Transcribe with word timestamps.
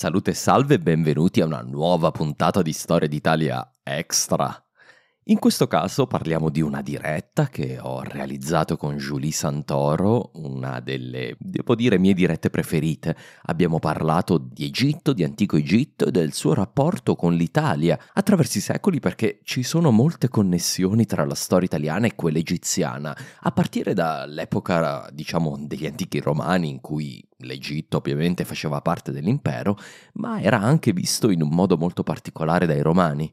Salute 0.00 0.30
e 0.30 0.34
salve 0.34 0.74
e 0.74 0.78
benvenuti 0.78 1.40
a 1.40 1.44
una 1.44 1.60
nuova 1.60 2.12
puntata 2.12 2.62
di 2.62 2.72
Storia 2.72 3.08
d'Italia 3.08 3.68
Extra. 3.82 4.67
In 5.30 5.38
questo 5.38 5.66
caso 5.66 6.06
parliamo 6.06 6.48
di 6.48 6.62
una 6.62 6.80
diretta 6.80 7.48
che 7.48 7.78
ho 7.78 8.00
realizzato 8.00 8.78
con 8.78 8.96
Julie 8.96 9.30
Santoro, 9.30 10.30
una 10.36 10.80
delle, 10.80 11.36
devo 11.38 11.74
dire, 11.74 11.98
mie 11.98 12.14
dirette 12.14 12.48
preferite. 12.48 13.14
Abbiamo 13.42 13.78
parlato 13.78 14.38
di 14.38 14.64
Egitto, 14.64 15.12
di 15.12 15.24
antico 15.24 15.58
Egitto 15.58 16.06
e 16.06 16.12
del 16.12 16.32
suo 16.32 16.54
rapporto 16.54 17.14
con 17.14 17.34
l'Italia 17.34 17.98
attraverso 18.14 18.56
i 18.56 18.62
secoli 18.62 19.00
perché 19.00 19.40
ci 19.42 19.62
sono 19.62 19.90
molte 19.90 20.30
connessioni 20.30 21.04
tra 21.04 21.26
la 21.26 21.34
storia 21.34 21.66
italiana 21.66 22.06
e 22.06 22.14
quella 22.14 22.38
egiziana, 22.38 23.14
a 23.40 23.52
partire 23.52 23.92
dall'epoca, 23.92 25.10
diciamo, 25.12 25.58
degli 25.60 25.84
antichi 25.84 26.20
romani 26.20 26.70
in 26.70 26.80
cui 26.80 27.22
l'Egitto 27.40 27.98
ovviamente 27.98 28.46
faceva 28.46 28.80
parte 28.80 29.12
dell'impero, 29.12 29.76
ma 30.14 30.40
era 30.40 30.58
anche 30.58 30.94
visto 30.94 31.28
in 31.28 31.42
un 31.42 31.50
modo 31.50 31.76
molto 31.76 32.02
particolare 32.02 32.64
dai 32.64 32.80
romani 32.80 33.30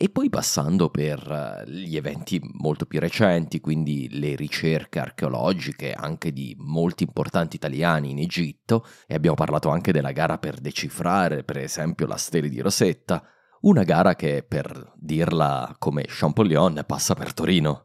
e 0.00 0.10
poi 0.10 0.30
passando 0.30 0.90
per 0.90 1.64
eh, 1.66 1.68
gli 1.68 1.96
eventi 1.96 2.40
molto 2.52 2.86
più 2.86 3.00
recenti, 3.00 3.58
quindi 3.58 4.08
le 4.12 4.36
ricerche 4.36 5.00
archeologiche 5.00 5.92
anche 5.92 6.32
di 6.32 6.54
molti 6.56 7.02
importanti 7.02 7.56
italiani 7.56 8.12
in 8.12 8.20
Egitto, 8.20 8.86
e 9.08 9.16
abbiamo 9.16 9.34
parlato 9.34 9.70
anche 9.70 9.90
della 9.90 10.12
gara 10.12 10.38
per 10.38 10.60
decifrare, 10.60 11.42
per 11.42 11.58
esempio, 11.58 12.06
la 12.06 12.16
stele 12.16 12.48
di 12.48 12.60
Rosetta, 12.60 13.24
una 13.62 13.82
gara 13.82 14.14
che, 14.14 14.44
per 14.46 14.92
dirla 14.94 15.74
come 15.80 16.04
Champollion, 16.06 16.84
passa 16.86 17.14
per 17.14 17.34
Torino 17.34 17.82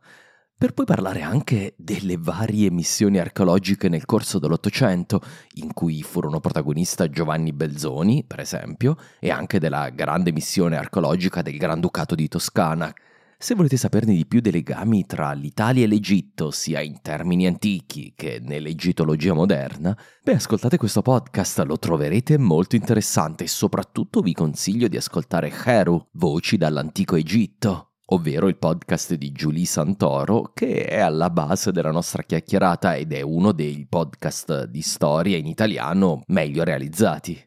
per 0.58 0.74
poi 0.74 0.86
parlare 0.86 1.22
anche 1.22 1.74
delle 1.78 2.16
varie 2.18 2.72
missioni 2.72 3.20
archeologiche 3.20 3.90
nel 3.90 4.06
corso 4.06 4.40
dell'Ottocento, 4.40 5.22
in 5.56 5.74
cui 5.74 6.02
furono 6.04 6.40
protagonista 6.40 7.10
Giovanni 7.10 7.52
Belzoni, 7.52 8.24
per 8.26 8.40
esempio, 8.40 8.96
e 9.20 9.30
anche 9.30 9.60
della 9.60 9.90
grande 9.90 10.32
missione 10.32 10.78
archeologica 10.78 11.42
del 11.42 11.58
Granducato 11.58 12.16
di 12.16 12.28
Toscana. 12.30 12.94
Se 13.38 13.56
volete 13.56 13.76
saperne 13.76 14.14
di 14.14 14.26
più 14.26 14.40
dei 14.40 14.54
legami 14.54 15.06
tra 15.06 15.34
l'Italia 15.34 15.84
e 15.84 15.88
l'Egitto, 15.88 16.50
sia 16.50 16.80
in 16.80 17.02
termini 17.02 17.46
antichi 17.46 18.14
che 18.16 18.40
nell'egittologia 18.42 19.34
moderna, 19.34 19.98
beh, 20.24 20.36
ascoltate 20.36 20.78
questo 20.78 21.02
podcast, 21.02 21.60
lo 21.66 21.78
troverete 21.78 22.38
molto 22.38 22.78
interessante 22.78 23.44
e 23.44 23.48
soprattutto 23.48 24.22
vi 24.22 24.32
consiglio 24.32 24.88
di 24.88 24.96
ascoltare 24.96 25.52
Heru, 25.66 26.08
Voci 26.14 26.56
dall'antico 26.56 27.18
Egitto, 27.18 27.93
ovvero 28.08 28.48
il 28.48 28.58
podcast 28.58 29.16
di 29.16 29.32
Julie 29.32 29.66
Santoro, 29.66 30.52
che 30.54 30.86
è 30.86 31.00
alla 31.00 31.30
base 31.30 31.72
della 31.72 31.92
nostra 31.92 32.24
chiacchierata 32.24 32.96
ed 32.96 33.14
è 33.14 33.22
uno 33.22 33.52
dei 33.52 33.86
podcast 33.88 34.66
di 34.66 34.82
storia 34.82 35.38
in 35.38 35.48
italiano 35.48 36.22
meglio 36.28 36.64
realizzati. 36.64 37.42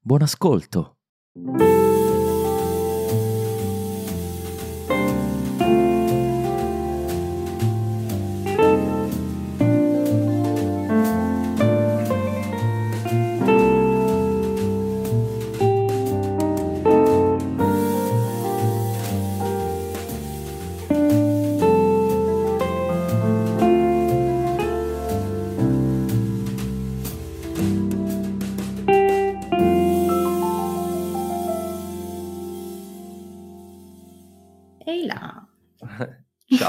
Buon 0.00 0.22
ascolto! 0.22 0.96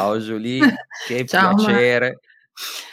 Ciao 0.06 0.20
Julie, 0.20 0.60
che 1.08 1.26
Ciao, 1.26 1.56
piacere. 1.56 2.10
Ma... 2.10 2.20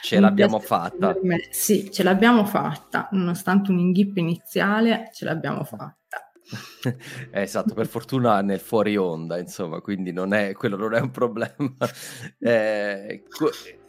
Ce 0.02 0.18
l'abbiamo 0.18 0.58
fatta. 0.58 1.14
Sì, 1.50 1.92
ce 1.92 2.02
l'abbiamo 2.02 2.46
fatta, 2.46 3.08
nonostante 3.12 3.70
un 3.70 3.78
inghippo 3.78 4.18
iniziale, 4.18 5.10
ce 5.12 5.26
l'abbiamo 5.26 5.62
fatta. 5.62 6.30
esatto, 7.30 7.74
per 7.74 7.86
fortuna 7.86 8.40
nel 8.40 8.60
fuori 8.60 8.96
onda, 8.96 9.38
insomma, 9.38 9.80
quindi 9.80 10.10
non 10.10 10.32
è, 10.32 10.52
quello 10.54 10.76
non 10.76 10.94
è 10.94 11.00
un 11.00 11.10
problema. 11.10 11.52
Eh, 12.40 13.22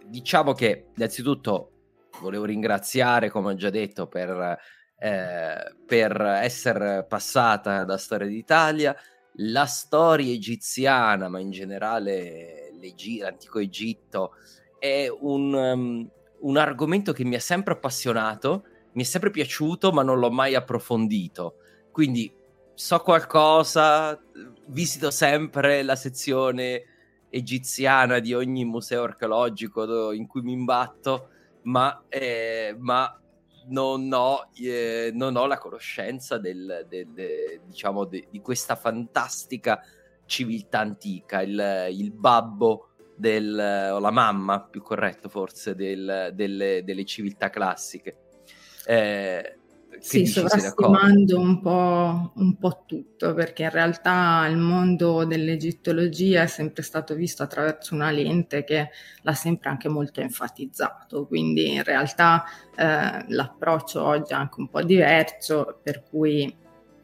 diciamo 0.05 0.53
che 0.53 0.87
innanzitutto 0.95 1.71
volevo 2.19 2.43
ringraziare, 2.45 3.29
come 3.29 3.53
ho 3.53 3.55
già 3.55 3.69
detto, 3.69 4.07
per, 4.07 4.59
eh, 4.99 5.75
per 5.85 6.21
essere 6.21 7.05
passata 7.07 7.83
da 7.85 7.97
Storia 7.97 8.27
d'Italia, 8.27 8.95
la 9.37 9.65
storia 9.65 10.31
egiziana, 10.31 11.27
ma 11.29 11.39
in 11.39 11.51
generale 11.51 12.71
l'antico 13.19 13.59
Egitto, 13.59 14.33
è 14.77 15.07
un, 15.07 15.53
um, 15.53 16.09
un 16.39 16.57
argomento 16.57 17.13
che 17.13 17.23
mi 17.23 17.35
ha 17.35 17.39
sempre 17.39 17.73
appassionato, 17.73 18.65
mi 18.93 19.03
è 19.03 19.05
sempre 19.05 19.31
piaciuto, 19.31 19.91
ma 19.91 20.03
non 20.03 20.19
l'ho 20.19 20.31
mai 20.31 20.55
approfondito. 20.55 21.55
Quindi 21.91 22.31
so 22.73 22.99
qualcosa, 22.99 24.19
visito 24.67 25.11
sempre 25.11 25.83
la 25.83 25.95
sezione 25.95 26.83
egiziana 27.29 28.19
di 28.19 28.33
ogni 28.33 28.65
museo 28.65 29.03
archeologico 29.03 30.11
in 30.11 30.27
cui 30.27 30.41
mi 30.41 30.51
imbatto, 30.51 31.29
ma, 31.63 32.03
eh, 32.09 32.75
ma 32.77 33.19
non, 33.67 34.11
ho, 34.11 34.49
eh, 34.55 35.11
non, 35.13 35.35
ho, 35.35 35.45
la 35.45 35.57
conoscenza 35.57 36.37
del, 36.37 36.85
del, 36.87 37.07
del, 37.07 37.61
diciamo 37.65 38.05
de, 38.05 38.27
di 38.29 38.39
questa 38.39 38.75
fantastica 38.75 39.81
civiltà 40.25 40.79
antica, 40.79 41.41
il, 41.41 41.87
il 41.91 42.11
babbo 42.11 42.89
o 43.15 43.99
la 43.99 44.11
mamma, 44.11 44.61
più 44.61 44.81
corretto 44.81 45.29
forse, 45.29 45.75
del, 45.75 46.31
delle, 46.33 46.83
delle, 46.83 47.05
civiltà 47.05 47.49
classiche. 47.49 48.17
Eh, 48.85 49.59
sì, 49.99 50.25
sovrastimando 50.25 51.39
un 51.39 51.61
po', 51.61 52.31
un 52.35 52.57
po' 52.57 52.83
tutto, 52.85 53.33
perché 53.33 53.63
in 53.63 53.69
realtà 53.69 54.45
il 54.47 54.57
mondo 54.57 55.25
dell'egittologia 55.25 56.43
è 56.43 56.47
sempre 56.47 56.83
stato 56.83 57.15
visto 57.15 57.43
attraverso 57.43 57.93
una 57.93 58.11
lente 58.11 58.63
che 58.63 58.89
l'ha 59.21 59.33
sempre 59.33 59.69
anche 59.69 59.89
molto 59.89 60.21
enfatizzato, 60.21 61.25
quindi 61.27 61.73
in 61.73 61.83
realtà 61.83 62.43
eh, 62.75 63.25
l'approccio 63.27 64.03
oggi 64.03 64.33
è 64.33 64.35
anche 64.35 64.59
un 64.59 64.69
po' 64.69 64.83
diverso, 64.83 65.79
per 65.81 66.03
cui 66.03 66.53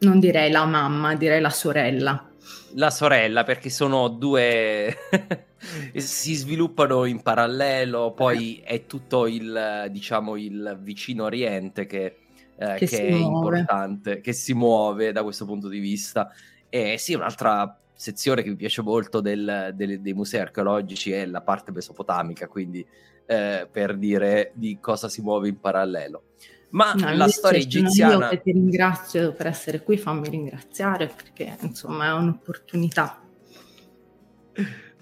non 0.00 0.18
direi 0.18 0.50
la 0.50 0.64
mamma, 0.64 1.14
direi 1.14 1.40
la 1.40 1.50
sorella. 1.50 2.30
La 2.74 2.90
sorella 2.90 3.44
perché 3.44 3.68
sono 3.68 4.08
due 4.08 4.96
si 5.94 6.34
sviluppano 6.34 7.04
in 7.04 7.20
parallelo 7.20 8.12
poi 8.12 8.62
è 8.64 8.86
tutto 8.86 9.26
il 9.26 9.86
diciamo 9.90 10.36
il 10.36 10.78
vicino 10.80 11.24
oriente 11.24 11.84
che, 11.84 12.19
eh, 12.60 12.74
che, 12.76 12.86
che 12.86 13.06
è 13.06 13.10
muove. 13.12 13.26
importante 13.26 14.20
che 14.20 14.34
si 14.34 14.52
muove 14.52 15.12
da 15.12 15.22
questo 15.22 15.46
punto 15.46 15.68
di 15.68 15.78
vista 15.78 16.30
e 16.68 16.98
sì 16.98 17.14
un'altra 17.14 17.80
sezione 17.94 18.42
che 18.42 18.50
mi 18.50 18.56
piace 18.56 18.82
molto 18.82 19.20
del, 19.20 19.72
del, 19.74 20.00
dei 20.00 20.12
musei 20.12 20.40
archeologici 20.40 21.10
è 21.10 21.24
la 21.24 21.40
parte 21.40 21.72
mesopotamica 21.72 22.48
quindi 22.48 22.86
eh, 23.24 23.66
per 23.70 23.96
dire 23.96 24.52
di 24.54 24.78
cosa 24.78 25.08
si 25.08 25.22
muove 25.22 25.48
in 25.48 25.58
parallelo 25.58 26.24
Ma 26.70 26.92
no, 26.92 27.14
la 27.14 27.28
storia 27.28 27.58
egiziana... 27.58 28.30
Io 28.30 28.40
ti 28.40 28.52
ringrazio 28.52 29.32
per 29.32 29.46
essere 29.46 29.82
qui, 29.82 29.96
fammi 29.96 30.28
ringraziare 30.28 31.06
perché 31.06 31.56
insomma 31.62 32.08
è 32.08 32.12
un'opportunità. 32.12 33.20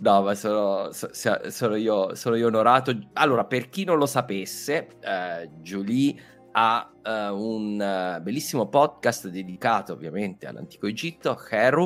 No, 0.00 0.22
ma 0.22 0.34
sono, 0.34 0.90
sono, 0.92 1.74
io, 1.74 2.14
sono 2.14 2.36
io 2.36 2.46
onorato. 2.46 2.96
Allora, 3.14 3.44
per 3.44 3.68
chi 3.68 3.84
non 3.84 3.98
lo 3.98 4.06
sapesse, 4.06 4.88
eh, 5.00 5.50
Julie 5.60 6.37
ha 6.60 6.90
uh, 6.92 7.10
un 7.36 7.74
uh, 7.74 8.20
bellissimo 8.20 8.66
podcast 8.66 9.28
dedicato 9.28 9.92
ovviamente 9.92 10.48
all'antico 10.48 10.88
Egitto, 10.88 11.38
Heru, 11.48 11.84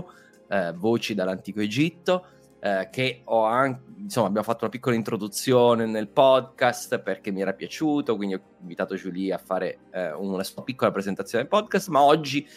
uh, 0.49 0.73
Voci 0.73 1.15
dall'antico 1.15 1.61
Egitto, 1.61 2.27
che 2.93 3.23
ho 3.25 3.43
anche, 3.43 3.83
insomma, 3.97 4.29
abbiamo 4.29 4.47
fatto 4.47 4.63
una 4.63 4.71
piccola 4.71 4.95
introduzione 4.95 5.85
nel 5.85 6.07
podcast 6.07 7.01
perché 7.01 7.33
mi 7.33 7.41
era 7.41 7.55
piaciuto, 7.55 8.15
quindi 8.15 8.37
ho 8.37 8.41
invitato 8.61 8.95
Julie 8.95 9.33
a 9.33 9.39
fare 9.39 9.81
una 10.17 10.45
sua 10.45 10.63
piccola 10.63 10.93
presentazione 10.93 11.43
del 11.43 11.51
podcast, 11.51 11.89
ma 11.89 12.03
oggi 12.03 12.49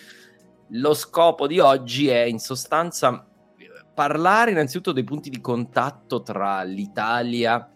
lo 0.68 0.94
scopo 0.94 1.48
di 1.48 1.58
oggi 1.58 2.08
è 2.08 2.22
in 2.22 2.38
sostanza 2.38 3.28
parlare 3.96 4.52
innanzitutto 4.52 4.92
dei 4.92 5.04
punti 5.04 5.32
di 5.32 5.42
contatto 5.42 6.22
tra 6.22 6.62
l'Italia 6.62 7.68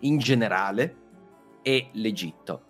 in 0.00 0.18
generale 0.18 0.96
e 1.62 1.88
l'Egitto 1.92 2.67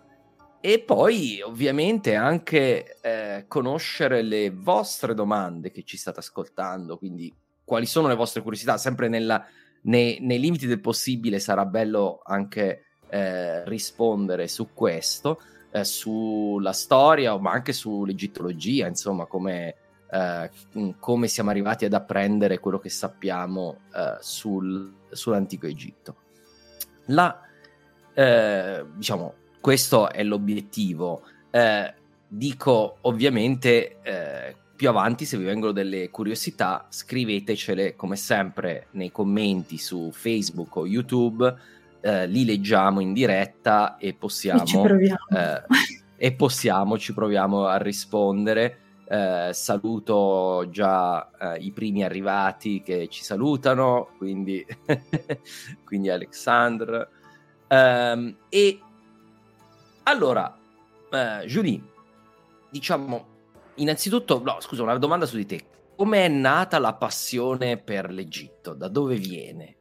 e 0.61 0.79
poi 0.79 1.41
ovviamente 1.41 2.15
anche 2.15 2.97
eh, 3.01 3.45
conoscere 3.47 4.21
le 4.21 4.49
vostre 4.51 5.13
domande 5.13 5.71
che 5.71 5.83
ci 5.83 5.95
state 5.95 6.19
ascoltando, 6.19 6.97
quindi 6.97 7.33
quali 7.63 7.85
sono 7.85 8.07
le 8.07 8.15
vostre 8.15 8.41
curiosità, 8.41 8.77
sempre 8.77 9.07
nella, 9.07 9.45
nei, 9.83 10.17
nei, 10.21 10.39
limiti 10.39 10.67
del 10.67 10.81
possibile 10.81 11.39
sarà 11.39 11.65
bello 11.65 12.21
anche 12.25 12.83
eh, 13.09 13.63
rispondere 13.69 14.47
su 14.47 14.73
questo, 14.73 15.39
eh, 15.71 15.85
sulla 15.85 16.73
storia, 16.73 17.37
ma 17.37 17.51
anche 17.51 17.71
sull'egittologia, 17.71 18.87
insomma 18.87 19.27
come, 19.27 19.75
eh, 20.11 20.49
come, 20.99 21.27
siamo 21.27 21.51
arrivati 21.51 21.85
ad 21.85 21.93
apprendere 21.93 22.59
quello 22.59 22.79
che 22.79 22.89
sappiamo 22.89 23.81
eh, 23.95 24.17
sul, 24.19 24.91
sull'antico 25.09 25.67
Egitto. 25.67 26.15
La, 27.05 27.39
eh, 28.13 28.85
diciamo, 28.95 29.33
questo 29.59 30.11
è 30.11 30.23
l'obiettivo. 30.23 31.21
Eh, 31.51 31.93
dico 32.27 32.97
ovviamente 33.01 33.97
eh, 34.03 34.55
più 34.75 34.87
avanti 34.87 35.25
se 35.25 35.37
vi 35.37 35.43
vengono 35.43 35.71
delle 35.71 36.09
curiosità 36.09 36.85
scrivetecele 36.87 37.95
come 37.95 38.15
sempre 38.15 38.87
nei 38.91 39.11
commenti 39.11 39.77
su 39.77 40.09
Facebook 40.13 40.75
o 40.77 40.87
YouTube. 40.87 41.53
Eh, 42.01 42.27
li 42.27 42.45
leggiamo 42.45 43.01
in 43.01 43.11
diretta 43.11 43.97
e 43.97 44.13
possiamo, 44.13 44.85
e, 44.85 45.13
eh, 45.35 45.63
e 46.15 46.31
possiamo 46.31 46.97
ci 46.97 47.13
proviamo 47.13 47.65
a 47.65 47.77
rispondere. 47.77 48.77
Eh, 49.05 49.49
saluto 49.51 50.67
già 50.69 51.29
eh, 51.37 51.57
i 51.59 51.71
primi 51.71 52.03
arrivati 52.03 52.81
che 52.81 53.09
ci 53.09 53.23
salutano 53.23 54.11
quindi, 54.17 54.65
quindi 55.83 56.09
Alexandre. 56.09 57.09
Um, 57.67 58.35
e 58.47 58.79
allora, 60.09 60.57
eh, 61.11 61.45
Julie, 61.45 61.81
diciamo, 62.69 63.27
innanzitutto, 63.75 64.41
no, 64.43 64.57
scusa, 64.59 64.83
una 64.83 64.97
domanda 64.97 65.25
su 65.25 65.35
di 65.35 65.45
te. 65.45 65.65
Come 65.95 66.25
è 66.25 66.27
nata 66.27 66.79
la 66.79 66.93
passione 66.93 67.77
per 67.77 68.11
l'Egitto? 68.11 68.73
Da 68.73 68.87
dove 68.87 69.17
viene? 69.17 69.78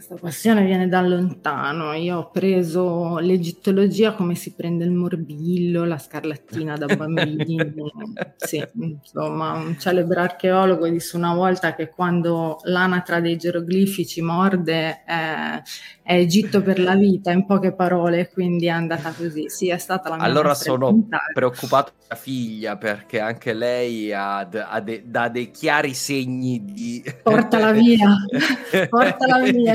Questa 0.00 0.16
passione 0.16 0.64
viene 0.64 0.88
da 0.88 1.02
lontano. 1.02 1.92
Io 1.92 2.16
ho 2.16 2.30
preso 2.30 3.18
l'egittologia 3.18 4.14
come 4.14 4.34
si 4.34 4.54
prende 4.54 4.84
il 4.84 4.92
morbillo, 4.92 5.84
la 5.84 5.98
scarlattina 5.98 6.74
da 6.78 6.86
bambini. 6.96 7.74
sì, 8.34 8.66
insomma, 8.76 9.52
un 9.52 9.78
celebre 9.78 10.20
archeologo 10.22 10.88
disse 10.88 11.18
una 11.18 11.34
volta 11.34 11.74
che 11.74 11.90
quando 11.90 12.60
l'anatra 12.62 13.20
dei 13.20 13.36
geroglifici 13.36 14.22
morde 14.22 15.04
è, 15.04 15.62
è 16.02 16.14
Egitto 16.14 16.62
per 16.62 16.80
la 16.80 16.94
vita, 16.94 17.30
in 17.30 17.44
poche 17.44 17.72
parole, 17.72 18.30
quindi 18.30 18.66
è 18.66 18.70
andata 18.70 19.12
così. 19.12 19.50
Sì, 19.50 19.68
è 19.68 19.76
stata 19.76 20.08
la 20.08 20.16
mia 20.16 20.24
Allora 20.24 20.54
sono 20.54 21.06
preoccupato 21.34 21.92
per 22.08 22.16
figlia 22.16 22.78
perché 22.78 23.20
anche 23.20 23.52
lei 23.52 24.12
ha, 24.12 24.38
ha 24.38 24.80
de, 24.80 25.02
dà 25.04 25.28
dei 25.28 25.50
chiari 25.50 25.92
segni 25.92 26.64
di... 26.64 27.04
Portala 27.22 27.70
via, 27.72 28.16
portala 28.88 29.40
via. 29.42 29.74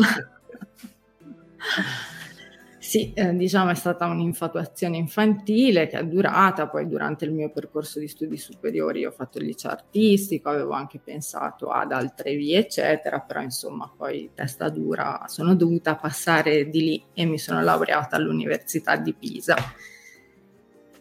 Sì, 2.77 3.11
eh, 3.13 3.33
diciamo 3.35 3.71
è 3.71 3.75
stata 3.75 4.05
un'infatuazione 4.05 4.95
infantile 4.97 5.87
che 5.87 5.97
è 5.97 6.05
durata, 6.05 6.67
poi 6.67 6.87
durante 6.87 7.25
il 7.25 7.31
mio 7.33 7.49
percorso 7.49 7.99
di 7.99 8.07
studi 8.07 8.37
superiori 8.37 9.05
ho 9.05 9.11
fatto 9.11 9.39
il 9.39 9.45
liceo 9.45 9.71
artistico, 9.71 10.49
avevo 10.49 10.73
anche 10.73 10.99
pensato 11.03 11.69
ad 11.69 11.91
altre 11.91 12.35
vie, 12.35 12.59
eccetera, 12.59 13.19
però 13.21 13.41
insomma 13.41 13.91
poi 13.95 14.29
testa 14.35 14.69
dura 14.69 15.23
sono 15.27 15.55
dovuta 15.55 15.95
passare 15.95 16.69
di 16.69 16.81
lì 16.81 17.03
e 17.13 17.25
mi 17.25 17.39
sono 17.39 17.61
laureata 17.63 18.17
all'Università 18.17 18.97
di 18.97 19.13
Pisa 19.15 19.55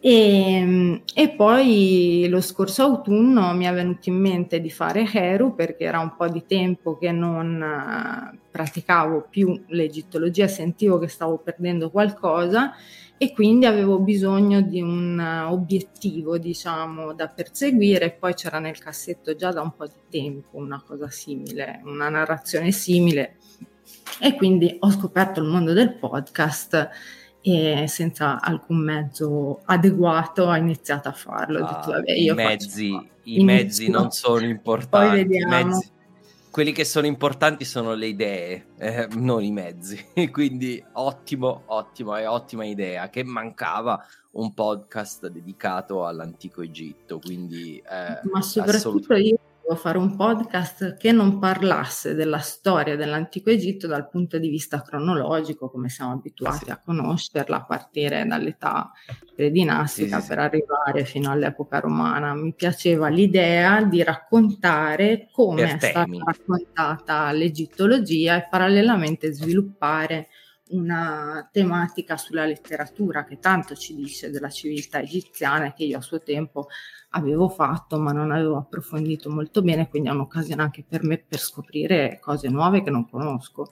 e, 0.07 0.53
ehm, 0.59 1.01
e, 1.15 1.29
poi 1.31 2.27
lo 2.29 2.39
scorso 2.39 2.83
autunno 2.83 3.55
mi 3.55 3.65
è 3.65 3.73
venuto 3.73 4.09
in 4.09 4.19
mente 4.19 4.61
di 4.61 4.69
fare 4.69 5.03
Heru 5.11 5.55
perché 5.55 5.85
era 5.85 5.97
un 5.97 6.15
po' 6.15 6.27
di 6.27 6.45
tempo 6.45 6.95
che 6.95 7.11
non 7.11 7.59
uh, 7.59 8.37
praticavo 8.51 9.25
più 9.27 9.59
l'egittologia, 9.69 10.47
sentivo 10.47 10.99
che 10.99 11.07
stavo 11.07 11.39
perdendo 11.39 11.89
qualcosa 11.89 12.73
e 13.17 13.33
quindi 13.33 13.65
avevo 13.65 13.97
bisogno 13.97 14.61
di 14.61 14.79
un 14.79 15.17
uh, 15.17 15.51
obiettivo, 15.51 16.37
diciamo, 16.37 17.13
da 17.15 17.27
perseguire. 17.27 18.11
Poi 18.11 18.35
c'era 18.35 18.59
nel 18.59 18.77
cassetto 18.77 19.35
già 19.35 19.51
da 19.51 19.61
un 19.61 19.73
po' 19.73 19.87
di 19.87 20.01
tempo 20.07 20.57
una 20.57 20.83
cosa 20.85 21.09
simile, 21.09 21.81
una 21.83 22.09
narrazione 22.09 22.71
simile. 22.71 23.37
E 24.21 24.35
quindi 24.35 24.77
ho 24.79 24.91
scoperto 24.91 25.39
il 25.41 25.47
mondo 25.47 25.73
del 25.73 25.95
podcast 25.95 26.89
e 27.47 27.85
senza 27.87 28.41
alcun 28.41 28.77
mezzo 28.77 29.61
adeguato 29.65 30.45
ho 30.45 30.55
iniziato 30.55 31.09
a 31.09 31.11
farlo. 31.11 31.63
Ah, 31.63 31.73
detto, 31.75 31.91
vabbè, 31.91 32.11
I 32.11 32.31
mezzi, 32.33 32.91
faccio, 32.91 33.07
i 33.21 33.43
mezzi 33.43 33.87
non 33.87 34.09
sono 34.09 34.45
importanti. 34.49 35.45
Mezzi, 35.45 35.91
quelli 36.49 36.71
che 36.71 36.85
sono 36.85 37.05
importanti 37.05 37.63
sono 37.63 37.93
le 37.93 38.07
idee, 38.07 38.69
eh, 38.79 39.07
non 39.17 39.43
i 39.43 39.51
mezzi. 39.51 40.03
Quindi 40.31 40.83
ottimo, 40.93 41.61
ottimo, 41.67 42.15
è 42.15 42.27
ottima 42.27 42.65
idea 42.65 43.11
che 43.11 43.23
mancava 43.23 44.03
un 44.31 44.51
podcast 44.55 45.27
dedicato 45.27 46.03
all'antico 46.03 46.63
Egitto. 46.63 47.19
Quindi, 47.19 47.77
eh, 47.77 48.27
Ma 48.27 48.41
soprattutto 48.41 49.13
io 49.13 49.37
volevo 49.65 49.75
fare 49.75 49.97
un 49.97 50.15
podcast 50.15 50.95
che 50.95 51.11
non 51.11 51.39
parlasse 51.39 52.13
della 52.13 52.37
storia 52.37 52.95
dell'antico 52.95 53.49
Egitto 53.49 53.87
dal 53.87 54.07
punto 54.07 54.37
di 54.37 54.47
vista 54.47 54.83
cronologico, 54.83 55.71
come 55.71 55.89
siamo 55.89 56.11
abituati 56.11 56.65
sì. 56.65 56.69
a 56.69 56.79
conoscerla, 56.83 57.57
a 57.57 57.65
partire 57.65 58.25
dall'età 58.27 58.91
predinastica 59.35 60.21
sì, 60.21 60.27
per 60.27 60.39
arrivare 60.39 61.03
fino 61.05 61.31
all'epoca 61.31 61.79
romana. 61.79 62.35
Mi 62.35 62.53
piaceva 62.53 63.07
l'idea 63.07 63.81
di 63.83 64.03
raccontare 64.03 65.29
come 65.31 65.63
per 65.63 65.75
è 65.75 65.77
temi. 65.77 66.17
stata 66.19 66.31
raccontata 66.31 67.31
l'egittologia 67.31 68.37
e 68.37 68.47
parallelamente 68.47 69.33
sviluppare 69.33 70.27
una 70.67 71.47
tematica 71.51 72.17
sulla 72.17 72.45
letteratura 72.45 73.23
che 73.23 73.37
tanto 73.39 73.75
ci 73.75 73.93
dice 73.93 74.31
della 74.31 74.49
civiltà 74.49 74.99
egiziana 74.99 75.65
e 75.65 75.73
che 75.73 75.83
io 75.83 75.99
a 75.99 76.01
suo 76.01 76.21
tempo 76.21 76.67
avevo 77.15 77.47
fatto 77.47 77.97
ma 77.99 78.11
non 78.11 78.31
avevo 78.31 78.57
approfondito 78.57 79.29
molto 79.29 79.61
bene, 79.61 79.89
quindi 79.89 80.09
è 80.09 80.11
un'occasione 80.11 80.61
anche 80.61 80.85
per 80.87 81.03
me 81.03 81.17
per 81.17 81.39
scoprire 81.39 82.19
cose 82.21 82.49
nuove 82.49 82.83
che 82.83 82.89
non 82.89 83.09
conosco. 83.09 83.71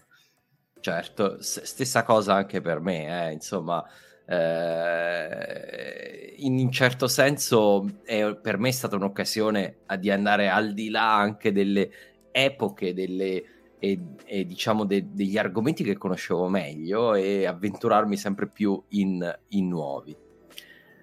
Certo, 0.80 1.38
stessa 1.40 2.04
cosa 2.04 2.34
anche 2.34 2.62
per 2.62 2.80
me, 2.80 3.28
eh, 3.28 3.34
insomma, 3.34 3.84
eh, 4.26 5.54
in 6.38 6.58
un 6.58 6.72
certo 6.72 7.08
senso 7.08 8.00
è, 8.04 8.36
per 8.36 8.58
me 8.58 8.70
è 8.70 8.72
stata 8.72 8.96
un'occasione 8.96 9.78
di 10.00 10.10
andare 10.12 10.50
al 10.50 10.74
di 10.74 10.90
là 10.90 11.16
anche 11.16 11.52
delle 11.54 11.90
epoche, 12.32 12.94
delle, 12.94 13.44
e, 13.80 14.00
e 14.26 14.46
diciamo 14.46 14.84
de, 14.86 15.08
degli 15.12 15.38
argomenti 15.38 15.84
che 15.84 15.98
conoscevo 15.98 16.50
meglio 16.50 17.14
e 17.14 17.46
avventurarmi 17.46 18.18
sempre 18.18 18.48
più 18.48 18.82
in, 18.90 19.40
in 19.50 19.68
nuovi. 19.70 20.16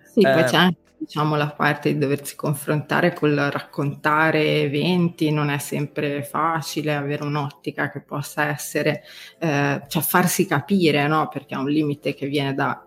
Sì, 0.03 0.21
eh, 0.21 0.33
poi 0.33 0.45
c'è 0.45 0.57
anche 0.57 0.90
diciamo, 1.01 1.35
la 1.35 1.51
parte 1.51 1.95
di 1.95 1.99
doversi 1.99 2.37
confrontare 2.37 3.15
col 3.15 3.35
raccontare 3.35 4.61
eventi, 4.61 5.31
non 5.31 5.49
è 5.49 5.57
sempre 5.57 6.23
facile 6.23 6.95
avere 6.95 7.25
un'ottica 7.25 7.91
che 7.91 8.03
possa 8.03 8.49
essere, 8.49 9.03
eh, 9.39 9.83
cioè 9.89 10.03
farsi 10.03 10.47
capire, 10.47 11.07
no? 11.09 11.29
perché 11.29 11.55
è 11.55 11.59
un 11.59 11.71
limite 11.71 12.15
che 12.15 12.27
viene 12.27 12.53
da, 12.53 12.87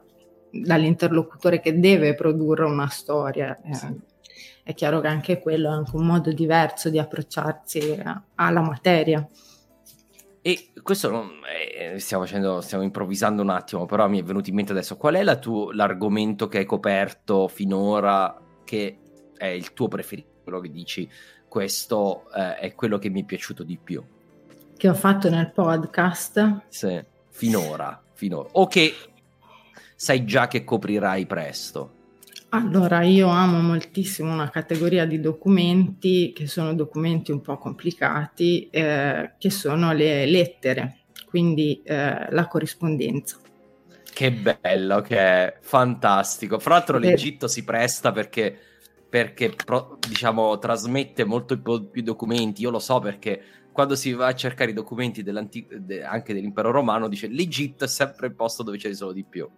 dall'interlocutore 0.51 1.59
che 1.59 1.79
deve 1.79 2.13
produrre 2.13 2.65
una 2.65 2.87
storia. 2.87 3.59
Eh, 3.63 3.73
sì. 3.73 3.99
È 4.61 4.75
chiaro 4.75 5.01
che 5.01 5.07
anche 5.07 5.39
quello 5.41 5.69
è 5.69 5.73
anche 5.73 5.95
un 5.95 6.05
modo 6.05 6.31
diverso 6.31 6.89
di 6.89 6.99
approcciarsi 6.99 7.99
alla 8.35 8.61
materia. 8.61 9.27
Questo 10.83 11.09
non, 11.09 11.39
eh, 11.47 11.97
stiamo, 11.97 12.25
facendo, 12.25 12.59
stiamo 12.59 12.83
improvvisando 12.83 13.41
un 13.41 13.49
attimo, 13.49 13.85
però 13.85 14.09
mi 14.09 14.19
è 14.19 14.23
venuto 14.23 14.49
in 14.49 14.55
mente 14.55 14.73
adesso. 14.73 14.97
Qual 14.97 15.15
è 15.15 15.39
tu, 15.39 15.71
l'argomento 15.71 16.49
che 16.49 16.57
hai 16.57 16.65
coperto 16.65 17.47
finora 17.47 18.37
che 18.65 18.99
è 19.37 19.45
il 19.45 19.71
tuo 19.71 19.87
preferito? 19.87 20.41
Quello 20.43 20.59
che 20.59 20.69
dici, 20.69 21.09
questo 21.47 22.29
eh, 22.35 22.57
è 22.57 22.75
quello 22.75 22.97
che 22.99 23.09
mi 23.09 23.21
è 23.21 23.25
piaciuto 23.25 23.63
di 23.63 23.79
più. 23.81 24.03
Che 24.75 24.89
ho 24.89 24.93
fatto 24.93 25.29
nel 25.29 25.51
podcast? 25.51 26.63
Sì, 26.67 27.01
finora, 27.29 28.03
finora. 28.11 28.49
O 28.51 28.67
che 28.67 28.93
sai 29.95 30.25
già 30.25 30.47
che 30.47 30.65
coprirai 30.65 31.25
presto. 31.25 32.01
Allora, 32.53 33.01
io 33.01 33.29
amo 33.29 33.59
moltissimo 33.61 34.31
una 34.31 34.51
categoria 34.51 35.05
di 35.05 35.19
documenti 35.19 36.33
che 36.33 36.45
sono 36.45 36.75
documenti 36.75 37.31
un 37.31 37.41
po' 37.41 37.57
complicati, 37.57 38.69
eh, 38.69 39.31
che 39.39 39.49
sono 39.49 39.91
le 39.91 40.27
lettere, 40.27 41.05
quindi 41.25 41.81
eh, 41.83 42.31
la 42.31 42.47
corrispondenza. 42.47 43.39
Che 44.13 44.31
bello, 44.31 45.01
che 45.01 45.17
è 45.17 45.57
fantastico. 45.61 46.59
Fra 46.59 46.75
l'altro 46.75 46.99
l'Egitto 46.99 47.47
si 47.47 47.63
presta 47.63 48.11
perché, 48.11 48.55
perché 49.09 49.55
diciamo, 50.07 50.59
trasmette 50.59 51.23
molto 51.23 51.59
più 51.59 52.03
documenti. 52.03 52.61
Io 52.61 52.69
lo 52.69 52.77
so 52.77 52.99
perché 52.99 53.41
quando 53.71 53.95
si 53.95 54.13
va 54.13 54.27
a 54.27 54.35
cercare 54.35 54.69
i 54.69 54.75
documenti 54.75 55.23
de, 55.23 56.03
anche 56.03 56.35
dell'impero 56.35 56.69
romano 56.69 57.07
dice 57.07 57.25
l'Egitto 57.25 57.85
è 57.85 57.87
sempre 57.87 58.27
il 58.27 58.35
posto 58.35 58.61
dove 58.61 58.77
ce 58.77 58.89
ne 58.89 58.93
sono 58.93 59.11
di 59.11 59.25
più. 59.27 59.49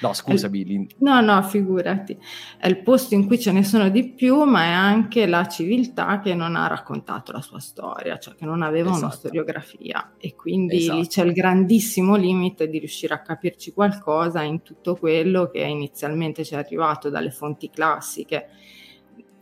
No, 0.00 0.12
scusami. 0.12 0.88
No, 0.98 1.20
no, 1.20 1.42
figurati. 1.42 2.16
È 2.58 2.66
il 2.66 2.82
posto 2.82 3.14
in 3.14 3.26
cui 3.26 3.38
ce 3.38 3.52
ne 3.52 3.62
sono 3.64 3.88
di 3.88 4.08
più, 4.10 4.44
ma 4.44 4.64
è 4.64 4.70
anche 4.70 5.26
la 5.26 5.46
civiltà 5.46 6.20
che 6.20 6.34
non 6.34 6.56
ha 6.56 6.66
raccontato 6.66 7.32
la 7.32 7.40
sua 7.40 7.60
storia, 7.60 8.18
cioè 8.18 8.34
che 8.34 8.44
non 8.44 8.62
aveva 8.62 8.90
esatto. 8.90 9.04
una 9.04 9.14
storiografia. 9.14 10.12
E 10.18 10.34
quindi 10.34 10.76
esatto. 10.76 10.98
lì 10.98 11.06
c'è 11.06 11.24
il 11.24 11.32
grandissimo 11.32 12.16
limite 12.16 12.68
di 12.68 12.78
riuscire 12.78 13.14
a 13.14 13.22
capirci 13.22 13.72
qualcosa 13.72 14.42
in 14.42 14.62
tutto 14.62 14.96
quello 14.96 15.50
che 15.50 15.60
inizialmente 15.60 16.44
ci 16.44 16.54
è 16.54 16.58
arrivato 16.58 17.10
dalle 17.10 17.30
fonti 17.30 17.70
classiche, 17.70 18.48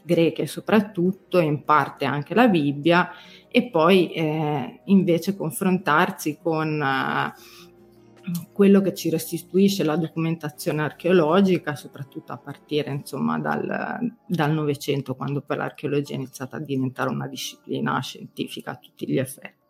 greche 0.02 0.46
soprattutto, 0.46 1.38
e 1.38 1.44
in 1.44 1.64
parte 1.64 2.04
anche 2.04 2.34
la 2.34 2.48
Bibbia, 2.48 3.10
e 3.48 3.70
poi 3.70 4.12
eh, 4.12 4.80
invece 4.84 5.36
confrontarsi 5.36 6.38
con... 6.42 6.80
Eh, 6.82 7.62
quello 8.52 8.80
che 8.80 8.94
ci 8.94 9.10
restituisce 9.10 9.84
la 9.84 9.96
documentazione 9.96 10.82
archeologica, 10.82 11.74
soprattutto 11.74 12.32
a 12.32 12.38
partire 12.38 12.90
insomma, 12.90 13.38
dal 13.38 14.52
Novecento, 14.52 15.14
quando 15.14 15.42
poi 15.42 15.56
l'archeologia 15.56 16.14
è 16.14 16.16
iniziata 16.16 16.56
a 16.56 16.60
diventare 16.60 17.10
una 17.10 17.26
disciplina 17.26 18.00
scientifica 18.00 18.72
a 18.72 18.76
tutti 18.76 19.06
gli 19.06 19.18
effetti. 19.18 19.62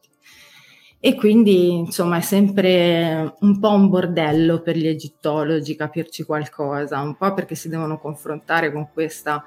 E 1.00 1.16
quindi 1.16 1.74
insomma 1.74 2.16
è 2.16 2.22
sempre 2.22 3.34
un 3.40 3.58
po' 3.58 3.72
un 3.72 3.90
bordello 3.90 4.62
per 4.62 4.76
gli 4.76 4.86
egittologi 4.86 5.76
capirci 5.76 6.22
qualcosa, 6.22 7.00
un 7.02 7.16
po' 7.16 7.34
perché 7.34 7.54
si 7.54 7.68
devono 7.68 7.98
confrontare 7.98 8.72
con 8.72 8.88
questa 8.90 9.44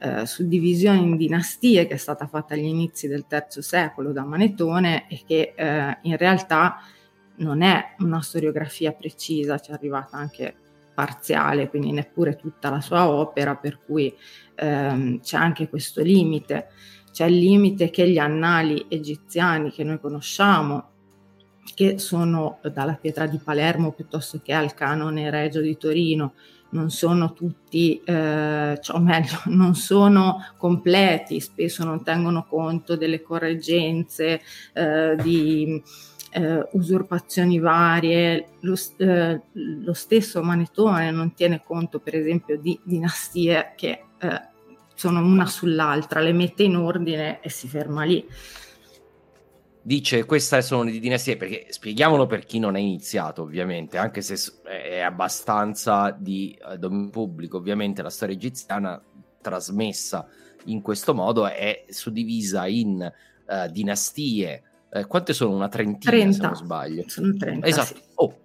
eh, 0.00 0.26
suddivisione 0.26 0.98
in 0.98 1.16
dinastie 1.16 1.86
che 1.86 1.94
è 1.94 1.96
stata 1.96 2.26
fatta 2.26 2.54
agli 2.54 2.64
inizi 2.64 3.06
del 3.06 3.24
III 3.30 3.62
secolo 3.62 4.10
da 4.10 4.24
Manetone 4.24 5.08
e 5.08 5.22
che 5.24 5.54
eh, 5.56 5.98
in 6.02 6.16
realtà 6.16 6.80
non 7.36 7.62
è 7.62 7.94
una 7.98 8.22
storiografia 8.22 8.92
precisa, 8.92 9.58
ci 9.58 9.70
è 9.70 9.74
arrivata 9.74 10.16
anche 10.16 10.54
parziale, 10.94 11.68
quindi 11.68 11.92
neppure 11.92 12.36
tutta 12.36 12.70
la 12.70 12.80
sua 12.80 13.08
opera, 13.08 13.54
per 13.54 13.80
cui 13.84 14.14
ehm, 14.54 15.20
c'è 15.20 15.36
anche 15.36 15.68
questo 15.68 16.02
limite. 16.02 16.68
C'è 17.12 17.26
il 17.26 17.38
limite 17.38 17.90
che 17.90 18.08
gli 18.08 18.18
annali 18.18 18.86
egiziani 18.88 19.70
che 19.70 19.84
noi 19.84 20.00
conosciamo, 20.00 20.90
che 21.74 21.98
sono 21.98 22.60
dalla 22.72 22.94
pietra 22.94 23.26
di 23.26 23.38
Palermo 23.38 23.92
piuttosto 23.92 24.40
che 24.42 24.52
al 24.52 24.74
canone 24.74 25.30
regio 25.30 25.60
di 25.60 25.76
Torino, 25.76 26.34
non 26.70 26.90
sono 26.90 27.32
tutti, 27.32 28.00
eh, 28.04 28.78
cioè, 28.80 28.96
o 28.96 29.00
meglio, 29.00 29.40
non 29.46 29.74
sono 29.74 30.38
completi, 30.56 31.40
spesso 31.40 31.84
non 31.84 32.02
tengono 32.02 32.46
conto 32.48 32.96
delle 32.96 33.22
correggenze, 33.22 34.40
eh, 34.72 35.16
di 35.22 35.82
eh, 36.36 36.68
usurpazioni 36.72 37.58
varie, 37.58 38.48
lo, 38.60 38.74
eh, 38.98 39.40
lo, 39.52 39.92
stesso 39.94 40.42
Manetone 40.42 41.10
non 41.10 41.32
tiene 41.32 41.62
conto 41.64 41.98
per 41.98 42.14
esempio 42.14 42.58
di 42.58 42.78
dinastie 42.82 43.72
che 43.74 44.04
eh, 44.20 44.40
sono 44.94 45.24
una 45.24 45.46
sull'altra, 45.46 46.20
le 46.20 46.34
mette 46.34 46.64
in 46.64 46.76
ordine 46.76 47.40
e 47.40 47.48
si 47.48 47.66
ferma 47.68 48.04
lì. 48.04 48.26
Dice 49.80 50.26
queste 50.26 50.60
sono 50.60 50.82
le 50.82 50.98
dinastie 50.98 51.38
perché 51.38 51.68
spieghiamolo 51.70 52.26
per 52.26 52.44
chi 52.44 52.58
non 52.58 52.76
è 52.76 52.80
iniziato 52.80 53.40
ovviamente, 53.40 53.96
anche 53.96 54.20
se 54.20 54.36
è 54.62 55.00
abbastanza 55.00 56.10
di 56.10 56.58
eh, 56.70 56.76
dominio 56.76 57.08
pubblico, 57.08 57.56
ovviamente 57.56 58.02
la 58.02 58.10
storia 58.10 58.34
egiziana 58.34 59.02
trasmessa 59.40 60.28
in 60.66 60.82
questo 60.82 61.14
modo 61.14 61.46
è 61.46 61.84
suddivisa 61.88 62.66
in 62.66 63.00
uh, 63.46 63.70
dinastie 63.70 64.62
eh, 64.98 65.06
quante 65.06 65.32
sono? 65.32 65.54
Una 65.54 65.68
trentina 65.68 66.10
30. 66.10 66.34
se 66.34 66.42
non 66.42 66.56
sbaglio. 66.56 67.04
Sono 67.06 67.34
30. 67.34 67.66
Esatto. 67.66 67.94
Sì. 67.94 68.02
Oh, 68.14 68.40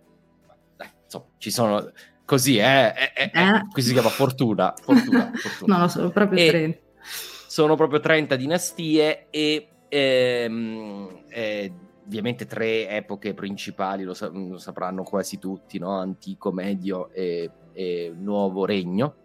dai, 0.77 0.89
insomma, 1.03 1.25
ci 1.37 1.51
sono 1.51 1.91
così, 2.25 2.57
eh, 2.57 2.93
eh, 2.95 3.11
eh, 3.15 3.31
eh. 3.33 3.67
qui 3.71 3.81
si 3.81 3.93
chiama 3.93 4.09
fortuna. 4.09 4.73
fortuna, 4.81 5.31
fortuna. 5.35 5.77
no, 5.77 5.87
sono 5.87 6.09
proprio 6.09 6.39
e 6.39 6.47
30. 6.47 6.79
Sono 7.47 7.75
proprio 7.75 7.99
30 7.99 8.35
dinastie 8.37 9.27
e 9.29 9.67
ehm, 9.89 11.23
eh, 11.27 11.73
ovviamente 12.05 12.45
tre 12.45 12.87
epoche 12.87 13.33
principali, 13.33 14.03
lo, 14.03 14.13
sa- 14.13 14.29
lo, 14.29 14.57
sapranno 14.57 15.03
quasi 15.03 15.37
tutti, 15.37 15.77
no? 15.77 15.99
antico, 15.99 16.51
medio 16.53 17.09
e, 17.11 17.49
e 17.73 18.13
nuovo 18.15 18.65
regno. 18.65 19.15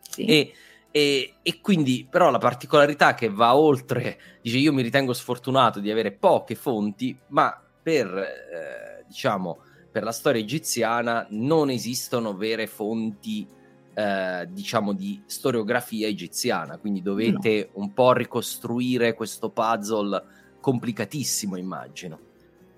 Sì. 0.00 0.24
E 0.26 0.52
e, 0.92 1.36
e, 1.42 1.60
quindi, 1.60 2.06
però, 2.08 2.30
la 2.30 2.38
particolarità 2.38 3.14
che 3.14 3.30
va 3.30 3.56
oltre, 3.56 4.18
dice 4.42 4.58
io 4.58 4.74
mi 4.74 4.82
ritengo 4.82 5.14
sfortunato 5.14 5.80
di 5.80 5.90
avere 5.90 6.12
poche 6.12 6.54
fonti, 6.54 7.18
ma 7.28 7.58
per, 7.82 8.06
eh, 8.14 9.04
diciamo, 9.06 9.60
per 9.90 10.02
la 10.02 10.12
storia 10.12 10.42
egiziana 10.42 11.26
non 11.30 11.70
esistono 11.70 12.36
vere 12.36 12.66
fonti, 12.66 13.48
eh, 13.94 14.46
diciamo, 14.50 14.92
di 14.92 15.22
storiografia 15.24 16.06
egiziana, 16.06 16.76
quindi 16.76 17.00
dovete 17.00 17.70
no. 17.72 17.82
un 17.82 17.92
po' 17.94 18.12
ricostruire 18.12 19.14
questo 19.14 19.48
puzzle 19.48 20.22
complicatissimo, 20.60 21.56
immagino. 21.56 22.30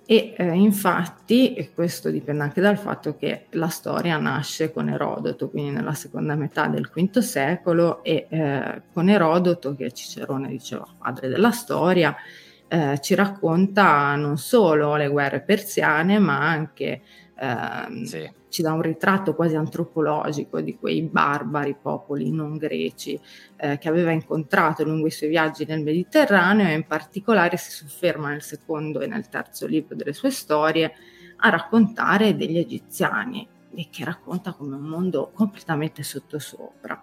E 0.07 0.35
eh, 0.37 0.45
infatti, 0.53 1.55
e 1.55 1.73
questo 1.73 2.11
dipende 2.11 2.43
anche 2.43 2.61
dal 2.61 2.77
fatto 2.77 3.17
che 3.17 3.47
la 3.51 3.69
storia 3.69 4.19
nasce 4.19 4.71
con 4.71 4.91
Erodoto, 4.91 5.49
quindi 5.49 5.71
nella 5.71 5.95
seconda 5.95 6.35
metà 6.35 6.67
del 6.67 6.91
V 6.93 7.19
secolo, 7.21 8.03
e 8.05 8.27
eh, 8.29 8.83
con 8.93 9.09
Erodoto, 9.09 9.75
che 9.75 9.93
Cicerone 9.93 10.49
diceva 10.49 10.87
padre 10.99 11.29
della 11.29 11.53
storia, 11.53 12.15
eh, 12.69 12.99
ci 13.01 13.15
racconta 13.15 14.15
non 14.17 14.37
solo 14.37 14.97
le 14.97 15.09
guerre 15.09 15.41
persiane, 15.41 16.19
ma 16.19 16.39
anche 16.39 17.01
ehm, 17.37 18.03
sì 18.05 18.43
ci 18.55 18.63
dà 18.63 18.73
un 18.73 18.83
ritratto 18.83 19.35
quasi 19.35 19.57
antropologico 19.57 20.61
di 20.61 20.77
quei 20.77 21.03
barbari 21.03 21.75
popoli 21.75 22.31
non 22.31 22.57
greci 22.57 23.19
eh, 23.57 23.79
che 23.79 23.89
aveva 23.89 24.13
incontrato 24.13 24.85
lungo 24.85 25.09
i 25.09 25.11
suoi 25.11 25.29
viaggi 25.31 25.65
nel 25.65 25.83
Mediterraneo 25.83 26.69
e 26.69 26.75
in 26.75 26.87
particolare 26.87 27.57
si 27.57 27.73
sofferma 27.73 28.29
nel 28.29 28.43
secondo 28.43 29.01
e 29.01 29.09
nel 29.09 29.29
terzo 29.29 29.67
libro 29.67 29.97
delle 29.97 30.13
sue 30.13 30.31
storie 30.31 30.93
a 31.39 31.49
raccontare 31.49 32.37
degli 32.37 32.57
egiziani 32.57 33.45
e 33.75 33.89
che 33.91 34.05
racconta 34.05 34.53
come 34.53 34.77
un 34.77 34.83
mondo 34.83 35.33
completamente 35.35 36.05
sottosopra. 36.05 37.03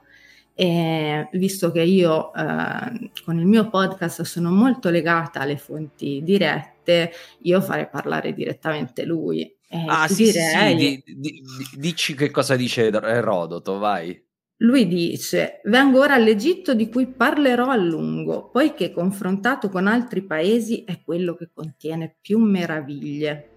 E 0.53 1.27
visto 1.33 1.69
che 1.71 1.81
io 1.81 2.33
eh, 2.33 3.11
con 3.25 3.37
il 3.37 3.45
mio 3.45 3.69
podcast 3.69 4.21
sono 4.21 4.51
molto 4.51 4.89
legata 4.89 5.41
alle 5.41 5.57
fonti 5.57 6.21
dirette, 6.23 7.11
io 7.41 7.59
farei 7.59 7.89
parlare 7.89 8.33
direttamente 8.33 9.03
lui 9.03 9.53
eh, 9.71 9.85
ah, 9.87 10.07
sì, 10.07 10.25
direi... 10.25 10.77
sì, 10.77 11.03
sì. 11.05 11.13
Di, 11.15 11.15
di, 11.17 11.43
dici 11.77 12.13
che 12.13 12.29
cosa 12.29 12.57
dice 12.57 12.89
Erodoto, 12.89 13.77
vai. 13.77 14.21
Lui 14.57 14.85
dice: 14.85 15.61
Vengo 15.63 15.99
ora 15.99 16.15
all'Egitto 16.15 16.73
di 16.73 16.89
cui 16.89 17.07
parlerò 17.07 17.69
a 17.69 17.77
lungo, 17.77 18.49
poiché 18.49 18.91
confrontato 18.91 19.69
con 19.69 19.87
altri 19.87 20.23
paesi 20.23 20.83
è 20.83 21.01
quello 21.01 21.35
che 21.35 21.49
contiene 21.53 22.17
più 22.19 22.37
meraviglie. 22.37 23.47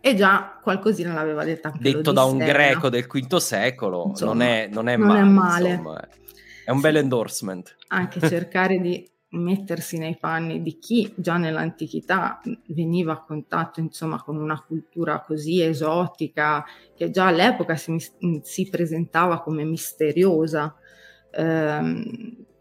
E 0.00 0.14
già 0.14 0.58
qualcosina 0.62 1.12
l'aveva 1.12 1.44
detta 1.44 1.68
anche 1.68 1.82
Detto 1.82 2.12
da 2.12 2.24
un 2.24 2.38
greco 2.38 2.88
del 2.88 3.06
V 3.06 3.36
secolo, 3.36 4.06
insomma, 4.08 4.32
non, 4.32 4.42
è, 4.42 4.68
non, 4.72 4.88
è, 4.88 4.96
non 4.96 5.06
male, 5.06 5.20
è 5.20 5.24
male. 5.24 5.68
Insomma, 5.70 6.08
è 6.64 6.70
un 6.70 6.80
bel 6.80 6.96
endorsement. 6.96 7.76
Anche 7.88 8.26
cercare 8.26 8.80
di 8.80 9.06
mettersi 9.30 9.98
nei 9.98 10.16
panni 10.16 10.62
di 10.62 10.78
chi 10.78 11.12
già 11.16 11.36
nell'antichità 11.36 12.40
veniva 12.68 13.12
a 13.12 13.22
contatto 13.22 13.80
insomma 13.80 14.22
con 14.22 14.36
una 14.36 14.62
cultura 14.62 15.20
così 15.20 15.60
esotica 15.60 16.64
che 16.96 17.10
già 17.10 17.26
all'epoca 17.26 17.76
si, 17.76 17.94
si 18.42 18.68
presentava 18.70 19.42
come 19.42 19.64
misteriosa 19.64 20.74
eh, 21.30 22.04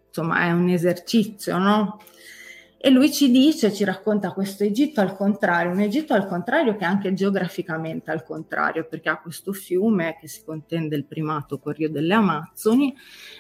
insomma 0.08 0.42
è 0.42 0.52
un 0.52 0.68
esercizio 0.68 1.58
no? 1.58 2.00
E 2.80 2.92
lui 2.92 3.12
ci 3.12 3.32
dice, 3.32 3.74
ci 3.74 3.84
racconta 3.84 4.32
questo 4.34 4.64
Egitto 4.64 5.02
al 5.02 5.16
contrario, 5.16 5.72
un 5.72 5.80
Egitto 5.80 6.14
al 6.14 6.28
contrario 6.28 6.76
che 6.76 6.84
è 6.84 6.88
anche 6.88 7.12
geograficamente 7.14 8.12
al 8.12 8.24
contrario, 8.24 8.86
perché 8.88 9.10
ha 9.10 9.20
questo 9.20 9.52
fiume 9.52 10.16
che 10.22 10.28
si 10.28 10.44
contende 10.46 10.96
il 10.96 11.06
primato 11.06 11.58
con 11.58 11.74
Rio 11.74 11.90
delle 11.90 12.14
Amazzoni, 12.14 12.96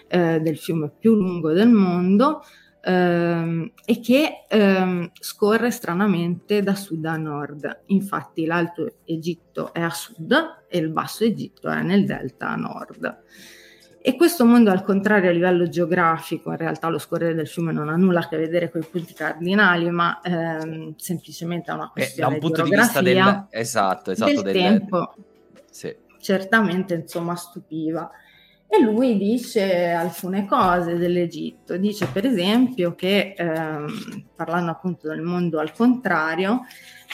eh, 0.07 0.39
del 0.41 0.57
fiume 0.57 0.89
più 0.89 1.13
lungo 1.13 1.53
del 1.53 1.69
mondo, 1.69 2.41
ehm, 2.87 3.71
e 3.83 3.99
che 3.99 4.45
ehm, 4.47 5.11
scorre 5.19 5.71
stranamente 5.71 6.63
da 6.63 6.75
sud 6.75 7.05
a 7.05 7.17
nord. 7.17 7.81
Infatti 7.87 8.45
l'Alto 8.45 8.99
Egitto 9.03 9.73
è 9.73 9.81
a 9.81 9.89
sud 9.89 10.33
e 10.69 10.77
il 10.77 10.89
Basso 10.89 11.25
Egitto 11.25 11.67
è 11.67 11.81
nel 11.81 12.05
delta 12.05 12.49
a 12.49 12.55
nord. 12.55 13.23
E 13.99 14.15
questo 14.15 14.45
mondo, 14.45 14.71
al 14.71 14.83
contrario, 14.83 15.29
a 15.29 15.33
livello 15.33 15.67
geografico, 15.67 16.51
in 16.51 16.57
realtà 16.57 16.87
lo 16.87 16.97
scorrere 16.97 17.33
del 17.33 17.47
fiume 17.47 17.73
non 17.73 17.89
ha 17.89 17.97
nulla 17.97 18.21
a 18.21 18.27
che 18.29 18.37
vedere 18.37 18.71
con 18.71 18.79
i 18.79 18.85
punti 18.89 19.13
cardinali, 19.13 19.89
ma 19.89 20.21
ehm, 20.21 20.95
semplicemente 20.95 21.71
è 21.71 21.73
una 21.73 21.89
questione 21.89 22.27
eh, 22.27 22.29
da 22.29 22.33
un 22.35 22.39
punto 22.39 22.63
di, 22.63 22.69
di 22.69 22.75
vista 22.77 23.01
del, 23.01 23.47
esatto, 23.49 24.11
esatto, 24.11 24.31
del, 24.31 24.43
del 24.43 24.53
tempo. 24.53 25.13
Sì. 25.69 25.93
Certamente, 26.21 26.93
insomma, 26.93 27.35
stupiva. 27.35 28.09
E 28.69 28.81
lui 28.81 29.17
dice 29.17 29.91
alcune 29.91 30.45
cose 30.45 30.97
dell'Egitto. 30.97 31.77
Dice, 31.77 32.07
per 32.07 32.25
esempio, 32.25 32.95
che 32.95 33.33
ehm, 33.37 34.25
parlando 34.35 34.71
appunto 34.71 35.07
del 35.07 35.21
mondo 35.21 35.59
al 35.59 35.71
contrario, 35.71 36.65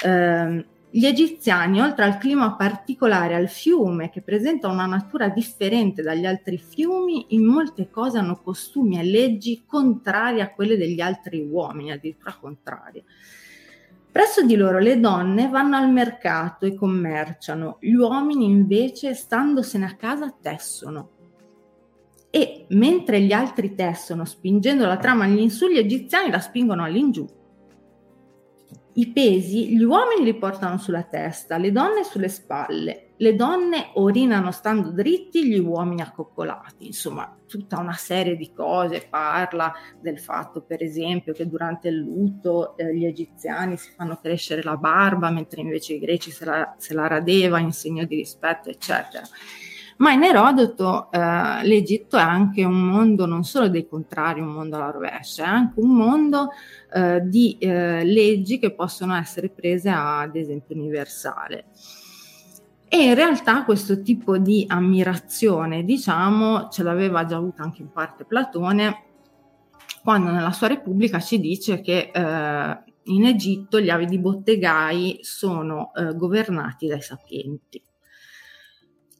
ehm, 0.03 0.65
gli 0.95 1.07
egiziani, 1.07 1.81
oltre 1.81 2.05
al 2.05 2.19
clima 2.19 2.55
particolare, 2.55 3.33
al 3.33 3.49
fiume, 3.49 4.11
che 4.11 4.21
presenta 4.21 4.67
una 4.67 4.85
natura 4.85 5.29
differente 5.29 6.03
dagli 6.03 6.25
altri 6.25 6.59
fiumi, 6.59 7.25
in 7.29 7.45
molte 7.45 7.89
cose 7.89 8.19
hanno 8.19 8.39
costumi 8.41 8.99
e 8.99 9.03
leggi 9.03 9.63
contrarie 9.65 10.43
a 10.43 10.51
quelle 10.51 10.77
degli 10.77 11.01
altri 11.01 11.41
uomini, 11.41 11.91
addirittura 11.91 12.37
contrarie. 12.39 13.03
Presso 14.11 14.43
di 14.43 14.55
loro 14.55 14.77
le 14.77 14.99
donne 14.99 15.47
vanno 15.49 15.77
al 15.77 15.91
mercato 15.91 16.67
e 16.67 16.75
commerciano, 16.75 17.77
gli 17.79 17.95
uomini 17.95 18.45
invece, 18.45 19.15
standosene 19.15 19.85
a 19.85 19.95
casa, 19.95 20.31
tessono. 20.39 21.12
E 22.35 22.65
mentre 22.69 23.21
gli 23.21 23.31
altri 23.31 23.75
tessono 23.75 24.25
spingendo 24.25 24.87
la 24.87 24.97
trama 24.97 25.25
all'insù, 25.25 25.67
gli 25.67 25.77
egiziani 25.77 26.31
la 26.31 26.39
spingono 26.39 26.83
all'ingiù 26.83 27.27
i 28.95 29.11
pesi 29.11 29.75
gli 29.75 29.83
uomini 29.83 30.23
li 30.23 30.35
portano 30.35 30.77
sulla 30.77 31.03
testa, 31.03 31.57
le 31.57 31.71
donne 31.71 32.03
sulle 32.03 32.29
spalle. 32.29 33.07
Le 33.17 33.35
donne 33.35 33.91
orinano 33.93 34.51
stando 34.51 34.91
dritti, 34.91 35.47
gli 35.47 35.57
uomini 35.57 36.01
accoccolati. 36.01 36.85
Insomma, 36.87 37.37
tutta 37.47 37.79
una 37.79 37.93
serie 37.93 38.35
di 38.35 38.51
cose. 38.51 39.07
Parla 39.09 39.73
del 39.99 40.19
fatto, 40.19 40.61
per 40.61 40.83
esempio, 40.83 41.33
che 41.33 41.47
durante 41.47 41.87
il 41.87 41.97
lutto 41.97 42.75
eh, 42.75 42.93
gli 42.93 43.05
egiziani 43.05 43.77
si 43.77 43.91
fanno 43.95 44.19
crescere 44.21 44.61
la 44.61 44.77
barba, 44.77 45.29
mentre 45.29 45.61
invece 45.61 45.93
i 45.93 45.99
greci 45.99 46.31
se 46.31 46.45
la, 46.45 46.75
se 46.77 46.93
la 46.93 47.07
radeva 47.07 47.59
in 47.59 47.71
segno 47.71 48.03
di 48.03 48.15
rispetto, 48.15 48.69
eccetera. 48.69 49.23
Ma 49.97 50.11
in 50.11 50.23
Erodoto 50.23 51.11
eh, 51.11 51.19
l'Egitto 51.63 52.17
è 52.17 52.21
anche 52.21 52.63
un 52.63 52.81
mondo 52.81 53.25
non 53.25 53.43
solo 53.43 53.69
dei 53.69 53.87
contrari, 53.87 54.41
un 54.41 54.51
mondo 54.51 54.75
alla 54.75 54.91
rovescia, 54.91 55.43
è 55.43 55.47
anche 55.47 55.79
un 55.79 55.95
mondo 55.95 56.49
eh, 56.93 57.21
di 57.23 57.57
eh, 57.59 58.03
leggi 58.03 58.59
che 58.59 58.71
possono 58.73 59.15
essere 59.15 59.49
prese 59.49 59.89
ad 59.89 60.35
esempio 60.35 60.75
universale. 60.75 61.65
E 62.87 63.05
in 63.05 63.15
realtà 63.15 63.63
questo 63.63 64.01
tipo 64.01 64.37
di 64.37 64.65
ammirazione, 64.67 65.83
diciamo, 65.83 66.69
ce 66.69 66.83
l'aveva 66.83 67.25
già 67.25 67.37
avuta 67.37 67.63
anche 67.63 67.81
in 67.81 67.91
parte 67.91 68.23
Platone, 68.23 69.03
quando 70.03 70.29
nella 70.29 70.51
sua 70.51 70.67
Repubblica 70.67 71.19
ci 71.19 71.39
dice 71.39 71.81
che 71.81 72.11
eh, 72.13 72.83
in 73.05 73.25
Egitto 73.25 73.79
gli 73.79 73.89
avidi 73.89 74.19
bottegai 74.19 75.19
sono 75.21 75.91
eh, 75.95 76.13
governati 76.15 76.87
dai 76.87 77.01
sapienti. 77.01 77.81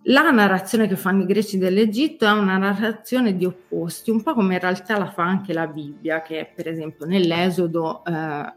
La 0.08 0.32
narrazione 0.32 0.88
che 0.88 0.98
fanno 0.98 1.24
i 1.24 1.26
greci 1.26 1.58
dell'Egitto 1.58 2.26
è 2.26 2.32
una 2.32 2.58
narrazione 2.58 3.38
di 3.38 3.46
opposti, 3.46 4.12
un 4.12 4.22
po' 4.22 4.34
come 4.34 4.56
in 4.56 4.60
realtà 4.60 4.98
la 4.98 5.10
fa 5.10 5.24
anche 5.24 5.54
la 5.54 5.68
Bibbia, 5.68 6.22
che 6.22 6.52
per 6.54 6.68
esempio 6.68 7.06
nell'Esodo 7.06 8.04
eh, 8.04 8.54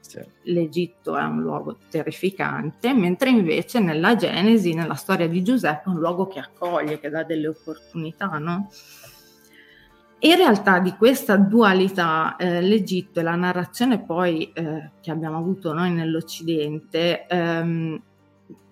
sì. 0.00 0.20
l'Egitto 0.42 1.16
è 1.16 1.22
un 1.22 1.40
luogo 1.40 1.76
terrificante, 1.88 2.92
mentre 2.94 3.30
invece 3.30 3.78
nella 3.78 4.16
Genesi, 4.16 4.74
nella 4.74 4.94
storia 4.94 5.28
di 5.28 5.44
Giuseppe, 5.44 5.84
è 5.84 5.88
un 5.88 6.00
luogo 6.00 6.26
che 6.26 6.40
accoglie, 6.40 6.98
che 6.98 7.10
dà 7.10 7.22
delle 7.22 7.46
opportunità, 7.46 8.26
no? 8.38 8.68
In 10.20 10.34
realtà 10.34 10.80
di 10.80 10.96
questa 10.96 11.36
dualità 11.36 12.34
eh, 12.34 12.60
l'Egitto 12.60 13.20
e 13.20 13.22
la 13.22 13.36
narrazione 13.36 14.00
poi 14.00 14.50
eh, 14.52 14.90
che 15.00 15.12
abbiamo 15.12 15.36
avuto 15.36 15.72
noi 15.72 15.92
nell'Occidente 15.92 17.24
ehm, 17.28 18.02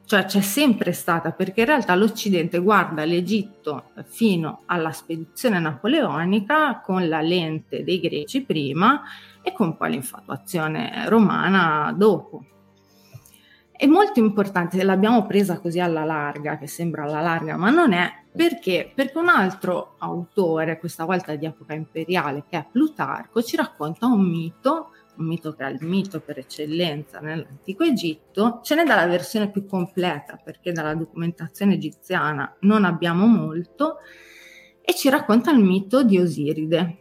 cioè 0.07 0.25
c'è 0.25 0.41
sempre 0.41 0.93
stata, 0.93 1.33
perché 1.33 1.61
in 1.61 1.67
realtà 1.67 1.95
l'Occidente 1.97 2.59
guarda 2.59 3.05
l'Egitto 3.05 3.91
fino 4.05 4.63
alla 4.67 4.93
spedizione 4.93 5.59
napoleonica 5.59 6.81
con 6.81 7.09
la 7.09 7.21
lente 7.21 7.83
dei 7.83 7.99
greci 7.99 8.43
prima 8.43 9.03
e 9.43 9.53
con 9.53 9.77
poi 9.77 9.91
l'infatuazione 9.91 11.09
romana 11.09 11.93
dopo. 11.93 12.45
È 13.73 13.85
molto 13.87 14.21
importante, 14.21 14.83
l'abbiamo 14.85 15.27
presa 15.27 15.59
così 15.59 15.81
alla 15.81 16.05
larga, 16.05 16.57
che 16.57 16.69
sembra 16.69 17.03
alla 17.03 17.21
larga, 17.21 17.57
ma 17.57 17.71
non 17.71 17.93
è, 17.93 18.11
perché? 18.35 18.91
Perché 18.95 19.19
un 19.19 19.29
altro 19.29 19.97
autore, 19.99 20.79
questa 20.79 21.05
volta 21.05 21.35
di 21.35 21.47
epoca 21.47 21.75
imperiale, 21.75 22.45
che 22.49 22.57
è 22.59 22.67
Plutarco, 22.71 23.43
ci 23.43 23.57
racconta 23.57 24.07
un 24.07 24.21
mito 24.21 24.93
un 25.19 25.27
mito 25.27 25.55
che 25.55 25.65
è 25.65 25.71
il 25.71 25.79
mito 25.81 26.21
per 26.21 26.39
eccellenza 26.39 27.21
nell'antico 27.21 27.85
Egitto, 27.85 28.61
ce 28.63 28.75
n'è 28.75 28.85
dalla 28.85 29.07
versione 29.07 29.51
più 29.51 29.67
completa 29.67 30.41
perché 30.43 30.73
dalla 30.73 30.95
documentazione 30.95 31.75
egiziana 31.75 32.57
non 32.61 32.85
abbiamo 32.85 33.27
molto 33.27 33.99
e 34.81 34.95
ci 34.95 35.09
racconta 35.09 35.51
il 35.51 35.59
mito 35.59 36.03
di 36.05 36.19
Osiride. 36.19 36.99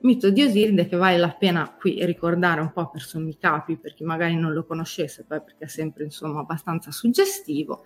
Mito 0.00 0.30
di 0.30 0.42
Osiride 0.42 0.86
che 0.86 0.96
vale 0.96 1.16
la 1.16 1.30
pena 1.30 1.74
qui 1.78 2.04
ricordare 2.04 2.60
un 2.60 2.72
po' 2.72 2.90
per 2.90 3.00
sommi 3.00 3.38
capi 3.38 3.78
per 3.78 3.94
chi 3.94 4.04
magari 4.04 4.36
non 4.36 4.52
lo 4.52 4.64
conoscesse, 4.64 5.24
poi 5.24 5.42
perché 5.42 5.64
è 5.64 5.68
sempre 5.68 6.04
insomma 6.04 6.40
abbastanza 6.40 6.90
suggestivo. 6.90 7.82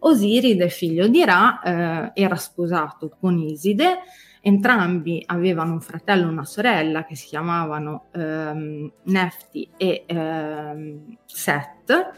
Osiride, 0.00 0.68
figlio 0.68 1.08
di 1.08 1.24
Ra, 1.24 1.60
eh, 1.60 2.22
era 2.22 2.36
sposato 2.36 3.08
con 3.20 3.38
Iside, 3.38 3.98
Entrambi 4.42 5.22
avevano 5.26 5.72
un 5.72 5.80
fratello 5.80 6.22
e 6.22 6.30
una 6.30 6.44
sorella 6.44 7.04
che 7.04 7.14
si 7.14 7.26
chiamavano 7.26 8.06
ehm, 8.12 8.92
Nefti 9.04 9.68
e 9.76 10.04
ehm, 10.06 11.16
Set. 11.26 12.12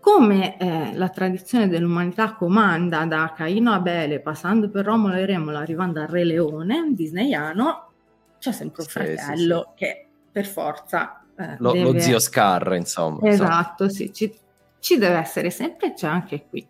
Come 0.00 0.56
eh, 0.58 0.94
la 0.94 1.08
tradizione 1.08 1.68
dell'umanità 1.68 2.34
comanda 2.34 3.04
da 3.04 3.32
Caino 3.36 3.72
a 3.72 3.76
Abele, 3.76 4.20
passando 4.20 4.68
per 4.68 4.84
Romolo 4.84 5.14
e 5.14 5.26
Remolo, 5.26 5.58
arrivando 5.58 6.00
al 6.00 6.06
Re 6.06 6.24
Leone, 6.24 6.92
disneyano, 6.92 7.90
c'è 8.38 8.52
sempre 8.52 8.82
un 8.82 8.88
fratello 8.88 9.58
sì, 9.58 9.68
sì. 9.68 9.74
che 9.74 10.08
per 10.30 10.46
forza... 10.46 11.24
Eh, 11.38 11.56
lo, 11.58 11.72
deve... 11.72 11.92
lo, 11.92 11.98
zio 11.98 12.18
Scar, 12.18 12.74
insomma. 12.74 13.28
Esatto, 13.28 13.88
sì, 13.88 14.12
ci, 14.12 14.32
ci 14.80 14.96
deve 14.96 15.18
essere 15.18 15.50
sempre, 15.50 15.92
c'è 15.92 16.06
anche 16.06 16.46
qui. 16.48 16.66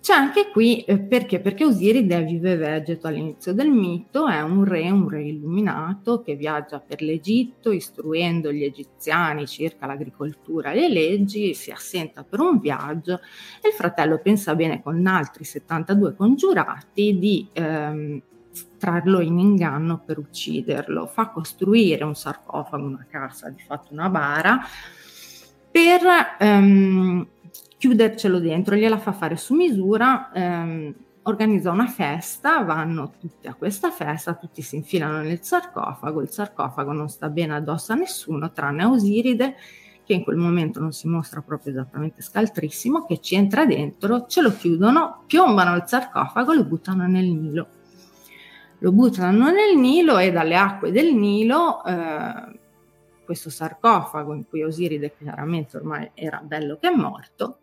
C'è 0.00 0.14
anche 0.14 0.50
qui 0.50 0.84
eh, 0.84 0.98
perché? 0.98 1.40
Perché 1.40 1.64
Osiride 1.64 2.22
vive 2.22 2.56
vegeto 2.56 3.08
all'inizio 3.08 3.52
del 3.52 3.68
mito, 3.68 4.26
è 4.28 4.40
un 4.40 4.64
re, 4.64 4.88
un 4.90 5.08
re 5.08 5.22
illuminato 5.22 6.22
che 6.22 6.36
viaggia 6.36 6.78
per 6.78 7.02
l'Egitto 7.02 7.72
istruendo 7.72 8.52
gli 8.52 8.62
egiziani 8.62 9.46
circa 9.46 9.86
l'agricoltura 9.86 10.70
e 10.70 10.76
le 10.76 10.88
leggi, 10.88 11.52
si 11.52 11.70
assenta 11.70 12.24
per 12.24 12.40
un 12.40 12.58
viaggio 12.58 13.20
e 13.60 13.68
il 13.68 13.74
fratello 13.74 14.18
pensa 14.18 14.54
bene 14.54 14.82
con 14.82 15.04
altri 15.06 15.44
72 15.44 16.14
congiurati 16.14 17.18
di 17.18 17.48
ehm, 17.52 18.22
trarlo 18.78 19.20
in 19.20 19.38
inganno 19.38 20.00
per 20.04 20.18
ucciderlo, 20.18 21.06
fa 21.06 21.28
costruire 21.28 22.04
un 22.04 22.14
sarcofago, 22.14 22.84
una 22.84 23.06
casa, 23.08 23.50
di 23.50 23.62
fatto 23.62 23.92
una 23.92 24.08
bara, 24.08 24.60
per 25.70 26.00
ehm, 26.38 27.26
chiudercelo 27.78 28.38
dentro, 28.40 28.74
gliela 28.74 28.98
fa 28.98 29.12
fare 29.12 29.36
su 29.36 29.54
misura, 29.54 30.30
ehm, 30.32 30.94
organizza 31.22 31.70
una 31.70 31.86
festa, 31.86 32.62
vanno 32.62 33.12
tutti 33.18 33.46
a 33.46 33.54
questa 33.54 33.90
festa, 33.90 34.34
tutti 34.34 34.62
si 34.62 34.76
infilano 34.76 35.22
nel 35.22 35.42
sarcofago, 35.42 36.20
il 36.20 36.30
sarcofago 36.30 36.92
non 36.92 37.08
sta 37.08 37.28
bene 37.28 37.54
addosso 37.54 37.92
a 37.92 37.96
nessuno 37.96 38.50
tranne 38.52 38.82
a 38.82 38.90
Osiride 38.90 39.56
che 40.08 40.14
in 40.14 40.24
quel 40.24 40.38
momento 40.38 40.80
non 40.80 40.92
si 40.92 41.06
mostra 41.06 41.42
proprio 41.42 41.70
esattamente 41.70 42.22
scaltrissimo, 42.22 43.04
che 43.04 43.20
ci 43.20 43.34
entra 43.34 43.66
dentro, 43.66 44.24
ce 44.26 44.40
lo 44.40 44.56
chiudono, 44.56 45.24
piombano 45.26 45.76
il 45.76 45.82
sarcofago 45.84 46.52
e 46.52 46.56
lo 46.56 46.64
buttano 46.64 47.06
nel 47.06 47.26
Nilo. 47.26 47.66
Lo 48.78 48.90
buttano 48.92 49.50
nel 49.50 49.76
Nilo 49.76 50.16
e 50.16 50.32
dalle 50.32 50.56
acque 50.56 50.92
del 50.92 51.14
Nilo 51.14 51.84
eh, 51.84 52.57
questo 53.28 53.50
sarcofago 53.50 54.32
in 54.32 54.46
cui 54.46 54.62
Osiride 54.62 55.14
chiaramente 55.14 55.76
ormai 55.76 56.12
era 56.14 56.40
bello 56.40 56.78
che 56.78 56.88
morto, 56.88 57.58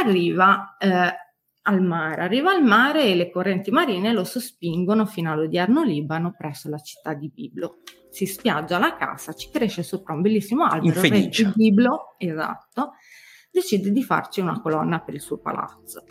arriva 0.00 0.78
eh, 0.78 1.12
al 1.60 1.82
mare, 1.82 2.22
arriva 2.22 2.50
al 2.50 2.64
mare 2.64 3.04
e 3.04 3.14
le 3.14 3.30
correnti 3.30 3.70
marine 3.70 4.14
lo 4.14 4.24
sospingono 4.24 5.04
fino 5.04 5.30
all'odierno 5.30 5.82
Libano 5.82 6.34
presso 6.34 6.70
la 6.70 6.78
città 6.78 7.12
di 7.12 7.28
Biblo. 7.28 7.80
si 8.08 8.24
spiaggia 8.24 8.78
la 8.78 8.96
casa, 8.96 9.34
ci 9.34 9.50
cresce 9.50 9.82
sopra 9.82 10.14
un 10.14 10.22
bellissimo 10.22 10.64
albero, 10.64 11.02
il 11.02 11.52
biblo, 11.54 12.14
esatto, 12.16 12.92
decide 13.50 13.90
di 13.90 14.02
farci 14.02 14.40
una 14.40 14.62
colonna 14.62 15.00
per 15.00 15.12
il 15.12 15.20
suo 15.20 15.36
palazzo. 15.40 16.06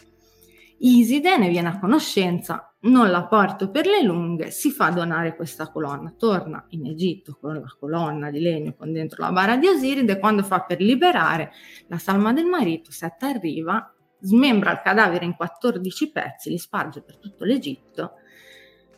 Iside 0.78 1.38
ne 1.40 1.50
viene 1.50 1.70
a 1.70 1.80
conoscenza, 1.80 2.71
non 2.84 3.12
la 3.12 3.26
porto 3.26 3.70
per 3.70 3.86
le 3.86 4.02
lunghe, 4.02 4.50
si 4.50 4.72
fa 4.72 4.90
donare 4.90 5.36
questa 5.36 5.70
colonna, 5.70 6.14
torna 6.18 6.66
in 6.70 6.88
Egitto 6.88 7.38
con 7.40 7.54
la 7.54 7.76
colonna 7.80 8.32
di 8.32 8.40
legno 8.40 8.74
con 8.76 8.92
dentro 8.92 9.24
la 9.24 9.32
bara 9.32 9.58
di 9.58 9.68
Osiride, 9.68 10.18
quando 10.18 10.44
fa 10.44 10.62
per 10.62 10.82
liberare 10.82 11.52
la 11.88 11.98
salma 11.98 12.34
del 12.34 12.46
marito, 12.46 12.92
Setta 12.92 13.28
arriva, 13.28 13.94
smembra 14.20 14.72
il 14.72 14.82
cadavere 14.84 15.26
in 15.26 15.36
14 15.36 16.12
pezzi, 16.12 16.50
li 16.50 16.58
sparge 16.58 17.02
per 17.02 17.18
tutto 17.18 17.44
l'Egitto 17.46 18.14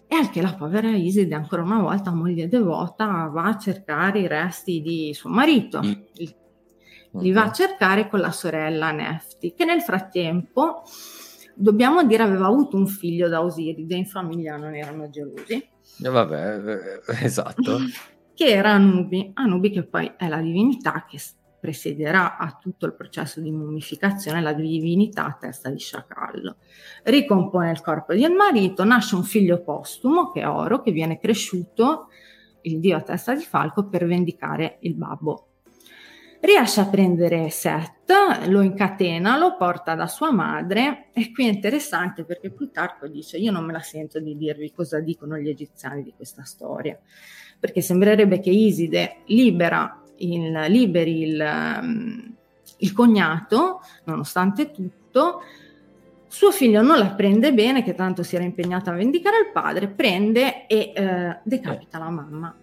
e 0.08 0.16
anche 0.16 0.42
la 0.42 0.54
povera 0.54 0.90
Iside, 0.90 1.34
ancora 1.34 1.64
una 1.64 1.82
volta 1.82 2.12
moglie 2.12 2.48
devota, 2.48 3.28
va 3.32 3.46
a 3.46 3.58
cercare 3.58 4.20
i 4.20 4.28
resti 4.28 4.82
di 4.82 5.12
suo 5.14 5.30
marito. 5.30 5.82
Mm. 5.84 5.92
Li 7.20 7.32
va 7.32 7.46
a 7.46 7.52
cercare 7.52 8.10
con 8.10 8.20
la 8.20 8.32
sorella 8.32 8.92
Nefti, 8.92 9.54
che 9.54 9.66
nel 9.66 9.82
frattempo 9.82 10.84
dobbiamo 11.54 12.04
dire 12.04 12.24
aveva 12.24 12.48
avuto 12.48 12.78
un 12.78 12.88
figlio 12.88 13.28
da 13.28 13.42
Osiride, 13.44 13.96
in 13.96 14.06
famiglia 14.06 14.58
non 14.58 14.76
erano 14.76 15.10
gelosi. 15.10 15.54
Eh, 15.54 16.10
vabbè, 16.10 17.02
eh, 17.08 17.26
esatto. 17.26 17.78
che 18.34 18.46
era 18.46 18.72
Anubi, 18.72 19.32
Anubi 19.34 19.70
che 19.70 19.84
poi 19.84 20.12
è 20.18 20.28
la 20.28 20.40
divinità 20.40 21.06
che 21.08 21.20
presiederà 21.60 22.36
a 22.38 22.58
tutto 22.60 22.86
il 22.86 22.94
processo 22.94 23.40
di 23.40 23.50
mummificazione, 23.50 24.42
la 24.42 24.52
divinità 24.52 25.26
a 25.28 25.38
testa 25.40 25.70
di 25.70 25.80
sciacallo. 25.80 26.58
Ricompone 27.04 27.72
il 27.72 27.82
corpo 27.82 28.14
del 28.14 28.34
marito, 28.34 28.84
nasce 28.84 29.16
un 29.16 29.24
figlio 29.24 29.62
postumo 29.62 30.30
che 30.30 30.42
è 30.42 30.48
Oro, 30.48 30.82
che 30.82 30.92
viene 30.92 31.20
cresciuto, 31.20 32.08
il 32.64 32.80
dio 32.80 32.98
a 32.98 33.02
testa 33.02 33.34
di 33.34 33.44
falco, 33.44 33.88
per 33.88 34.06
vendicare 34.06 34.78
il 34.82 34.96
babbo 34.96 35.53
riesce 36.44 36.82
a 36.82 36.86
prendere 36.86 37.50
Seth, 37.50 38.12
lo 38.48 38.62
incatena, 38.62 39.38
lo 39.38 39.56
porta 39.56 39.96
da 39.96 40.08
sua 40.08 40.32
madre. 40.32 41.08
E 41.14 41.32
qui 41.32 41.48
è 41.48 41.50
interessante 41.50 42.26
perché 42.26 42.52
Plutarco 42.52 43.08
dice 43.08 43.38
io 43.38 43.52
non 43.52 43.66
me 43.66 43.72
la 43.72 43.80
sento 43.80 44.20
di 44.20 44.36
dirvi 44.36 44.72
cosa 44.72 45.00
dicono 45.00 45.38
gli 45.38 45.48
egiziani 45.48 46.04
di 46.04 46.14
questa 46.16 46.44
storia, 46.44 47.00
perché 47.60 47.82
sembrerebbe 47.82 48.40
che 48.40 48.50
Iside 48.50 49.22
libera 49.28 50.02
il, 50.18 50.52
liberi 50.68 51.22
il, 51.22 52.36
il 52.78 52.94
cognato, 52.94 53.80
nonostante 54.04 54.72
tutto, 54.72 55.42
suo 56.28 56.52
figlio 56.52 56.82
non 56.82 56.98
la 56.98 57.12
prende 57.12 57.54
bene, 57.54 57.84
che 57.84 57.94
tanto 57.94 58.22
si 58.22 58.36
era 58.36 58.44
impegnata 58.44 58.92
a 58.92 58.96
vendicare 58.96 59.38
il 59.38 59.52
padre, 59.54 59.88
prende 59.88 60.68
e 60.68 60.92
eh, 60.94 61.38
decapita 61.44 62.00
la 62.00 62.10
mamma 62.10 62.58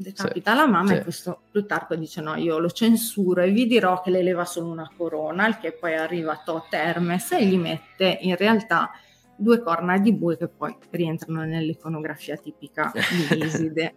decapita 0.00 0.52
sì, 0.52 0.56
la 0.56 0.66
mamma 0.66 0.88
sì. 0.88 0.94
e 0.94 1.02
questo 1.02 1.42
Plutarco 1.50 1.94
dice 1.94 2.20
no 2.22 2.34
io 2.36 2.58
lo 2.58 2.70
censuro 2.70 3.42
e 3.42 3.50
vi 3.50 3.66
dirò 3.66 4.00
che 4.00 4.10
le 4.10 4.22
leva 4.22 4.44
solo 4.44 4.70
una 4.70 4.90
corona 4.96 5.46
il 5.46 5.58
che 5.58 5.72
poi 5.72 5.94
arriva 5.94 6.40
Tot 6.42 6.72
Hermes 6.72 7.32
e 7.32 7.44
gli 7.46 7.56
mette 7.56 8.18
in 8.22 8.34
realtà 8.36 8.90
due 9.36 9.60
corna 9.60 9.98
di 9.98 10.12
bue 10.14 10.38
che 10.38 10.48
poi 10.48 10.74
rientrano 10.90 11.44
nell'iconografia 11.44 12.36
tipica 12.36 12.92
di 13.30 13.44
Iside 13.44 13.94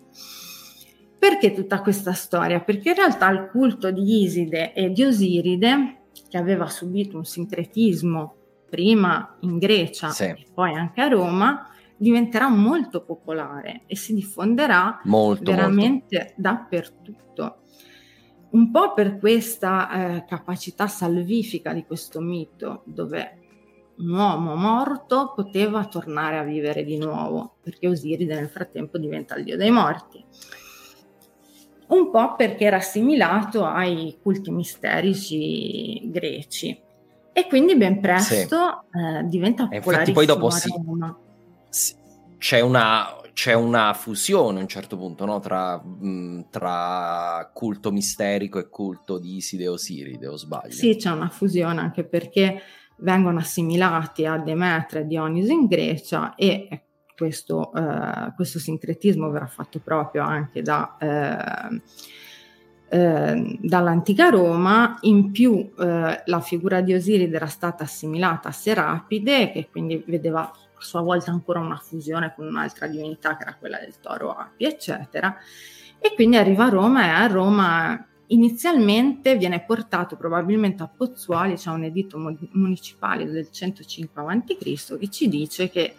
perché 1.23 1.53
tutta 1.53 1.79
questa 1.79 2.11
storia? 2.11 2.59
Perché 2.59 2.89
in 2.89 2.95
realtà 2.95 3.29
il 3.29 3.47
culto 3.49 3.91
di 3.91 4.23
Iside 4.23 4.73
e 4.73 4.91
di 4.91 5.05
Osiride 5.05 6.01
che 6.27 6.37
aveva 6.37 6.67
subito 6.67 7.15
un 7.15 7.23
sincretismo 7.23 8.35
prima 8.69 9.37
in 9.39 9.57
Grecia 9.57 10.09
sì. 10.09 10.25
e 10.25 10.45
poi 10.53 10.73
anche 10.73 10.99
a 10.99 11.07
Roma 11.07 11.72
diventerà 11.97 12.49
molto 12.49 13.03
popolare 13.03 13.83
e 13.87 13.95
si 13.95 14.13
diffonderà 14.13 15.01
molto, 15.03 15.51
veramente 15.51 16.17
molto. 16.17 16.33
dappertutto. 16.35 17.57
Un 18.51 18.69
po' 18.69 18.93
per 18.93 19.17
questa 19.17 19.89
eh, 19.89 20.25
capacità 20.25 20.87
salvifica 20.87 21.73
di 21.73 21.85
questo 21.85 22.19
mito, 22.19 22.83
dove 22.85 23.39
un 23.97 24.09
uomo 24.09 24.55
morto 24.55 25.33
poteva 25.35 25.85
tornare 25.85 26.37
a 26.37 26.43
vivere 26.43 26.83
di 26.83 26.97
nuovo, 26.97 27.55
perché 27.61 27.87
Osiride 27.87 28.35
nel 28.35 28.49
frattempo 28.49 28.97
diventa 28.97 29.35
il 29.35 29.43
dio 29.43 29.57
dei 29.57 29.71
morti. 29.71 30.23
Un 31.87 32.09
po' 32.09 32.35
perché 32.35 32.65
era 32.65 32.77
assimilato 32.77 33.65
ai 33.65 34.17
culti 34.21 34.51
misterici 34.51 36.09
greci 36.09 36.79
e 37.33 37.47
quindi 37.47 37.75
ben 37.75 37.99
presto 37.99 38.85
sì. 38.91 38.99
eh, 38.99 39.23
diventa 39.25 39.67
popolarissimo. 39.67 39.91
Infatti 39.91 40.11
poi 40.11 40.25
dopo 40.25 40.49
si, 40.49 40.71
c'è 42.43 42.59
una, 42.59 43.21
c'è 43.31 43.53
una 43.53 43.93
fusione 43.93 44.59
a 44.59 44.61
un 44.63 44.67
certo 44.67 44.97
punto 44.97 45.23
no? 45.23 45.39
tra, 45.39 45.81
mh, 45.81 46.47
tra, 46.49 47.49
culto 47.53 47.89
misterico 47.89 48.59
e 48.59 48.67
culto 48.67 49.17
di 49.17 49.37
Iside 49.37 49.69
Osiride, 49.69 50.27
o 50.27 50.35
sbaglio? 50.35 50.73
Sì, 50.73 50.97
c'è 50.97 51.09
una 51.09 51.29
fusione 51.29 51.79
anche 51.79 52.03
perché 52.03 52.61
vengono 52.97 53.39
assimilati 53.39 54.25
a 54.25 54.37
Demetra 54.39 54.99
e 54.99 55.07
Dionisi 55.07 55.53
in 55.53 55.67
Grecia 55.67 56.35
e 56.35 56.81
questo, 57.15 57.73
eh, 57.73 58.33
questo 58.35 58.59
sincretismo 58.59 59.29
verrà 59.29 59.47
fatto 59.47 59.79
proprio 59.79 60.23
anche 60.23 60.61
da... 60.61 60.97
Eh, 60.99 61.81
eh, 62.89 63.57
dall'antica 63.59 64.29
Roma, 64.29 64.99
in 65.01 65.31
più 65.31 65.71
eh, 65.79 66.21
la 66.25 66.39
figura 66.41 66.81
di 66.81 66.93
Osiride 66.93 67.35
era 67.37 67.47
stata 67.47 67.85
assimilata 67.85 68.49
a 68.49 68.51
Serapide, 68.51 69.51
che 69.51 69.69
quindi 69.71 70.03
vedeva 70.05 70.51
sua 70.83 71.01
volta 71.01 71.31
ancora 71.31 71.59
una 71.59 71.77
fusione 71.77 72.33
con 72.35 72.45
un'altra 72.45 72.87
divinità 72.87 73.35
che 73.37 73.43
era 73.43 73.55
quella 73.55 73.79
del 73.79 73.99
toro 73.99 74.31
Api, 74.31 74.65
eccetera. 74.65 75.35
E 75.99 76.13
quindi 76.15 76.37
arriva 76.37 76.65
a 76.65 76.69
Roma 76.69 77.05
e 77.05 77.09
a 77.09 77.27
Roma 77.27 78.07
inizialmente 78.27 79.37
viene 79.37 79.63
portato 79.63 80.15
probabilmente 80.15 80.83
a 80.83 80.87
Pozzuoli, 80.87 81.55
c'è 81.55 81.69
un 81.69 81.83
editto 81.83 82.17
municipale 82.51 83.25
del 83.25 83.49
105 83.49 84.21
a.C. 84.21 84.97
che 84.97 85.09
ci 85.09 85.27
dice 85.27 85.69
che 85.69 85.95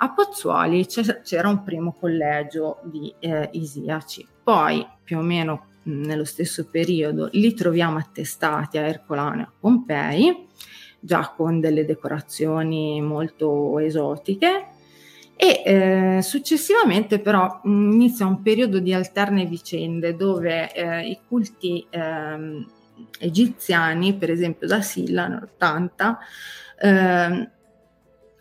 a 0.00 0.10
Pozzuoli 0.10 0.86
c'era 0.86 1.48
un 1.48 1.62
primo 1.64 1.92
collegio 1.92 2.80
di 2.84 3.12
eh, 3.18 3.48
isiaci, 3.52 4.26
poi 4.42 4.86
più 5.02 5.18
o 5.18 5.22
meno 5.22 5.66
nello 5.84 6.24
stesso 6.24 6.66
periodo 6.66 7.28
li 7.32 7.54
troviamo 7.54 7.98
attestati 7.98 8.78
a 8.78 8.82
Ercolano 8.82 9.40
e 9.40 9.42
a 9.42 9.52
Pompei, 9.58 10.47
già 11.00 11.32
con 11.36 11.60
delle 11.60 11.84
decorazioni 11.84 13.00
molto 13.00 13.78
esotiche. 13.78 14.68
E 15.40 15.62
eh, 15.64 16.22
successivamente 16.22 17.20
però 17.20 17.60
inizia 17.64 18.26
un 18.26 18.42
periodo 18.42 18.80
di 18.80 18.92
alterne 18.92 19.44
vicende 19.44 20.16
dove 20.16 20.72
eh, 20.72 21.08
i 21.10 21.20
culti 21.28 21.86
eh, 21.88 22.66
egiziani, 23.20 24.14
per 24.14 24.30
esempio 24.30 24.66
da 24.66 24.80
Silla 24.82 25.28
nell'80, 25.28 26.16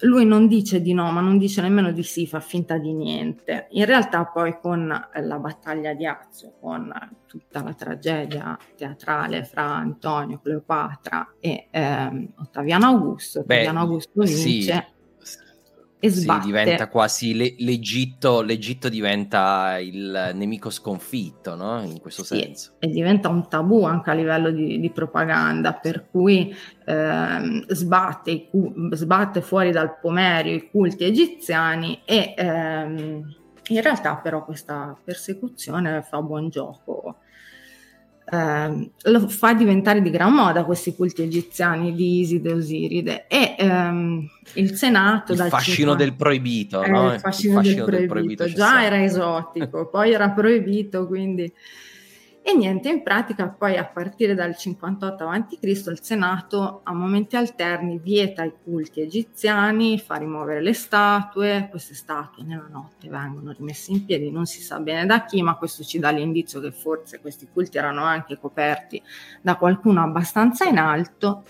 lui 0.02 0.26
non 0.26 0.48
dice 0.48 0.82
di 0.82 0.94
no, 0.94 1.12
ma 1.12 1.22
non 1.22 1.38
dice 1.38 1.62
nemmeno 1.62 1.92
di 1.92 2.04
sì, 2.04 2.28
fa 2.28 2.40
finta 2.40 2.78
di 2.78 2.94
niente. 2.94 3.68
In 3.72 3.86
realtà 3.86 4.26
poi 4.26 4.58
con 4.60 4.88
la 4.88 5.40
battaglia 5.40 5.94
di 5.94 6.06
Azio, 6.06 6.54
con 6.60 6.92
tutta 7.26 7.64
la 7.64 7.74
tragedia 7.74 8.58
teatrale 8.76 9.44
fra 9.44 9.64
Antonio, 9.64 10.40
Cleopatra 10.40 11.36
e 11.40 11.68
ehm, 11.72 12.34
Ottaviano 12.40 12.86
Augusto, 12.86 13.40
Ottaviano 13.40 13.80
Beh, 13.80 13.86
Augusto 13.86 14.22
vince. 14.22 14.36
Sì 14.36 14.96
e 16.00 16.10
sbatte. 16.10 16.42
Sì, 16.42 16.48
diventa 16.48 16.88
quasi 16.88 17.34
le, 17.34 17.56
l'Egitto, 17.58 18.42
l'Egitto 18.42 18.88
diventa 18.90 19.78
il 19.80 20.32
nemico 20.34 20.70
sconfitto, 20.70 21.56
no? 21.56 21.82
In 21.82 22.00
questo 22.00 22.24
sì, 22.24 22.38
senso. 22.38 22.74
E 22.80 22.88
diventa 22.88 23.30
un 23.30 23.48
tabù 23.48 23.84
anche 23.84 24.12
a 24.12 24.14
livello 24.14 24.52
di, 24.52 24.80
di 24.80 24.90
propaganda, 24.92 25.74
per 25.74 26.08
cui 26.10 26.56
eh, 26.86 27.66
sbatte, 27.68 28.50
sbatte, 28.92 29.42
fuori 29.42 29.72
dal 29.72 29.98
pomerio 30.00 30.54
i 30.54 30.70
culti 30.70 31.04
egiziani 31.04 32.02
e 32.06 32.34
ehm, 32.38 33.36
in 33.70 33.82
realtà 33.82 34.16
però 34.18 34.46
questa 34.46 34.96
persecuzione 35.04 36.02
fa 36.04 36.22
buon 36.22 36.50
gioco 36.50 37.18
eh, 38.30 38.90
lo 39.04 39.28
fa 39.30 39.54
diventare 39.54 40.02
di 40.02 40.10
gran 40.10 40.34
moda 40.34 40.66
questi 40.66 40.94
culti 40.94 41.22
egiziani 41.22 41.94
di 41.94 42.20
Iside 42.20 42.50
e 42.50 42.54
Osiride 42.54 43.28
e 43.28 43.56
ehm, 43.58 44.30
il 44.56 44.76
Senato 44.76 45.32
il 45.32 45.40
fascino 45.40 45.92
50... 45.92 46.04
del 46.04 46.14
proibito 46.14 46.84
eh, 46.84 46.90
no? 46.90 47.14
il 47.14 47.20
fascino, 47.20 47.60
il 47.60 47.66
fascino 47.66 47.86
del, 47.86 48.00
del 48.00 48.08
proibito, 48.08 48.44
proibito 48.44 48.60
già 48.60 48.84
era 48.84 49.02
esotico 49.02 49.88
poi 49.92 50.12
era 50.12 50.30
proibito 50.32 51.08
quindi 51.08 51.52
e 52.50 52.56
niente, 52.56 52.88
in 52.88 53.04
pratica 53.04 53.50
poi 53.50 53.76
a 53.76 53.84
partire 53.84 54.34
dal 54.34 54.56
58 54.56 55.28
a.C. 55.28 55.58
il 55.62 56.00
Senato 56.02 56.80
a 56.86 56.94
momenti 56.94 57.36
alterni 57.36 58.00
vieta 58.00 58.42
i 58.46 58.54
culti 58.64 59.02
egiziani, 59.02 60.00
fa 60.00 60.16
rimuovere 60.16 60.62
le 60.62 60.72
statue, 60.72 61.68
queste 61.70 61.94
statue 61.94 62.46
nella 62.46 62.70
notte 62.72 63.10
vengono 63.10 63.52
rimesse 63.52 63.92
in 63.92 64.06
piedi, 64.06 64.32
non 64.32 64.46
si 64.46 64.62
sa 64.62 64.80
bene 64.80 65.06
da 65.06 65.26
chi, 65.26 65.42
ma 65.42 65.58
questo 65.58 65.84
ci 65.84 66.00
dà 66.00 66.10
l'indizio 66.10 66.62
che 66.62 66.72
forse 66.72 67.20
questi 67.20 67.50
culti 67.52 67.80
erano 67.80 68.06
anche 68.06 68.40
coperti 68.40 69.04
da 69.42 69.58
qualcuno 69.58 70.02
abbastanza 70.02 70.64
in 70.64 70.78
alto 70.78 71.44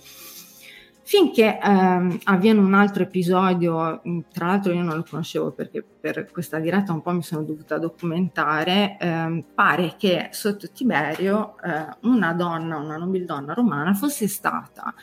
finché 1.08 1.58
ehm, 1.58 2.20
avviene 2.26 2.60
un 2.60 2.74
altro 2.74 3.04
episodio, 3.04 4.02
mm, 4.06 4.20
tra 4.30 4.48
l'altro 4.48 4.74
io 4.74 4.84
non 4.84 4.98
lo 4.98 5.06
conoscevo 5.10 5.52
perché 5.52 5.82
per 5.82 6.30
questa 6.30 6.60
diretta 6.60 6.92
un 6.92 7.02
po' 7.02 7.12
mi 7.12 7.24
sono 7.24 7.44
dovuta 7.44 7.78
documentare, 7.78 8.98
ehm, 9.00 9.46
pare 9.56 9.96
che 9.98 10.28
sotto 10.32 10.70
Tiberio 10.70 11.56
eh, 11.64 11.88
una 12.02 12.34
donna, 12.34 12.76
una 12.76 12.98
nobildonna 12.98 13.54
romana 13.54 13.94
fosse 13.94 14.28
stata 14.28 14.94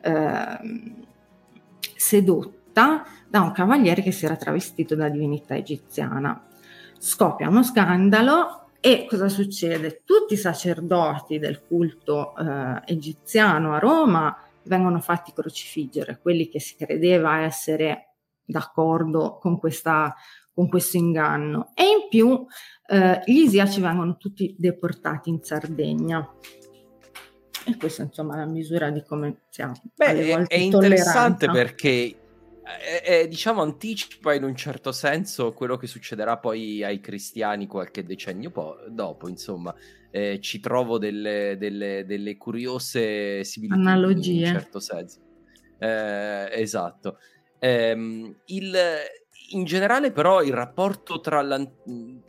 eh, 0.00 0.94
sedotta 1.94 3.04
da 3.28 3.40
un 3.40 3.52
cavaliere 3.52 4.02
che 4.02 4.10
si 4.10 4.24
era 4.24 4.34
travestito 4.34 4.96
da 4.96 5.08
divinità 5.08 5.54
egiziana. 5.54 6.44
Scoppia 6.98 7.48
uno 7.48 7.62
scandalo 7.62 8.66
e 8.80 9.06
cosa 9.08 9.28
succede? 9.28 10.02
Tutti 10.04 10.34
i 10.34 10.38
sacerdoti 10.38 11.38
del 11.38 11.62
culto 11.62 12.34
eh, 12.36 12.82
egiziano 12.86 13.74
a 13.74 13.78
Roma 13.78 14.36
vengono 14.64 15.00
fatti 15.00 15.32
crocifiggere, 15.32 16.18
quelli 16.20 16.48
che 16.48 16.60
si 16.60 16.76
credeva 16.76 17.40
essere 17.40 18.14
d'accordo 18.44 19.38
con, 19.40 19.58
questa, 19.58 20.14
con 20.52 20.68
questo 20.68 20.96
inganno. 20.96 21.72
E 21.74 21.82
in 21.82 22.08
più 22.08 22.44
eh, 22.86 23.22
gli 23.24 23.40
isiaci 23.40 23.80
vengono 23.80 24.16
tutti 24.16 24.54
deportati 24.58 25.30
in 25.30 25.42
Sardegna. 25.42 26.28
E 27.64 27.76
questa 27.76 28.02
insomma 28.02 28.34
è 28.34 28.38
la 28.38 28.46
misura 28.46 28.90
di 28.90 29.04
come 29.04 29.42
siamo. 29.50 29.74
Beh, 29.94 30.46
è 30.46 30.56
interessante 30.56 31.48
perché 31.48 32.21
è, 32.62 33.02
è, 33.02 33.28
diciamo 33.28 33.60
anticipa 33.62 34.34
in 34.34 34.44
un 34.44 34.54
certo 34.54 34.92
senso 34.92 35.52
quello 35.52 35.76
che 35.76 35.86
succederà 35.86 36.38
poi 36.38 36.82
ai 36.84 37.00
cristiani 37.00 37.66
qualche 37.66 38.04
decennio 38.04 38.50
po- 38.50 38.78
dopo, 38.88 39.28
insomma 39.28 39.74
eh, 40.10 40.38
ci 40.40 40.60
trovo 40.60 40.98
delle, 40.98 41.56
delle, 41.58 42.04
delle 42.06 42.36
curiose 42.36 43.42
similitudini 43.44 43.90
Analogie. 43.90 44.32
in 44.32 44.38
un 44.38 44.52
certo 44.52 44.78
senso. 44.78 45.20
Eh, 45.78 46.48
esatto. 46.52 47.18
Eh, 47.58 48.36
il, 48.44 48.76
in 49.50 49.64
generale 49.64 50.12
però 50.12 50.42
il 50.42 50.52
rapporto 50.52 51.20
tra, 51.20 51.42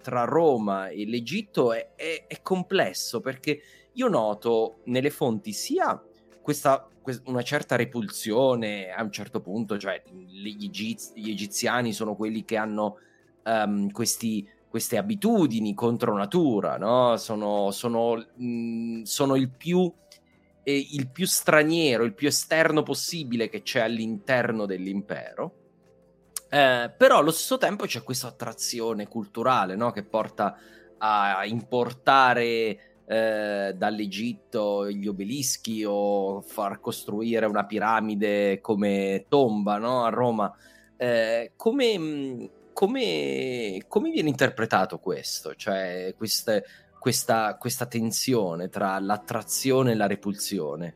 tra 0.01 0.23
Roma 0.23 0.87
e 0.87 1.05
l'Egitto 1.05 1.73
è, 1.73 1.91
è, 1.95 2.25
è, 2.27 2.41
complesso 2.41 3.19
perché 3.19 3.61
io 3.93 4.07
noto 4.07 4.79
nelle 4.85 5.09
fonti 5.09 5.51
sia 5.51 6.01
questa, 6.41 6.87
una 7.25 7.41
certa 7.41 7.75
repulsione 7.75 8.91
a 8.91 9.03
un 9.03 9.11
certo 9.11 9.41
punto, 9.41 9.77
cioè 9.77 10.01
gli, 10.11 10.65
egiz, 10.65 11.13
gli 11.15 11.29
egiziani 11.29 11.93
sono 11.93 12.15
quelli 12.15 12.45
che 12.45 12.57
hanno 12.57 12.97
um, 13.43 13.91
questi 13.91 14.47
queste 14.73 14.97
abitudini 14.97 15.75
contro 15.75 16.17
natura, 16.17 16.77
no? 16.79 17.15
sono, 17.17 17.69
sono, 17.69 18.15
mh, 18.15 18.43
mm, 18.43 19.01
sono 19.03 19.35
il, 19.35 19.51
più, 19.51 19.93
eh, 20.63 20.87
il 20.93 21.09
più 21.11 21.27
straniero, 21.27 22.03
il 22.03 22.15
più 22.15 22.27
esterno 22.27 22.81
possibile 22.81 23.49
che 23.49 23.61
c'è 23.61 23.81
all'interno 23.81 24.65
dell'impero. 24.65 25.53
Eh, 26.49 26.91
però 26.97 27.19
allo 27.19 27.29
stesso 27.29 27.59
tempo 27.59 27.85
c'è 27.85 28.01
questa 28.01 28.29
attrazione 28.29 29.07
culturale 29.07 29.75
no? 29.75 29.91
che 29.91 30.01
porta 30.01 30.57
a 30.97 31.45
importare 31.45 32.92
eh, 33.05 33.73
dall'Egitto 33.75 34.89
gli 34.89 35.07
obelischi 35.07 35.83
o 35.85 36.41
far 36.41 36.79
costruire 36.79 37.45
una 37.45 37.65
piramide 37.65 38.61
come 38.61 39.25
tomba 39.27 39.77
no? 39.77 40.05
a 40.05 40.09
Roma. 40.09 40.53
Eh, 40.95 41.51
come, 41.55 42.49
come, 42.71 43.83
come 43.87 44.09
viene 44.09 44.29
interpretato 44.29 44.99
questo? 44.99 45.55
Cioè, 45.55 46.13
queste, 46.17 46.63
questa, 46.99 47.57
questa 47.57 47.85
tensione 47.85 48.69
tra 48.69 48.97
l'attrazione 48.99 49.91
e 49.91 49.95
la 49.95 50.07
repulsione? 50.07 50.95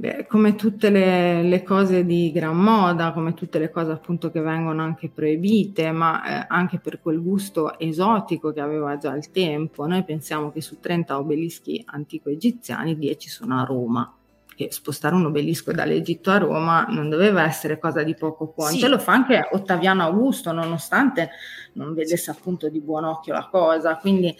Beh, 0.00 0.24
come 0.26 0.54
tutte 0.54 0.88
le, 0.88 1.42
le, 1.42 1.62
cose 1.62 2.06
di 2.06 2.32
gran 2.32 2.56
moda, 2.56 3.12
come 3.12 3.34
tutte 3.34 3.58
le 3.58 3.68
cose 3.68 3.92
appunto 3.92 4.30
che 4.30 4.40
vengono 4.40 4.80
anche 4.80 5.10
proibite, 5.10 5.92
ma 5.92 6.40
eh, 6.40 6.46
anche 6.48 6.78
per 6.78 7.02
quel 7.02 7.22
gusto 7.22 7.78
esotico 7.78 8.50
che 8.50 8.62
aveva 8.62 8.96
già 8.96 9.14
il 9.14 9.30
tempo, 9.30 9.86
noi 9.86 10.02
pensiamo 10.02 10.52
che 10.52 10.62
su 10.62 10.80
30 10.80 11.18
obelischi 11.18 11.82
antico-egiziani 11.84 12.96
10 12.96 13.28
sono 13.28 13.60
a 13.60 13.64
Roma 13.64 14.14
che 14.56 14.68
spostare 14.70 15.14
un 15.14 15.26
obelisco 15.26 15.70
dall'Egitto 15.72 16.30
a 16.30 16.38
Roma 16.38 16.86
non 16.88 17.10
doveva 17.10 17.44
essere 17.44 17.78
cosa 17.78 18.02
di 18.02 18.14
poco 18.14 18.52
conto. 18.52 18.76
Sì. 18.76 18.88
Lo 18.88 18.98
fa 18.98 19.12
anche 19.12 19.48
Ottaviano 19.52 20.02
Augusto, 20.02 20.50
nonostante 20.50 21.28
non 21.74 21.92
vedesse 21.92 22.30
appunto 22.30 22.70
di 22.70 22.80
buon 22.80 23.04
occhio 23.04 23.34
la 23.34 23.48
cosa. 23.50 23.96
Quindi. 23.96 24.34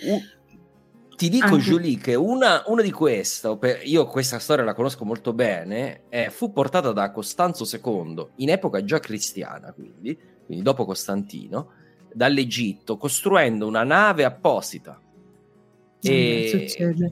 Ti 1.21 1.29
dico, 1.29 1.49
anche... 1.49 1.59
Julie, 1.59 1.99
che 1.99 2.15
una, 2.15 2.63
una 2.69 2.81
di 2.81 2.91
queste, 2.91 3.55
io 3.85 4.07
questa 4.07 4.39
storia 4.39 4.65
la 4.65 4.73
conosco 4.73 5.05
molto 5.05 5.35
bene, 5.35 6.05
eh, 6.09 6.31
fu 6.31 6.51
portata 6.51 6.93
da 6.93 7.11
Costanzo 7.11 7.69
II, 7.71 8.27
in 8.37 8.49
epoca 8.49 8.83
già 8.83 9.01
cristiana, 9.01 9.71
quindi, 9.75 10.19
quindi 10.47 10.65
dopo 10.65 10.87
Costantino, 10.87 11.73
dall'Egitto, 12.11 12.97
costruendo 12.97 13.67
una 13.67 13.85
nave 13.85 14.25
apposita. 14.25 14.99
E... 16.01 17.05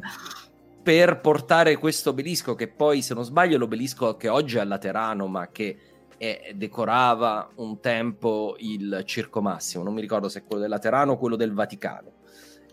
Per 0.82 1.20
portare 1.20 1.76
questo 1.76 2.08
obelisco, 2.08 2.54
che 2.54 2.68
poi, 2.68 3.02
se 3.02 3.12
non 3.12 3.24
sbaglio, 3.24 3.56
è 3.56 3.58
l'obelisco 3.58 4.16
che 4.16 4.28
oggi 4.28 4.56
è 4.56 4.60
a 4.60 4.64
Laterano, 4.64 5.26
ma 5.26 5.48
che 5.48 5.76
è, 6.16 6.52
decorava 6.54 7.50
un 7.56 7.78
tempo 7.80 8.56
il 8.60 9.02
Circo 9.04 9.42
Massimo. 9.42 9.84
Non 9.84 9.92
mi 9.92 10.00
ricordo 10.00 10.30
se 10.30 10.38
è 10.38 10.44
quello 10.44 10.62
del 10.62 10.70
Laterano 10.70 11.12
o 11.12 11.18
quello 11.18 11.36
del 11.36 11.52
Vaticano. 11.52 12.12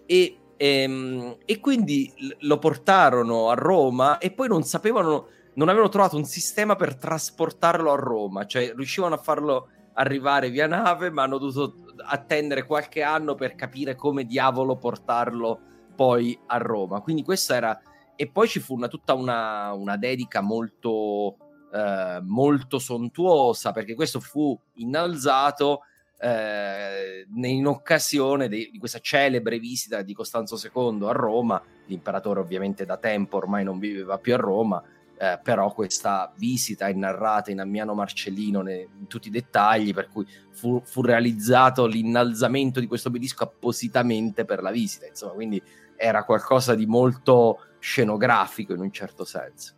E, 0.06 0.38
ehm, 0.58 1.38
e 1.46 1.60
quindi 1.60 2.14
lo 2.40 2.60
portarono 2.60 3.50
a 3.50 3.54
Roma 3.54 4.18
e 4.18 4.32
poi 4.32 4.48
non 4.48 4.64
sapevano, 4.64 5.28
non 5.56 5.70
avevano 5.70 5.90
trovato 5.90 6.18
un 6.18 6.26
sistema 6.26 6.76
per 6.76 6.96
trasportarlo 6.96 7.92
a 7.92 7.96
Roma, 7.96 8.46
cioè 8.46 8.74
riuscivano 8.76 9.16
a 9.16 9.20
farlo 9.20 9.70
arrivare 9.94 10.50
via 10.50 10.68
nave, 10.68 11.10
ma 11.10 11.24
hanno 11.24 11.38
dovuto 11.38 11.94
attendere 12.08 12.66
qualche 12.66 13.02
anno 13.02 13.36
per 13.36 13.56
capire 13.56 13.96
come 13.96 14.26
diavolo 14.26 14.78
portarlo 14.78 15.60
poi 15.96 16.38
a 16.48 16.58
Roma. 16.58 17.02
Quindi 17.02 17.24
questo 17.24 17.54
era 17.54 17.80
e 18.16 18.30
poi 18.30 18.48
ci 18.48 18.60
fu 18.60 18.76
una, 18.76 18.88
tutta 18.88 19.14
una, 19.14 19.74
una 19.74 19.98
dedica 19.98 20.42
molto, 20.42 21.36
eh, 21.74 22.20
molto 22.22 22.80
sontuosa, 22.80 23.72
perché 23.72 23.94
questo 23.94 24.20
fu 24.20 24.58
innalzato 24.76 25.82
eh, 26.20 27.26
in 27.44 27.68
occasione 27.68 28.48
di, 28.48 28.70
di 28.72 28.78
questa 28.78 29.00
celebre 29.00 29.60
visita 29.60 30.02
di 30.02 30.14
Costanzo 30.14 30.60
II 30.62 31.08
a 31.08 31.12
Roma. 31.12 31.62
L'imperatore 31.86 32.40
ovviamente 32.40 32.86
da 32.86 32.98
tempo 32.98 33.38
ormai 33.38 33.64
non 33.64 33.80
viveva 33.80 34.18
più 34.18 34.34
a 34.34 34.38
Roma, 34.38 34.84
eh, 35.18 35.40
però 35.42 35.72
questa 35.74 36.34
visita 36.38 36.88
è 36.88 36.94
narrata 36.94 37.52
in 37.52 37.60
Ammiano 37.60 37.94
Marcellino 37.94 38.62
ne, 38.62 38.88
in 39.00 39.08
tutti 39.08 39.30
i 39.30 39.32
dettagli, 39.32 39.94
per 39.94 40.10
cui 40.10 40.26
fu, 40.52 40.82
fu, 40.84 41.02
realizzato 41.02 41.86
l'innalzamento 41.86 42.80
di 42.80 42.88
questo 42.88 43.08
obelisco 43.08 43.44
appositamente 43.44 44.46
per 44.46 44.62
la 44.62 44.72
visita, 44.72 45.06
insomma, 45.06 45.34
quindi 45.34 45.62
era 45.96 46.26
qualcosa 46.26 46.76
di 46.76 46.86
molto 46.86 47.60
scenografico 47.80 48.74
in 48.74 48.82
un 48.82 48.92
certo 48.92 49.24
senso. 49.24 49.75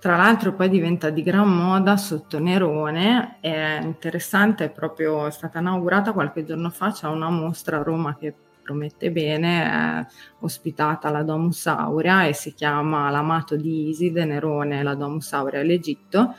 Tra 0.00 0.16
l'altro 0.16 0.54
poi 0.54 0.70
diventa 0.70 1.10
di 1.10 1.22
gran 1.22 1.54
moda 1.54 1.98
sotto 1.98 2.38
Nerone, 2.38 3.36
è 3.40 3.80
interessante, 3.82 4.64
è 4.64 4.70
proprio 4.70 5.26
è 5.26 5.30
stata 5.30 5.58
inaugurata 5.58 6.14
qualche 6.14 6.42
giorno 6.42 6.70
fa, 6.70 6.90
c'è 6.90 7.06
una 7.06 7.28
mostra 7.28 7.80
a 7.80 7.82
Roma 7.82 8.16
che 8.16 8.34
promette 8.62 9.10
bene, 9.10 9.62
è 9.62 10.06
ospitata 10.38 11.08
alla 11.08 11.22
Domus 11.22 11.66
Aurea 11.66 12.24
e 12.24 12.32
si 12.32 12.54
chiama 12.54 13.10
L'amato 13.10 13.56
di 13.56 13.88
Iside, 13.90 14.24
Nerone, 14.24 14.82
la 14.82 14.94
Domus 14.94 15.34
Aurea 15.34 15.60
all'Egitto 15.60 16.34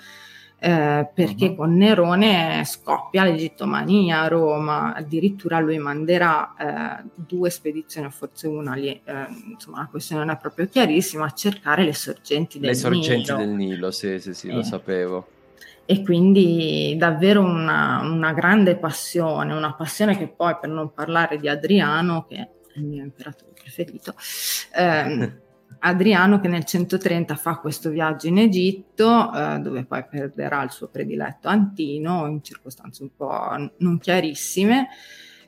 eh, 0.64 1.10
perché 1.12 1.48
uh-huh. 1.48 1.56
con 1.56 1.76
Nerone 1.76 2.62
scoppia 2.66 3.24
l'egittomania 3.24 4.22
a 4.22 4.28
Roma, 4.28 4.94
addirittura 4.94 5.60
lui 5.60 5.80
manderà 5.80 6.54
eh, 6.56 7.04
due 7.16 7.50
spedizioni, 7.50 8.06
o 8.06 8.10
forse 8.12 8.48
una 8.48 8.76
lì, 8.76 8.90
eh, 8.90 9.26
insomma 9.54 9.80
la 9.80 9.88
questione 9.88 10.24
non 10.24 10.36
è 10.36 10.38
proprio 10.38 10.68
chiarissima, 10.68 11.26
a 11.26 11.32
cercare 11.32 11.84
le 11.84 11.96
sorgenti 11.96 12.60
del 12.60 12.76
Nilo. 12.76 12.90
Le 12.90 12.96
sorgenti 12.96 13.34
del 13.34 13.50
Nilo, 13.50 13.90
sì, 13.90 14.20
sì, 14.20 14.36
sì, 14.36 14.52
lo 14.52 14.62
sapevo. 14.62 15.28
E 15.84 16.04
quindi 16.04 16.96
davvero 16.96 17.42
una, 17.42 18.02
una 18.04 18.32
grande 18.32 18.76
passione, 18.76 19.56
una 19.56 19.74
passione 19.74 20.16
che 20.16 20.28
poi 20.28 20.56
per 20.62 20.70
non 20.70 20.94
parlare 20.94 21.40
di 21.40 21.50
Adriano, 21.50 22.28
che 22.30 22.36
è 22.36 22.48
il 22.76 22.86
mio 22.86 23.04
imperatore 23.04 23.54
preferito, 23.60 24.14
ehm, 24.76 25.40
Adriano 25.84 26.40
che 26.40 26.48
nel 26.48 26.64
130 26.64 27.36
fa 27.36 27.58
questo 27.58 27.90
viaggio 27.90 28.28
in 28.28 28.38
Egitto, 28.38 29.34
eh, 29.34 29.60
dove 29.60 29.84
poi 29.86 30.06
perderà 30.08 30.62
il 30.64 30.72
suo 30.72 30.88
prediletto 30.88 31.48
Antino 31.48 32.28
in 32.28 32.44
circostanze 32.44 33.04
un 33.04 33.10
po' 33.16 33.72
non 33.78 33.98
chiarissime, 34.00 34.90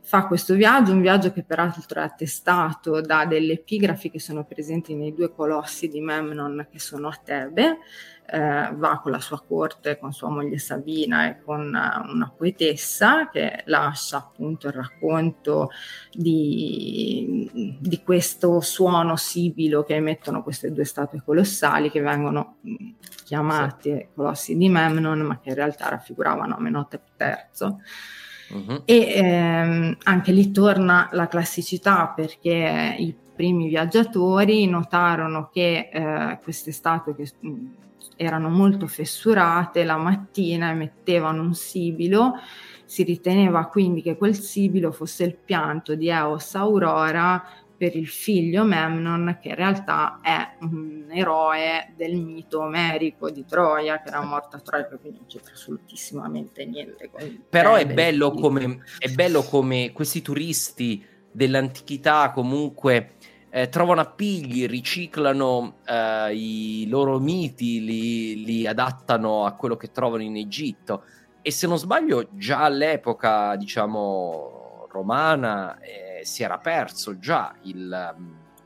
fa 0.05 0.27
questo 0.27 0.53
viaggio, 0.53 0.91
un 0.91 1.01
viaggio 1.01 1.31
che 1.31 1.43
peraltro 1.43 2.01
è 2.01 2.03
attestato 2.03 2.99
da 2.99 3.25
delle 3.25 3.53
epigrafi 3.53 4.11
che 4.11 4.19
sono 4.19 4.43
presenti 4.43 4.93
nei 4.95 5.13
due 5.13 5.33
colossi 5.33 5.87
di 5.87 6.01
Memnon 6.01 6.67
che 6.69 6.77
sono 6.77 7.07
a 7.07 7.19
Tebe, 7.23 7.77
eh, 8.25 8.69
va 8.73 8.99
con 9.01 9.11
la 9.11 9.21
sua 9.21 9.41
corte, 9.41 9.97
con 9.97 10.11
sua 10.11 10.29
moglie 10.29 10.57
Sabina 10.57 11.27
e 11.29 11.41
con 11.41 11.61
uh, 11.61 12.11
una 12.11 12.33
poetessa 12.35 13.29
che 13.29 13.63
lascia 13.65 14.17
appunto 14.17 14.67
il 14.67 14.73
racconto 14.73 15.69
di, 16.11 17.77
di, 17.79 18.01
questo 18.03 18.59
suono 18.59 19.15
sibilo 19.15 19.83
che 19.83 19.95
emettono 19.95 20.43
queste 20.43 20.71
due 20.71 20.85
statue 20.85 21.21
colossali 21.23 21.89
che 21.89 22.01
vengono 22.01 22.57
mm, 22.67 22.75
chiamate 23.23 24.09
colossi 24.13 24.55
di 24.57 24.67
Memnon 24.67 25.19
ma 25.19 25.39
che 25.39 25.49
in 25.49 25.55
realtà 25.55 25.87
raffiguravano 25.89 26.55
Amenhotep 26.55 27.01
III. 27.17 27.75
Uh-huh. 28.53 28.81
E 28.85 29.13
ehm, 29.15 29.97
anche 30.03 30.31
lì 30.31 30.51
torna 30.51 31.09
la 31.13 31.27
classicità 31.27 32.13
perché 32.15 32.95
i 32.97 33.15
primi 33.35 33.67
viaggiatori 33.67 34.67
notarono 34.67 35.49
che 35.51 35.89
eh, 35.91 36.39
queste 36.43 36.71
statue 36.71 37.15
che 37.15 37.31
mm, 37.45 37.65
erano 38.15 38.49
molto 38.49 38.87
fessurate, 38.87 39.83
la 39.83 39.97
mattina 39.97 40.69
emettevano 40.69 41.41
un 41.41 41.53
sibilo, 41.53 42.33
si 42.85 43.03
riteneva 43.03 43.65
quindi 43.65 44.01
che 44.01 44.17
quel 44.17 44.35
sibilo 44.35 44.91
fosse 44.91 45.23
il 45.23 45.35
pianto 45.35 45.95
di 45.95 46.09
Eos 46.09 46.53
Aurora 46.55 47.43
per 47.83 47.97
il 47.97 48.07
figlio 48.07 48.63
Memnon, 48.63 49.39
che 49.41 49.49
in 49.49 49.55
realtà 49.55 50.21
è 50.21 50.55
un 50.61 51.07
eroe 51.09 51.91
del 51.97 52.15
mito 52.15 52.61
omerico 52.61 53.29
di 53.29 53.43
Troia, 53.45 54.01
che 54.01 54.07
era 54.07 54.23
morto 54.23 54.55
a 54.55 54.61
Troia, 54.61 54.85
quindi 54.85 55.17
non 55.17 55.27
c'entra 55.27 55.51
assolutissimamente 55.51 56.63
niente. 56.63 57.11
Però 57.49 57.75
è 57.75 57.85
bello, 57.85 58.31
come, 58.31 58.83
è 58.97 59.09
bello 59.09 59.41
come 59.41 59.91
questi 59.91 60.21
turisti 60.21 61.05
dell'antichità 61.29 62.31
comunque 62.31 63.15
eh, 63.49 63.67
trovano 63.67 63.99
appigli, 63.99 64.65
riciclano 64.65 65.79
eh, 65.85 66.33
i 66.33 66.87
loro 66.87 67.19
miti, 67.19 67.83
li, 67.83 68.45
li, 68.45 68.65
adattano 68.65 69.43
a 69.43 69.55
quello 69.55 69.75
che 69.75 69.91
trovano 69.91 70.23
in 70.23 70.37
Egitto. 70.37 71.03
E 71.41 71.51
se 71.51 71.67
non 71.67 71.77
sbaglio, 71.77 72.29
già 72.31 72.61
all'epoca, 72.61 73.57
diciamo, 73.57 74.87
romana 74.89 75.77
eh, 75.81 76.12
si 76.23 76.43
era 76.43 76.57
perso 76.57 77.17
già 77.17 77.55
il, 77.63 78.15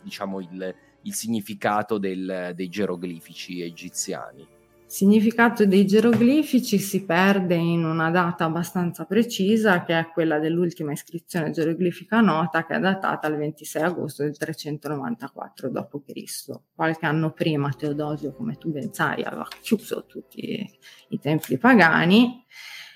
diciamo, 0.01 0.39
il, 0.39 0.75
il 1.01 1.13
significato 1.13 1.97
del, 1.97 2.51
dei 2.55 2.69
geroglifici 2.69 3.61
egiziani 3.61 4.55
significato 4.87 5.65
dei 5.65 5.85
geroglifici 5.85 6.79
si 6.79 7.03
perde 7.03 7.55
in 7.55 7.83
una 7.83 8.09
data 8.09 8.45
abbastanza 8.45 9.03
precisa 9.03 9.83
che 9.83 9.99
è 9.99 10.07
quella 10.07 10.39
dell'ultima 10.39 10.93
iscrizione 10.93 11.51
geroglifica 11.51 12.21
nota 12.21 12.65
che 12.65 12.75
è 12.75 12.79
datata 12.79 13.27
il 13.27 13.35
26 13.35 13.81
agosto 13.81 14.23
del 14.23 14.37
394 14.37 15.69
d.C. 15.69 16.51
Qualche 16.73 17.05
anno 17.05 17.33
prima 17.33 17.69
Teodosio, 17.69 18.33
come 18.33 18.55
tu 18.55 18.71
ben 18.71 18.93
sai, 18.93 19.23
aveva 19.23 19.45
chiuso 19.59 20.05
tutti 20.05 20.65
i 21.09 21.19
templi 21.19 21.57
pagani 21.57 22.45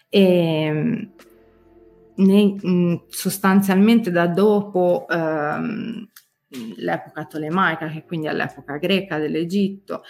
e 0.07 1.09
ne, 2.15 3.03
sostanzialmente 3.09 4.11
da 4.11 4.27
dopo 4.27 5.05
ehm, 5.09 6.07
l'epoca 6.77 7.25
tolemaica, 7.25 7.87
che 7.87 8.03
quindi 8.05 8.27
è 8.27 8.33
l'epoca 8.33 8.77
greca 8.77 9.17
dell'Egitto, 9.17 10.03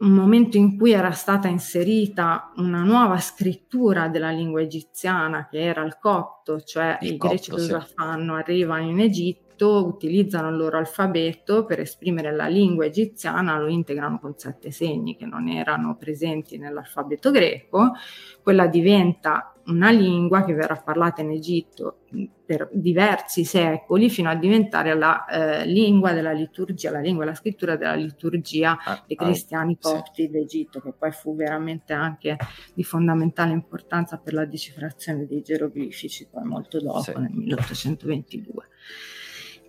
un 0.00 0.12
momento 0.12 0.56
in 0.56 0.76
cui 0.76 0.92
era 0.92 1.10
stata 1.10 1.48
inserita 1.48 2.52
una 2.56 2.82
nuova 2.82 3.18
scrittura 3.18 4.08
della 4.08 4.30
lingua 4.30 4.60
egiziana 4.60 5.48
che 5.48 5.58
era 5.58 5.82
il 5.82 5.98
copto, 6.00 6.60
cioè 6.60 6.98
il 7.00 7.14
i 7.14 7.16
copto, 7.16 7.34
greci 7.34 7.50
cosa 7.50 7.80
sì. 7.80 7.94
fanno? 7.94 8.34
Arrivano 8.34 8.88
in 8.88 9.00
Egitto, 9.00 9.84
utilizzano 9.84 10.50
il 10.50 10.56
loro 10.56 10.78
alfabeto 10.78 11.64
per 11.64 11.80
esprimere 11.80 12.30
la 12.32 12.46
lingua 12.46 12.84
egiziana, 12.84 13.58
lo 13.58 13.66
integrano 13.66 14.20
con 14.20 14.34
sette 14.36 14.70
segni 14.70 15.16
che 15.16 15.26
non 15.26 15.48
erano 15.48 15.96
presenti 15.96 16.58
nell'alfabeto 16.58 17.32
greco, 17.32 17.92
quella 18.40 18.68
diventa 18.68 19.52
una 19.68 19.90
lingua 19.90 20.44
che 20.44 20.54
verrà 20.54 20.76
parlata 20.76 21.22
in 21.22 21.30
Egitto 21.30 22.00
per 22.44 22.70
diversi 22.72 23.44
secoli 23.44 24.08
fino 24.08 24.30
a 24.30 24.34
diventare 24.34 24.94
la 24.94 25.26
eh, 25.26 25.66
lingua 25.66 26.12
della 26.12 26.32
liturgia, 26.32 26.90
la 26.90 27.00
lingua 27.00 27.24
e 27.24 27.26
la 27.26 27.34
scrittura 27.34 27.76
della 27.76 27.94
liturgia 27.94 28.78
ah, 28.82 29.04
dei 29.06 29.16
ah, 29.18 29.24
cristiani 29.24 29.76
ah, 29.80 29.90
copti 29.90 30.22
sì. 30.22 30.30
d'Egitto, 30.30 30.80
che 30.80 30.94
poi 30.98 31.12
fu 31.12 31.36
veramente 31.36 31.92
anche 31.92 32.36
di 32.72 32.82
fondamentale 32.82 33.52
importanza 33.52 34.16
per 34.16 34.32
la 34.32 34.46
decifrazione 34.46 35.26
dei 35.26 35.42
geroglifici, 35.42 36.28
poi 36.30 36.44
molto 36.44 36.80
dopo, 36.80 37.02
sì. 37.02 37.12
nel 37.16 37.32
1822. 37.32 38.68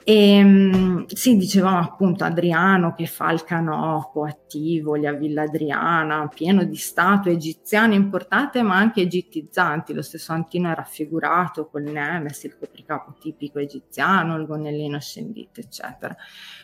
E 0.04 0.38
ehm, 0.38 1.06
sì, 1.08 1.36
dicevamo 1.38 1.78
appunto 1.80 2.24
Adriano 2.24 2.94
che 2.94 3.06
fa 3.06 3.32
il 3.32 3.44
canopo 3.44 4.24
attivo, 4.24 4.94
a 4.96 5.12
Villa 5.14 5.44
Adriana, 5.44 6.28
pieno 6.34 6.64
di 6.64 6.76
statue 6.78 7.34
egiziane 7.34 7.96
importate 7.96 8.62
ma 8.62 8.76
anche 8.78 9.02
egittizzanti. 9.02 9.94
Lo 9.94 10.02
stesso 10.02 10.32
Antino 10.32 10.72
è 10.72 10.76
raffigurato 10.76 11.68
col 11.68 11.84
Nemes, 11.84 12.44
il 12.44 12.58
copricapo 12.58 13.16
tipico 13.20 13.60
egiziano, 13.60 14.38
il 14.38 14.46
gonnellino 14.48 15.00
scendito, 15.00 15.60
eccetera. 15.60 16.16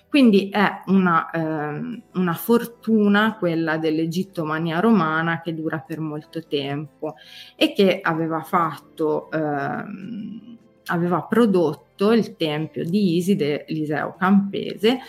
Quindi 0.08 0.50
è 0.50 0.82
una, 0.88 1.30
ehm, 1.32 2.04
una 2.14 2.34
fortuna 2.34 3.36
quella 3.38 3.78
dell'Egittomania 3.78 4.80
romana 4.80 5.42
che 5.42 5.54
dura 5.54 5.80
per 5.80 6.00
molto 6.00 6.42
tempo 6.48 7.16
e 7.56 7.74
che 7.74 8.00
aveva 8.02 8.42
fatto, 8.42 9.30
ehm, 9.32 10.58
aveva 10.88 11.22
prodotto 11.22 12.12
il 12.12 12.36
tempio 12.36 12.84
di 12.84 13.16
Iside 13.16 13.66
Eliseo 13.66 14.16
Campese, 14.18 15.00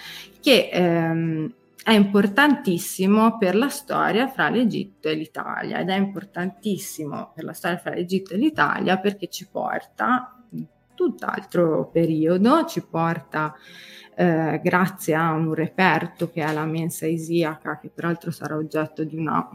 che 0.40 0.68
ehm, 0.72 1.52
è 1.86 1.92
importantissimo 1.92 3.38
per 3.38 3.54
la 3.54 3.68
storia 3.68 4.26
fra 4.26 4.48
l'Egitto 4.48 5.08
e 5.08 5.14
l'Italia 5.14 5.78
ed 5.78 5.88
è 5.88 5.96
importantissimo 5.96 7.30
per 7.32 7.44
la 7.44 7.52
storia 7.52 7.78
fra 7.78 7.94
l'Egitto 7.94 8.34
e 8.34 8.38
l'Italia 8.38 8.98
perché 8.98 9.28
ci 9.28 9.46
porta 9.48 10.36
in 10.50 10.66
tutt'altro 10.96 11.88
periodo, 11.92 12.64
ci 12.64 12.84
porta 12.84 13.54
eh, 14.16 14.60
grazie 14.64 15.14
a 15.14 15.30
un 15.30 15.54
reperto 15.54 16.28
che 16.28 16.42
è 16.42 16.52
la 16.52 16.64
mensa 16.64 17.06
isiaca, 17.06 17.78
che 17.78 17.88
peraltro 17.94 18.32
sarà 18.32 18.56
oggetto 18.56 19.04
di 19.04 19.16
una, 19.16 19.48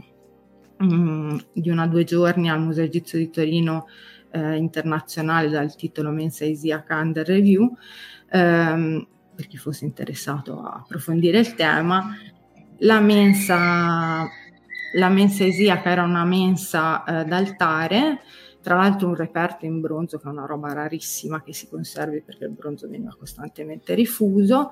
mm, 0.82 1.38
di 1.52 1.70
una 1.70 1.86
due 1.86 2.06
giorni 2.06 2.50
al 2.50 2.62
Museo 2.62 2.86
Egizio 2.86 3.18
di 3.18 3.30
Torino 3.30 3.88
eh, 4.32 4.56
internazionale 4.56 5.50
dal 5.50 5.76
titolo 5.76 6.12
Mensa 6.12 6.46
Isiaca 6.46 6.98
Under 6.98 7.26
Review, 7.26 7.76
ehm, 8.30 9.08
per 9.36 9.48
chi 9.48 9.58
fosse 9.58 9.86
interessato 9.86 10.62
a 10.62 10.82
approfondire 10.84 11.40
il 11.40 11.54
tema. 11.56 12.16
La 12.80 13.00
mensa, 13.00 14.28
la 14.94 15.10
mensa 15.10 15.44
isiaca 15.44 15.90
era 15.90 16.04
una 16.04 16.26
mensa 16.26 17.04
eh, 17.04 17.26
d'altare, 17.26 18.22
tra 18.62 18.76
l'altro 18.76 19.08
un 19.08 19.16
reperto 19.16 19.66
in 19.66 19.82
bronzo 19.82 20.18
che 20.18 20.28
è 20.28 20.32
una 20.32 20.46
roba 20.46 20.74
rarissima 20.74 21.42
che 21.42 21.54
si 21.54 21.68
conservi 21.68 22.22
perché 22.22 22.46
il 22.46 22.52
bronzo 22.52 22.88
veniva 22.88 23.16
costantemente 23.18 23.94
rifuso 23.94 24.72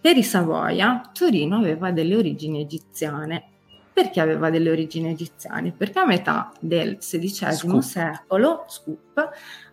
per 0.00 0.16
i 0.16 0.22
Savoia 0.22 1.10
Torino 1.12 1.56
aveva 1.56 1.90
delle 1.90 2.14
origini 2.14 2.60
egiziane 2.60 3.57
perché 3.98 4.20
aveva 4.20 4.48
delle 4.48 4.70
origini 4.70 5.10
egiziane? 5.10 5.72
Perché 5.72 5.98
a 5.98 6.06
metà 6.06 6.52
del 6.60 6.98
XVI 6.98 7.52
scoop. 7.52 7.80
secolo, 7.80 8.64
scoop, 8.68 9.18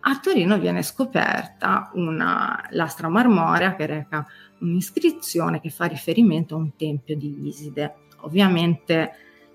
a 0.00 0.18
Torino 0.20 0.58
viene 0.58 0.82
scoperta 0.82 1.92
una 1.94 2.66
lastra 2.70 3.08
marmorea 3.08 3.76
che 3.76 3.86
reca 3.86 4.26
un'iscrizione 4.58 5.60
che 5.60 5.70
fa 5.70 5.84
riferimento 5.84 6.56
a 6.56 6.58
un 6.58 6.74
tempio 6.74 7.16
di 7.16 7.46
Iside. 7.46 7.94
ovviamente 8.22 9.12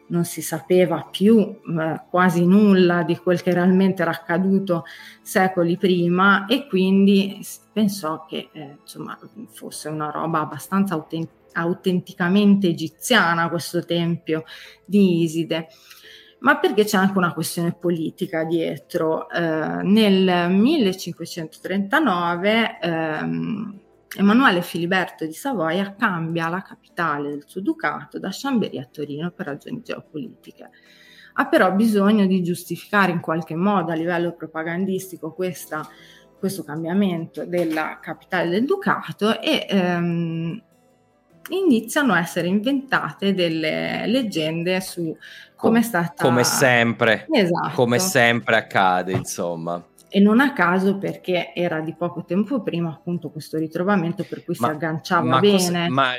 non 0.07 0.23
si 0.23 0.41
sapeva 0.41 1.05
più 1.11 1.39
eh, 1.39 2.03
quasi 2.09 2.45
nulla 2.45 3.03
di 3.03 3.17
quel 3.17 3.41
che 3.41 3.53
realmente 3.53 4.03
era 4.03 4.11
accaduto 4.11 4.85
secoli 5.21 5.75
prima 5.75 6.45
e 6.45 6.65
quindi 6.67 7.45
pensò 7.73 8.25
che 8.25 8.49
eh, 8.53 8.77
insomma, 8.79 9.19
fosse 9.49 9.89
una 9.89 10.11
roba 10.11 10.39
abbastanza 10.39 10.93
autentica 10.93 11.39
autenticamente 11.53 12.67
egiziana 12.67 13.49
questo 13.49 13.85
tempio 13.85 14.43
di 14.85 15.23
Iside 15.23 15.67
ma 16.41 16.57
perché 16.57 16.83
c'è 16.85 16.97
anche 16.97 17.17
una 17.17 17.33
questione 17.33 17.73
politica 17.73 18.43
dietro. 18.43 19.27
Eh, 19.29 19.81
nel 19.83 20.49
1539 20.49 22.79
ehm, 22.81 23.79
Emanuele 24.17 24.61
Filiberto 24.61 25.25
di 25.25 25.31
Savoia 25.33 25.95
cambia 25.95 26.49
la 26.49 26.61
capitale 26.61 27.29
del 27.29 27.43
suo 27.45 27.61
ducato 27.61 28.19
da 28.19 28.27
Chambéry 28.29 28.77
a 28.77 28.85
Torino 28.91 29.31
per 29.31 29.45
ragioni 29.45 29.81
geopolitiche. 29.81 30.69
Ha 31.33 31.47
però 31.47 31.71
bisogno 31.73 32.25
di 32.25 32.43
giustificare 32.43 33.13
in 33.13 33.21
qualche 33.21 33.55
modo 33.55 33.93
a 33.93 33.95
livello 33.95 34.33
propagandistico 34.33 35.33
questa, 35.33 35.87
questo 36.37 36.63
cambiamento 36.63 37.45
della 37.45 37.99
capitale 38.01 38.49
del 38.49 38.65
ducato 38.65 39.39
e 39.39 39.65
ehm, 39.69 40.61
iniziano 41.51 42.13
a 42.13 42.19
essere 42.19 42.47
inventate 42.47 43.33
delle 43.33 44.05
leggende 44.07 44.81
su 44.81 45.15
come 45.55 45.79
è 45.79 45.83
stata... 45.83 46.23
Come 46.23 46.43
sempre, 46.43 47.27
esatto. 47.29 47.75
come 47.75 47.99
sempre 47.99 48.55
accade, 48.55 49.11
insomma 49.11 49.85
e 50.13 50.19
non 50.19 50.41
a 50.41 50.51
caso 50.51 50.97
perché 50.97 51.53
era 51.53 51.79
di 51.79 51.93
poco 51.93 52.25
tempo 52.25 52.61
prima 52.61 52.89
appunto 52.89 53.29
questo 53.29 53.57
ritrovamento 53.57 54.25
per 54.27 54.43
cui 54.43 54.57
ma, 54.59 54.67
si 54.67 54.73
agganciava 54.73 55.25
ma 55.25 55.39
bene. 55.39 55.57
Cosa, 55.57 55.89
ma 55.89 56.13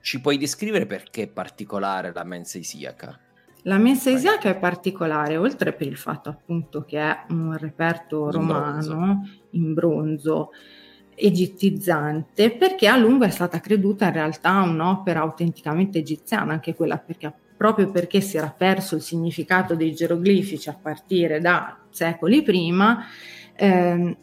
ci 0.00 0.20
puoi 0.20 0.38
descrivere 0.38 0.86
perché 0.86 1.22
è 1.24 1.26
particolare 1.26 2.12
la 2.14 2.22
mensa 2.22 2.58
isiaca? 2.58 3.18
La 3.62 3.78
mensa 3.78 4.10
isiaca 4.10 4.50
è 4.50 4.56
particolare, 4.56 5.36
oltre 5.36 5.72
per 5.72 5.88
il 5.88 5.96
fatto 5.96 6.28
appunto 6.28 6.84
che 6.84 7.00
è 7.00 7.24
un 7.30 7.56
reperto 7.58 8.30
romano 8.30 8.78
in 8.78 8.84
bronzo, 8.84 9.18
in 9.50 9.74
bronzo 9.74 10.50
egittizzante, 11.14 12.50
perché 12.50 12.86
a 12.88 12.96
lungo 12.96 13.24
è 13.24 13.30
stata 13.30 13.60
creduta 13.60 14.06
in 14.06 14.12
realtà 14.12 14.60
un'opera 14.62 15.20
autenticamente 15.20 15.98
egiziana, 15.98 16.52
anche 16.52 16.74
quella 16.74 16.98
perché 16.98 17.32
proprio 17.56 17.90
perché 17.90 18.20
si 18.20 18.36
era 18.36 18.52
perso 18.54 18.96
il 18.96 19.02
significato 19.02 19.74
dei 19.74 19.94
geroglifici 19.94 20.68
a 20.68 20.76
partire 20.80 21.40
da 21.40 21.78
secoli 21.90 22.42
prima, 22.42 23.04
ehm, 23.54 24.16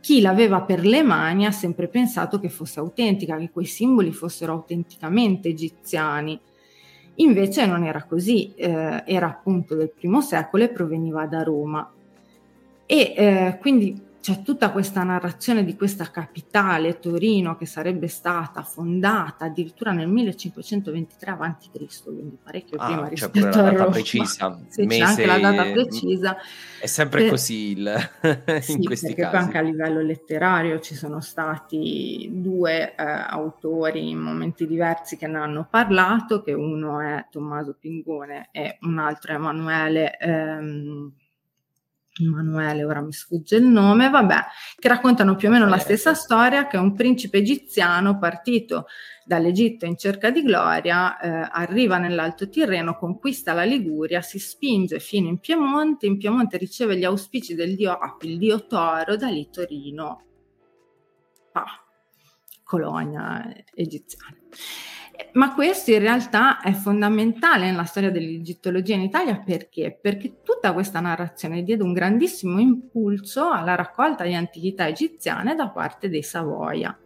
chi 0.00 0.20
l'aveva 0.20 0.62
per 0.62 0.86
le 0.86 1.02
mani 1.02 1.46
ha 1.46 1.50
sempre 1.50 1.88
pensato 1.88 2.38
che 2.38 2.48
fosse 2.48 2.78
autentica, 2.78 3.36
che 3.36 3.50
quei 3.50 3.66
simboli 3.66 4.12
fossero 4.12 4.52
autenticamente 4.52 5.48
egiziani. 5.48 6.38
Invece 7.16 7.66
non 7.66 7.82
era 7.82 8.04
così, 8.04 8.54
eh, 8.54 9.02
era 9.04 9.26
appunto 9.26 9.74
del 9.74 9.90
primo 9.90 10.20
secolo 10.20 10.62
e 10.62 10.68
proveniva 10.68 11.26
da 11.26 11.42
Roma. 11.42 11.92
E 12.86 13.14
eh, 13.16 13.58
quindi 13.60 14.00
c'è 14.26 14.42
tutta 14.42 14.72
questa 14.72 15.04
narrazione 15.04 15.64
di 15.64 15.76
questa 15.76 16.10
capitale, 16.10 16.98
Torino, 16.98 17.56
che 17.56 17.64
sarebbe 17.64 18.08
stata 18.08 18.64
fondata 18.64 19.44
addirittura 19.44 19.92
nel 19.92 20.08
1523 20.08 21.30
a.C., 21.30 22.02
quindi 22.02 22.36
parecchio 22.42 22.76
ah, 22.76 22.86
prima 22.86 23.06
rispetto 23.06 23.38
pure 23.38 23.52
la 23.52 23.70
data 23.70 23.82
Roma. 23.84 23.90
precisa. 23.90 24.58
Sì, 24.66 24.84
Mese... 24.84 24.98
c'è 24.98 25.08
anche 25.08 25.26
la 25.26 25.38
data 25.38 25.70
precisa. 25.70 26.36
È 26.80 26.86
sempre 26.86 27.20
per... 27.20 27.30
così 27.30 27.70
il... 27.70 28.10
sì, 28.62 28.72
in 28.72 28.84
questi 28.84 29.14
perché 29.14 29.22
casi. 29.22 29.36
anche 29.36 29.58
a 29.58 29.60
livello 29.60 30.00
letterario 30.00 30.80
ci 30.80 30.96
sono 30.96 31.20
stati 31.20 32.28
due 32.32 32.96
eh, 32.96 33.04
autori 33.04 34.10
in 34.10 34.18
momenti 34.18 34.66
diversi 34.66 35.16
che 35.16 35.28
ne 35.28 35.38
hanno 35.38 35.68
parlato, 35.70 36.42
che 36.42 36.52
uno 36.52 36.98
è 37.00 37.26
Tommaso 37.30 37.76
Pingone 37.78 38.48
e 38.50 38.78
un 38.80 38.98
altro 38.98 39.30
è 39.30 39.34
Emanuele... 39.36 40.18
Ehm, 40.18 41.12
Emanuele, 42.18 42.84
ora 42.84 43.02
mi 43.02 43.12
sfugge 43.12 43.56
il 43.56 43.66
nome, 43.66 44.08
vabbè, 44.08 44.36
che 44.78 44.88
raccontano 44.88 45.36
più 45.36 45.48
o 45.48 45.50
meno 45.50 45.68
la 45.68 45.78
stessa 45.78 46.14
storia 46.14 46.66
che 46.66 46.76
un 46.76 46.94
principe 46.94 47.38
egiziano 47.38 48.18
partito 48.18 48.86
dall'Egitto 49.24 49.86
in 49.86 49.96
cerca 49.96 50.30
di 50.30 50.42
gloria, 50.42 51.18
eh, 51.18 51.48
arriva 51.50 51.98
nell'Alto 51.98 52.48
Tirreno, 52.48 52.96
conquista 52.96 53.52
la 53.52 53.64
Liguria, 53.64 54.22
si 54.22 54.38
spinge 54.38 54.98
fino 54.98 55.28
in 55.28 55.38
Piemonte, 55.40 56.06
in 56.06 56.16
Piemonte 56.16 56.56
riceve 56.56 56.96
gli 56.96 57.04
auspici 57.04 57.54
del 57.54 57.74
dio 57.74 57.92
Api, 57.92 58.30
il 58.30 58.38
dio 58.38 58.66
Toro, 58.66 59.16
da 59.16 59.28
lì 59.28 59.48
Torino, 59.50 60.22
ah, 61.52 61.84
colonia 62.62 63.52
egiziana. 63.74 64.36
Ma 65.32 65.54
questo 65.54 65.90
in 65.90 65.98
realtà 65.98 66.60
è 66.60 66.72
fondamentale 66.72 67.66
nella 67.66 67.84
storia 67.84 68.10
dell'egittologia 68.10 68.94
in 68.94 69.02
Italia 69.02 69.38
perché? 69.38 69.98
Perché 70.00 70.36
tutta 70.42 70.72
questa 70.72 71.00
narrazione 71.00 71.62
diede 71.62 71.82
un 71.82 71.92
grandissimo 71.92 72.58
impulso 72.58 73.50
alla 73.50 73.74
raccolta 73.74 74.24
di 74.24 74.34
antichità 74.34 74.88
egiziane 74.88 75.54
da 75.54 75.68
parte 75.68 76.08
dei 76.08 76.22
Savoia. 76.22 76.98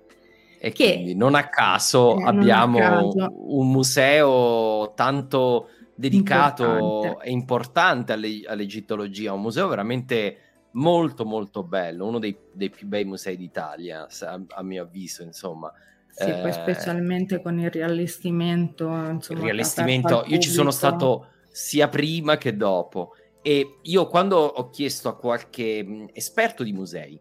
E 0.62 0.72
che, 0.72 0.94
quindi 0.94 1.14
non 1.14 1.34
a 1.34 1.48
caso 1.48 2.18
eh, 2.18 2.24
abbiamo 2.24 2.78
a 2.78 2.80
caso. 2.82 3.32
un 3.34 3.70
museo 3.70 4.92
tanto 4.94 5.68
dedicato 5.94 6.64
importante. 6.64 7.26
e 7.26 7.30
importante 7.30 8.12
alle, 8.12 8.40
all'egittologia, 8.46 9.32
un 9.32 9.40
museo 9.40 9.68
veramente 9.68 10.36
molto 10.72 11.24
molto 11.24 11.62
bello, 11.62 12.06
uno 12.06 12.18
dei, 12.18 12.36
dei 12.52 12.70
più 12.70 12.86
bei 12.86 13.04
musei 13.04 13.36
d'Italia, 13.36 14.06
a, 14.06 14.40
a 14.48 14.62
mio 14.62 14.82
avviso, 14.82 15.22
insomma. 15.22 15.72
Sì, 16.10 16.28
eh, 16.28 16.34
poi 16.40 16.52
specialmente 16.52 17.40
con 17.40 17.58
il 17.58 17.70
riallestimento. 17.70 18.84
Insomma, 18.84 19.38
il 19.38 19.44
riallestimento, 19.44 20.24
io 20.26 20.38
ci 20.38 20.50
sono 20.50 20.70
stato 20.70 21.28
sia 21.50 21.88
prima 21.88 22.36
che 22.36 22.56
dopo. 22.56 23.14
E 23.42 23.78
io 23.82 24.06
quando 24.06 24.36
ho 24.36 24.68
chiesto 24.68 25.08
a 25.08 25.16
qualche 25.16 25.82
mh, 25.82 26.10
esperto 26.12 26.62
di 26.62 26.72
musei 26.72 27.18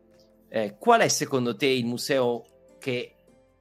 eh, 0.49 0.75
qual 0.77 1.01
è 1.01 1.07
secondo 1.07 1.55
te 1.55 1.67
il 1.67 1.85
museo 1.85 2.45
che 2.79 3.01
è 3.01 3.11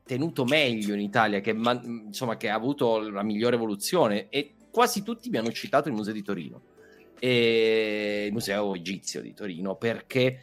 tenuto 0.04 0.44
meglio 0.44 0.94
in 0.94 1.00
Italia, 1.00 1.40
che, 1.40 1.52
ma, 1.52 1.78
insomma, 1.84 2.36
che 2.36 2.48
ha 2.48 2.54
avuto 2.54 3.10
la 3.10 3.22
migliore 3.22 3.56
evoluzione? 3.56 4.28
E 4.30 4.54
quasi 4.70 5.02
tutti 5.02 5.28
mi 5.28 5.36
hanno 5.36 5.52
citato 5.52 5.88
il 5.88 5.94
Museo 5.94 6.14
di 6.14 6.22
Torino, 6.22 6.62
e 7.18 8.24
il 8.26 8.32
Museo 8.32 8.74
Egizio 8.74 9.20
di 9.20 9.34
Torino, 9.34 9.76
perché 9.76 10.40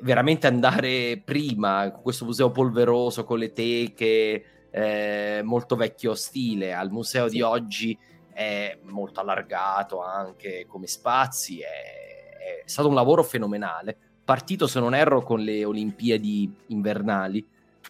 veramente 0.00 0.46
andare 0.46 1.20
prima, 1.24 1.90
questo 1.90 2.24
museo 2.24 2.50
polveroso 2.50 3.24
con 3.24 3.38
le 3.38 3.52
teche, 3.52 4.44
eh, 4.70 5.40
molto 5.42 5.76
vecchio 5.76 6.14
stile, 6.14 6.74
al 6.74 6.90
museo 6.90 7.28
sì. 7.28 7.36
di 7.36 7.42
oggi 7.42 7.98
è 8.32 8.78
molto 8.82 9.20
allargato 9.20 10.02
anche 10.02 10.66
come 10.66 10.86
spazi, 10.86 11.60
è, 11.60 11.64
è, 11.64 12.62
stato 12.66 12.88
un 12.88 12.94
lavoro 12.94 13.22
fenomenale, 13.22 13.96
partito 14.22 14.66
se 14.66 14.78
non 14.80 14.94
erro 14.94 15.22
con 15.22 15.40
le 15.40 15.64
Olimpiadi 15.64 16.54
invernali 16.66 17.44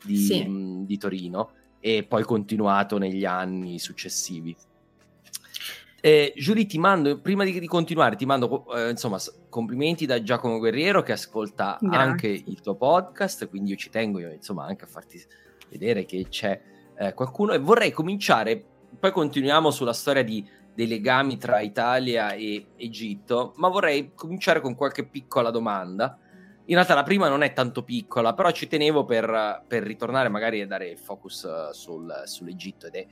di, 0.04 0.16
sì. 0.16 0.44
mh, 0.44 0.84
di 0.86 0.98
Torino 0.98 1.50
e 1.80 2.04
poi 2.04 2.22
continuato 2.22 2.98
negli 2.98 3.24
anni 3.24 3.78
successivi. 3.78 4.56
Eh, 6.00 6.34
Giulia, 6.36 6.64
ti 6.66 6.78
mando, 6.78 7.20
prima 7.20 7.42
di, 7.44 7.58
di 7.58 7.66
continuare, 7.66 8.16
ti 8.16 8.26
mando 8.26 8.66
eh, 8.74 8.90
insomma 8.90 9.18
complimenti 9.48 10.06
da 10.06 10.22
Giacomo 10.22 10.58
Guerriero 10.58 11.02
che 11.02 11.12
ascolta 11.12 11.78
Grazie. 11.80 11.98
anche 11.98 12.28
il 12.28 12.60
tuo 12.60 12.76
podcast, 12.76 13.48
quindi 13.48 13.70
io 13.70 13.76
ci 13.76 13.90
tengo 13.90 14.18
io, 14.18 14.30
insomma 14.30 14.66
anche 14.66 14.84
a 14.84 14.88
farti 14.88 15.20
vedere 15.68 16.04
che 16.04 16.26
c'è 16.28 16.60
eh, 16.98 17.14
qualcuno 17.14 17.52
e 17.52 17.58
vorrei 17.58 17.90
cominciare, 17.90 18.62
poi 18.98 19.10
continuiamo 19.10 19.70
sulla 19.70 19.92
storia 19.92 20.22
di, 20.22 20.46
dei 20.74 20.86
legami 20.86 21.38
tra 21.38 21.60
Italia 21.60 22.32
e 22.32 22.66
Egitto, 22.76 23.54
ma 23.56 23.68
vorrei 23.68 24.12
cominciare 24.14 24.60
con 24.60 24.74
qualche 24.74 25.06
piccola 25.06 25.50
domanda. 25.50 26.18
In 26.68 26.74
realtà 26.74 26.94
la 26.94 27.04
prima 27.04 27.28
non 27.28 27.42
è 27.42 27.52
tanto 27.52 27.84
piccola, 27.84 28.34
però 28.34 28.50
ci 28.50 28.66
tenevo 28.66 29.04
per, 29.04 29.64
per 29.66 29.84
ritornare 29.84 30.28
magari 30.28 30.60
a 30.60 30.66
dare 30.66 30.88
il 30.88 30.98
focus 30.98 31.42
uh, 31.44 31.72
sul, 31.72 32.22
sull'Egitto 32.24 32.86
ed 32.86 32.94
è 32.94 33.06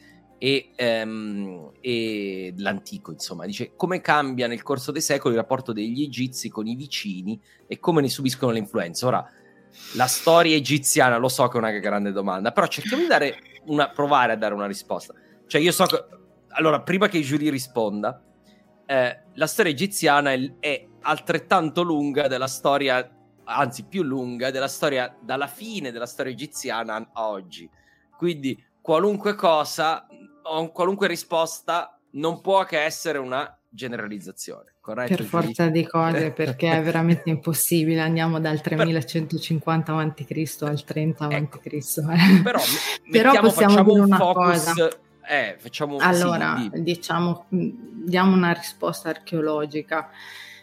e, 0.45 0.73
um, 1.03 1.73
e, 1.81 2.53
l'antico, 2.59 3.13
insomma, 3.13 3.47
dice 3.47 3.73
come 3.77 4.03
cambia 4.03 4.47
nel 4.47 4.63
corso 4.63 4.93
dei 4.93 5.01
secoli 5.01 5.33
il 5.33 5.41
rapporto 5.41 5.73
degli 5.73 6.03
egizi 6.03 6.51
con 6.51 6.67
i 6.67 6.75
vicini 6.75 7.41
e 7.67 7.79
come 7.79 8.03
ne 8.03 8.11
subiscono 8.11 8.53
le 8.53 8.59
influenze. 8.59 9.07
Ora, 9.07 9.27
la 9.95 10.07
storia 10.07 10.55
egiziana 10.55 11.17
lo 11.17 11.29
so 11.29 11.49
che 11.49 11.55
è 11.55 11.61
una 11.61 11.71
grande 11.71 12.13
domanda, 12.13 12.53
però 12.53 12.67
cerchiamo 12.67 13.05
di 13.05 13.09
dare 13.09 13.39
una, 13.69 13.89
provare 13.89 14.33
a 14.33 14.37
dare 14.37 14.53
una 14.53 14.67
risposta. 14.67 15.15
Cioè, 15.47 15.63
io 15.63 15.73
so 15.73 15.87
che. 15.87 16.05
Allora, 16.49 16.83
prima 16.83 17.09
che 17.09 17.17
il 17.17 17.25
giurì 17.25 17.49
risponda, 17.49 18.23
eh, 18.85 19.21
la 19.33 19.47
storia 19.47 19.73
egiziana 19.73 20.33
è, 20.33 20.57
è 20.61 20.87
altrettanto 21.01 21.81
lunga 21.81 22.29
della 22.29 22.49
storia, 22.49 23.11
anzi 23.45 23.87
più 23.87 24.03
lunga, 24.03 24.51
della 24.51 24.69
storia 24.69 25.17
dalla 25.23 25.47
fine 25.47 25.91
della 25.91 26.05
storia 26.05 26.33
egiziana 26.33 27.13
a 27.15 27.29
oggi. 27.31 27.67
Quindi 28.15 28.63
qualunque 28.83 29.35
cosa 29.35 30.07
qualunque 30.73 31.09
risposta 31.09 31.99
non 32.13 32.41
può 32.41 32.65
che 32.65 32.83
essere 32.83 33.19
una 33.19 33.59
generalizzazione, 33.69 34.75
corretto? 34.81 35.17
Per 35.17 35.25
forza 35.25 35.69
di 35.69 35.85
cose, 35.87 36.31
perché 36.31 36.71
è 36.71 36.83
veramente 36.83 37.29
impossibile. 37.29 38.01
Andiamo 38.01 38.39
dal 38.39 38.61
3150 38.61 39.93
a.C. 39.93 40.57
al 40.61 40.85
30 40.85 41.25
a.C. 41.25 41.35
Ecco. 41.35 41.61
Eh. 41.65 42.41
Però, 42.43 42.61
Però 43.11 43.41
possiamo 43.41 43.83
dire 43.83 44.01
una 44.01 44.17
focus, 44.17 44.65
cosa. 44.65 44.89
Eh, 45.27 45.57
facciamo 45.59 45.97
Allora, 45.99 46.57
sì, 46.59 46.83
diciamo, 46.83 47.47
diamo 47.49 48.35
una 48.35 48.53
risposta 48.53 49.09
archeologica. 49.09 50.11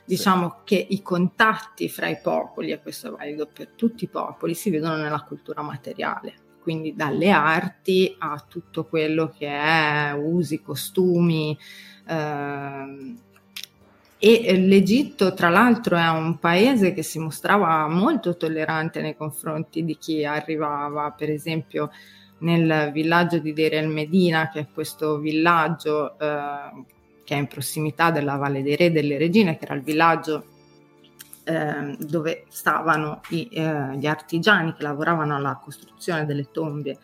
Diciamo 0.04 0.50
sì. 0.50 0.76
che 0.76 0.88
i 0.90 1.02
contatti 1.02 1.88
fra 1.88 2.08
i 2.08 2.20
popoli, 2.22 2.72
e 2.72 2.82
questo 2.82 3.08
è 3.08 3.12
valido 3.12 3.48
per 3.48 3.70
tutti 3.76 4.06
i 4.06 4.08
popoli, 4.08 4.56
si 4.56 4.70
vedono 4.70 4.96
nella 4.98 5.22
cultura 5.22 5.62
materiale 5.62 6.50
quindi 6.62 6.96
dalle 6.96 7.32
arti 7.32 8.16
a 8.20 8.44
tutto 8.48 8.86
quello 8.86 9.34
che 9.36 9.48
è 9.48 10.14
usi, 10.14 10.62
costumi. 10.62 11.58
Eh, 12.08 13.16
e 14.24 14.58
l'Egitto, 14.58 15.34
tra 15.34 15.50
l'altro, 15.50 15.98
è 15.98 16.08
un 16.10 16.38
paese 16.38 16.94
che 16.94 17.02
si 17.02 17.18
mostrava 17.18 17.88
molto 17.88 18.38
tollerante 18.38 19.02
nei 19.02 19.16
confronti 19.16 19.84
di 19.84 19.98
chi 19.98 20.24
arrivava, 20.24 21.10
per 21.10 21.32
esempio 21.32 21.90
nel 22.42 22.92
villaggio 22.92 23.40
di 23.40 23.54
Deir 23.54 23.76
el 23.76 23.88
Medina, 23.88 24.50
che 24.50 24.60
è 24.60 24.68
questo 24.72 25.18
villaggio 25.18 26.20
eh, 26.20 26.84
che 27.24 27.36
è 27.36 27.38
in 27.38 27.48
prossimità 27.48 28.12
della 28.12 28.36
Valle 28.36 28.62
dei 28.62 28.76
Re 28.76 28.92
delle 28.92 29.18
Regine, 29.18 29.58
che 29.58 29.66
era 29.66 29.74
il 29.74 29.82
villaggio 29.82 30.46
eh, 31.52 31.98
dove 32.00 32.46
stavano 32.50 33.22
i, 33.30 33.50
eh, 33.52 33.98
gli 33.98 34.08
artigiani 34.08 34.74
che 34.74 34.84
lavoravano 34.84 35.36
alla 35.36 35.60
costruzione 35.62 36.26
delle 36.26 36.50
tombe 36.52 36.98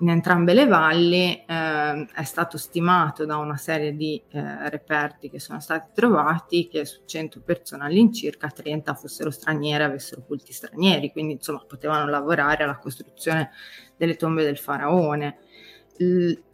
in 0.00 0.10
entrambe 0.10 0.54
le 0.54 0.66
valli, 0.66 1.44
eh, 1.44 2.06
è 2.14 2.22
stato 2.22 2.56
stimato 2.56 3.24
da 3.24 3.36
una 3.36 3.56
serie 3.56 3.96
di 3.96 4.22
eh, 4.30 4.68
reperti 4.70 5.28
che 5.28 5.40
sono 5.40 5.60
stati 5.60 5.90
trovati 5.92 6.68
che 6.68 6.84
su 6.84 7.00
100 7.04 7.40
persone 7.42 7.84
all'incirca 7.84 8.48
30 8.48 8.94
fossero 8.94 9.30
straniere, 9.30 9.84
avessero 9.84 10.22
culti 10.24 10.52
stranieri, 10.52 11.10
quindi 11.10 11.34
insomma 11.34 11.64
potevano 11.66 12.08
lavorare 12.08 12.64
alla 12.64 12.78
costruzione 12.78 13.50
delle 13.96 14.16
tombe 14.16 14.44
del 14.44 14.58
faraone. 14.58 15.38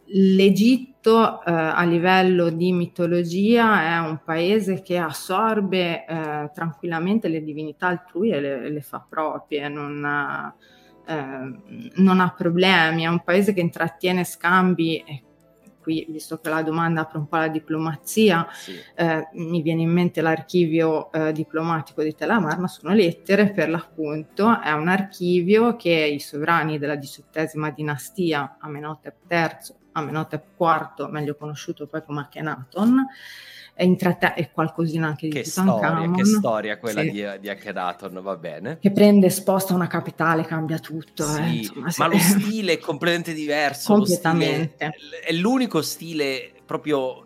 L'Egitto 0.07 1.43
eh, 1.43 1.51
a 1.51 1.83
livello 1.83 2.49
di 2.49 2.71
mitologia 2.71 3.81
è 3.83 4.07
un 4.07 4.19
paese 4.23 4.81
che 4.83 4.97
assorbe 4.97 6.05
eh, 6.05 6.51
tranquillamente 6.53 7.27
le 7.27 7.43
divinità 7.43 7.87
altrui 7.87 8.29
e 8.29 8.39
le, 8.39 8.69
le 8.69 8.81
fa 8.81 9.03
proprie, 9.07 9.67
non 9.67 10.03
ha, 10.05 10.53
eh, 11.07 11.91
non 11.95 12.19
ha, 12.19 12.33
problemi, 12.37 13.03
è 13.03 13.07
un 13.07 13.23
paese 13.23 13.53
che 13.53 13.61
intrattiene 13.61 14.23
scambi 14.23 14.97
e 14.97 15.23
qui, 15.81 16.05
visto 16.09 16.39
che 16.39 16.49
la 16.49 16.61
domanda 16.61 17.01
apre 17.01 17.17
un 17.17 17.27
po' 17.27 17.37
la 17.37 17.47
diplomazia, 17.47 18.47
sì. 18.51 18.73
Eh, 18.95 19.27
mi 19.33 19.61
viene 19.63 19.81
in 19.81 19.91
mente 19.91 20.21
l'archivio 20.21 21.11
eh, 21.11 21.31
diplomatico 21.31 22.03
di 22.03 22.13
Tel 22.13 22.29
Amar, 22.29 22.59
ma 22.59 22.67
sono 22.67 22.93
lettere 22.93 23.51
per 23.51 23.69
l'appunto, 23.69 24.61
è 24.61 24.71
un 24.71 24.87
archivio 24.87 25.75
che 25.75 25.91
i 25.91 26.19
sovrani 26.19 26.77
della 26.77 26.95
diciottesima 26.95 27.71
dinastia, 27.71 28.57
Amenhotep 28.59 29.15
III 29.29 29.83
Amenhotep 29.97 30.43
IV, 30.57 31.07
meglio 31.09 31.35
conosciuto 31.35 31.87
poi 31.87 32.03
come 32.03 32.21
Akhenaton, 32.21 33.05
in 33.77 33.97
tratta- 33.97 34.33
e 34.33 34.51
qualcosina 34.51 35.07
anche 35.07 35.27
di 35.27 35.33
che 35.33 35.43
storia, 35.43 36.11
che 36.11 36.25
storia 36.25 36.77
quella 36.77 37.01
sì. 37.01 37.11
di, 37.11 37.25
di 37.39 37.49
Akhenaton, 37.49 38.21
va 38.21 38.35
bene. 38.35 38.77
Che 38.79 38.91
prende, 38.91 39.29
sposta 39.29 39.73
una 39.73 39.87
capitale, 39.87 40.43
cambia 40.43 40.79
tutto. 40.79 41.25
Sì, 41.25 41.41
eh, 41.41 41.55
insomma, 41.55 41.91
ma 41.97 42.07
lo 42.07 42.17
stile 42.19 42.73
è 42.73 42.77
completamente 42.79 43.33
diverso. 43.33 43.93
Completamente. 43.93 44.91
Stile, 44.93 45.19
è 45.19 45.33
l'unico 45.33 45.81
stile 45.81 46.51
proprio, 46.65 47.25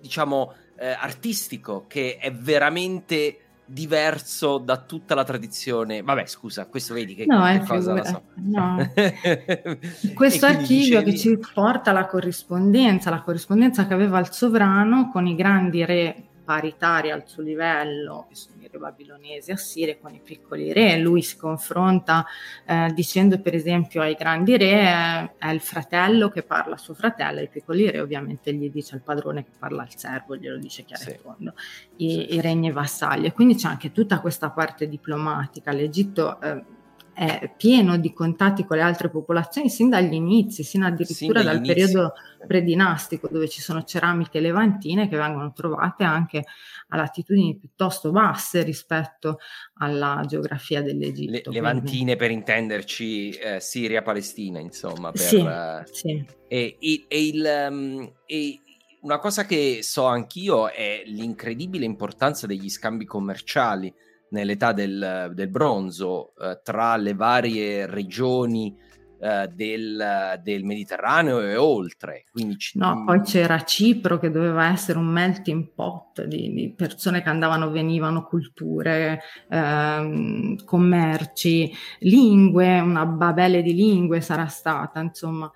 diciamo, 0.00 0.52
eh, 0.78 0.88
artistico 0.88 1.84
che 1.86 2.18
è 2.18 2.32
veramente 2.32 3.41
diverso 3.72 4.58
da 4.58 4.76
tutta 4.76 5.14
la 5.14 5.24
tradizione. 5.24 6.02
Vabbè, 6.02 6.26
scusa, 6.26 6.66
questo 6.66 6.94
vedi 6.94 7.14
che, 7.14 7.24
no, 7.26 7.44
che 7.44 7.64
cosa 7.66 7.94
figura. 7.94 8.04
so. 8.04 8.22
No. 8.34 8.92
questo 10.14 10.46
archivio 10.46 11.02
dicevi... 11.02 11.36
che 11.36 11.44
ci 11.44 11.52
porta 11.54 11.92
la 11.92 12.06
corrispondenza, 12.06 13.10
la 13.10 13.22
corrispondenza 13.22 13.86
che 13.86 13.94
aveva 13.94 14.18
il 14.18 14.30
sovrano 14.30 15.10
con 15.10 15.26
i 15.26 15.34
grandi 15.34 15.84
re 15.84 16.26
paritari 16.44 17.10
al 17.10 17.26
suo 17.26 17.42
livello, 17.42 18.26
che 18.28 18.34
sono 18.34 18.62
i 18.62 18.68
re 18.70 18.78
babilonesi, 18.78 19.50
assiri, 19.52 19.98
con 20.00 20.14
i 20.14 20.20
piccoli 20.22 20.72
re. 20.72 20.98
Lui 20.98 21.22
si 21.22 21.36
confronta 21.36 22.26
eh, 22.66 22.90
dicendo 22.94 23.40
per 23.40 23.54
esempio 23.54 24.02
ai 24.02 24.14
grandi 24.14 24.56
re 24.56 24.70
eh, 24.70 25.30
è 25.38 25.48
il 25.50 25.60
fratello 25.60 26.28
che 26.28 26.42
parla 26.42 26.74
a 26.74 26.78
suo 26.78 26.94
fratello, 26.94 27.40
ai 27.40 27.48
piccoli 27.48 27.90
re 27.90 28.00
ovviamente 28.00 28.52
gli 28.54 28.70
dice 28.70 28.94
al 28.94 29.02
padrone 29.02 29.44
che 29.44 29.50
parla 29.58 29.82
al 29.82 29.94
servo, 29.94 30.36
glielo 30.36 30.58
dice 30.58 30.84
chiaro 30.84 31.02
sì. 31.02 31.18
tondo, 31.22 31.54
i, 31.96 32.10
sì. 32.10 32.34
i 32.34 32.40
regni 32.40 32.70
vassalli. 32.70 33.26
E 33.26 33.32
quindi 33.32 33.54
c'è 33.54 33.68
anche 33.68 33.92
tutta 33.92 34.20
questa 34.20 34.50
parte 34.50 34.88
diplomatica. 34.88 35.72
L'Egitto... 35.72 36.40
Eh, 36.40 36.80
è 37.14 37.52
pieno 37.56 37.98
di 37.98 38.12
contatti 38.12 38.64
con 38.64 38.76
le 38.76 38.82
altre 38.82 39.10
popolazioni 39.10 39.68
sin 39.68 39.90
dagli 39.90 40.14
inizi, 40.14 40.62
sino 40.62 40.86
addirittura 40.86 41.40
sin 41.40 41.48
dal 41.48 41.56
inizi. 41.56 41.74
periodo 41.74 42.12
predinastico, 42.46 43.28
dove 43.30 43.48
ci 43.48 43.60
sono 43.60 43.84
ceramiche 43.84 44.40
levantine 44.40 45.08
che 45.08 45.16
vengono 45.16 45.52
trovate 45.52 46.04
anche 46.04 46.44
a 46.88 46.96
latitudini 46.96 47.56
piuttosto 47.56 48.10
basse 48.10 48.62
rispetto 48.62 49.38
alla 49.74 50.24
geografia 50.26 50.82
dell'Egitto. 50.82 51.50
Le, 51.50 51.56
levantine 51.56 52.16
per 52.16 52.30
intenderci 52.30 53.30
eh, 53.30 53.60
Siria, 53.60 54.02
Palestina, 54.02 54.58
insomma. 54.58 55.10
Per, 55.10 55.20
sì, 55.20 55.36
uh, 55.36 55.82
sì. 55.84 56.24
E, 56.48 56.76
e, 56.80 57.04
e, 57.08 57.26
il, 57.26 57.66
um, 57.70 58.12
e 58.26 58.60
una 59.02 59.18
cosa 59.18 59.44
che 59.44 59.80
so 59.82 60.06
anch'io 60.06 60.70
è 60.70 61.02
l'incredibile 61.06 61.84
importanza 61.84 62.46
degli 62.46 62.68
scambi 62.68 63.04
commerciali 63.04 63.92
nell'età 64.32 64.72
del, 64.72 65.30
del 65.34 65.48
bronzo 65.48 66.34
eh, 66.36 66.60
tra 66.62 66.96
le 66.96 67.14
varie 67.14 67.86
regioni 67.86 68.76
eh, 69.20 69.48
del, 69.54 70.40
del, 70.42 70.64
Mediterraneo 70.64 71.40
e 71.40 71.56
oltre. 71.56 72.24
Quindi 72.30 72.56
c- 72.56 72.74
no, 72.74 73.04
poi 73.04 73.20
c'era 73.20 73.62
Cipro 73.62 74.18
che 74.18 74.30
doveva 74.30 74.66
essere 74.72 74.98
un 74.98 75.06
melting 75.06 75.70
pot 75.74 76.24
di, 76.24 76.52
di 76.52 76.72
persone 76.74 77.22
che 77.22 77.28
andavano, 77.28 77.70
venivano, 77.70 78.24
culture, 78.24 79.20
ehm, 79.48 80.64
commerci, 80.64 81.72
lingue, 82.00 82.80
una 82.80 83.06
babele 83.06 83.62
di 83.62 83.74
lingue 83.74 84.20
sarà 84.20 84.46
stata, 84.46 85.00
insomma 85.00 85.50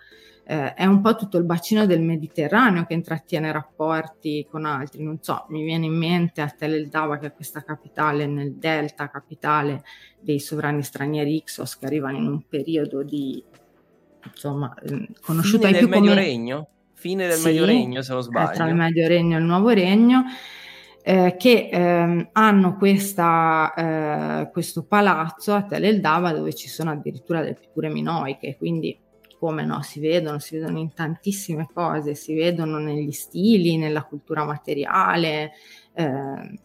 eh, 0.48 0.74
è 0.74 0.86
un 0.86 1.00
po' 1.00 1.16
tutto 1.16 1.38
il 1.38 1.44
bacino 1.44 1.86
del 1.86 2.00
Mediterraneo 2.00 2.84
che 2.84 2.94
intrattiene 2.94 3.50
rapporti 3.50 4.46
con 4.48 4.64
altri. 4.64 5.02
Non 5.02 5.18
so, 5.20 5.46
mi 5.48 5.64
viene 5.64 5.86
in 5.86 5.96
mente 5.96 6.40
a 6.40 6.48
Tel 6.48 6.74
El 6.74 6.88
Dava, 6.88 7.18
che 7.18 7.26
è 7.26 7.34
questa 7.34 7.64
capitale 7.64 8.26
nel 8.26 8.54
delta, 8.54 9.10
capitale 9.10 9.82
dei 10.20 10.38
sovrani 10.38 10.84
stranieri 10.84 11.34
Ixos 11.34 11.78
che 11.78 11.86
arrivano 11.86 12.18
in 12.18 12.28
un 12.28 12.42
periodo 12.48 13.02
di 13.02 13.42
insomma, 14.24 14.72
eh, 14.84 15.08
conosciuto 15.20 15.66
Fine 15.66 15.78
ai 15.78 15.84
più 15.84 15.88
Medio 15.88 16.10
come... 16.10 16.22
Regno? 16.22 16.68
Fine 16.92 17.26
del 17.26 17.36
sì, 17.36 17.46
Medio 17.46 17.64
Regno, 17.64 18.02
se 18.02 18.12
non 18.12 18.22
sbaglio. 18.22 18.52
Tra 18.52 18.68
il 18.68 18.74
Medio 18.76 19.08
Regno 19.08 19.36
e 19.36 19.40
il 19.40 19.46
Nuovo 19.46 19.70
Regno. 19.70 20.24
Eh, 21.02 21.36
che 21.38 21.68
ehm, 21.70 22.30
hanno 22.32 22.76
questa, 22.76 23.74
eh, 24.42 24.50
questo 24.50 24.84
palazzo 24.84 25.54
a 25.54 25.62
Tel 25.62 25.84
El 25.84 26.00
Dava 26.00 26.32
dove 26.32 26.52
ci 26.52 26.68
sono 26.68 26.90
addirittura 26.90 27.42
delle 27.42 27.54
pitture 27.54 27.88
minoiche, 27.90 28.56
quindi 28.56 28.96
come 29.38 29.64
no, 29.64 29.82
si 29.82 30.00
vedono, 30.00 30.38
si 30.38 30.56
vedono 30.56 30.78
in 30.78 30.92
tantissime 30.92 31.68
cose, 31.72 32.14
si 32.14 32.34
vedono 32.34 32.78
negli 32.78 33.12
stili, 33.12 33.76
nella 33.76 34.02
cultura 34.02 34.44
materiale. 34.44 35.52
Eh, 35.92 36.60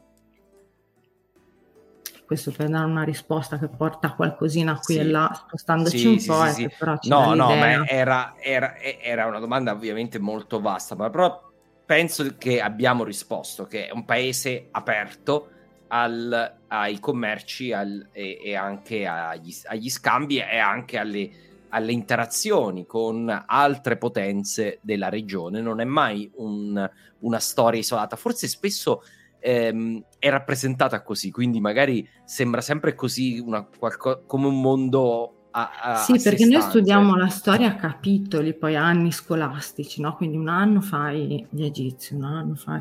questo 2.31 2.51
per 2.51 2.69
dare 2.69 2.85
una 2.85 3.03
risposta 3.03 3.59
che 3.59 3.67
porta 3.67 4.13
qualcosina 4.13 4.79
qui 4.79 4.93
sì. 4.93 4.99
e 5.01 5.03
là, 5.03 5.31
spostandoci 5.33 5.97
sì, 5.97 6.07
un 6.07 6.19
sì, 6.19 6.27
po', 6.27 6.45
sì, 6.45 6.69
però 6.77 6.97
No, 7.03 7.33
no, 7.33 7.53
ma 7.55 7.85
era, 7.85 8.35
era, 8.39 8.79
era, 8.79 9.25
una 9.25 9.39
domanda 9.39 9.73
ovviamente 9.73 10.17
molto 10.17 10.61
vasta, 10.61 10.95
ma 10.95 11.09
però 11.09 11.51
penso 11.85 12.37
che 12.37 12.61
abbiamo 12.61 13.03
risposto 13.03 13.65
che 13.65 13.87
è 13.87 13.91
un 13.91 14.05
paese 14.05 14.69
aperto 14.71 15.49
al, 15.89 16.59
ai 16.67 16.99
commerci 17.01 17.73
al, 17.73 18.07
e, 18.13 18.39
e, 18.41 18.55
anche 18.55 19.05
agli, 19.05 19.53
agli 19.65 19.89
scambi 19.89 20.37
e 20.37 20.57
anche 20.57 20.97
alle 20.97 21.29
alle 21.71 21.91
interazioni 21.91 22.85
con 22.85 23.43
altre 23.45 23.97
potenze 23.97 24.79
della 24.81 25.09
regione, 25.09 25.61
non 25.61 25.79
è 25.79 25.85
mai 25.85 26.29
un, 26.35 26.89
una 27.19 27.39
storia 27.39 27.79
isolata, 27.79 28.15
forse 28.15 28.47
spesso 28.47 29.03
ehm, 29.39 30.03
è 30.19 30.29
rappresentata 30.29 31.01
così, 31.01 31.31
quindi 31.31 31.59
magari 31.59 32.07
sembra 32.23 32.61
sempre 32.61 32.93
così 32.93 33.39
una, 33.39 33.63
qualco, 33.63 34.23
come 34.25 34.47
un 34.47 34.61
mondo 34.61 35.35
a, 35.51 35.69
a, 35.81 35.95
sì, 35.97 36.17
perché 36.21 36.45
noi 36.45 36.61
studiamo 36.61 37.15
la 37.15 37.27
storia 37.27 37.69
a 37.69 37.75
capitoli, 37.75 38.53
poi 38.53 38.77
anni 38.77 39.11
scolastici, 39.11 39.99
no? 39.99 40.15
Quindi 40.15 40.37
un 40.37 40.47
anno 40.47 40.79
fai 40.79 41.45
gli 41.49 41.63
egizi, 41.63 42.13
un 42.13 42.23
anno 42.23 42.55
fai... 42.55 42.79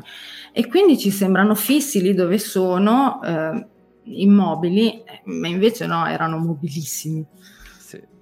E 0.53 0.67
quindi 0.67 0.97
ci 0.97 1.11
sembrano 1.11 1.53
fissi 1.53 2.01
lì 2.01 2.13
dove 2.13 2.37
sono, 2.37 3.21
eh, 3.23 3.67
immobili, 4.03 5.03
ma 5.25 5.47
invece 5.49 5.85
no, 5.85 6.05
erano 6.07 6.37
mobilissimi 6.37 7.25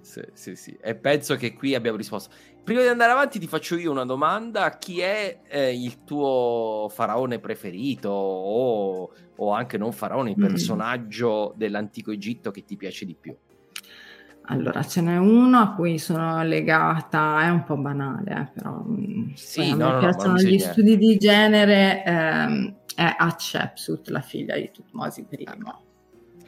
sì, 0.09 0.21
sì, 0.33 0.55
sì. 0.55 0.77
E 0.81 0.95
penso 0.95 1.35
che 1.35 1.53
qui 1.53 1.75
abbiamo 1.75 1.95
risposto. 1.95 2.33
Prima 2.63 2.81
di 2.81 2.87
andare 2.87 3.11
avanti 3.11 3.37
ti 3.37 3.45
faccio 3.45 3.77
io 3.77 3.91
una 3.91 4.05
domanda. 4.05 4.77
Chi 4.79 5.01
è 5.01 5.41
eh, 5.47 5.71
il 5.71 6.03
tuo 6.03 6.89
faraone 6.91 7.37
preferito 7.37 8.09
o, 8.09 9.11
o 9.35 9.51
anche 9.51 9.77
non 9.77 9.91
faraone, 9.91 10.31
il 10.31 10.39
mm. 10.39 10.41
personaggio 10.41 11.53
dell'antico 11.55 12.11
Egitto 12.11 12.49
che 12.49 12.65
ti 12.65 12.75
piace 12.75 13.05
di 13.05 13.15
più? 13.15 13.35
Allora, 14.51 14.81
ce 14.81 15.01
n'è 15.01 15.17
uno 15.17 15.59
a 15.59 15.73
cui 15.75 15.99
sono 15.99 16.43
legata, 16.43 17.43
è 17.43 17.49
un 17.49 17.63
po' 17.63 17.77
banale, 17.77 18.31
eh, 18.31 18.59
però 18.59 18.83
mm, 18.83 19.33
sì, 19.35 19.75
no, 19.75 19.93
mi 19.93 19.99
piacciono 19.99 20.33
no, 20.33 20.41
gli 20.41 20.57
studi 20.57 20.97
di 20.97 21.17
genere, 21.17 22.03
ehm, 22.03 22.75
è 22.95 23.15
Hatshepsut, 23.15 24.07
la 24.09 24.21
figlia 24.21 24.55
di 24.55 24.71
Tutmosi 24.71 25.27
I. 25.29 25.47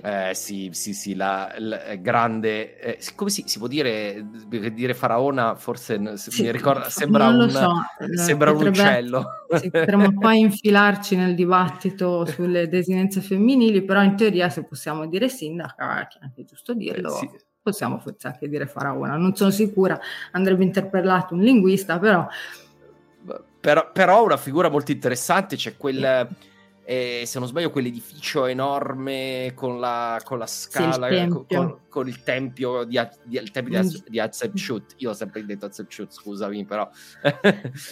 Eh, 0.03 0.33
sì, 0.33 0.69
sì, 0.73 0.93
sì, 0.93 1.13
la, 1.13 1.53
la 1.57 1.95
grande, 1.95 2.79
eh, 2.79 2.99
come 3.13 3.29
si, 3.29 3.43
si, 3.45 3.59
può 3.59 3.67
dire, 3.67 4.25
dire 4.47 4.95
faraona, 4.95 5.53
forse 5.55 6.17
sì, 6.17 6.41
mi 6.41 6.51
ricorda, 6.51 6.89
sembra, 6.89 7.27
un, 7.27 7.47
so. 7.49 7.71
sembra 8.15 8.51
un 8.51 8.65
uccello. 8.65 9.45
Sì, 9.59 9.69
potremmo 9.69 10.11
poi 10.17 10.39
infilarci 10.41 11.15
nel 11.15 11.35
dibattito 11.35 12.25
sulle 12.25 12.67
desinenze 12.67 13.21
femminili, 13.21 13.83
però 13.83 14.01
in 14.01 14.15
teoria 14.15 14.49
se 14.49 14.63
possiamo 14.63 15.05
dire 15.05 15.29
sindaca, 15.29 16.07
che 16.09 16.17
è 16.19 16.23
anche 16.23 16.45
giusto 16.45 16.73
dirlo, 16.73 17.13
eh, 17.13 17.17
sì. 17.19 17.29
possiamo 17.61 17.99
forse 17.99 18.25
anche 18.25 18.49
dire 18.49 18.65
faraona. 18.65 19.17
Non 19.17 19.35
sono 19.35 19.51
sicura, 19.51 19.99
andrebbe 20.31 20.63
interpellato 20.63 21.35
un 21.35 21.41
linguista, 21.41 21.99
però... 21.99 22.27
Però, 23.61 23.91
però 23.91 24.23
una 24.23 24.37
figura 24.37 24.67
molto 24.67 24.91
interessante, 24.91 25.55
c'è 25.55 25.77
quel... 25.77 26.27
E, 26.91 27.23
se 27.25 27.39
non 27.39 27.47
sbaglio 27.47 27.69
quell'edificio 27.69 28.47
enorme 28.47 29.53
con 29.55 29.79
la, 29.79 30.19
con 30.25 30.37
la 30.37 30.45
scala, 30.45 31.07
sì, 31.07 31.25
con, 31.47 31.77
con, 31.87 32.07
il 32.09 32.21
tempio 32.21 32.83
di, 32.83 32.99
di, 33.23 33.37
il 33.37 33.49
tempio 33.49 33.81
di, 33.81 34.03
di 34.09 34.19
Hatshepsut. 34.19 34.95
Io 34.97 35.11
ho 35.11 35.13
sempre 35.13 35.45
detto 35.45 35.67
Hatshepsut, 35.67 36.11
scusami, 36.11 36.65
però... 36.65 36.89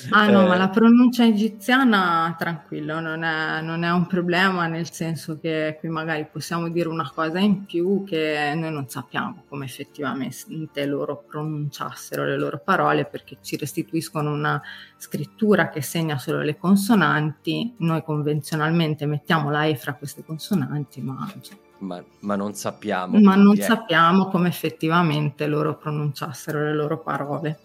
ah 0.09 0.29
no, 0.29 0.45
ma 0.45 0.55
eh. 0.55 0.57
la 0.57 0.67
pronuncia 0.67 1.23
egiziana, 1.23 2.35
tranquillo, 2.37 2.99
non 2.99 3.23
è, 3.23 3.61
non 3.61 3.83
è 3.83 3.89
un 3.89 4.05
problema, 4.05 4.67
nel 4.67 4.91
senso 4.91 5.39
che 5.39 5.77
qui 5.79 5.87
magari 5.87 6.27
possiamo 6.29 6.67
dire 6.67 6.89
una 6.89 7.09
cosa 7.09 7.39
in 7.39 7.63
più 7.63 8.03
che 8.03 8.51
noi 8.53 8.73
non 8.73 8.89
sappiamo 8.89 9.45
come 9.47 9.63
effettivamente 9.63 10.85
loro 10.85 11.23
pronunciassero 11.25 12.25
le 12.25 12.37
loro 12.37 12.59
parole 12.61 13.05
perché 13.05 13.37
ci 13.39 13.55
restituiscono 13.55 14.29
una 14.29 14.61
scrittura 14.97 15.69
che 15.69 15.81
segna 15.81 16.17
solo 16.17 16.41
le 16.41 16.57
consonanti, 16.57 17.75
noi 17.77 18.03
convenzionalmente 18.03 18.87
semplicemente 18.89 19.05
mettiamo 19.05 19.49
la 19.49 19.65
E 19.65 19.75
fra 19.75 19.93
queste 19.93 20.23
consonanti, 20.23 21.01
ma, 21.01 21.31
ma, 21.79 22.03
ma 22.19 22.35
non 22.35 22.53
sappiamo. 22.53 23.19
Ma 23.19 23.35
non 23.35 23.57
è. 23.57 23.61
sappiamo 23.61 24.27
come 24.27 24.47
effettivamente 24.47 25.45
loro 25.47 25.77
pronunciassero 25.77 26.63
le 26.63 26.73
loro 26.73 26.99
parole. 26.99 27.59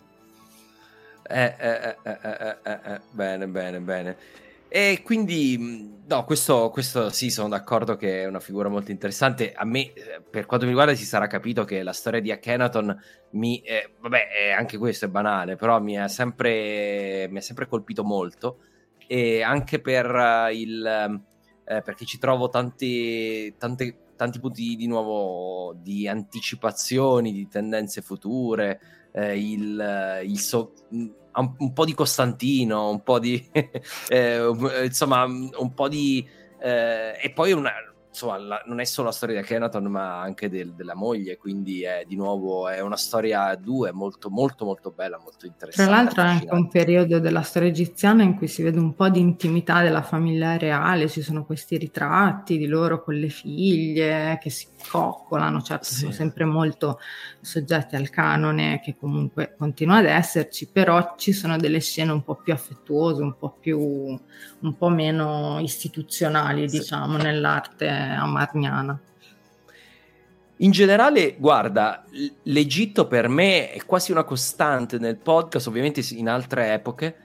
Eh, 1.26 1.54
eh, 1.58 1.96
eh, 2.02 3.00
bene, 3.10 3.46
bene, 3.46 3.80
bene. 3.80 4.16
E 4.68 5.02
quindi, 5.04 6.02
no, 6.04 6.24
questo, 6.24 6.68
questo, 6.70 7.08
sì, 7.08 7.30
sono 7.30 7.48
d'accordo 7.48 7.96
che 7.96 8.22
è 8.22 8.26
una 8.26 8.40
figura 8.40 8.68
molto 8.68 8.90
interessante. 8.90 9.52
A 9.52 9.64
me, 9.64 9.92
per 10.28 10.46
quanto 10.46 10.66
mi 10.66 10.72
riguarda, 10.72 10.94
si 10.96 11.04
sarà 11.04 11.28
capito 11.28 11.64
che 11.64 11.82
la 11.82 11.92
storia 11.92 12.20
di 12.20 12.32
Akhenaton 12.32 13.00
mi, 13.30 13.60
eh, 13.60 13.92
vabbè, 14.00 14.52
anche 14.58 14.76
questo 14.76 15.04
è 15.04 15.08
banale, 15.08 15.54
però 15.54 15.80
mi 15.80 15.98
ha 15.98 16.08
sempre, 16.08 17.28
mi 17.30 17.38
ha 17.38 17.42
sempre 17.42 17.68
colpito 17.68 18.02
molto 18.02 18.58
e 19.06 19.42
anche 19.42 19.80
per 19.80 20.06
uh, 20.06 20.52
il 20.52 21.22
eh, 21.66 21.80
perché 21.82 22.04
ci 22.04 22.18
trovo 22.18 22.48
tanti, 22.48 23.54
tanti, 23.56 23.96
tanti 24.16 24.38
punti 24.38 24.76
di 24.76 24.86
nuovo 24.86 25.74
di 25.74 26.06
anticipazioni 26.06 27.32
di 27.32 27.48
tendenze 27.48 28.02
future 28.02 28.80
eh, 29.12 29.38
il, 29.38 30.20
il 30.24 30.38
so, 30.38 30.72
un, 30.90 31.10
un, 31.32 31.72
po' 31.72 31.84
di 31.84 31.94
Costantino 31.94 32.90
un 32.90 33.02
po' 33.02 33.18
di 33.18 33.42
eh, 34.08 34.84
insomma 34.84 35.24
un 35.24 35.72
po' 35.74 35.88
di 35.88 36.26
eh, 36.60 37.18
e 37.20 37.30
poi 37.30 37.52
una 37.52 37.72
insomma, 38.14 38.38
la, 38.38 38.62
non 38.66 38.78
è 38.78 38.84
solo 38.84 39.08
la 39.08 39.12
storia 39.12 39.40
di 39.40 39.46
Kenaton, 39.46 39.84
ma 39.86 40.20
anche 40.20 40.48
del, 40.48 40.72
della 40.72 40.94
moglie, 40.94 41.36
quindi 41.36 41.82
è 41.82 42.04
di 42.06 42.14
nuovo 42.14 42.68
è 42.68 42.80
una 42.80 42.96
storia 42.96 43.46
a 43.46 43.56
due 43.56 43.90
molto, 43.90 44.30
molto, 44.30 44.64
molto 44.64 44.92
bella, 44.92 45.18
molto 45.18 45.46
interessante. 45.46 45.90
Tra 45.90 46.00
l'altro 46.00 46.22
è 46.22 46.26
anche 46.26 46.54
un 46.54 46.68
periodo 46.68 47.18
della 47.18 47.42
storia 47.42 47.68
egiziana 47.68 48.22
in 48.22 48.36
cui 48.36 48.46
si 48.46 48.62
vede 48.62 48.78
un 48.78 48.94
po' 48.94 49.08
di 49.08 49.18
intimità 49.18 49.82
della 49.82 50.02
famiglia 50.02 50.56
reale, 50.56 51.08
ci 51.08 51.22
sono 51.22 51.44
questi 51.44 51.76
ritratti 51.76 52.56
di 52.56 52.66
loro 52.66 53.02
con 53.02 53.14
le 53.14 53.28
figlie 53.28 54.38
che 54.40 54.50
si 54.50 54.68
coccolano, 54.88 55.62
certo 55.62 55.84
sì. 55.84 55.94
sono 55.94 56.12
sempre 56.12 56.44
molto 56.44 56.98
soggetti 57.40 57.96
al 57.96 58.10
canone 58.10 58.80
che 58.82 58.96
comunque 58.98 59.54
continua 59.56 59.96
ad 59.96 60.06
esserci, 60.06 60.68
però 60.68 61.14
ci 61.16 61.32
sono 61.32 61.56
delle 61.56 61.80
scene 61.80 62.12
un 62.12 62.22
po' 62.22 62.36
più 62.36 62.52
affettuose, 62.52 63.22
un 63.22 63.36
po' 63.36 63.56
più 63.58 63.78
un 63.78 64.76
po' 64.76 64.88
meno 64.88 65.58
istituzionali, 65.60 66.68
sì. 66.68 66.78
diciamo, 66.78 67.16
nell'arte 67.16 67.88
amarniana. 67.88 68.98
In 70.58 70.70
generale, 70.70 71.34
guarda, 71.36 72.04
l'Egitto 72.44 73.08
per 73.08 73.28
me 73.28 73.72
è 73.72 73.84
quasi 73.84 74.12
una 74.12 74.22
costante 74.22 74.98
nel 74.98 75.16
podcast, 75.16 75.66
ovviamente 75.66 76.02
in 76.12 76.28
altre 76.28 76.72
epoche, 76.72 77.16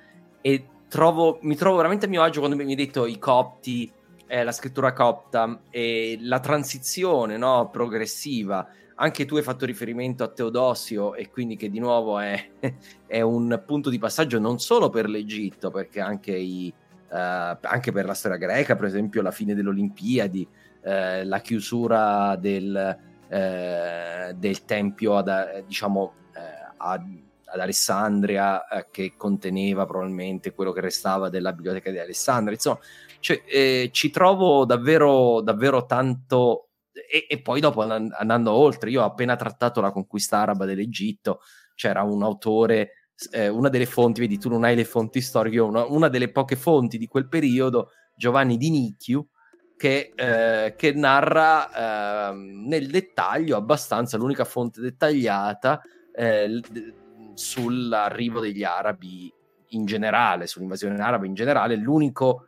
e 0.41 0.65
trovo, 0.87 1.37
mi 1.43 1.55
trovo 1.55 1.77
veramente 1.77 2.07
a 2.07 2.09
mio 2.09 2.23
agio 2.23 2.39
quando 2.39 2.57
mi 2.57 2.63
hai 2.63 2.75
detto 2.75 3.05
i 3.05 3.19
copti, 3.19 3.91
eh, 4.29 4.43
la 4.43 4.51
scrittura 4.51 4.93
copta 4.93 5.61
e 5.71 6.19
la 6.21 6.39
transizione 6.39 7.35
no, 7.35 7.69
progressiva. 7.71 8.67
Anche 8.95 9.25
tu 9.25 9.37
hai 9.37 9.41
fatto 9.41 9.65
riferimento 9.65 10.23
a 10.23 10.27
Teodosio 10.27 11.15
e 11.15 11.29
quindi 11.29 11.55
che 11.55 11.69
di 11.69 11.79
nuovo 11.79 12.19
è, 12.19 12.49
è 13.07 13.21
un 13.21 13.63
punto 13.65 13.89
di 13.89 13.97
passaggio 13.97 14.37
non 14.37 14.59
solo 14.59 14.89
per 14.89 15.09
l'Egitto, 15.09 15.71
perché 15.71 15.99
anche, 15.99 16.35
i, 16.35 16.71
uh, 17.09 17.57
anche 17.61 17.91
per 17.91 18.05
la 18.05 18.13
storia 18.13 18.37
greca, 18.37 18.75
per 18.75 18.85
esempio 18.85 19.23
la 19.23 19.31
fine 19.31 19.55
delle 19.55 19.69
Olimpiadi, 19.69 20.47
uh, 20.81 20.89
la 21.23 21.39
chiusura 21.39 22.35
del, 22.35 22.97
uh, 23.29 24.33
del 24.33 24.65
tempio 24.65 25.17
ad, 25.17 25.63
diciamo, 25.65 26.13
ad, 26.77 27.27
ad 27.51 27.59
Alessandria 27.59 28.63
che 28.91 29.13
conteneva 29.17 29.85
probabilmente 29.85 30.53
quello 30.53 30.71
che 30.71 30.81
restava 30.81 31.29
della 31.29 31.53
biblioteca 31.53 31.91
di 31.91 31.99
Alessandria. 31.99 32.55
Insomma, 32.55 32.79
cioè, 33.19 33.41
eh, 33.45 33.89
ci 33.91 34.09
trovo 34.09 34.65
davvero, 34.65 35.41
davvero 35.41 35.85
tanto. 35.85 36.69
E, 36.91 37.25
e, 37.29 37.41
poi 37.41 37.59
dopo 37.59 37.81
andando 37.81 38.51
oltre, 38.51 38.89
io 38.89 39.01
ho 39.01 39.05
appena 39.05 39.35
trattato 39.35 39.81
la 39.81 39.91
conquista 39.91 40.39
araba 40.39 40.65
dell'Egitto, 40.65 41.41
c'era 41.75 42.03
un 42.03 42.23
autore, 42.23 43.09
eh, 43.31 43.47
una 43.47 43.69
delle 43.69 43.85
fonti, 43.85 44.21
vedi 44.21 44.37
tu 44.37 44.49
non 44.49 44.63
hai 44.63 44.75
le 44.75 44.85
fonti 44.85 45.21
storiche, 45.21 45.59
una, 45.59 45.85
una 45.85 46.07
delle 46.09 46.31
poche 46.31 46.55
fonti 46.55 46.97
di 46.97 47.07
quel 47.07 47.27
periodo, 47.27 47.91
Giovanni 48.15 48.57
Di 48.57 48.69
Nicchiu, 48.69 49.25
che, 49.77 50.11
eh, 50.13 50.75
che 50.75 50.91
narra 50.91 52.31
eh, 52.31 52.33
nel 52.35 52.87
dettaglio 52.87 53.55
abbastanza, 53.55 54.17
l'unica 54.17 54.43
fonte 54.43 54.81
dettagliata 54.81 55.81
eh, 56.13 56.61
sull'arrivo 57.39 58.41
degli 58.41 58.63
arabi 58.63 59.33
in 59.69 59.85
generale, 59.85 60.45
sull'invasione 60.45 60.99
araba 60.99 61.25
in 61.25 61.33
generale, 61.33 61.75
l'unico 61.77 62.47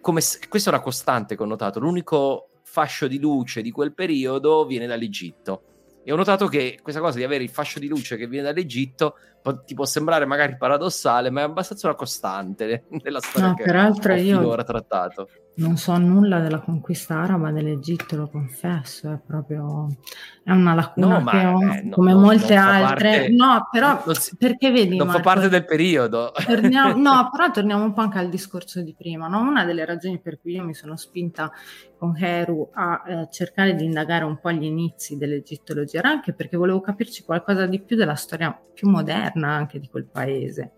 come 0.00 0.20
se, 0.20 0.40
questa 0.48 0.70
è 0.70 0.74
una 0.74 0.82
costante 0.82 1.36
che 1.36 1.42
ho 1.42 1.46
notato, 1.46 1.80
l'unico 1.80 2.50
fascio 2.62 3.06
di 3.06 3.18
luce 3.18 3.62
di 3.62 3.70
quel 3.70 3.94
periodo 3.94 4.66
viene 4.66 4.86
dall'Egitto. 4.86 5.62
E 6.04 6.12
ho 6.12 6.16
notato 6.16 6.46
che 6.48 6.78
questa 6.82 7.00
cosa 7.00 7.18
di 7.18 7.24
avere 7.24 7.44
il 7.44 7.50
fascio 7.50 7.78
di 7.78 7.88
luce 7.88 8.16
che 8.16 8.26
viene 8.26 8.46
dall'Egitto 8.46 9.16
ti 9.64 9.74
può 9.74 9.84
sembrare 9.84 10.26
magari 10.26 10.56
paradossale, 10.56 11.30
ma 11.30 11.40
è 11.40 11.44
abbastanza 11.44 11.86
una 11.86 11.96
costante 11.96 12.84
nella 13.02 13.20
storia 13.20 13.48
no, 13.48 13.54
che 13.54 13.64
peraltro 13.64 14.12
ho 14.12 14.16
io 14.16 14.54
trattato. 14.64 15.28
Non 15.52 15.76
so 15.76 15.96
nulla 15.98 16.40
della 16.40 16.60
conquista 16.60 17.16
araba 17.16 17.50
dell'Egitto, 17.50 18.16
lo 18.16 18.28
confesso, 18.28 19.12
è 19.12 19.18
proprio 19.18 19.88
è 20.42 20.52
una 20.52 20.74
lacuna 20.74 21.18
no, 21.18 21.24
che 21.30 21.44
ho, 21.44 21.62
eh, 21.62 21.82
no, 21.82 21.90
come 21.90 22.12
no, 22.12 22.20
molte 22.20 22.54
altre. 22.54 23.10
Parte, 23.10 23.28
no, 23.30 23.68
però 23.70 24.02
si, 24.14 24.36
perché 24.36 24.70
vedi 24.70 24.96
Non 24.96 25.08
Marco, 25.08 25.22
fa 25.22 25.34
parte 25.34 25.48
del 25.48 25.64
periodo. 25.64 26.32
Torniamo, 26.46 26.96
no, 26.96 27.28
però 27.30 27.50
torniamo 27.50 27.84
un 27.84 27.92
po' 27.92 28.00
anche 28.00 28.18
al 28.18 28.30
discorso 28.30 28.80
di 28.80 28.94
prima, 28.96 29.26
Una 29.26 29.64
delle 29.64 29.84
ragioni 29.84 30.18
per 30.18 30.40
cui 30.40 30.54
io 30.54 30.64
mi 30.64 30.72
sono 30.72 30.96
spinta 30.96 31.50
con 31.98 32.16
Heru 32.16 32.70
a 32.72 33.02
eh, 33.06 33.28
cercare 33.30 33.74
di 33.74 33.84
indagare 33.84 34.24
un 34.24 34.38
po' 34.38 34.50
gli 34.50 34.64
inizi 34.64 35.18
dell'egittologia 35.18 35.98
era 35.98 36.08
anche 36.08 36.32
perché 36.32 36.56
volevo 36.56 36.80
capirci 36.80 37.22
qualcosa 37.22 37.66
di 37.66 37.78
più 37.78 37.94
della 37.94 38.14
storia 38.14 38.58
più 38.72 38.88
moderna 38.88 39.29
moderna 39.34 39.48
anche 39.48 39.78
di 39.78 39.88
quel 39.88 40.06
paese. 40.06 40.72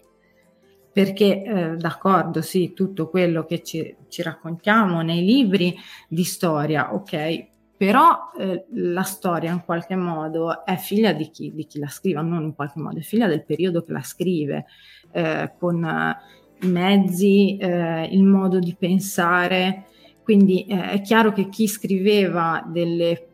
Perché, 0.92 1.42
eh, 1.42 1.76
d'accordo, 1.76 2.42
sì, 2.42 2.74
tutto 2.74 3.08
quello 3.08 3.46
che 3.46 3.62
ci, 3.62 3.96
ci, 4.08 4.22
raccontiamo 4.22 5.00
nei 5.00 5.24
libri 5.24 5.74
di 6.06 6.22
storia, 6.22 6.92
ok, 6.92 7.46
però 7.78 8.30
eh, 8.38 8.66
la 8.74 9.02
storia 9.02 9.52
in 9.52 9.64
qualche 9.64 9.96
modo 9.96 10.64
è 10.66 10.76
figlia 10.76 11.12
di 11.12 11.30
chi, 11.30 11.50
di 11.54 11.66
chi, 11.66 11.78
la 11.78 11.88
scrive, 11.88 12.20
non 12.20 12.42
in 12.42 12.54
qualche 12.54 12.78
modo, 12.78 12.98
è 12.98 13.02
figlia 13.02 13.26
del 13.26 13.42
periodo 13.42 13.82
che 13.82 13.92
la 13.92 14.02
scrive, 14.02 14.66
eh, 15.12 15.54
con 15.58 15.82
eh, 15.82 16.16
i 16.60 16.68
mezzi, 16.68 17.56
eh, 17.56 18.04
il 18.04 18.22
modo 18.22 18.58
di 18.58 18.76
pensare. 18.78 19.86
Quindi 20.22 20.66
eh, 20.66 20.90
è 20.90 21.00
chiaro 21.00 21.32
che 21.32 21.48
chi 21.48 21.66
scriveva 21.66 22.62
delle 22.66 23.28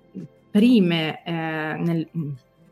prime, 0.51 1.23
nel, 1.27 2.09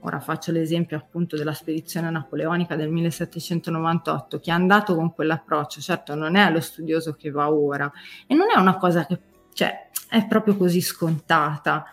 ora 0.07 0.21
faccio 0.21 0.53
l'esempio 0.53 0.97
appunto 0.97 1.37
della 1.37 1.53
spedizione 1.53 2.11
napoleonica 2.11 2.77
del 2.77 2.91
1798, 2.91 4.39
che 4.39 4.51
è 4.51 4.55
andato 4.55 4.95
con 4.95 5.13
quell'approccio, 5.13 5.81
certo 5.81 6.15
non 6.15 6.37
è 6.37 6.51
lo 6.51 6.61
studioso 6.61 7.15
che 7.15 7.31
va 7.31 7.53
ora, 7.53 7.91
e 8.27 8.35
non 8.35 8.47
è 8.55 8.59
una 8.59 8.77
cosa 8.77 9.05
che 9.07 9.19
cioè, 9.53 9.89
è 10.09 10.27
proprio 10.27 10.57
così 10.57 10.81
scontata. 10.81 11.87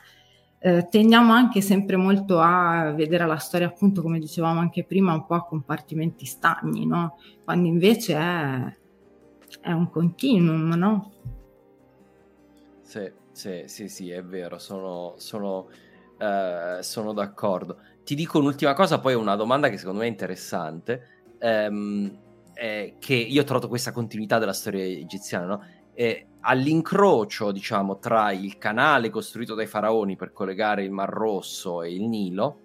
eh, 0.59 0.88
tendiamo 0.89 1.34
anche 1.34 1.61
sempre 1.61 1.95
molto 1.97 2.39
a 2.39 2.91
vedere 2.91 3.26
la 3.26 3.38
storia, 3.38 3.68
appunto, 3.68 4.01
come 4.01 4.20
dicevamo 4.20 4.59
anche 4.59 4.84
prima, 4.86 5.14
un 5.14 5.26
po' 5.26 5.36
a 5.36 5.45
compartimenti 5.45 6.26
stagni, 6.26 6.86
no? 6.86 7.18
Quando 7.43 7.68
invece 7.68 8.16
è, 8.16 8.78
è 9.61 9.72
un 9.72 9.89
continuum, 9.89 10.74
no? 10.74 11.11
Sì, 12.82 13.11
sì, 13.32 13.64
sì, 13.66 13.88
sì, 13.89 14.09
è 14.11 14.24
vero, 14.24 14.57
sono, 14.57 15.16
sono, 15.18 15.70
eh, 16.18 16.78
sono 16.82 17.14
d'accordo. 17.14 17.78
Ti 18.04 18.16
dico 18.16 18.39
un'ultima 18.39 18.74
cosa, 18.74 18.99
poi 18.99 19.14
una 19.14 19.36
domanda 19.36 19.70
che 19.70 19.78
secondo 19.78 19.99
me 19.99 20.06
è 20.06 20.10
interessante, 20.10 21.08
ehm, 21.39 22.20
è 22.54 22.95
che 22.99 23.16
io 23.16 23.41
ho 23.41 23.45
trovato 23.45 23.68
questa 23.68 23.91
continuità 23.91 24.39
della 24.39 24.54
storia 24.54 24.84
egiziana, 24.84 25.45
no? 25.45 25.66
E 25.93 26.28
all'incrocio, 26.41 27.51
diciamo, 27.51 27.99
tra 27.99 28.32
il 28.32 28.58
canale 28.58 29.10
costruito 29.10 29.56
dai 29.56 29.68
faraoni 29.68 30.16
per 30.16 30.34
collegare 30.34 30.84
il 30.84 30.91
Mar 30.91 31.10
Rosso 31.10 31.82
e 31.82 31.93
il 31.93 32.04
Nilo, 32.08 32.60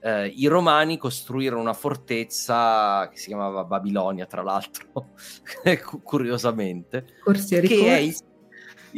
eh, 0.00 0.26
i 0.26 0.46
romani 0.46 0.98
costruirono 0.98 1.62
una 1.62 1.72
fortezza 1.72 3.08
che 3.10 3.16
si 3.16 3.28
chiamava 3.28 3.64
Babilonia, 3.64 4.26
tra 4.26 4.42
l'altro, 4.42 5.12
curiosamente, 6.02 7.06
corsi 7.22 7.54
e 7.54 7.60
ricorsi. 7.60 7.82
che 7.82 7.96
è 7.96 7.98
i, 7.98 8.16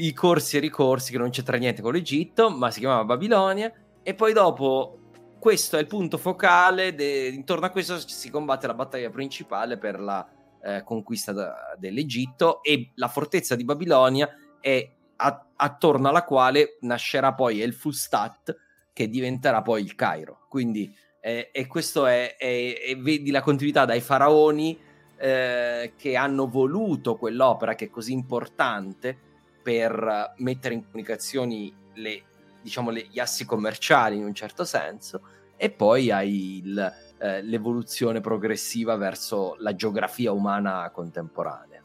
i 0.06 0.12
corsi 0.12 0.56
e 0.56 0.60
ricorsi, 0.60 1.12
che 1.12 1.18
non 1.18 1.30
c'entra 1.30 1.56
niente 1.58 1.80
con 1.80 1.92
l'Egitto, 1.92 2.50
ma 2.50 2.72
si 2.72 2.80
chiamava 2.80 3.04
Babilonia, 3.04 3.72
e 4.02 4.14
poi 4.14 4.32
dopo 4.32 4.98
questo 5.46 5.76
è 5.76 5.80
il 5.80 5.86
punto 5.86 6.18
focale, 6.18 6.96
de- 6.96 7.28
intorno 7.28 7.66
a 7.66 7.70
questo 7.70 8.00
si 8.00 8.30
combatte 8.30 8.66
la 8.66 8.74
battaglia 8.74 9.10
principale 9.10 9.78
per 9.78 10.00
la 10.00 10.28
eh, 10.60 10.82
conquista 10.82 11.30
da, 11.30 11.76
dell'Egitto 11.78 12.64
e 12.64 12.90
la 12.96 13.06
fortezza 13.06 13.54
di 13.54 13.62
Babilonia 13.62 14.28
è 14.60 14.90
a- 15.14 15.46
attorno 15.54 16.08
alla 16.08 16.24
quale 16.24 16.78
nascerà 16.80 17.32
poi 17.34 17.60
El 17.60 17.74
Fustat 17.74 18.56
che 18.92 19.08
diventerà 19.08 19.62
poi 19.62 19.82
il 19.82 19.94
Cairo. 19.94 20.46
Quindi 20.48 20.92
eh, 21.20 21.50
e 21.52 21.66
questo 21.68 22.06
è, 22.06 22.34
è, 22.36 22.80
è, 22.84 22.96
vedi 22.96 23.30
la 23.30 23.40
continuità 23.40 23.84
dai 23.84 24.00
faraoni 24.00 24.76
eh, 25.16 25.92
che 25.96 26.16
hanno 26.16 26.48
voluto 26.48 27.14
quell'opera 27.14 27.76
che 27.76 27.84
è 27.84 27.88
così 27.88 28.10
importante 28.10 29.16
per 29.62 30.34
mettere 30.38 30.74
in 30.74 30.82
comunicazione 30.82 31.72
le, 31.94 32.22
diciamo, 32.66 32.90
le, 32.90 33.06
gli 33.08 33.20
assi 33.20 33.44
commerciali 33.44 34.16
in 34.16 34.24
un 34.24 34.34
certo 34.34 34.64
senso 34.64 35.20
e 35.56 35.70
poi 35.70 36.10
hai 36.10 36.58
il, 36.58 36.92
eh, 37.18 37.42
l'evoluzione 37.42 38.20
progressiva 38.20 38.96
verso 38.96 39.54
la 39.60 39.74
geografia 39.76 40.32
umana 40.32 40.90
contemporanea. 40.92 41.80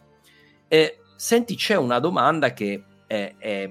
E, 0.68 0.98
senti, 1.16 1.56
c'è 1.56 1.76
una 1.76 2.00
domanda 2.00 2.52
che, 2.52 2.84
è, 3.06 3.36
è, 3.38 3.70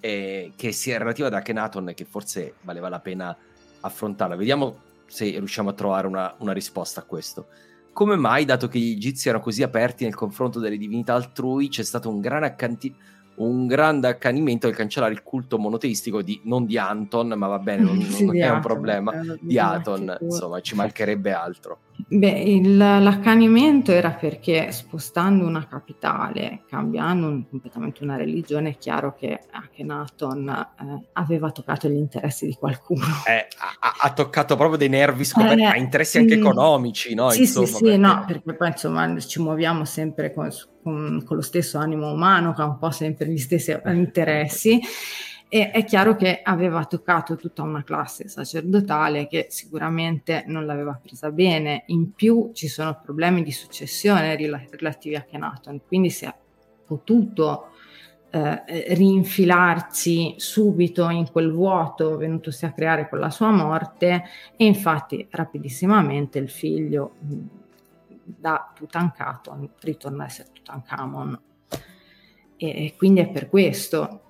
è, 0.00 0.50
che 0.56 0.72
sia 0.72 0.96
relativa 0.96 1.26
ad 1.26 1.34
Akhenaton 1.34 1.90
e 1.90 1.94
che 1.94 2.06
forse 2.06 2.54
valeva 2.62 2.88
la 2.88 3.00
pena 3.00 3.36
affrontarla. 3.80 4.36
Vediamo 4.36 4.86
se 5.06 5.24
riusciamo 5.24 5.68
a 5.68 5.74
trovare 5.74 6.06
una, 6.06 6.34
una 6.38 6.52
risposta 6.52 7.00
a 7.00 7.04
questo. 7.04 7.48
Come 7.92 8.16
mai, 8.16 8.46
dato 8.46 8.68
che 8.68 8.78
gli 8.78 8.92
egizi 8.92 9.28
erano 9.28 9.44
così 9.44 9.62
aperti 9.62 10.04
nel 10.04 10.14
confronto 10.14 10.60
delle 10.60 10.78
divinità 10.78 11.12
altrui, 11.12 11.68
c'è 11.68 11.82
stato 11.82 12.08
un 12.08 12.20
gran 12.20 12.42
accanimento 12.42 13.16
un 13.38 13.66
grande 13.66 14.08
accanimento 14.08 14.66
nel 14.66 14.76
cancellare 14.76 15.12
il 15.12 15.22
culto 15.22 15.58
monoteistico 15.58 16.22
di, 16.22 16.40
non 16.44 16.66
di 16.66 16.78
Anton, 16.78 17.28
ma 17.36 17.46
va 17.46 17.58
bene, 17.58 17.82
non, 17.82 18.00
sì, 18.02 18.24
non 18.24 18.36
è 18.36 18.42
Aton, 18.42 18.54
un 18.56 18.60
problema, 18.62 19.20
eh, 19.20 19.38
di 19.40 19.58
Aton, 19.58 20.16
insomma, 20.20 20.60
ci 20.60 20.74
mancherebbe 20.74 21.32
altro. 21.32 21.78
Beh, 22.06 22.28
il, 22.28 22.76
l'accanimento 22.76 23.90
era 23.90 24.12
perché 24.12 24.70
spostando 24.70 25.44
una 25.44 25.66
capitale, 25.66 26.62
cambiando 26.68 27.26
un, 27.26 27.48
completamente 27.48 28.04
una 28.04 28.16
religione, 28.16 28.70
è 28.70 28.78
chiaro 28.78 29.14
che 29.14 29.40
Akhenaton 29.50 30.48
eh, 30.48 31.08
aveva 31.14 31.50
toccato 31.50 31.88
gli 31.88 31.96
interessi 31.96 32.46
di 32.46 32.54
qualcuno. 32.54 33.04
Eh, 33.26 33.48
ha, 33.80 33.94
ha, 34.00 34.12
toccato 34.12 34.54
proprio 34.54 34.78
dei 34.78 34.88
nervi 34.88 35.24
scoperti, 35.24 35.60
eh, 35.60 35.66
ha 35.66 35.76
interessi 35.76 36.18
anche 36.18 36.36
mh, 36.36 36.40
economici, 36.40 37.14
no? 37.14 37.30
Sì, 37.30 37.40
insomma, 37.40 37.66
sì, 37.66 37.74
sì, 37.74 37.82
perché... 37.82 37.96
no, 37.98 38.24
perché 38.26 38.54
poi 38.54 38.68
insomma 38.68 39.18
ci 39.18 39.42
muoviamo 39.42 39.84
sempre 39.84 40.32
con, 40.32 40.48
con, 40.82 41.24
con 41.26 41.36
lo 41.36 41.42
stesso 41.42 41.78
animo 41.78 42.12
umano, 42.12 42.54
che 42.54 42.62
ha 42.62 42.66
un 42.66 42.78
po' 42.78 42.90
sempre 42.90 43.26
gli 43.26 43.38
stessi 43.38 43.76
interessi. 43.86 44.80
E 45.50 45.70
è 45.70 45.84
chiaro 45.84 46.14
che 46.14 46.40
aveva 46.42 46.84
toccato 46.84 47.36
tutta 47.36 47.62
una 47.62 47.82
classe 47.82 48.28
sacerdotale 48.28 49.26
che 49.26 49.46
sicuramente 49.48 50.44
non 50.46 50.66
l'aveva 50.66 51.00
presa 51.02 51.30
bene. 51.30 51.84
In 51.86 52.12
più 52.12 52.50
ci 52.52 52.68
sono 52.68 53.00
problemi 53.02 53.42
di 53.42 53.52
successione 53.52 54.36
relativi 54.36 55.14
a 55.14 55.22
Kenaton, 55.22 55.80
quindi 55.86 56.10
si 56.10 56.26
è 56.26 56.34
potuto 56.84 57.70
eh, 58.30 58.62
rinfilarsi 58.94 60.34
subito 60.36 61.08
in 61.08 61.30
quel 61.30 61.50
vuoto 61.50 62.18
venutosi 62.18 62.66
a 62.66 62.72
creare 62.72 63.08
con 63.08 63.18
la 63.18 63.30
sua 63.30 63.50
morte 63.50 64.24
e 64.54 64.66
infatti 64.66 65.26
rapidissimamente 65.30 66.38
il 66.38 66.50
figlio 66.50 67.14
da 68.06 68.70
Tutankhaton 68.74 69.70
ritorna 69.80 70.24
a 70.24 70.26
essere 70.26 70.48
Tutankhamon 70.52 71.40
e 72.60 72.94
quindi 72.98 73.20
è 73.20 73.28
per 73.30 73.48
questo 73.48 74.27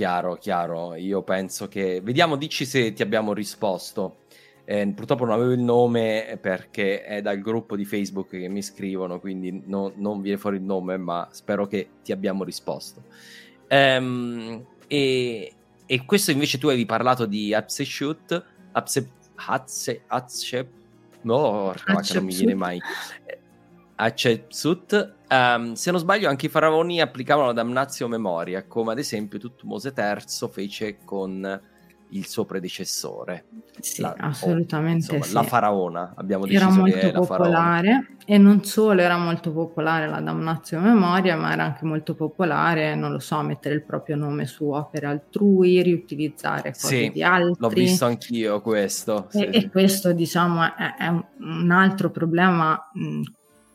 Chiaro, 0.00 0.36
chiaro. 0.36 0.94
Io 0.94 1.20
penso 1.20 1.68
che... 1.68 2.00
Vediamo, 2.02 2.36
dici 2.36 2.64
se 2.64 2.94
ti 2.94 3.02
abbiamo 3.02 3.34
risposto. 3.34 4.20
Eh, 4.64 4.90
purtroppo 4.96 5.26
non 5.26 5.34
avevo 5.34 5.52
il 5.52 5.60
nome 5.60 6.38
perché 6.40 7.02
è 7.04 7.20
dal 7.20 7.38
gruppo 7.40 7.76
di 7.76 7.84
Facebook 7.84 8.30
che 8.30 8.48
mi 8.48 8.62
scrivono, 8.62 9.20
quindi 9.20 9.62
no, 9.66 9.92
non 9.96 10.22
viene 10.22 10.38
fuori 10.38 10.56
il 10.56 10.62
nome, 10.62 10.96
ma 10.96 11.28
spero 11.32 11.66
che 11.66 11.90
ti 12.02 12.12
abbiamo 12.12 12.44
risposto. 12.44 13.02
Ehm, 13.68 14.64
e, 14.86 15.52
e, 15.84 16.04
questo 16.06 16.30
invece 16.30 16.56
tu 16.56 16.68
avevi 16.68 16.86
parlato 16.86 17.26
di 17.26 17.52
Hatshepsut, 17.52 18.42
Hatshepsut, 18.72 20.70
no, 21.20 21.74
che 21.76 22.14
non 22.14 22.24
mi 22.24 22.34
viene 22.34 22.54
mai. 22.54 22.80
Hatshepsut, 24.00 25.14
um, 25.28 25.74
se 25.74 25.90
non 25.90 26.00
sbaglio 26.00 26.28
anche 26.28 26.46
i 26.46 26.48
faraoni 26.48 27.02
applicavano 27.02 27.48
la 27.48 27.52
damnatio 27.52 28.08
memoria, 28.08 28.64
come 28.64 28.92
ad 28.92 28.98
esempio 28.98 29.38
Tutmose 29.38 29.92
III 29.94 30.48
fece 30.50 30.98
con 31.04 31.60
il 32.12 32.26
suo 32.26 32.44
predecessore. 32.44 33.44
Sì, 33.78 34.00
la, 34.00 34.14
assolutamente 34.18 35.12
o, 35.12 35.16
insomma, 35.16 35.24
sì. 35.24 35.32
La 35.34 35.42
faraona, 35.42 36.12
abbiamo 36.16 36.46
deciso 36.46 36.64
era 36.64 36.74
molto 36.74 36.98
che 36.98 37.10
popolare 37.12 38.06
e 38.24 38.38
non 38.38 38.64
solo 38.64 39.00
era 39.00 39.16
molto 39.16 39.52
popolare 39.52 40.08
la 40.08 40.20
damnatio 40.20 40.80
memoria, 40.80 41.36
ma 41.36 41.52
era 41.52 41.64
anche 41.64 41.84
molto 41.84 42.14
popolare, 42.14 42.94
non 42.94 43.12
lo 43.12 43.18
so, 43.18 43.40
mettere 43.42 43.74
il 43.74 43.82
proprio 43.82 44.16
nome 44.16 44.46
su 44.46 44.68
opere 44.70 45.06
altrui, 45.06 45.82
riutilizzare 45.82 46.72
cose 46.72 47.04
sì, 47.04 47.10
di 47.12 47.22
altri. 47.22 47.56
L'ho 47.58 47.68
visto 47.68 48.06
anch'io 48.06 48.60
questo. 48.60 49.26
Sì. 49.28 49.44
E, 49.44 49.50
e, 49.58 49.70
questo, 49.70 50.12
diciamo, 50.12 50.64
è, 50.64 50.94
è 50.98 51.08
un 51.08 51.70
altro 51.70 52.10
problema 52.10 52.90
mh, 52.92 53.22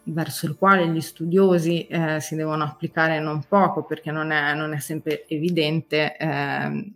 verso 0.05 0.45
il 0.45 0.55
quale 0.55 0.87
gli 0.87 1.01
studiosi 1.01 1.87
eh, 1.87 2.19
si 2.19 2.35
devono 2.35 2.63
applicare 2.63 3.19
non 3.19 3.43
poco 3.47 3.83
perché 3.83 4.11
non 4.11 4.31
è, 4.31 4.53
non 4.53 4.73
è 4.73 4.79
sempre 4.79 5.25
evidente 5.27 6.15
eh, 6.17 6.93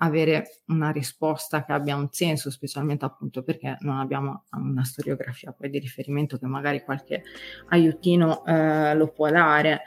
avere 0.00 0.60
una 0.66 0.90
risposta 0.90 1.64
che 1.64 1.72
abbia 1.72 1.96
un 1.96 2.08
senso, 2.10 2.50
specialmente 2.50 3.04
appunto 3.04 3.42
perché 3.42 3.76
non 3.80 3.98
abbiamo 3.98 4.44
una 4.52 4.84
storiografia 4.84 5.52
poi 5.52 5.70
di 5.70 5.78
riferimento 5.78 6.38
che 6.38 6.46
magari 6.46 6.82
qualche 6.82 7.22
aiutino 7.68 8.44
eh, 8.44 8.94
lo 8.94 9.08
può 9.08 9.28
dare. 9.30 9.82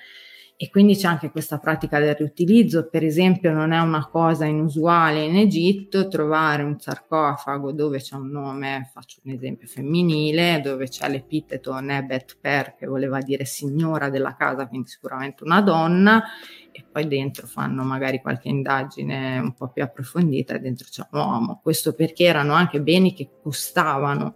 E 0.61 0.69
quindi 0.69 0.95
c'è 0.95 1.07
anche 1.07 1.31
questa 1.31 1.57
pratica 1.57 1.97
del 1.97 2.13
riutilizzo, 2.13 2.87
per 2.87 3.03
esempio 3.03 3.51
non 3.51 3.71
è 3.71 3.79
una 3.79 4.07
cosa 4.07 4.45
inusuale 4.45 5.25
in 5.25 5.35
Egitto 5.35 6.07
trovare 6.07 6.61
un 6.61 6.79
sarcofago 6.79 7.71
dove 7.71 7.97
c'è 7.97 8.15
un 8.15 8.29
nome, 8.29 8.87
faccio 8.93 9.21
un 9.23 9.31
esempio 9.31 9.65
femminile, 9.67 10.61
dove 10.63 10.87
c'è 10.87 11.09
l'epiteto 11.09 11.79
Nebet 11.79 12.37
Per 12.39 12.75
che 12.77 12.85
voleva 12.85 13.17
dire 13.21 13.43
signora 13.43 14.11
della 14.11 14.35
casa, 14.35 14.67
quindi 14.67 14.89
sicuramente 14.89 15.43
una 15.43 15.63
donna, 15.63 16.21
e 16.71 16.85
poi 16.91 17.07
dentro 17.07 17.47
fanno 17.47 17.81
magari 17.81 18.21
qualche 18.21 18.49
indagine 18.49 19.39
un 19.39 19.55
po' 19.55 19.69
più 19.69 19.81
approfondita 19.81 20.53
e 20.53 20.59
dentro 20.59 20.85
c'è 20.91 21.07
un 21.09 21.19
uomo. 21.21 21.59
Questo 21.63 21.93
perché 21.93 22.25
erano 22.25 22.53
anche 22.53 22.79
beni 22.81 23.15
che 23.15 23.31
costavano 23.41 24.35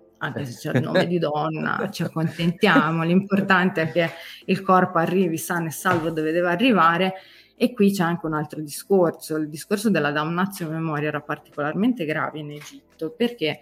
Anche 0.21 0.45
se 0.45 0.57
c'è 0.57 0.77
il 0.77 0.83
nome 0.83 1.07
di 1.07 1.19
donna, 1.19 1.89
ci 1.91 2.03
accontentiamo, 2.03 3.03
l'importante 3.03 3.81
è 3.81 3.91
che 3.91 4.09
il 4.45 4.61
corpo 4.61 4.97
arrivi 4.97 5.37
sano 5.37 5.67
e 5.67 5.71
salvo 5.71 6.09
dove 6.09 6.31
deve 6.31 6.49
arrivare. 6.49 7.13
E 7.55 7.73
qui 7.73 7.91
c'è 7.91 8.01
anche 8.03 8.25
un 8.25 8.33
altro 8.33 8.59
discorso, 8.59 9.35
il 9.35 9.47
discorso 9.47 9.91
della 9.91 10.11
damnatio 10.11 10.67
memoria 10.67 11.09
era 11.09 11.21
particolarmente 11.21 12.05
grave 12.05 12.39
in 12.39 12.51
Egitto 12.51 13.11
perché 13.11 13.59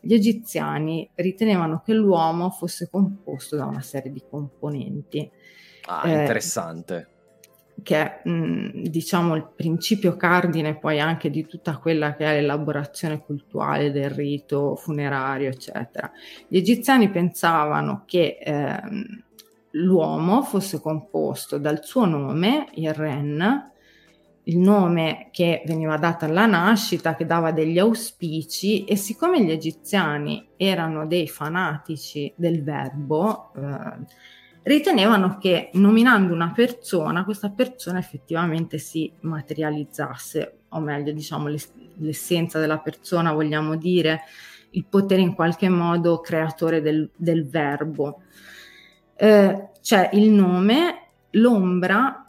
gli 0.00 0.14
egiziani 0.14 1.10
ritenevano 1.16 1.82
che 1.84 1.92
l'uomo 1.92 2.50
fosse 2.50 2.88
composto 2.88 3.56
da 3.56 3.64
una 3.64 3.80
serie 3.80 4.12
di 4.12 4.22
componenti. 4.28 5.28
Ah, 5.86 6.08
eh, 6.08 6.20
interessante 6.20 7.08
che 7.82 7.96
è 7.96 8.20
diciamo 8.24 9.34
il 9.36 9.48
principio 9.54 10.16
cardine 10.16 10.76
poi 10.76 11.00
anche 11.00 11.30
di 11.30 11.46
tutta 11.46 11.78
quella 11.78 12.14
che 12.14 12.24
è 12.24 12.40
l'elaborazione 12.40 13.20
culturale 13.20 13.90
del 13.92 14.10
rito 14.10 14.76
funerario, 14.76 15.48
eccetera. 15.48 16.10
Gli 16.48 16.56
egiziani 16.56 17.10
pensavano 17.10 18.04
che 18.06 18.38
eh, 18.40 18.80
l'uomo 19.72 20.42
fosse 20.42 20.80
composto 20.80 21.58
dal 21.58 21.84
suo 21.84 22.04
nome, 22.06 22.68
il 22.74 22.92
Ren, 22.92 23.70
il 24.44 24.58
nome 24.58 25.28
che 25.30 25.62
veniva 25.66 25.96
dato 25.96 26.24
alla 26.24 26.46
nascita, 26.46 27.14
che 27.14 27.26
dava 27.26 27.52
degli 27.52 27.78
auspici 27.78 28.84
e 28.84 28.96
siccome 28.96 29.44
gli 29.44 29.50
egiziani 29.50 30.48
erano 30.56 31.06
dei 31.06 31.28
fanatici 31.28 32.32
del 32.36 32.62
verbo, 32.62 33.52
eh, 33.54 34.38
ritenevano 34.62 35.38
che 35.38 35.70
nominando 35.74 36.34
una 36.34 36.52
persona, 36.54 37.24
questa 37.24 37.50
persona 37.50 37.98
effettivamente 37.98 38.78
si 38.78 39.10
materializzasse, 39.20 40.58
o 40.68 40.80
meglio, 40.80 41.12
diciamo, 41.12 41.48
l'essenza 41.96 42.58
della 42.58 42.78
persona, 42.78 43.32
vogliamo 43.32 43.76
dire, 43.76 44.22
il 44.70 44.84
potere 44.84 45.20
in 45.20 45.34
qualche 45.34 45.68
modo 45.68 46.20
creatore 46.20 46.80
del, 46.80 47.10
del 47.16 47.46
verbo. 47.48 48.22
Eh, 49.16 49.68
c'è 49.80 50.10
il 50.12 50.30
nome, 50.30 51.08
l'ombra, 51.30 52.26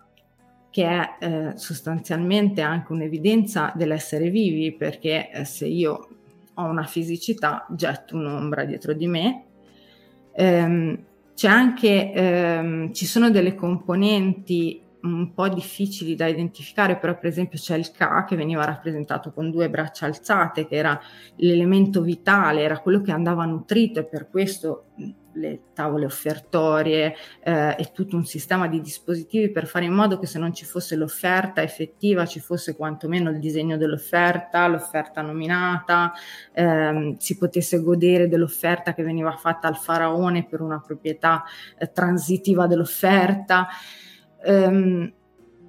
che 0.69 0.87
è 0.87 1.17
eh, 1.19 1.57
sostanzialmente 1.57 2.61
anche 2.61 2.93
un'evidenza 2.93 3.73
dell'essere 3.75 4.29
vivi, 4.29 4.73
perché 4.73 5.29
eh, 5.29 5.43
se 5.43 5.67
io 5.67 6.07
ho 6.53 6.63
una 6.63 6.85
fisicità, 6.85 7.65
getto 7.69 8.15
un'ombra 8.15 8.63
dietro 8.63 8.93
di 8.93 9.07
me. 9.07 9.43
Ehm, 10.33 11.05
c'è 11.41 11.47
anche, 11.47 12.13
ehm, 12.13 12.93
ci 12.93 13.07
sono 13.07 13.31
delle 13.31 13.55
componenti 13.55 14.79
un 15.01 15.33
po' 15.33 15.49
difficili 15.49 16.13
da 16.13 16.27
identificare, 16.27 16.99
però 16.99 17.17
per 17.17 17.31
esempio 17.31 17.57
c'è 17.57 17.75
il 17.77 17.89
K 17.89 18.25
che 18.25 18.35
veniva 18.35 18.63
rappresentato 18.63 19.33
con 19.33 19.49
due 19.49 19.67
braccia 19.67 20.05
alzate, 20.05 20.67
che 20.67 20.75
era 20.75 21.01
l'elemento 21.37 22.03
vitale, 22.03 22.61
era 22.61 22.77
quello 22.77 23.01
che 23.01 23.11
andava 23.11 23.43
nutrito 23.45 23.99
e 23.99 24.05
per 24.05 24.29
questo 24.29 24.89
le 25.33 25.61
tavole 25.73 26.05
offertorie 26.05 27.15
eh, 27.43 27.75
e 27.77 27.91
tutto 27.93 28.15
un 28.15 28.25
sistema 28.25 28.67
di 28.67 28.81
dispositivi 28.81 29.49
per 29.51 29.67
fare 29.67 29.85
in 29.85 29.93
modo 29.93 30.19
che 30.19 30.25
se 30.25 30.39
non 30.39 30.53
ci 30.53 30.65
fosse 30.65 30.95
l'offerta 30.95 31.61
effettiva 31.61 32.25
ci 32.25 32.39
fosse 32.39 32.75
quantomeno 32.75 33.29
il 33.29 33.39
disegno 33.39 33.77
dell'offerta, 33.77 34.67
l'offerta 34.67 35.21
nominata, 35.21 36.13
ehm, 36.53 37.17
si 37.17 37.37
potesse 37.37 37.81
godere 37.81 38.27
dell'offerta 38.27 38.93
che 38.93 39.03
veniva 39.03 39.31
fatta 39.31 39.67
al 39.67 39.77
faraone 39.77 40.45
per 40.45 40.61
una 40.61 40.79
proprietà 40.79 41.43
eh, 41.77 41.91
transitiva 41.91 42.67
dell'offerta. 42.67 43.67
Um, 44.43 45.13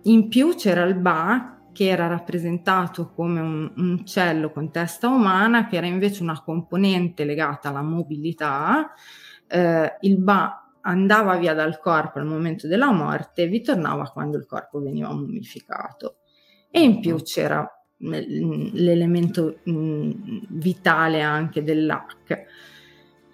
in 0.04 0.28
più 0.28 0.54
c'era 0.54 0.82
il 0.84 0.94
Ba 0.94 1.58
che 1.72 1.88
era 1.88 2.06
rappresentato 2.06 3.10
come 3.14 3.40
un, 3.40 3.72
un, 3.76 3.92
uccello 3.92 4.50
con 4.50 4.70
testa 4.70 5.08
umana, 5.08 5.66
che 5.66 5.76
era 5.76 5.86
invece 5.86 6.22
una 6.22 6.40
componente 6.40 7.24
legata 7.24 7.70
alla 7.70 7.82
mobilità. 7.82 8.92
Uh, 9.52 9.86
il 10.00 10.18
Ba 10.18 10.78
andava 10.82 11.36
via 11.36 11.54
dal 11.54 11.78
corpo 11.78 12.18
al 12.18 12.26
momento 12.26 12.66
della 12.66 12.90
morte 12.90 13.42
e 13.42 13.46
vi 13.46 13.60
tornava 13.60 14.10
quando 14.10 14.36
il 14.38 14.46
corpo 14.46 14.80
veniva 14.80 15.12
mummificato. 15.12 16.16
E 16.70 16.82
in 16.82 17.00
più 17.00 17.16
c'era 17.22 17.68
l'elemento 17.98 19.58
mh, 19.62 20.10
vitale 20.48 21.20
anche 21.20 21.62
dell'Ac 21.62 22.46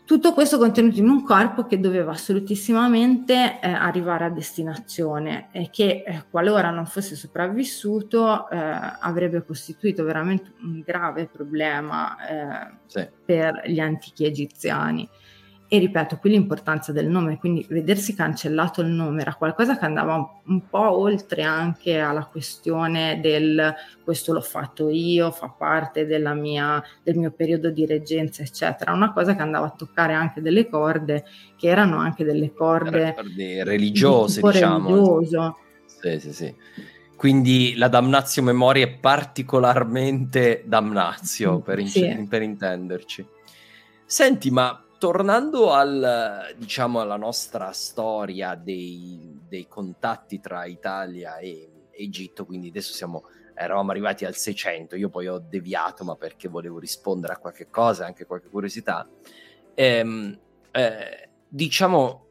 tutto 0.09 0.33
questo 0.33 0.57
contenuto 0.57 1.01
in 1.01 1.09
un 1.11 1.23
corpo 1.23 1.67
che 1.67 1.79
doveva 1.79 2.13
assolutissimamente 2.13 3.61
eh, 3.61 3.69
arrivare 3.69 4.25
a 4.25 4.31
destinazione 4.31 5.49
e 5.53 5.69
che 5.71 6.03
eh, 6.03 6.25
qualora 6.31 6.71
non 6.71 6.87
fosse 6.87 7.15
sopravvissuto 7.15 8.49
eh, 8.49 8.57
avrebbe 8.57 9.45
costituito 9.45 10.05
veramente 10.05 10.55
un 10.63 10.81
grave 10.81 11.27
problema 11.27 12.17
eh, 12.27 12.77
sì. 12.87 13.07
per 13.23 13.65
gli 13.67 13.81
antichi 13.81 14.25
egiziani. 14.25 15.07
E 15.71 15.79
ripeto, 15.79 16.17
qui 16.17 16.31
l'importanza 16.31 16.93
del 16.93 17.09
nome, 17.09 17.37
quindi 17.37 17.67
vedersi 17.69 18.15
cancellato 18.15 18.81
il 18.81 18.89
nome 18.89 19.21
era 19.21 19.35
qualcosa 19.35 19.77
che 19.77 19.85
andava 19.85 20.41
un 20.47 20.67
po' 20.67 20.99
oltre 20.99 21.43
anche 21.43 21.99
alla 21.99 22.25
questione 22.25 23.21
del 23.21 23.75
questo 24.03 24.33
l'ho 24.33 24.41
fatto 24.41 24.89
io, 24.89 25.31
fa 25.31 25.49
parte 25.51 26.07
mia, 26.33 26.83
del 27.03 27.19
mio 27.19 27.31
periodo 27.33 27.69
di 27.69 27.85
reggenza, 27.85 28.43
eccetera. 28.43 28.93
Una 28.95 29.13
cosa 29.13 29.37
che 29.37 29.43
andava 29.43 29.67
a 29.67 29.75
toccare 29.77 30.15
anche 30.15 30.41
delle 30.41 30.71
corde, 30.71 31.27
che 31.55 31.69
erano 31.69 31.99
anche 31.99 32.25
delle 32.25 32.55
corde 32.55 33.15
religiose, 33.63 34.41
di 34.41 34.51
diciamo. 34.51 34.89
Religioso. 34.89 35.59
Sì, 35.85 36.19
sì, 36.19 36.33
sì. 36.33 36.55
Quindi 37.15 37.75
la 37.77 37.89
damnazio 37.89 38.43
memoria 38.43 38.87
è 38.87 38.91
particolarmente 38.91 40.63
damnazio, 40.65 41.59
per, 41.61 41.79
in- 41.79 41.89
sì. 41.89 42.27
per 42.27 42.41
intenderci. 42.41 43.27
Senti, 44.07 44.51
ma 44.51 44.83
tornando 44.99 45.73
al, 45.73 46.55
diciamo, 46.57 47.01
alla 47.01 47.17
nostra 47.17 47.71
storia 47.71 48.55
dei, 48.57 49.41
dei, 49.49 49.67
contatti 49.69 50.41
tra 50.41 50.67
Italia 50.67 51.39
e 51.39 51.87
Egitto, 51.91 52.45
quindi 52.45 52.69
adesso 52.69 52.93
siamo, 52.93 53.25
eravamo 53.55 53.93
arrivati 53.93 54.25
al 54.25 54.35
600, 54.35 54.97
io 54.97 55.09
poi 55.09 55.29
ho 55.29 55.39
deviato, 55.39 56.05
ma 56.05 56.17
perché 56.17 56.49
volevo 56.49 56.79
rispondere 56.79 57.33
a 57.33 57.39
qualche 57.39 57.69
cosa, 57.71 58.07
anche 58.07 58.27
qualche 58.27 58.49
curiosità. 58.49 59.09
Ehm, 59.75 60.39
eh, 60.73 61.29
diciamo, 61.49 62.27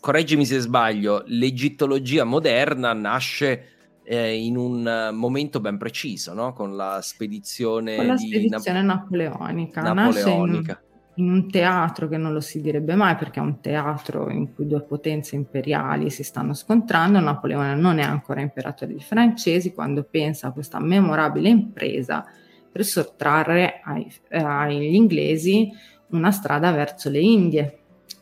correggimi 0.00 0.46
se 0.46 0.60
sbaglio, 0.60 1.24
l'egittologia 1.26 2.24
moderna 2.24 2.92
nasce 2.92 3.70
eh, 4.04 4.36
in 4.36 4.56
un 4.56 5.10
momento 5.12 5.60
ben 5.60 5.78
preciso, 5.78 6.32
no? 6.32 6.52
con 6.52 6.76
la 6.76 7.00
spedizione, 7.02 7.96
con 7.96 8.06
la 8.06 8.16
spedizione 8.16 8.82
Nap- 8.82 8.94
napoleonica. 8.94 9.80
napoleonica 9.80 10.82
in 11.16 11.30
un 11.30 11.50
teatro 11.50 12.08
che 12.08 12.16
non 12.16 12.32
lo 12.32 12.40
si 12.40 12.60
direbbe 12.60 12.94
mai 12.94 13.16
perché 13.16 13.38
è 13.38 13.42
un 13.42 13.60
teatro 13.60 14.30
in 14.30 14.54
cui 14.54 14.66
due 14.66 14.82
potenze 14.82 15.36
imperiali 15.36 16.08
si 16.08 16.22
stanno 16.22 16.54
scontrando, 16.54 17.20
Napoleone 17.20 17.74
non 17.74 17.98
è 17.98 18.02
ancora 18.02 18.40
imperatore 18.40 18.92
dei 18.92 19.02
francesi. 19.02 19.74
Quando 19.74 20.04
pensa 20.04 20.48
a 20.48 20.52
questa 20.52 20.80
memorabile 20.80 21.50
impresa 21.50 22.24
per 22.70 22.84
sottrarre 22.84 23.82
eh, 24.28 24.38
agli 24.38 24.94
inglesi 24.94 25.70
una 26.08 26.30
strada 26.30 26.70
verso 26.72 27.10
le 27.10 27.20
Indie, 27.20 27.78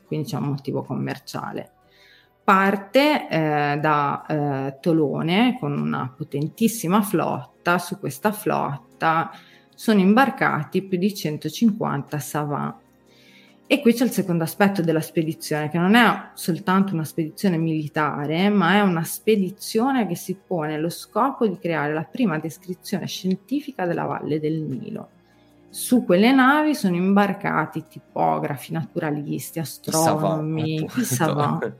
quindi 0.06 0.28
c'è 0.28 0.36
un 0.38 0.48
motivo 0.48 0.82
commerciale. 0.82 1.72
Parte 2.42 3.28
eh, 3.28 3.78
da 3.80 4.26
eh, 4.26 4.78
Tolone 4.80 5.56
con 5.60 5.78
una 5.78 6.12
potentissima 6.16 7.02
flotta, 7.02 7.78
su 7.78 8.00
questa 8.00 8.32
flotta 8.32 9.30
sono 9.80 10.00
imbarcati 10.00 10.82
più 10.82 10.98
di 10.98 11.14
150 11.14 12.18
savant. 12.18 12.74
E 13.66 13.80
qui 13.80 13.94
c'è 13.94 14.04
il 14.04 14.10
secondo 14.10 14.44
aspetto 14.44 14.82
della 14.82 15.00
spedizione, 15.00 15.70
che 15.70 15.78
non 15.78 15.94
è 15.94 16.32
soltanto 16.34 16.92
una 16.92 17.04
spedizione 17.04 17.56
militare, 17.56 18.50
ma 18.50 18.74
è 18.74 18.82
una 18.82 19.04
spedizione 19.04 20.06
che 20.06 20.16
si 20.16 20.36
pone 20.46 20.78
lo 20.78 20.90
scopo 20.90 21.46
di 21.46 21.56
creare 21.58 21.94
la 21.94 22.02
prima 22.02 22.38
descrizione 22.38 23.06
scientifica 23.06 23.86
della 23.86 24.04
valle 24.04 24.38
del 24.38 24.60
Nilo. 24.60 25.08
Su 25.70 26.04
quelle 26.04 26.30
navi 26.30 26.74
sono 26.74 26.96
imbarcati 26.96 27.86
tipografi, 27.88 28.74
naturalisti, 28.74 29.60
astronomi, 29.60 30.74
i 30.94 31.04
savant. 31.04 31.74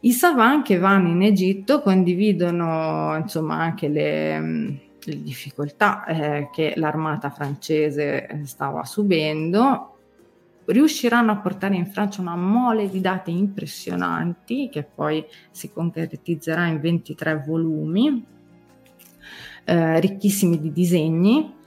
I 0.00 0.12
savant 0.12 0.64
che 0.64 0.78
vanno 0.78 1.08
in 1.08 1.20
Egitto 1.20 1.82
condividono 1.82 3.14
insomma 3.18 3.56
anche 3.56 3.88
le 3.88 4.90
le 5.04 5.22
difficoltà 5.22 6.04
eh, 6.04 6.48
che 6.52 6.74
l'armata 6.76 7.30
francese 7.30 8.26
eh, 8.26 8.46
stava 8.46 8.84
subendo, 8.84 9.92
riusciranno 10.66 11.32
a 11.32 11.36
portare 11.36 11.74
in 11.74 11.86
Francia 11.86 12.20
una 12.20 12.36
mole 12.36 12.88
di 12.88 13.00
date 13.00 13.30
impressionanti 13.30 14.68
che 14.70 14.84
poi 14.84 15.24
si 15.50 15.72
concretizzerà 15.72 16.66
in 16.66 16.80
23 16.80 17.42
volumi, 17.46 18.24
eh, 19.64 20.00
ricchissimi 20.00 20.60
di 20.60 20.72
disegni. 20.72 21.60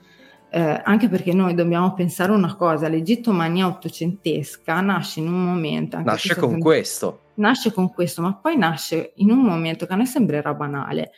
Eh, 0.48 0.80
anche 0.84 1.08
perché 1.08 1.34
noi 1.34 1.54
dobbiamo 1.54 1.92
pensare 1.92 2.32
una 2.32 2.54
cosa, 2.54 2.88
l'Egittomania 2.88 3.66
ottocentesca 3.66 4.80
nasce 4.80 5.20
in 5.20 5.26
un 5.26 5.44
momento... 5.44 6.00
Nasce 6.00 6.34
con 6.36 6.50
sem- 6.50 6.60
questo. 6.60 7.20
Nasce 7.34 7.72
con 7.72 7.92
questo, 7.92 8.22
ma 8.22 8.34
poi 8.34 8.56
nasce 8.56 9.12
in 9.16 9.30
un 9.30 9.40
momento 9.40 9.84
che 9.84 9.92
a 9.92 9.96
noi 9.96 10.06
sembrerà 10.06 10.54
banale, 10.54 11.10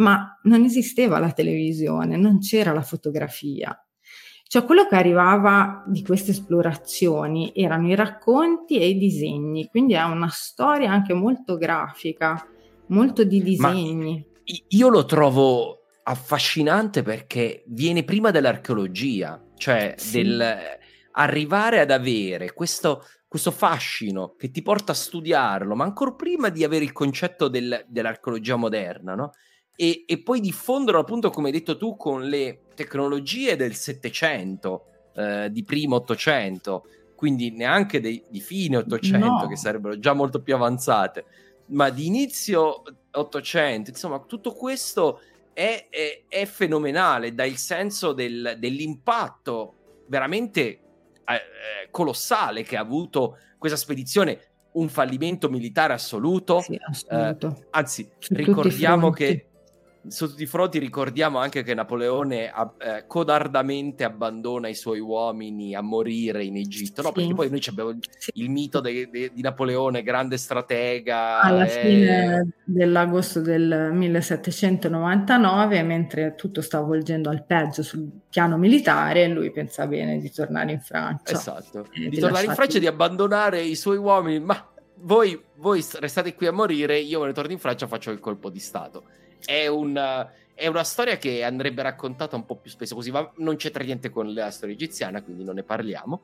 ma 0.00 0.38
non 0.44 0.64
esisteva 0.64 1.18
la 1.18 1.32
televisione, 1.32 2.16
non 2.16 2.40
c'era 2.40 2.72
la 2.72 2.82
fotografia. 2.82 3.76
Cioè 4.42 4.64
quello 4.64 4.86
che 4.88 4.96
arrivava 4.96 5.84
di 5.86 6.02
queste 6.02 6.32
esplorazioni 6.32 7.52
erano 7.54 7.88
i 7.88 7.94
racconti 7.94 8.78
e 8.78 8.88
i 8.88 8.98
disegni, 8.98 9.68
quindi 9.68 9.92
è 9.94 10.02
una 10.02 10.28
storia 10.28 10.90
anche 10.90 11.14
molto 11.14 11.56
grafica, 11.56 12.44
molto 12.88 13.22
di 13.22 13.42
disegni. 13.42 14.26
Ma 14.26 14.54
io 14.68 14.88
lo 14.88 15.04
trovo 15.04 15.82
affascinante 16.02 17.02
perché 17.02 17.62
viene 17.68 18.02
prima 18.02 18.32
dell'archeologia, 18.32 19.40
cioè 19.56 19.94
sì. 19.96 20.22
del 20.22 20.58
arrivare 21.12 21.80
ad 21.80 21.90
avere 21.90 22.52
questo, 22.52 23.04
questo, 23.28 23.50
fascino 23.50 24.34
che 24.36 24.50
ti 24.50 24.62
porta 24.62 24.92
a 24.92 24.96
studiarlo, 24.96 25.76
ma 25.76 25.84
ancora 25.84 26.12
prima 26.12 26.48
di 26.48 26.64
avere 26.64 26.84
il 26.84 26.92
concetto 26.92 27.48
del, 27.48 27.84
dell'archeologia 27.88 28.56
moderna, 28.56 29.14
no? 29.14 29.32
E, 29.80 30.04
e, 30.06 30.18
poi 30.18 30.40
diffonderlo 30.40 31.00
appunto 31.00 31.30
come 31.30 31.46
hai 31.46 31.54
detto 31.54 31.78
tu 31.78 31.96
con 31.96 32.24
le 32.24 32.64
tecnologie 32.74 33.56
del 33.56 33.74
Settecento, 33.74 34.84
eh, 35.14 35.48
di 35.50 35.64
primo 35.64 35.96
Ottocento, 35.96 36.84
quindi 37.14 37.50
neanche 37.50 37.98
dei, 37.98 38.22
di 38.28 38.40
fine 38.40 38.76
Ottocento 38.76 39.26
no. 39.26 39.46
che 39.46 39.56
sarebbero 39.56 39.98
già 39.98 40.12
molto 40.12 40.42
più 40.42 40.54
avanzate, 40.54 41.24
ma 41.68 41.88
di 41.88 42.04
inizio 42.04 42.82
Ottocento, 43.12 43.88
insomma 43.88 44.18
tutto 44.18 44.52
questo 44.52 45.22
è, 45.54 45.86
è, 45.88 46.24
è 46.28 46.44
fenomenale, 46.44 47.34
dà 47.34 47.46
il 47.46 47.56
senso 47.56 48.12
del, 48.12 48.56
dell'impatto 48.58 50.02
veramente 50.08 50.60
eh, 50.60 50.78
eh 51.24 51.88
colossale 51.90 52.64
che 52.64 52.76
ha 52.76 52.80
avuto 52.80 53.38
questa 53.56 53.78
spedizione 53.78 54.40
un 54.72 54.90
fallimento 54.90 55.48
militare 55.48 55.94
assoluto. 55.94 56.60
Sì, 56.60 56.78
assoluto. 56.78 57.56
Eh, 57.58 57.66
anzi, 57.70 58.10
Su 58.18 58.34
ricordiamo 58.34 59.10
che 59.10 59.46
su 60.08 60.28
tutti 60.28 60.42
i 60.44 60.46
fronti 60.46 60.78
ricordiamo 60.78 61.38
anche 61.38 61.62
che 61.62 61.74
Napoleone 61.74 62.46
eh, 62.46 63.04
codardamente 63.06 64.02
abbandona 64.04 64.68
i 64.68 64.74
suoi 64.74 64.98
uomini 64.98 65.74
a 65.74 65.82
morire 65.82 66.42
in 66.42 66.56
Egitto, 66.56 67.02
no? 67.02 67.08
Sì. 67.08 67.14
Perché 67.14 67.34
poi 67.34 67.50
noi 67.50 67.62
abbiamo 67.66 67.98
sì. 68.18 68.30
il 68.34 68.48
mito 68.48 68.80
de, 68.80 69.10
de, 69.10 69.30
di 69.34 69.42
Napoleone, 69.42 70.02
grande 70.02 70.38
stratega. 70.38 71.40
Alla 71.40 71.66
e... 71.66 71.68
Eh, 71.68 71.80
fine 71.82 72.48
dell'agosto 72.64 73.40
del 73.40 73.90
1799, 73.92 75.82
mentre 75.82 76.34
tutto 76.34 76.62
sta 76.62 76.80
volgendo 76.80 77.28
al 77.28 77.44
peggio 77.44 77.82
sul 77.82 78.08
piano 78.30 78.56
militare, 78.56 79.28
lui 79.28 79.50
pensa 79.52 79.86
bene 79.86 80.18
di 80.18 80.32
tornare 80.32 80.72
in 80.72 80.80
Francia. 80.80 81.32
Esatto, 81.32 81.86
di, 81.92 82.08
di 82.08 82.18
tornare 82.18 82.46
in 82.46 82.54
Francia 82.54 82.78
e 82.78 82.80
di 82.80 82.86
abbandonare 82.86 83.60
i 83.60 83.76
suoi 83.76 83.98
uomini, 83.98 84.40
ma 84.40 84.66
voi, 85.02 85.38
voi 85.56 85.84
restate 85.98 86.34
qui 86.34 86.46
a 86.46 86.52
morire, 86.52 86.98
io 86.98 87.20
me 87.20 87.26
ne 87.26 87.32
torno 87.34 87.52
in 87.52 87.58
Francia 87.58 87.84
e 87.84 87.88
faccio 87.88 88.10
il 88.10 88.18
colpo 88.18 88.48
di 88.48 88.58
Stato 88.58 89.04
è, 89.44 89.66
un, 89.66 90.28
è, 90.54 90.66
una 90.66 90.84
storia 90.84 91.16
che 91.16 91.42
andrebbe 91.44 91.82
raccontata 91.82 92.36
un 92.36 92.44
po' 92.44 92.56
più 92.56 92.70
spesso 92.70 92.94
così, 92.94 93.10
ma 93.10 93.30
non 93.36 93.56
c'entra 93.56 93.84
niente 93.84 94.10
con 94.10 94.32
la 94.32 94.50
storia 94.50 94.74
egiziana, 94.74 95.22
quindi 95.22 95.44
non 95.44 95.54
ne 95.56 95.62
parliamo. 95.62 96.22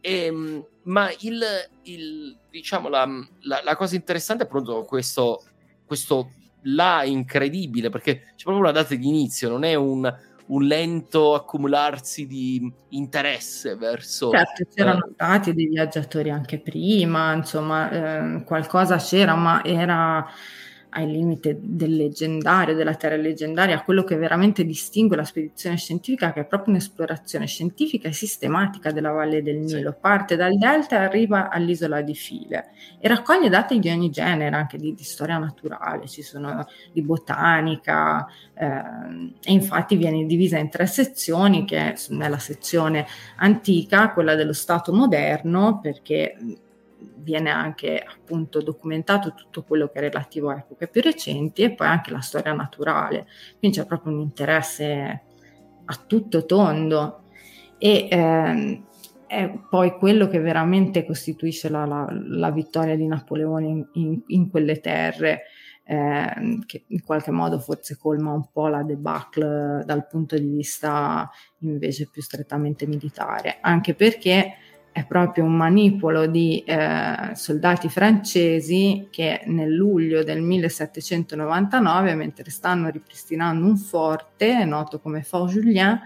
E, 0.00 0.24
ehm, 0.24 0.64
ma 0.84 1.10
il, 1.20 1.42
il, 1.82 2.36
diciamo, 2.50 2.88
la, 2.88 3.06
la, 3.40 3.60
la, 3.64 3.76
cosa 3.76 3.96
interessante 3.96 4.44
è 4.44 4.46
appunto 4.46 4.84
questo, 4.84 5.42
questo 5.84 6.30
là 6.62 7.04
incredibile, 7.04 7.90
perché 7.90 8.32
c'è 8.36 8.44
proprio 8.44 8.62
una 8.64 8.72
data 8.72 8.94
di 8.94 9.06
inizio, 9.06 9.48
non 9.48 9.64
è 9.64 9.74
un, 9.74 10.12
un 10.48 10.62
lento 10.62 11.34
accumularsi 11.34 12.26
di 12.26 12.72
interesse 12.90 13.76
verso... 13.76 14.30
Certo, 14.30 14.66
c'erano 14.74 15.06
eh, 15.06 15.12
stati 15.14 15.54
dei 15.54 15.66
viaggiatori 15.66 16.30
anche 16.30 16.58
prima, 16.58 17.32
insomma, 17.32 17.90
eh, 17.90 18.44
qualcosa 18.44 18.96
c'era, 18.96 19.34
ma 19.34 19.62
era 19.64 20.26
ai 20.90 21.10
limiti 21.10 21.56
del 21.60 21.96
leggendario, 21.96 22.74
della 22.74 22.94
terra 22.94 23.16
leggendaria, 23.16 23.82
quello 23.82 24.04
che 24.04 24.16
veramente 24.16 24.64
distingue 24.64 25.16
la 25.16 25.24
spedizione 25.24 25.76
scientifica, 25.76 26.32
che 26.32 26.40
è 26.40 26.44
proprio 26.46 26.74
un'esplorazione 26.74 27.46
scientifica 27.46 28.08
e 28.08 28.12
sistematica 28.12 28.90
della 28.90 29.10
Valle 29.10 29.42
del 29.42 29.58
Nilo. 29.58 29.96
Parte 30.00 30.36
dal 30.36 30.56
delta 30.56 30.96
e 30.96 31.04
arriva 31.04 31.50
all'isola 31.50 32.00
di 32.00 32.14
File 32.14 32.70
e 32.98 33.08
raccoglie 33.08 33.48
dati 33.48 33.78
di 33.78 33.90
ogni 33.90 34.10
genere, 34.10 34.54
anche 34.56 34.78
di, 34.78 34.94
di 34.94 35.04
storia 35.04 35.38
naturale, 35.38 36.06
ci 36.06 36.22
sono 36.22 36.66
di 36.92 37.02
botanica, 37.02 38.26
eh, 38.54 38.66
e 39.42 39.52
infatti 39.52 39.96
viene 39.96 40.26
divisa 40.26 40.58
in 40.58 40.70
tre 40.70 40.86
sezioni, 40.86 41.64
che 41.64 41.94
nella 42.10 42.38
sezione 42.38 43.06
antica, 43.36 44.12
quella 44.12 44.34
dello 44.34 44.52
Stato 44.52 44.92
moderno, 44.92 45.80
perché 45.80 46.36
viene 47.28 47.50
anche 47.50 47.98
appunto 47.98 48.62
documentato 48.62 49.34
tutto 49.34 49.62
quello 49.62 49.88
che 49.88 49.98
è 49.98 50.00
relativo 50.00 50.48
a 50.48 50.56
epoche 50.56 50.88
più 50.88 51.02
recenti 51.02 51.62
e 51.62 51.74
poi 51.74 51.86
anche 51.86 52.10
la 52.10 52.20
storia 52.20 52.54
naturale, 52.54 53.26
quindi 53.58 53.76
c'è 53.76 53.84
proprio 53.84 54.14
un 54.14 54.20
interesse 54.20 55.22
a 55.84 56.04
tutto 56.06 56.46
tondo 56.46 57.24
e 57.76 58.08
ehm, 58.10 58.86
è 59.26 59.52
poi 59.68 59.90
quello 59.98 60.26
che 60.28 60.38
veramente 60.38 61.04
costituisce 61.04 61.68
la, 61.68 61.84
la, 61.84 62.06
la 62.10 62.50
vittoria 62.50 62.96
di 62.96 63.06
Napoleone 63.06 63.66
in, 63.66 63.86
in, 63.92 64.22
in 64.28 64.50
quelle 64.50 64.80
terre. 64.80 65.42
Eh, 65.90 66.58
che 66.66 66.84
in 66.88 67.02
qualche 67.02 67.30
modo 67.30 67.58
forse 67.58 67.96
colma 67.96 68.30
un 68.30 68.50
po' 68.52 68.68
la 68.68 68.82
debacle 68.82 69.84
dal 69.86 70.06
punto 70.06 70.36
di 70.36 70.46
vista 70.46 71.30
invece 71.60 72.10
più 72.12 72.20
strettamente 72.20 72.86
militare, 72.86 73.56
anche 73.62 73.94
perché 73.94 74.52
è 74.98 75.06
proprio 75.06 75.44
un 75.44 75.54
manipolo 75.54 76.26
di 76.26 76.60
eh, 76.64 77.30
soldati 77.34 77.88
francesi 77.88 79.06
che 79.10 79.42
nel 79.46 79.72
luglio 79.72 80.24
del 80.24 80.42
1799, 80.42 82.14
mentre 82.16 82.50
stanno 82.50 82.88
ripristinando 82.88 83.64
un 83.64 83.76
forte 83.76 84.64
noto 84.64 84.98
come 84.98 85.22
Fort 85.22 85.52
Julien, 85.52 86.00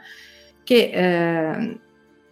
che 0.62 0.90
eh, 0.92 1.80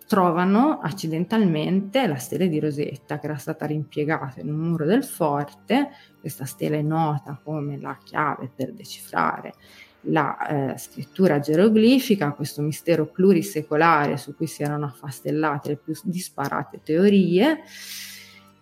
trovano 0.07 0.81
accidentalmente 0.83 2.07
la 2.07 2.17
stela 2.17 2.45
di 2.45 2.61
Rosetta 2.61 3.19
che 3.19 3.27
era 3.27 3.39
stata 3.39 3.65
rimpiegata 3.65 4.41
in 4.41 4.53
un 4.53 4.59
muro 4.59 4.85
del 4.85 5.05
forte. 5.05 5.89
Questa 6.21 6.45
stela 6.45 6.77
è 6.77 6.83
nota 6.83 7.41
come 7.43 7.79
la 7.79 7.97
chiave 8.05 8.51
per 8.55 8.75
decifrare 8.75 9.55
la 10.03 10.73
eh, 10.73 10.79
scrittura 10.79 11.41
geroglifica, 11.41 12.33
questo 12.33 12.63
mistero 12.63 13.07
plurisecolare 13.07 14.17
su 14.17 14.35
cui 14.35 14.47
si 14.47 14.63
erano 14.63 14.87
affastellate 14.87 15.69
le 15.69 15.77
più 15.77 15.95
disparate 16.05 16.81
teorie. 16.83 17.63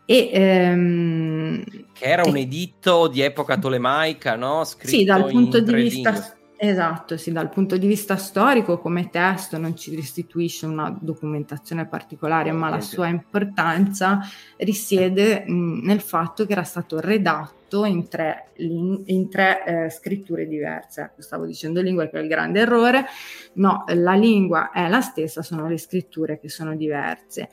E, 0.05 0.31
ehm, 0.33 1.65
che 1.93 2.05
era 2.05 2.25
un 2.25 2.37
editto 2.37 3.09
di 3.09 3.21
epoca 3.21 3.59
tolemaica, 3.59 4.37
no? 4.37 4.65
Scritto 4.65 4.89
sì, 4.89 5.05
dal 5.05 5.31
punto 5.31 5.61
di 5.61 5.75
vista 5.75 6.11
lingue. 6.11 6.38
Esatto, 6.61 7.17
sì, 7.17 7.31
dal 7.31 7.51
punto 7.51 7.77
di 7.77 7.87
vista 7.87 8.17
storico 8.17 8.81
come 8.81 9.11
testo 9.11 9.59
non 9.59 9.77
ci 9.77 9.95
restituisce 9.95 10.67
una 10.67 10.91
documentazione 11.01 11.87
particolare, 11.87 12.51
ma 12.51 12.69
la 12.69 12.81
sua 12.81 13.07
importanza 13.07 14.19
risiede 14.57 15.45
mh, 15.47 15.85
nel 15.85 16.01
fatto 16.01 16.47
che 16.47 16.53
era 16.53 16.65
stato 16.65 16.99
redatto 16.99 17.85
in 17.85 18.09
tre, 18.09 18.49
in 18.57 19.29
tre 19.31 19.65
eh, 19.65 19.91
scritture 19.91 20.49
diverse. 20.49 21.13
Stavo 21.19 21.47
dicendo 21.47 21.81
lingua 21.81 22.09
che 22.09 22.19
è 22.19 22.23
il 22.23 22.29
grande 22.29 22.59
errore, 22.59 23.05
no, 23.53 23.85
la 23.95 24.15
lingua 24.15 24.73
è 24.73 24.89
la 24.89 25.01
stessa, 25.01 25.43
sono 25.43 25.69
le 25.69 25.79
scritture 25.79 26.41
che 26.41 26.49
sono 26.49 26.75
diverse. 26.75 27.51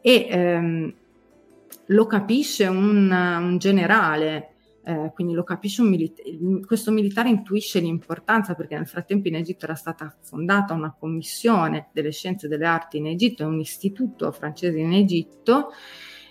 E 0.00 0.26
ehm, 0.28 0.94
lo 1.86 2.06
capisce 2.06 2.66
un, 2.66 3.08
un 3.08 3.58
generale 3.58 4.54
eh, 4.88 5.10
quindi 5.12 5.34
lo 5.34 5.44
capisce 5.44 5.82
un 5.82 5.90
militare, 5.90 6.38
questo 6.64 6.90
militare 6.90 7.28
intuisce 7.28 7.78
l'importanza 7.78 8.54
perché 8.54 8.74
nel 8.74 8.86
frattempo 8.86 9.28
in 9.28 9.34
Egitto 9.34 9.66
era 9.66 9.74
stata 9.74 10.16
fondata 10.22 10.72
una 10.72 10.96
commissione 10.98 11.88
delle 11.92 12.10
scienze 12.10 12.46
e 12.46 12.48
delle 12.48 12.64
arti 12.64 12.96
in 12.96 13.06
Egitto, 13.08 13.46
un 13.46 13.60
istituto 13.60 14.32
francese 14.32 14.78
in 14.78 14.94
Egitto, 14.94 15.72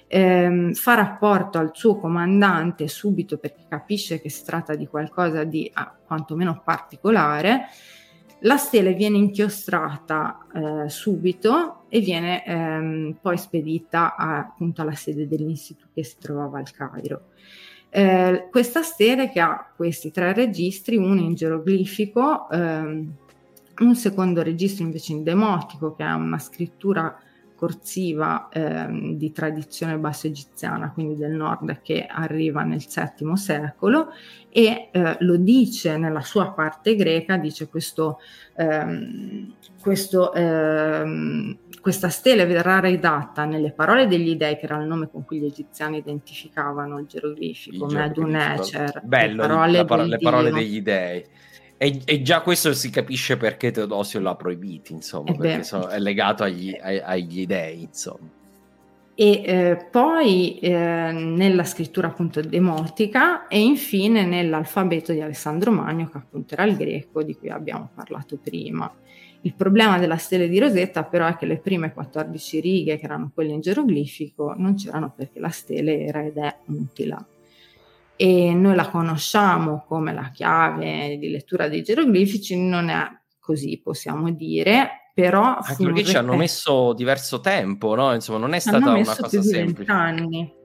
ehm, 0.07 0.73
fa 0.73 0.95
rapporto 0.95 1.59
al 1.59 1.69
suo 1.73 1.99
comandante 1.99 2.87
subito 2.87 3.37
perché 3.37 3.65
capisce 3.69 4.19
che 4.19 4.31
si 4.31 4.43
tratta 4.43 4.73
di 4.73 4.87
qualcosa 4.87 5.43
di 5.43 5.69
ah, 5.71 5.95
quantomeno 6.03 6.63
particolare, 6.65 7.67
la 8.39 8.57
stele 8.57 8.93
viene 8.93 9.17
inchiostrata 9.17 10.47
eh, 10.51 10.89
subito 10.89 11.83
e 11.89 11.99
viene 11.99 12.43
ehm, 12.43 13.17
poi 13.21 13.37
spedita 13.37 14.15
a, 14.15 14.39
appunto 14.39 14.81
alla 14.81 14.95
sede 14.95 15.27
dell'istituto 15.27 15.89
che 15.93 16.03
si 16.03 16.17
trovava 16.17 16.57
al 16.57 16.71
Cairo. 16.71 17.27
Eh, 17.97 18.47
questa 18.51 18.83
stele 18.83 19.31
che 19.31 19.39
ha 19.39 19.73
questi 19.75 20.11
tre 20.11 20.31
registri, 20.31 20.97
uno 20.97 21.19
in 21.19 21.33
geroglifico, 21.33 22.47
ehm, 22.47 23.11
un 23.79 23.95
secondo 23.95 24.43
registro 24.43 24.83
invece 24.83 25.13
in 25.13 25.23
demotico 25.23 25.95
che 25.95 26.03
è 26.03 26.11
una 26.11 26.37
scrittura 26.37 27.19
corsiva 27.57 28.49
eh, 28.49 29.15
di 29.15 29.31
tradizione 29.31 29.97
basso 29.97 30.27
egiziana, 30.27 30.91
quindi 30.93 31.15
del 31.15 31.31
nord, 31.31 31.81
che 31.81 32.05
arriva 32.07 32.61
nel 32.61 32.85
VII 32.85 33.35
secolo 33.35 34.09
e 34.49 34.89
eh, 34.91 35.17
lo 35.19 35.37
dice 35.37 35.97
nella 35.97 36.21
sua 36.21 36.51
parte 36.51 36.95
greca, 36.95 37.37
dice 37.37 37.67
questo, 37.67 38.19
ehm, 38.55 39.55
questo, 39.81 40.33
ehm, 40.33 41.57
questa 41.81 42.09
stele 42.09 42.45
verrà 42.45 42.79
redatta 42.79 43.45
nelle 43.45 43.71
parole 43.71 44.07
degli 44.07 44.35
dei, 44.35 44.57
che 44.57 44.65
era 44.65 44.77
il 44.77 44.87
nome 44.87 45.09
con 45.09 45.25
cui 45.25 45.39
gli 45.39 45.45
egiziani 45.45 45.97
identificavano 45.97 46.99
il 46.99 47.07
geroglifico, 47.07 47.87
Medun 47.87 48.35
Ecer, 48.35 49.01
Bello, 49.03 49.41
le 49.41 49.47
parole, 49.47 49.85
paro- 49.85 50.03
le 50.03 50.17
parole 50.19 50.51
degli 50.51 50.81
dei. 50.81 51.25
E, 51.79 52.01
e, 52.05 52.21
già 52.23 52.41
questo 52.41 52.73
si 52.73 52.89
capisce 52.89 53.37
perché 53.37 53.69
Teodosio 53.69 54.19
l'ha 54.19 54.35
proibito, 54.35 54.93
insomma, 54.93 55.31
eh 55.31 55.35
perché 55.35 55.63
so, 55.63 55.87
è 55.87 55.99
legato 55.99 56.43
agli, 56.43 56.75
ai, 56.81 56.99
agli 56.99 57.45
dei, 57.45 57.83
insomma. 57.83 58.29
E 59.13 59.41
eh, 59.45 59.87
poi 59.91 60.57
eh, 60.59 60.71
nella 61.11 61.63
scrittura 61.63 62.07
appunto 62.07 62.39
demotica 62.41 63.47
e 63.47 63.59
infine 63.59 64.25
nell'alfabeto 64.25 65.11
di 65.11 65.21
Alessandro 65.21 65.71
Magno, 65.71 66.09
che 66.09 66.17
appunto 66.17 66.53
era 66.55 66.63
il 66.63 66.75
greco 66.75 67.23
di 67.23 67.35
cui 67.35 67.49
abbiamo 67.49 67.89
parlato 67.93 68.37
prima. 68.37 68.91
Il 69.41 69.53
problema 69.53 69.99
della 69.99 70.17
stele 70.17 70.49
di 70.49 70.59
Rosetta 70.59 71.03
però 71.03 71.27
è 71.27 71.35
che 71.35 71.45
le 71.45 71.57
prime 71.57 71.93
14 71.93 72.59
righe, 72.59 72.97
che 72.97 73.05
erano 73.05 73.31
quelle 73.33 73.53
in 73.53 73.61
geroglifico, 73.61 74.53
non 74.57 74.75
c'erano 74.75 75.13
perché 75.15 75.39
la 75.39 75.49
stele 75.49 76.05
era 76.05 76.23
ed 76.23 76.37
è 76.37 76.55
mutila 76.65 77.23
e 78.17 78.53
noi 78.53 78.75
la 78.75 78.89
conosciamo 78.89 79.85
come 79.87 80.11
la 80.11 80.31
chiave 80.33 81.17
di 81.19 81.29
lettura 81.29 81.69
dei 81.69 81.83
geroglifici, 81.83 82.59
non 82.59 82.89
è 82.89 83.07
così, 83.39 83.79
possiamo 83.81 84.31
dire, 84.31 85.11
però... 85.13 85.57
Anche 85.61 85.83
perché 85.83 86.03
ci 86.03 86.17
hanno 86.17 86.35
messo 86.35 86.93
diverso 86.93 87.39
tempo, 87.39 87.95
no? 87.95 88.13
Insomma, 88.13 88.39
non 88.39 88.53
è 88.53 88.59
stata 88.59 88.91
una 88.91 89.03
cosa 89.03 89.41
semplice. 89.41 89.91
Anni. 89.91 90.55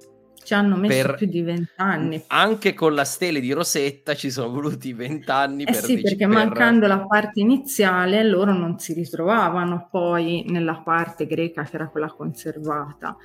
Ci 0.43 0.55
hanno 0.55 0.75
messo 0.77 1.07
per... 1.07 1.15
più 1.15 1.27
di 1.29 1.41
vent'anni. 1.41 2.25
Anche 2.27 2.75
con 2.75 2.95
la 2.95 3.05
stele 3.05 3.39
di 3.39 3.53
Rosetta 3.53 4.15
ci 4.15 4.29
sono 4.29 4.51
voluti 4.51 4.93
vent'anni 4.93 5.63
eh 5.63 5.67
per... 5.67 5.75
Sì, 5.77 6.01
perché 6.01 6.27
per... 6.27 6.29
mancando 6.29 6.89
la 6.89 7.07
parte 7.07 7.39
iniziale 7.39 8.25
loro 8.25 8.53
non 8.53 8.79
si 8.79 8.93
ritrovavano 8.93 9.87
poi 9.89 10.45
nella 10.49 10.83
parte 10.85 11.27
greca 11.27 11.63
che 11.63 11.77
era 11.77 11.89
quella 11.89 12.11
conservata. 12.11 13.17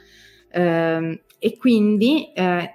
Eh, 0.52 1.24
e 1.40 1.58
quindi 1.58 2.32
eh, 2.34 2.72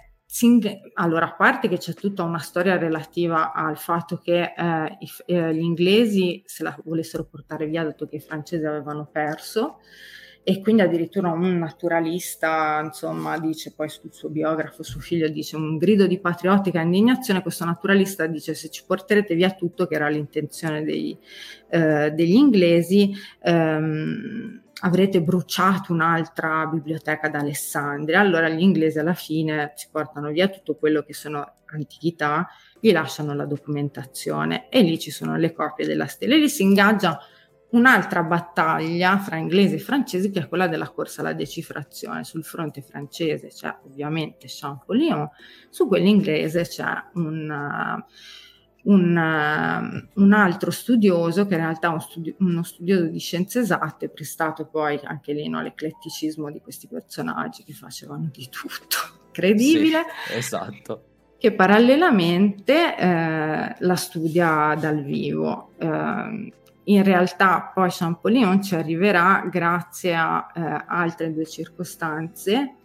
allora, 0.94 1.26
a 1.26 1.34
parte 1.34 1.68
che 1.68 1.76
c'è 1.76 1.92
tutta 1.92 2.22
una 2.22 2.38
storia 2.38 2.78
relativa 2.78 3.52
al 3.52 3.76
fatto 3.76 4.16
che 4.16 4.54
eh, 4.56 4.96
i, 4.98 5.10
eh, 5.26 5.54
gli 5.54 5.60
inglesi 5.60 6.42
se 6.46 6.62
la 6.62 6.74
volessero 6.84 7.24
portare 7.24 7.66
via 7.66 7.84
dato 7.84 8.06
che 8.06 8.16
i 8.16 8.20
francesi 8.20 8.64
avevano 8.64 9.04
perso 9.04 9.80
e 10.44 10.60
quindi 10.60 10.82
addirittura 10.82 11.30
un 11.30 11.58
naturalista, 11.58 12.80
insomma, 12.84 13.38
dice 13.38 13.72
poi 13.74 13.88
sul 13.88 14.12
suo 14.12 14.28
biografo, 14.28 14.82
suo 14.82 14.98
figlio 14.98 15.28
dice 15.28 15.54
un 15.54 15.76
grido 15.78 16.06
di 16.08 16.18
patriottica 16.18 16.80
indignazione, 16.80 17.42
questo 17.42 17.64
naturalista 17.64 18.26
dice 18.26 18.54
se 18.54 18.68
ci 18.68 18.82
porterete 18.84 19.36
via 19.36 19.52
tutto, 19.52 19.86
che 19.86 19.94
era 19.94 20.08
l'intenzione 20.08 20.82
dei, 20.82 21.16
eh, 21.68 22.10
degli 22.10 22.34
inglesi, 22.34 23.14
ehm, 23.40 24.62
avrete 24.80 25.22
bruciato 25.22 25.92
un'altra 25.92 26.66
biblioteca 26.66 27.28
d'Alessandria, 27.28 28.18
allora 28.18 28.48
gli 28.48 28.62
inglesi 28.62 28.98
alla 28.98 29.14
fine 29.14 29.72
si 29.76 29.86
portano 29.92 30.30
via 30.30 30.48
tutto 30.48 30.74
quello 30.74 31.02
che 31.02 31.14
sono 31.14 31.52
antichità, 31.66 32.48
gli 32.80 32.90
lasciano 32.90 33.32
la 33.32 33.44
documentazione 33.44 34.68
e 34.68 34.82
lì 34.82 34.98
ci 34.98 35.12
sono 35.12 35.36
le 35.36 35.52
copie 35.52 35.86
della 35.86 36.06
stella 36.06 36.34
e 36.34 36.38
lì 36.38 36.48
si 36.48 36.62
ingaggia 36.62 37.16
un'altra 37.72 38.22
battaglia 38.22 39.18
fra 39.18 39.36
inglesi 39.36 39.76
e 39.76 39.78
francesi 39.78 40.30
che 40.30 40.40
è 40.40 40.48
quella 40.48 40.68
della 40.68 40.88
corsa 40.88 41.20
alla 41.20 41.32
decifrazione. 41.32 42.24
Sul 42.24 42.44
fronte 42.44 42.82
francese 42.82 43.48
c'è 43.48 43.74
ovviamente 43.84 44.46
Champollion, 44.48 45.28
su 45.70 45.86
quello 45.86 46.08
inglese 46.08 46.62
c'è 46.62 46.90
un... 47.14 48.04
Un, 48.84 49.16
un, 50.14 50.32
altro 50.32 50.72
studioso 50.72 51.46
che 51.46 51.54
in 51.54 51.60
realtà 51.60 51.86
è 51.86 51.92
un 51.92 52.00
studi- 52.00 52.34
uno 52.40 52.64
studioso 52.64 53.04
di 53.04 53.20
scienze 53.20 53.60
esatte, 53.60 54.08
prestato 54.08 54.66
poi 54.66 54.98
anche 55.04 55.32
lì 55.32 55.48
no, 55.48 55.60
all'ecletticismo 55.60 56.50
di 56.50 56.60
questi 56.60 56.88
personaggi 56.88 57.62
che 57.62 57.74
facevano 57.74 58.28
di 58.32 58.48
tutto, 58.48 59.26
credibile. 59.30 60.02
Sì, 60.26 60.36
esatto. 60.36 61.04
Che 61.38 61.52
parallelamente 61.52 62.96
eh, 62.98 63.76
la 63.78 63.94
studia 63.94 64.74
dal 64.76 65.00
vivo. 65.04 65.70
Eh, 65.78 66.52
in 66.84 67.02
realtà 67.02 67.70
poi 67.74 67.90
Champollion 67.90 68.62
ci 68.62 68.74
arriverà 68.74 69.46
grazie 69.50 70.14
a 70.14 70.50
eh, 70.54 70.84
altre 70.86 71.32
due 71.32 71.46
circostanze 71.46 72.76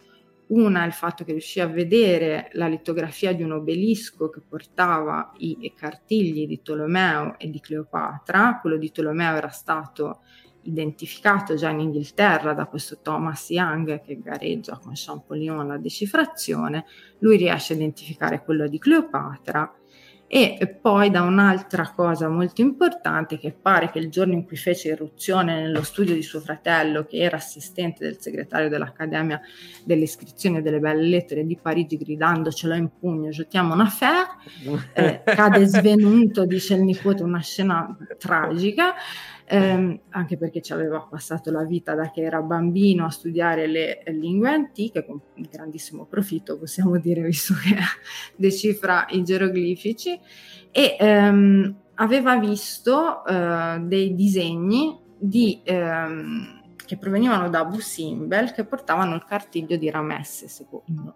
una 0.48 0.84
è 0.84 0.86
il 0.86 0.92
fatto 0.92 1.24
che 1.24 1.32
riuscì 1.32 1.60
a 1.60 1.66
vedere 1.66 2.48
la 2.52 2.68
litografia 2.68 3.34
di 3.34 3.42
un 3.42 3.52
obelisco 3.52 4.30
che 4.30 4.40
portava 4.40 5.32
i 5.38 5.72
cartigli 5.76 6.46
di 6.46 6.62
Tolomeo 6.62 7.38
e 7.38 7.50
di 7.50 7.60
Cleopatra. 7.60 8.58
Quello 8.60 8.78
di 8.78 8.90
Tolomeo 8.90 9.36
era 9.36 9.50
stato 9.50 10.20
identificato 10.62 11.54
già 11.54 11.68
in 11.68 11.80
Inghilterra 11.80 12.54
da 12.54 12.64
questo 12.64 12.98
Thomas 13.02 13.50
Young 13.50 14.00
che 14.00 14.20
gareggia 14.20 14.78
con 14.82 14.92
Champollion 14.94 15.66
la 15.66 15.76
decifrazione. 15.76 16.86
Lui 17.18 17.36
riesce 17.36 17.74
a 17.74 17.76
identificare 17.76 18.42
quello 18.42 18.66
di 18.68 18.78
Cleopatra 18.78 19.70
e 20.30 20.78
poi 20.80 21.08
da 21.10 21.22
un'altra 21.22 21.90
cosa 21.96 22.28
molto 22.28 22.60
importante 22.60 23.38
che 23.38 23.50
pare 23.50 23.90
che 23.90 23.98
il 23.98 24.10
giorno 24.10 24.34
in 24.34 24.44
cui 24.44 24.58
fece 24.58 24.88
irruzione 24.88 25.62
nello 25.62 25.82
studio 25.82 26.14
di 26.14 26.20
suo 26.20 26.40
fratello, 26.40 27.06
che 27.06 27.16
era 27.16 27.38
assistente 27.38 28.04
del 28.04 28.20
segretario 28.20 28.68
dell'Accademia 28.68 29.40
delle 29.84 30.02
iscrizioni 30.02 30.60
delle 30.60 30.80
belle 30.80 31.08
lettere 31.08 31.46
di 31.46 31.56
Parigi, 31.56 31.96
gridando 31.96 32.50
ce 32.50 32.66
l'ho 32.66 32.74
in 32.74 32.90
pugno, 32.98 33.30
giochiamo 33.30 33.72
un 33.72 33.80
affaire, 33.80 34.26
eh, 34.92 35.22
cade 35.24 35.64
svenuto, 35.64 36.44
dice 36.44 36.74
il 36.74 36.82
nipote, 36.82 37.22
una 37.22 37.40
scena 37.40 37.96
tragica 38.18 38.94
ehm, 39.48 40.00
anche 40.10 40.36
perché 40.36 40.60
ci 40.60 40.72
aveva 40.72 41.00
passato 41.00 41.50
la 41.50 41.64
vita 41.64 41.94
da 41.94 42.10
che 42.10 42.22
era 42.22 42.40
bambino 42.42 43.06
a 43.06 43.10
studiare 43.10 43.66
le 43.66 44.02
lingue 44.06 44.50
antiche 44.50 45.04
con 45.04 45.20
grandissimo 45.34 46.04
profitto, 46.04 46.58
possiamo 46.58 46.98
dire, 46.98 47.22
visto 47.22 47.54
che 47.54 47.76
decifra 48.36 49.06
i 49.10 49.22
geroglifici 49.22 50.17
e 50.70 50.96
ehm, 50.98 51.76
aveva 51.94 52.36
visto 52.36 53.24
eh, 53.24 53.78
dei 53.80 54.14
disegni 54.14 54.98
di, 55.18 55.60
ehm, 55.64 56.74
che 56.86 56.96
provenivano 56.96 57.48
da 57.48 57.60
Abu 57.60 57.80
Simbel 57.80 58.52
che 58.52 58.64
portavano 58.64 59.14
il 59.14 59.24
cartiglio 59.24 59.76
di 59.76 59.90
Ramesse 59.90 60.46
II 60.70 61.12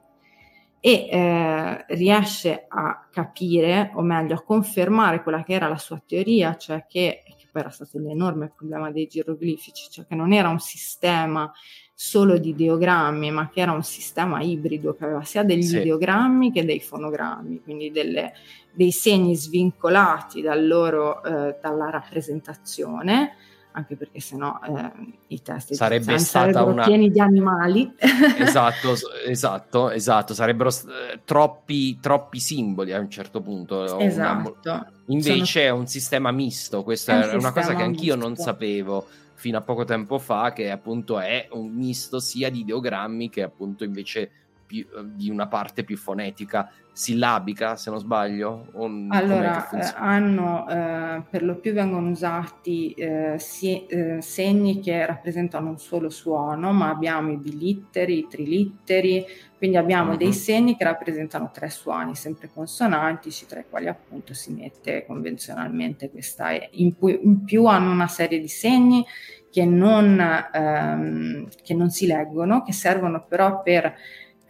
e 0.85 1.09
eh, 1.09 1.85
riesce 1.95 2.65
a 2.67 3.07
capire, 3.09 3.93
o 3.95 4.03
meglio 4.03 4.35
a 4.35 4.43
confermare 4.43 5.23
quella 5.23 5.45
che 5.45 5.53
era 5.53 5.69
la 5.69 5.79
sua 5.79 6.03
teoria, 6.05 6.57
cioè 6.57 6.87
che 6.89 7.23
poi 7.53 7.61
era 7.61 7.71
stato 7.71 7.99
l'enorme 7.99 8.51
problema 8.57 8.91
dei 8.91 9.07
geroglifici, 9.07 9.89
cioè 9.91 10.07
che 10.07 10.15
non 10.15 10.33
era 10.33 10.49
un 10.49 10.59
sistema 10.59 11.53
solo 11.95 12.39
di 12.39 12.49
ideogrammi, 12.49 13.31
ma 13.31 13.51
che 13.51 13.61
era 13.61 13.73
un 13.73 13.85
sistema 13.85 14.41
ibrido 14.41 14.95
che 14.95 15.05
aveva 15.05 15.23
sia 15.23 15.45
degli 15.45 15.63
sì. 15.63 15.77
ideogrammi 15.77 16.51
che 16.51 16.65
dei 16.65 16.81
fonogrammi, 16.81 17.61
quindi 17.63 17.93
delle, 17.93 18.33
dei 18.73 18.91
segni 18.91 19.37
svincolati 19.37 20.41
dal 20.41 20.67
loro, 20.67 21.23
eh, 21.23 21.59
dalla 21.61 21.91
rappresentazione 21.91 23.37
anche 23.73 23.97
perché 23.97 24.21
sennò 24.21 24.59
eh, 24.67 24.93
i 25.29 25.43
testi 25.43 25.75
sarebbe 25.75 26.19
stata 26.19 26.63
una... 26.63 26.85
pieni 26.85 27.11
di 27.11 27.21
animali. 27.21 27.93
esatto, 28.39 28.95
esatto, 29.27 29.91
esatto, 29.91 30.35
sarebbero 30.35 30.69
eh, 30.69 31.21
troppi, 31.25 31.99
troppi 31.99 32.39
simboli 32.39 32.93
a 32.93 32.99
un 32.99 33.11
certo 33.11 33.41
punto. 33.41 33.99
Esatto. 33.99 34.59
Una... 34.65 34.92
Invece 35.07 35.61
Sono... 35.61 35.65
è 35.65 35.71
un 35.71 35.87
sistema 35.87 36.31
misto, 36.31 36.83
questa 36.83 37.25
è, 37.25 37.31
è 37.31 37.35
una 37.35 37.53
cosa 37.53 37.75
che 37.75 37.83
anch'io 37.83 38.15
misto. 38.15 38.29
non 38.29 38.37
sapevo 38.37 39.07
fino 39.35 39.59
a 39.59 39.63
poco 39.63 39.85
tempo 39.85 40.19
fa, 40.19 40.53
che 40.53 40.71
appunto 40.71 41.19
è 41.19 41.49
un 41.53 41.73
misto 41.73 42.21
sia 42.21 42.49
di 42.51 42.61
ideogrammi 42.61 43.29
che 43.29 43.43
appunto 43.43 43.83
invece 43.83 44.31
più, 44.73 44.87
di 45.15 45.29
una 45.29 45.47
parte 45.47 45.85
più 45.85 45.99
fonetica 45.99 46.71
sillabica, 46.95 47.77
se 47.77 47.91
non 47.91 47.99
sbaglio? 47.99 48.69
Un, 48.73 49.09
allora, 49.11 49.69
eh, 49.71 49.93
hanno 49.97 50.69
eh, 50.69 51.23
per 51.29 51.43
lo 51.43 51.57
più 51.57 51.73
vengono 51.73 52.11
usati 52.11 52.93
eh, 52.93 53.37
sie, 53.39 53.87
eh, 53.87 54.23
segni 54.23 54.81
che 54.81 55.05
rappresentano 55.05 55.69
un 55.71 55.79
solo 55.79 56.11
suono, 56.11 56.73
ma 56.73 56.91
abbiamo 56.91 57.31
i 57.31 57.37
bilitteri, 57.37 58.19
i 58.19 58.27
trilitteri, 58.29 59.25
quindi 59.57 59.77
abbiamo 59.77 60.13
uh-huh. 60.13 60.19
dei 60.19 60.33
segni 60.33 60.77
che 60.77 60.85
rappresentano 60.85 61.51
tre 61.53 61.71
suoni, 61.71 62.15
sempre 62.15 62.51
consonantici, 62.53 63.47
tra 63.47 63.61
i 63.61 63.65
quali 63.69 63.89
appunto 63.89 64.35
si 64.35 64.53
mette 64.53 65.05
convenzionalmente 65.07 66.11
questa 66.11 66.53
E. 66.53 66.69
In, 66.73 66.97
pu- 66.97 67.21
in 67.23 67.45
più 67.45 67.65
hanno 67.67 67.91
una 67.91 68.09
serie 68.09 68.39
di 68.39 68.49
segni 68.49 69.05
che 69.51 69.67
non, 69.67 70.19
ehm, 70.19 71.49
che 71.63 71.75
non 71.75 71.91
si 71.91 72.07
leggono, 72.07 72.63
che 72.63 72.73
servono 72.73 73.27
però 73.29 73.63
per 73.63 73.95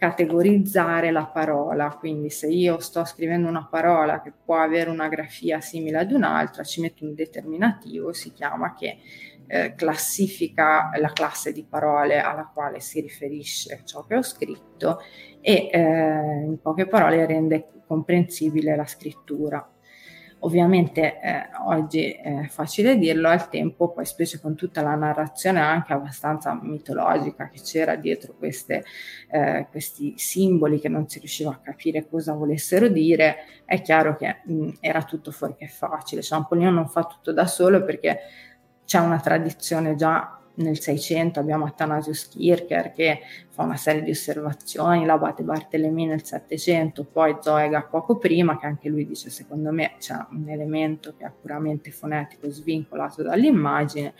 categorizzare 0.03 1.11
la 1.11 1.27
parola, 1.27 1.95
quindi 1.97 2.29
se 2.29 2.47
io 2.47 2.77
sto 2.79 3.05
scrivendo 3.05 3.47
una 3.47 3.65
parola 3.71 4.21
che 4.21 4.33
può 4.33 4.57
avere 4.57 4.89
una 4.89 5.07
grafia 5.07 5.61
simile 5.61 5.99
ad 5.99 6.11
un'altra, 6.11 6.63
ci 6.63 6.81
metto 6.81 7.05
un 7.05 7.13
determinativo, 7.13 8.11
si 8.11 8.33
chiama 8.33 8.73
che 8.73 8.97
eh, 9.47 9.75
classifica 9.75 10.91
la 10.99 11.13
classe 11.13 11.53
di 11.53 11.63
parole 11.63 12.19
alla 12.19 12.51
quale 12.53 12.81
si 12.81 12.99
riferisce 12.99 13.83
ciò 13.85 14.03
che 14.05 14.17
ho 14.17 14.21
scritto 14.21 14.99
e 15.39 15.69
eh, 15.71 15.79
in 15.79 16.59
poche 16.61 16.85
parole 16.85 17.25
rende 17.25 17.69
comprensibile 17.87 18.75
la 18.75 18.85
scrittura. 18.85 19.72
Ovviamente 20.45 21.21
eh, 21.21 21.47
oggi 21.65 22.11
è 22.11 22.47
facile 22.49 22.97
dirlo, 22.97 23.29
al 23.29 23.47
tempo, 23.47 23.91
poi 23.91 24.05
specie 24.05 24.41
con 24.41 24.55
tutta 24.55 24.81
la 24.81 24.93
narrazione 24.93 25.61
anche 25.61 25.93
abbastanza 25.93 26.57
mitologica 26.61 27.47
che 27.47 27.61
c'era 27.61 27.95
dietro 27.95 28.33
queste, 28.37 28.83
eh, 29.31 29.67
questi 29.71 30.15
simboli 30.17 30.81
che 30.81 30.89
non 30.89 31.07
si 31.07 31.19
riusciva 31.19 31.51
a 31.51 31.59
capire 31.63 32.09
cosa 32.09 32.33
volessero 32.33 32.89
dire, 32.89 33.37
è 33.63 33.81
chiaro 33.81 34.17
che 34.17 34.41
mh, 34.43 34.69
era 34.81 35.03
tutto 35.03 35.31
fuori 35.31 35.55
che 35.55 35.67
facile. 35.67 36.19
Champollion 36.21 36.73
non 36.73 36.89
fa 36.89 37.03
tutto 37.03 37.31
da 37.31 37.47
solo 37.47 37.83
perché 37.85 38.19
c'è 38.83 38.99
una 38.99 39.21
tradizione 39.21 39.95
già 39.95 40.42
nel 40.55 40.79
600 40.79 41.39
abbiamo 41.39 41.65
Athanasius 41.65 42.29
Kircher 42.29 42.93
che 42.93 43.21
fa 43.49 43.63
una 43.63 43.77
serie 43.77 44.03
di 44.03 44.11
osservazioni, 44.11 45.05
l'abate 45.05 45.43
Bartolomeo 45.43 46.07
nel 46.07 46.23
700, 46.23 47.05
poi 47.05 47.37
Zoega 47.39 47.83
poco 47.83 48.17
prima 48.17 48.57
che 48.57 48.65
anche 48.65 48.89
lui 48.89 49.05
dice 49.05 49.29
secondo 49.29 49.71
me 49.71 49.93
c'è 49.99 50.15
un 50.31 50.49
elemento 50.49 51.13
che 51.17 51.25
è 51.25 51.31
puramente 51.31 51.91
fonetico 51.91 52.49
svincolato 52.49 53.23
dall'immagine 53.23 54.13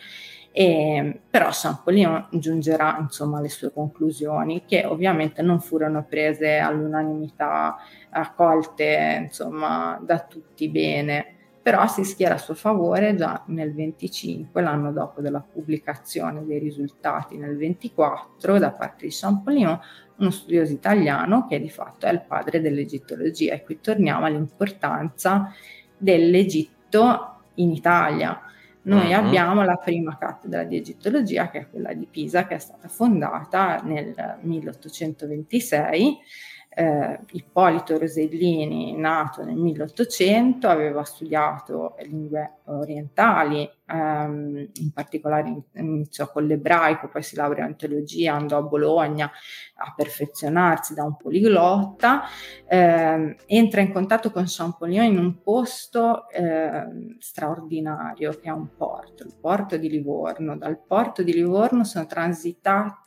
e, 0.56 1.20
però 1.28 1.48
Champollion 1.50 2.28
giungerà 2.30 2.96
insomma 3.00 3.38
alle 3.38 3.48
sue 3.48 3.72
conclusioni 3.72 4.62
che 4.64 4.84
ovviamente 4.84 5.42
non 5.42 5.60
furono 5.60 6.04
prese 6.04 6.58
all'unanimità 6.58 7.76
accolte 8.10 9.22
insomma 9.22 10.00
da 10.00 10.20
tutti 10.20 10.68
bene 10.68 11.33
però 11.64 11.86
si 11.86 12.04
schiera 12.04 12.34
a 12.34 12.38
suo 12.38 12.52
favore 12.52 13.14
già 13.14 13.42
nel 13.46 13.72
25, 13.72 14.60
l'anno 14.60 14.92
dopo 14.92 15.22
della 15.22 15.40
pubblicazione 15.40 16.44
dei 16.44 16.58
risultati 16.58 17.38
nel 17.38 17.56
24 17.56 18.58
da 18.58 18.70
parte 18.70 19.06
di 19.06 19.10
Champollion, 19.10 19.80
uno 20.16 20.30
studioso 20.30 20.72
italiano 20.72 21.46
che 21.46 21.58
di 21.58 21.70
fatto 21.70 22.04
è 22.04 22.12
il 22.12 22.20
padre 22.20 22.60
dell'egittologia 22.60 23.54
e 23.54 23.62
qui 23.62 23.80
torniamo 23.80 24.26
all'importanza 24.26 25.54
dell'Egitto 25.96 27.36
in 27.54 27.70
Italia. 27.70 28.42
Noi 28.82 29.12
uh-huh. 29.12 29.18
abbiamo 29.18 29.62
la 29.62 29.76
prima 29.76 30.18
cattedra 30.18 30.64
di 30.64 30.76
egittologia 30.76 31.48
che 31.48 31.60
è 31.60 31.70
quella 31.70 31.94
di 31.94 32.06
Pisa 32.10 32.46
che 32.46 32.56
è 32.56 32.58
stata 32.58 32.88
fondata 32.88 33.80
nel 33.82 34.36
1826 34.42 36.18
eh, 36.74 37.20
Ippolito 37.32 37.98
Rosellini, 37.98 38.96
nato 38.96 39.44
nel 39.44 39.56
1800, 39.56 40.68
aveva 40.68 41.04
studiato 41.04 41.94
lingue 42.02 42.58
orientali, 42.64 43.68
ehm, 43.86 44.70
in 44.72 44.92
particolare 44.92 45.54
iniziò 45.74 46.30
con 46.30 46.46
l'ebraico, 46.46 47.08
poi 47.08 47.22
si 47.22 47.36
laureò 47.36 47.66
in 47.66 47.76
teologia, 47.76 48.34
andò 48.34 48.58
a 48.58 48.62
Bologna 48.62 49.30
a 49.76 49.92
perfezionarsi 49.94 50.94
da 50.94 51.04
un 51.04 51.16
poliglotta, 51.16 52.22
ehm, 52.66 53.36
entra 53.46 53.80
in 53.80 53.92
contatto 53.92 54.30
con 54.32 54.44
Champollion 54.46 55.04
in 55.04 55.18
un 55.18 55.40
posto 55.42 56.28
eh, 56.30 57.16
straordinario 57.18 58.30
che 58.30 58.48
è 58.48 58.52
un 58.52 58.74
porto, 58.76 59.22
il 59.24 59.34
porto 59.40 59.76
di 59.76 59.88
Livorno. 59.88 60.56
Dal 60.56 60.78
porto 60.84 61.22
di 61.22 61.32
Livorno 61.32 61.84
sono 61.84 62.06
transitati 62.06 63.03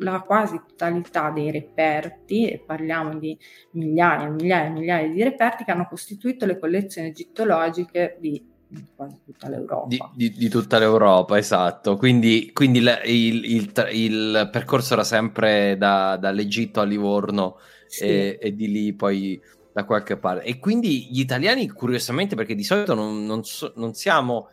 la 0.00 0.20
quasi 0.20 0.60
totalità 0.66 1.30
dei 1.30 1.50
reperti, 1.50 2.48
e 2.48 2.58
parliamo 2.58 3.18
di 3.18 3.38
migliaia 3.72 4.26
e 4.26 4.30
migliaia 4.30 4.66
e 4.66 4.70
migliaia 4.70 5.08
di 5.08 5.22
reperti 5.22 5.64
che 5.64 5.70
hanno 5.70 5.86
costituito 5.88 6.44
le 6.44 6.58
collezioni 6.58 7.08
egittologiche 7.08 8.16
di 8.20 8.54
quasi 8.94 9.16
tutta 9.24 9.48
l'Europa. 9.48 9.86
Di, 9.88 9.98
di, 10.14 10.30
di 10.36 10.48
tutta 10.48 10.78
l'Europa, 10.78 11.38
esatto. 11.38 11.96
Quindi, 11.96 12.50
quindi 12.52 12.78
il, 12.80 13.00
il, 13.04 13.44
il, 13.44 13.88
il, 13.92 14.48
percorso 14.50 14.94
era 14.94 15.04
sempre 15.04 15.76
da, 15.78 16.16
dall'Egitto 16.16 16.80
a 16.80 16.84
Livorno 16.84 17.58
sì. 17.86 18.04
e, 18.04 18.38
e, 18.40 18.54
di 18.54 18.70
lì 18.70 18.92
poi 18.92 19.40
da 19.72 19.84
qualche 19.84 20.16
parte. 20.16 20.44
E 20.44 20.58
quindi 20.58 21.08
gli 21.10 21.20
italiani, 21.20 21.68
curiosamente, 21.68 22.34
perché 22.34 22.54
di 22.54 22.64
solito 22.64 22.94
non, 22.94 23.24
non, 23.24 23.44
so, 23.44 23.72
non 23.76 23.94
siamo 23.94 24.48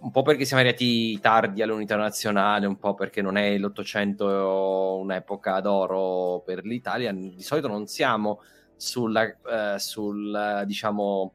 un 0.00 0.10
po' 0.10 0.22
perché 0.22 0.44
siamo 0.44 0.62
arrivati 0.62 1.18
tardi 1.20 1.62
all'unità 1.62 1.96
nazionale, 1.96 2.66
un 2.66 2.78
po' 2.78 2.94
perché 2.94 3.20
non 3.22 3.36
è 3.36 3.56
l'Ottocento 3.58 4.98
un'epoca 5.02 5.60
d'oro 5.60 6.42
per 6.44 6.64
l'Italia, 6.64 7.12
di 7.12 7.42
solito 7.42 7.68
non 7.68 7.86
siamo 7.86 8.40
sulla, 8.76 9.24
eh, 9.24 9.78
sul, 9.78 10.62
diciamo, 10.64 11.32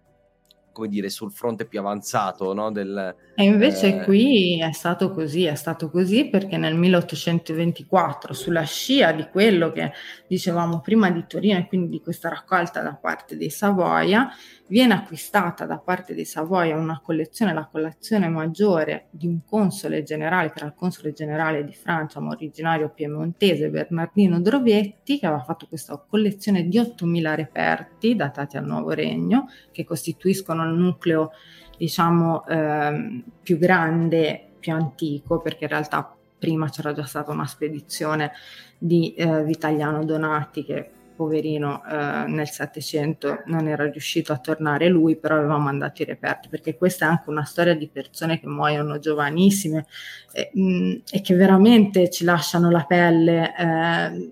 come 0.72 0.88
dire, 0.88 1.10
sul 1.10 1.32
fronte 1.32 1.66
più 1.66 1.80
avanzato 1.80 2.54
no? 2.54 2.72
del... 2.72 3.16
E 3.36 3.44
invece 3.44 4.02
eh... 4.02 4.04
qui 4.04 4.60
è 4.60 4.72
stato 4.74 5.12
così, 5.12 5.46
è 5.46 5.56
stato 5.56 5.90
così 5.90 6.28
perché 6.28 6.58
nel 6.58 6.76
1824, 6.76 8.34
sulla 8.34 8.64
scia 8.64 9.12
di 9.12 9.28
quello 9.32 9.72
che 9.72 9.94
dicevamo 10.28 10.82
prima 10.82 11.12
di 11.12 11.24
Torino 11.28 11.60
e 11.60 11.68
quindi 11.68 11.90
di 11.90 12.02
questa 12.02 12.30
raccolta 12.30 12.82
da 12.82 12.96
parte 12.96 13.38
dei 13.38 13.50
Savoia, 13.50 14.30
viene 14.68 14.94
acquistata 14.94 15.66
da 15.66 15.78
parte 15.78 16.16
dei 16.16 16.26
Savoia 16.26 16.76
una 16.76 17.00
collezione, 17.04 17.54
la 17.54 17.68
collezione 17.72 18.28
maggiore 18.30 19.08
di 19.12 19.28
un 19.28 19.44
console 19.46 20.04
generale, 20.04 20.52
che 20.52 20.58
era 20.58 20.68
il 20.68 20.74
console 20.76 21.14
generale 21.14 21.64
di 21.64 21.74
Francia, 21.74 22.20
ma 22.20 22.32
originario 22.32 22.90
piemontese, 22.90 23.70
Bernardino 23.70 24.40
Drovetti, 24.42 25.20
che 25.20 25.28
aveva 25.28 25.44
fatto 25.44 25.68
questa 25.68 25.98
collezione 25.98 26.68
di 26.68 26.80
8.000 26.80 27.36
reperti 27.36 28.16
datati 28.16 28.58
al 28.58 28.66
Nuovo 28.66 28.92
Regno, 28.92 29.48
che 29.72 29.84
costituiscono 29.84 30.64
il 30.64 30.74
nucleo, 30.74 31.32
diciamo, 31.78 32.46
eh, 32.48 33.24
più 33.44 33.58
grande, 33.60 34.50
più 34.60 34.74
antico, 34.74 35.40
perché 35.42 35.66
in 35.66 35.70
realtà 35.70 36.16
prima 36.38 36.70
c'era 36.70 36.92
già 36.94 37.06
stata 37.06 37.32
una 37.32 37.46
spedizione 37.46 38.32
di 38.78 39.14
eh, 39.14 39.44
Vitagliano 39.44 40.04
Donati 40.04 40.64
che 40.64 40.92
poverino 41.16 41.84
eh, 41.84 42.26
nel 42.28 42.50
Settecento 42.50 43.42
non 43.46 43.68
era 43.68 43.90
riuscito 43.90 44.34
a 44.34 44.38
tornare 44.38 44.88
lui, 44.90 45.16
però 45.16 45.38
aveva 45.38 45.58
mandato 45.58 46.02
i 46.02 46.06
reperti, 46.06 46.50
perché 46.50 46.78
questa 46.78 47.06
è 47.06 47.10
anche 47.10 47.30
una 47.30 47.46
storia 47.46 47.74
di 47.74 47.88
persone 47.88 48.40
che 48.40 48.48
muoiono 48.48 49.00
giovanissime 49.00 49.86
e, 50.32 50.52
mh, 50.54 50.62
mm, 50.62 50.94
e 51.12 51.22
che 51.22 51.36
veramente 51.36 52.10
ci 52.10 52.24
lasciano 52.24 52.70
la 52.70 52.84
pelle 52.86 53.54
eh, 53.58 54.32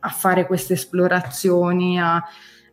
a 0.00 0.08
fare 0.08 0.46
queste 0.46 0.74
esplorazioni, 0.74 2.00
a, 2.00 2.22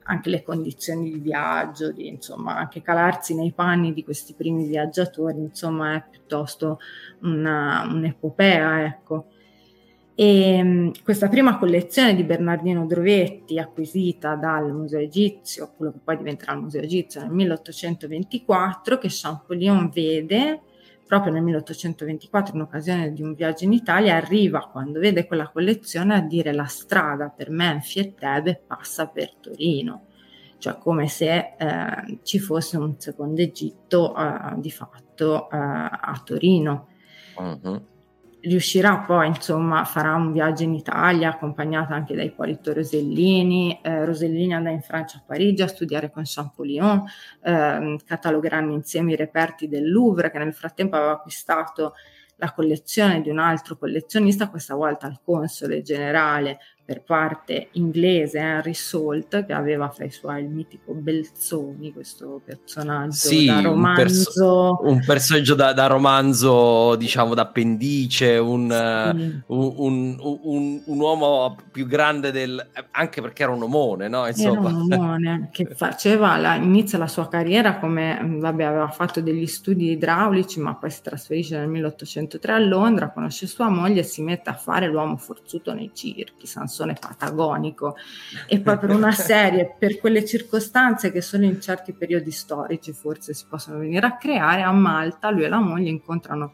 anche 0.03 0.29
le 0.29 0.43
condizioni 0.43 1.11
di 1.11 1.19
viaggio, 1.19 1.91
di 1.91 2.07
insomma 2.07 2.57
anche 2.57 2.81
calarsi 2.81 3.35
nei 3.35 3.51
panni 3.53 3.93
di 3.93 4.03
questi 4.03 4.33
primi 4.33 4.67
viaggiatori, 4.67 5.39
insomma 5.39 5.95
è 5.95 6.03
piuttosto 6.09 6.79
una, 7.21 7.87
un'epopea, 7.89 8.85
ecco. 8.85 9.27
E 10.21 10.91
questa 11.03 11.29
prima 11.29 11.57
collezione 11.57 12.13
di 12.13 12.23
Bernardino 12.23 12.85
Drovetti, 12.85 13.57
acquisita 13.57 14.35
dal 14.35 14.71
Museo 14.71 14.99
Egizio, 14.99 15.73
quello 15.75 15.91
che 15.91 15.97
poi 15.97 16.17
diventerà 16.17 16.53
il 16.53 16.59
Museo 16.59 16.83
Egizio 16.83 17.21
nel 17.21 17.31
1824, 17.31 18.99
che 18.99 19.07
Champollion 19.09 19.89
vede 19.89 20.61
proprio 21.07 21.33
nel 21.33 21.41
1824 21.41 22.53
in 22.53 22.61
occasione 22.61 23.13
di 23.13 23.23
un 23.23 23.33
viaggio 23.33 23.63
in 23.63 23.73
Italia, 23.73 24.15
arriva 24.15 24.69
quando 24.71 24.99
vede 24.99 25.25
quella 25.25 25.49
collezione 25.49 26.13
a 26.13 26.21
dire 26.21 26.53
la 26.53 26.65
strada 26.65 27.29
per 27.35 27.49
Menfi 27.49 27.97
e 27.97 28.13
Tebe 28.13 28.61
passa 28.67 29.07
per 29.07 29.33
Torino, 29.41 30.03
cioè 30.59 30.77
come 30.77 31.07
se 31.07 31.55
eh, 31.57 32.19
ci 32.21 32.37
fosse 32.37 32.77
un 32.77 32.93
secondo 32.99 33.41
Egitto 33.41 34.15
eh, 34.15 34.53
di 34.57 34.69
fatto 34.69 35.49
eh, 35.49 35.57
a 35.57 36.21
Torino. 36.23 36.89
Uh-huh 37.37 37.89
riuscirà 38.41 38.99
poi, 38.99 39.27
insomma, 39.27 39.83
farà 39.83 40.15
un 40.15 40.31
viaggio 40.31 40.63
in 40.63 40.73
Italia 40.73 41.29
accompagnata 41.29 41.93
anche 41.93 42.15
da 42.15 42.23
Ippolito 42.23 42.73
Rosellini. 42.73 43.79
Eh, 43.81 44.05
Rosellini 44.05 44.53
andrà 44.53 44.71
in 44.71 44.81
Francia 44.81 45.17
a 45.17 45.23
Parigi 45.25 45.61
a 45.61 45.67
studiare 45.67 46.11
con 46.11 46.23
Champollion, 46.25 47.03
eh, 47.43 47.99
catalogheranno 48.05 48.73
insieme 48.73 49.13
i 49.13 49.15
reperti 49.15 49.67
del 49.67 49.91
Louvre 49.91 50.31
che 50.31 50.37
nel 50.39 50.53
frattempo 50.53 50.95
aveva 50.95 51.13
acquistato 51.13 51.93
la 52.35 52.51
collezione 52.53 53.21
di 53.21 53.29
un 53.29 53.37
altro 53.37 53.77
collezionista, 53.77 54.49
questa 54.49 54.73
volta 54.73 55.07
il 55.07 55.19
console 55.23 55.83
generale 55.83 56.57
per 56.91 57.03
parte 57.03 57.69
inglese 57.73 58.37
Henry 58.37 58.73
Salt 58.73 59.45
che 59.45 59.53
aveva 59.53 59.89
fra 59.89 60.03
i 60.03 60.11
suoi 60.11 60.43
il 60.43 60.49
mitico 60.49 60.91
Belzoni, 60.93 61.93
questo 61.93 62.41
personaggio 62.43 63.13
sì, 63.13 63.45
da 63.45 63.61
romanzo. 63.61 63.79
Un, 63.79 63.95
perso- 63.95 64.79
un 64.81 65.03
personaggio 65.05 65.55
da, 65.55 65.71
da, 65.71 65.87
romanzo, 65.87 66.95
diciamo, 66.97 67.33
d'appendice, 67.33 68.35
un, 68.37 69.13
sì. 69.15 69.41
un, 69.45 70.17
un, 70.19 70.81
un, 70.85 70.99
uomo 70.99 71.55
più 71.71 71.87
grande 71.87 72.31
del... 72.31 72.61
anche 72.91 73.21
perché 73.21 73.43
era 73.43 73.53
un 73.53 73.63
omone, 73.63 74.09
no? 74.09 74.27
Insomma. 74.27 74.67
Era 74.67 74.77
un 74.77 74.91
omone 74.91 75.49
che 75.53 75.67
faceva, 75.73 76.35
la, 76.35 76.55
inizia 76.55 76.97
la 76.97 77.07
sua 77.07 77.29
carriera 77.29 77.79
come, 77.79 78.19
vabbè, 78.21 78.63
aveva 78.63 78.89
fatto 78.89 79.21
degli 79.21 79.47
studi 79.47 79.91
idraulici, 79.91 80.59
ma 80.59 80.75
poi 80.75 80.91
si 80.91 81.01
trasferisce 81.01 81.57
nel 81.57 81.69
1803 81.69 82.51
a 82.51 82.59
Londra, 82.59 83.11
conosce 83.11 83.47
sua 83.47 83.69
moglie 83.69 84.01
e 84.01 84.03
si 84.03 84.21
mette 84.21 84.49
a 84.49 84.55
fare 84.55 84.87
l'uomo 84.87 85.15
forzuto 85.15 85.73
nei 85.73 85.91
circhi, 85.93 86.45
Sansone 86.45 86.79
bosone 86.81 86.95
patagonico. 86.99 87.95
E 88.47 88.59
poi 88.59 88.77
per 88.77 88.89
una 88.89 89.11
serie, 89.11 89.75
per 89.77 89.99
quelle 89.99 90.25
circostanze 90.25 91.11
che 91.11 91.21
solo 91.21 91.45
in 91.45 91.61
certi 91.61 91.93
periodi 91.93 92.31
storici 92.31 92.91
forse 92.93 93.33
si 93.33 93.45
possono 93.47 93.77
venire 93.79 94.05
a 94.05 94.17
creare, 94.17 94.63
a 94.63 94.71
Malta 94.71 95.29
lui 95.29 95.43
e 95.43 95.49
la 95.49 95.59
moglie 95.59 95.89
incontrano 95.89 96.53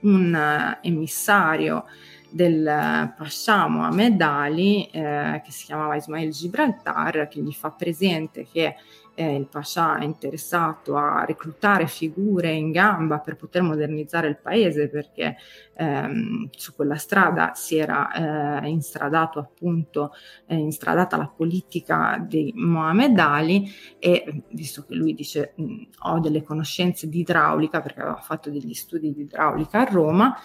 un 0.00 0.34
uh, 0.34 0.86
emissario 0.86 1.84
del 2.28 3.12
Pascià 3.16 3.66
Mohamed 3.66 4.20
Ali 4.22 4.86
eh, 4.86 5.42
che 5.44 5.52
si 5.52 5.66
chiamava 5.66 5.96
Ismail 5.96 6.30
Gibraltar 6.30 7.28
che 7.28 7.42
gli 7.42 7.52
fa 7.52 7.70
presente 7.72 8.46
che 8.50 8.74
eh, 9.14 9.34
il 9.34 9.46
Pascià 9.46 9.98
è 9.98 10.04
interessato 10.04 10.96
a 10.96 11.24
reclutare 11.24 11.86
figure 11.86 12.50
in 12.50 12.70
gamba 12.70 13.18
per 13.18 13.36
poter 13.36 13.62
modernizzare 13.62 14.28
il 14.28 14.38
paese 14.38 14.88
perché 14.88 15.36
ehm, 15.74 16.48
su 16.50 16.74
quella 16.74 16.96
strada 16.96 17.52
si 17.54 17.76
era 17.76 18.62
eh, 18.62 18.68
instradato 18.68 19.38
appunto 19.38 20.12
eh, 20.46 20.56
instradata 20.56 21.16
la 21.16 21.28
politica 21.28 22.24
di 22.26 22.52
Mohamed 22.56 23.18
Ali 23.18 23.70
e 23.98 24.42
visto 24.50 24.84
che 24.84 24.94
lui 24.94 25.14
dice 25.14 25.52
mh, 25.56 25.82
ho 26.00 26.20
delle 26.20 26.42
conoscenze 26.42 27.08
di 27.08 27.20
idraulica 27.20 27.80
perché 27.80 28.00
aveva 28.00 28.16
fatto 28.16 28.50
degli 28.50 28.74
studi 28.74 29.12
di 29.12 29.22
idraulica 29.22 29.80
a 29.80 29.84
Roma 29.84 30.36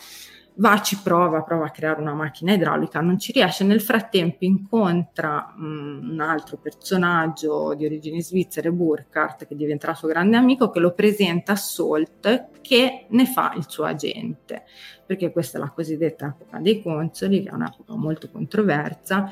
va, 0.57 0.81
ci 0.81 0.99
prova, 1.01 1.41
prova 1.43 1.65
a 1.65 1.71
creare 1.71 2.01
una 2.01 2.13
macchina 2.13 2.53
idraulica, 2.53 2.99
non 2.99 3.17
ci 3.17 3.31
riesce, 3.31 3.63
nel 3.63 3.81
frattempo 3.81 4.45
incontra 4.45 5.53
mh, 5.55 6.09
un 6.11 6.19
altro 6.19 6.57
personaggio 6.57 7.73
di 7.75 7.85
origini 7.85 8.21
svizzere, 8.21 8.71
Burkhardt, 8.71 9.47
che 9.47 9.55
diventerà 9.55 9.93
suo 9.93 10.07
grande 10.07 10.37
amico, 10.37 10.69
che 10.69 10.79
lo 10.79 10.93
presenta 10.93 11.53
a 11.53 11.55
Salt, 11.55 12.49
che 12.61 13.05
ne 13.09 13.25
fa 13.25 13.53
il 13.55 13.65
suo 13.67 13.85
agente, 13.85 14.63
perché 15.05 15.31
questa 15.31 15.57
è 15.57 15.61
la 15.61 15.69
cosiddetta 15.69 16.27
epoca 16.27 16.59
dei 16.59 16.81
consoli, 16.81 17.43
che 17.43 17.49
è 17.49 17.53
un'epoca 17.53 17.95
molto 17.95 18.29
controversa, 18.29 19.31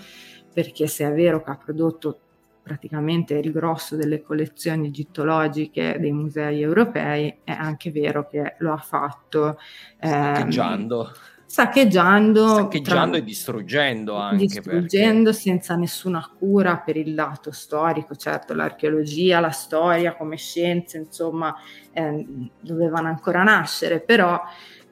perché 0.54 0.88
se 0.88 1.06
è 1.06 1.14
vero 1.14 1.42
che 1.42 1.52
ha 1.52 1.58
prodotto 1.58 2.20
praticamente 2.66 3.36
il 3.36 3.52
grosso 3.52 3.96
delle 3.96 4.24
collezioni 4.24 4.88
egittologiche 4.88 5.98
dei 6.00 6.12
musei 6.12 6.64
europei, 6.64 7.42
è 7.44 7.52
anche 7.52 7.92
vero 7.92 8.28
che 8.28 8.56
lo 8.58 8.74
ha 8.74 8.78
fatto 8.78 9.60
saccheggiando. 10.00 11.06
Ehm, 11.06 11.14
saccheggiando, 11.46 12.54
saccheggiando 12.56 13.12
tra, 13.12 13.18
e 13.18 13.24
distruggendo 13.24 14.16
anche 14.16 14.46
distruggendo 14.48 15.30
perché... 15.30 15.40
senza 15.40 15.76
nessuna 15.76 16.28
cura 16.40 16.78
per 16.78 16.98
il 16.98 17.14
lato 17.14 17.52
storico 17.52 18.16
certo 18.16 18.56
l'archeologia 18.56 19.40
la 19.40 19.52
storia 19.52 20.16
come 20.16 20.38
scienze 20.38 20.98
insomma 20.98 21.56
eh, 21.94 22.26
dovevano 22.60 23.10
ancora 23.10 23.44
nascere 23.44 24.02
però 24.02 24.42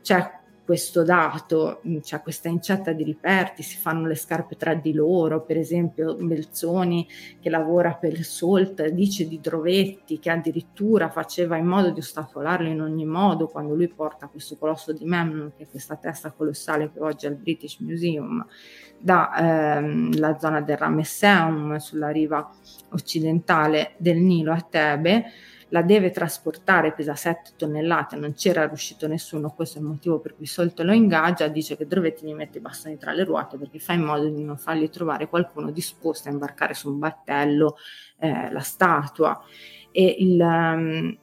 c'è 0.04 0.42
questo 0.66 1.04
dato, 1.04 1.82
mm, 1.86 2.00
c'è 2.00 2.22
questa 2.22 2.48
incetta 2.48 2.94
di 2.94 3.04
riperti, 3.04 3.64
si 3.64 3.78
fanno 3.78 4.08
le 4.08 4.16
scarpe 4.16 4.56
tra 4.56 4.74
di 4.74 4.94
loro, 4.94 5.42
per 5.42 5.58
esempio 5.58 6.16
Belzoni 6.16 7.08
che 7.42 7.50
lavora 7.50 7.94
per 7.94 8.14
il 8.14 8.24
Solt 8.24 8.88
dice 8.90 9.28
di 9.28 9.40
Drovetti 9.42 10.20
che 10.20 10.30
addirittura 10.30 11.10
faceva 11.10 11.58
in 11.58 11.66
modo 11.66 11.90
di 11.90 12.00
ostacolarlo 12.00 12.68
in 12.68 12.82
ogni 12.82 13.06
modo 13.06 13.48
quando 13.48 13.76
lui 13.76 13.90
porta 13.90 14.28
questo 14.28 14.56
colosso 14.58 14.94
di 14.94 15.04
Memnon, 15.04 15.52
che 15.58 15.64
è 15.64 15.68
questa 15.70 15.96
testa 15.96 16.32
colossale 16.32 16.92
che 16.92 17.00
oggi 17.00 17.26
è 17.26 17.30
al 17.30 17.36
British 17.36 17.80
Museum, 17.80 18.46
dalla 18.98 19.78
ehm, 19.78 20.38
zona 20.38 20.62
del 20.62 20.78
Ramesseum 20.78 21.76
sulla 21.78 22.10
riva 22.10 22.50
occidentale 22.92 23.96
del 23.98 24.18
Nilo 24.18 24.54
a 24.54 24.62
Tebe, 24.62 25.26
la 25.74 25.82
deve 25.82 26.12
trasportare, 26.12 26.94
pesa 26.94 27.16
7 27.16 27.54
tonnellate, 27.58 28.16
non 28.16 28.34
c'era 28.34 28.68
riuscito 28.68 29.08
nessuno, 29.08 29.50
questo 29.50 29.80
è 29.80 29.82
il 29.82 29.88
motivo 29.88 30.20
per 30.20 30.36
cui 30.36 30.46
Solto 30.46 30.84
lo 30.84 30.94
ingaggia, 30.94 31.48
dice 31.48 31.76
che 31.76 31.88
Drovetti 31.88 32.28
gli 32.28 32.34
mette 32.34 32.60
i 32.60 32.62
bastoni 32.62 33.00
tra 33.00 33.12
le 33.12 33.24
ruote 33.24 33.58
perché 33.58 33.80
fa 33.80 33.94
in 33.94 34.04
modo 34.04 34.30
di 34.30 34.44
non 34.44 34.56
fargli 34.58 34.88
trovare 34.90 35.28
qualcuno 35.28 35.72
disposto 35.72 36.30
a 36.30 36.32
imbarcare 36.32 36.76
su 36.76 36.90
un 36.90 37.00
battello 37.00 37.78
eh, 38.20 38.52
la 38.52 38.60
statua. 38.60 39.44
E 39.92 40.16
il, 40.20 40.40
um, 40.40 41.18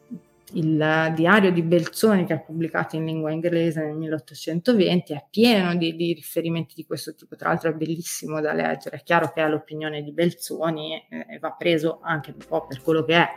il 0.55 1.13
diario 1.15 1.53
di 1.53 1.63
Belzoni 1.63 2.27
che 2.27 2.35
è 2.35 2.41
pubblicato 2.41 2.97
in 2.97 3.05
lingua 3.05 3.31
inglese 3.31 3.85
nel 3.85 3.95
1820 3.95 5.13
è 5.13 5.27
pieno 5.31 5.77
di, 5.77 5.95
di, 5.95 6.13
riferimenti 6.13 6.75
di 6.75 6.85
questo 6.85 7.15
tipo, 7.15 7.37
tra 7.37 7.51
l'altro 7.51 7.71
è 7.71 7.75
bellissimo 7.75 8.41
da 8.41 8.53
leggere, 8.53 8.97
è 8.97 9.03
chiaro 9.05 9.31
che 9.33 9.45
è 9.45 9.49
l'opinione 9.49 10.03
di 10.03 10.11
Belzoni 10.11 11.07
eh, 11.09 11.27
e 11.35 11.39
va 11.39 11.53
preso 11.53 12.01
anche 12.03 12.33
un 12.33 12.45
po' 12.49 12.67
per 12.67 12.83
quello 12.83 13.05
che 13.05 13.15
è 13.15 13.29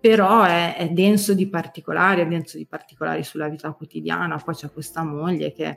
però 0.00 0.42
è, 0.42 0.76
è, 0.76 0.88
denso 0.90 1.34
di 1.34 1.48
particolari, 1.48 2.20
è 2.22 2.26
denso 2.26 2.56
di 2.56 2.66
particolari 2.66 3.22
sulla 3.22 3.48
vita 3.48 3.72
quotidiana, 3.72 4.36
poi 4.36 4.54
c'è 4.54 4.70
questa 4.70 5.02
moglie 5.02 5.52
che 5.52 5.76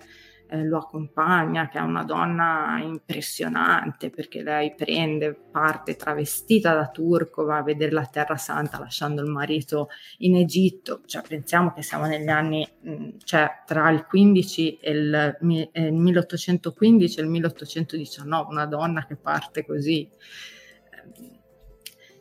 eh, 0.51 0.63
lo 0.63 0.79
accompagna, 0.79 1.69
che 1.69 1.77
è 1.77 1.81
una 1.81 2.03
donna 2.03 2.79
impressionante 2.81 4.09
perché 4.09 4.41
lei 4.41 4.73
prende, 4.75 5.33
parte 5.33 5.95
travestita 5.95 6.73
da 6.73 6.89
turco, 6.89 7.43
va 7.43 7.57
a 7.57 7.63
vedere 7.63 7.91
la 7.91 8.05
terra 8.05 8.35
santa 8.35 8.79
lasciando 8.79 9.21
il 9.21 9.29
marito 9.29 9.89
in 10.19 10.35
Egitto, 10.35 11.01
cioè 11.05 11.21
pensiamo 11.21 11.71
che 11.71 11.83
siamo 11.83 12.05
negli 12.05 12.29
anni, 12.29 12.67
mh, 12.81 13.09
cioè 13.23 13.61
tra 13.65 13.89
il 13.91 14.05
15 14.05 14.79
e 14.79 14.91
il, 14.91 15.13
eh, 15.71 15.81
il 15.85 15.93
1815 15.93 17.19
e 17.19 17.21
il 17.21 17.29
1819, 17.29 18.49
una 18.49 18.65
donna 18.65 19.05
che 19.05 19.15
parte 19.15 19.65
così 19.65 20.09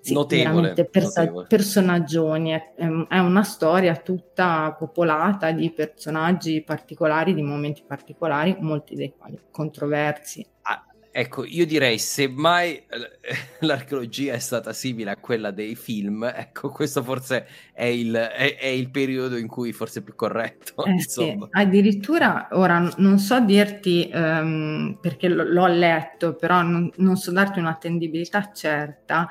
sì, 0.01 0.13
notevole, 0.13 0.73
persa- 0.91 1.23
notevole. 1.23 1.47
personaggioni, 1.47 2.51
è, 2.51 2.75
è, 3.09 3.19
una 3.19 3.43
storia 3.43 3.97
tutta 3.97 4.75
popolata 4.79 5.51
di 5.51 5.71
personaggi 5.71 6.63
particolari, 6.63 7.35
di 7.35 7.43
momenti 7.43 7.83
particolari, 7.87 8.57
molti 8.61 8.95
dei 8.95 9.13
quali 9.17 9.39
controversi. 9.51 10.47
Ah, 10.63 10.85
ecco, 11.11 11.45
io 11.45 11.67
direi 11.67 11.99
se 11.99 12.29
mai 12.29 12.81
l'archeologia 13.61 14.35
è 14.35 14.39
stata 14.39 14.73
simile 14.73 15.11
a 15.11 15.17
quella 15.17 15.51
dei 15.51 15.75
film, 15.75 16.25
ecco, 16.25 16.71
questo 16.71 17.03
forse 17.03 17.47
è 17.73 17.85
il, 17.85 18.15
è, 18.15 18.57
è 18.57 18.67
il 18.67 18.91
periodo 18.91 19.37
in 19.37 19.49
cui 19.49 19.73
forse 19.73 20.01
è 20.01 20.03
più 20.03 20.15
corretto. 20.15 20.85
Eh 20.85 21.01
sì, 21.01 21.37
addirittura, 21.51 22.49
ora 22.53 22.89
non 22.99 23.19
so 23.19 23.41
dirti 23.41 24.09
um, 24.13 24.97
perché 25.01 25.29
l- 25.29 25.53
l'ho 25.53 25.67
letto, 25.67 26.35
però 26.37 26.63
non, 26.63 26.91
non 26.97 27.17
so 27.17 27.33
darti 27.33 27.59
un'attendibilità 27.59 28.53
certa 28.53 29.29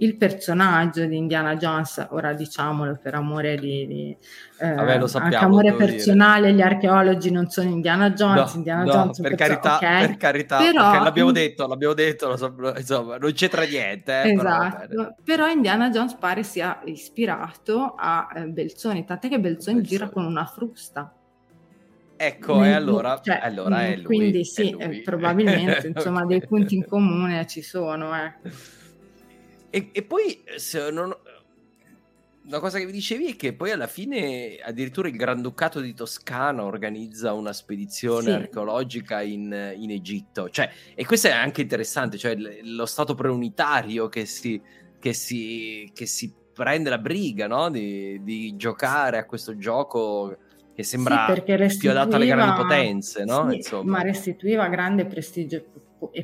il 0.00 0.16
personaggio 0.16 1.04
di 1.06 1.16
Indiana 1.16 1.56
Jones, 1.56 2.06
ora 2.10 2.32
diciamolo 2.32 2.98
per 3.02 3.14
amore 3.14 3.56
di, 3.56 3.86
di 3.86 4.16
eh, 4.60 4.72
Vabbè, 4.74 5.08
sappiamo, 5.08 5.24
anche 5.24 5.36
amore 5.36 5.74
personale, 5.74 6.52
dire. 6.52 6.56
gli 6.56 6.60
archeologi 6.60 7.30
non 7.30 7.48
sono 7.48 7.68
Indiana 7.68 8.10
Jones, 8.12 8.52
no, 8.52 8.58
Indiana 8.58 8.84
no, 8.84 8.92
Jones 8.92 9.20
per, 9.20 9.34
carità, 9.34 9.76
okay. 9.76 10.06
per 10.06 10.16
carità, 10.16 10.58
però, 10.58 11.02
l'abbiamo 11.02 11.32
detto, 11.32 11.66
l'abbiamo 11.66 11.94
detto, 11.94 12.36
so, 12.36 12.54
insomma, 12.76 13.16
non 13.16 13.32
c'entra 13.32 13.62
niente. 13.62 14.22
Eh, 14.22 14.32
esatto, 14.32 14.86
però, 14.88 15.14
però, 15.24 15.48
Indiana 15.48 15.90
Jones 15.90 16.14
pare 16.14 16.42
sia 16.44 16.80
ispirato 16.84 17.94
a 17.96 18.28
eh, 18.36 18.46
Belzoni, 18.46 19.04
tant'è 19.04 19.28
che 19.28 19.40
Belzoni, 19.40 19.78
Belzoni 19.78 19.82
gira 19.82 20.08
con 20.08 20.24
una 20.24 20.44
frusta. 20.44 21.12
Ecco, 22.20 22.64
e 22.64 22.72
allora, 22.72 23.20
cioè, 23.22 23.38
allora 23.42 23.86
è 23.86 23.96
lui. 23.96 24.04
Quindi 24.04 24.44
sì, 24.44 24.72
lui. 24.72 24.82
Eh, 24.82 25.02
probabilmente, 25.02 25.86
insomma, 25.94 26.24
dei 26.24 26.44
punti 26.44 26.74
in 26.74 26.84
comune 26.84 27.46
ci 27.46 27.62
sono, 27.62 28.12
eh. 28.16 28.32
E, 29.70 29.90
e 29.92 30.02
poi, 30.02 30.42
non... 30.90 31.14
una 32.44 32.58
cosa 32.58 32.78
che 32.78 32.86
vi 32.86 32.92
dicevi 32.92 33.32
è 33.32 33.36
che 33.36 33.52
poi 33.52 33.70
alla 33.70 33.86
fine 33.86 34.58
addirittura 34.62 35.08
il 35.08 35.16
Granducato 35.16 35.80
di 35.80 35.94
Toscana 35.94 36.64
organizza 36.64 37.32
una 37.32 37.52
spedizione 37.52 38.22
sì. 38.22 38.30
archeologica 38.30 39.20
in, 39.20 39.74
in, 39.76 39.90
Egitto. 39.90 40.48
Cioè, 40.48 40.70
e 40.94 41.04
questo 41.04 41.28
è 41.28 41.32
anche 41.32 41.60
interessante, 41.62 42.16
cioè 42.16 42.36
lo 42.62 42.86
Stato 42.86 43.14
preunitario 43.14 44.08
che 44.08 44.24
si, 44.24 44.60
che 44.98 45.12
si, 45.12 45.90
che 45.94 46.06
si 46.06 46.32
prende 46.54 46.90
la 46.90 46.98
briga 46.98 47.46
no? 47.46 47.70
di, 47.70 48.20
di 48.22 48.56
giocare 48.56 49.18
a 49.18 49.26
questo 49.26 49.56
gioco 49.56 50.36
che 50.74 50.84
sembra 50.84 51.34
sì, 51.34 51.76
più 51.78 51.90
adatto 51.90 52.14
alle 52.14 52.26
grandi 52.26 52.62
potenze, 52.62 53.24
no? 53.24 53.50
Sì, 53.50 53.80
ma 53.82 54.00
restituiva 54.00 54.68
grande 54.68 55.06
prestigio 55.06 55.56
e 55.56 55.64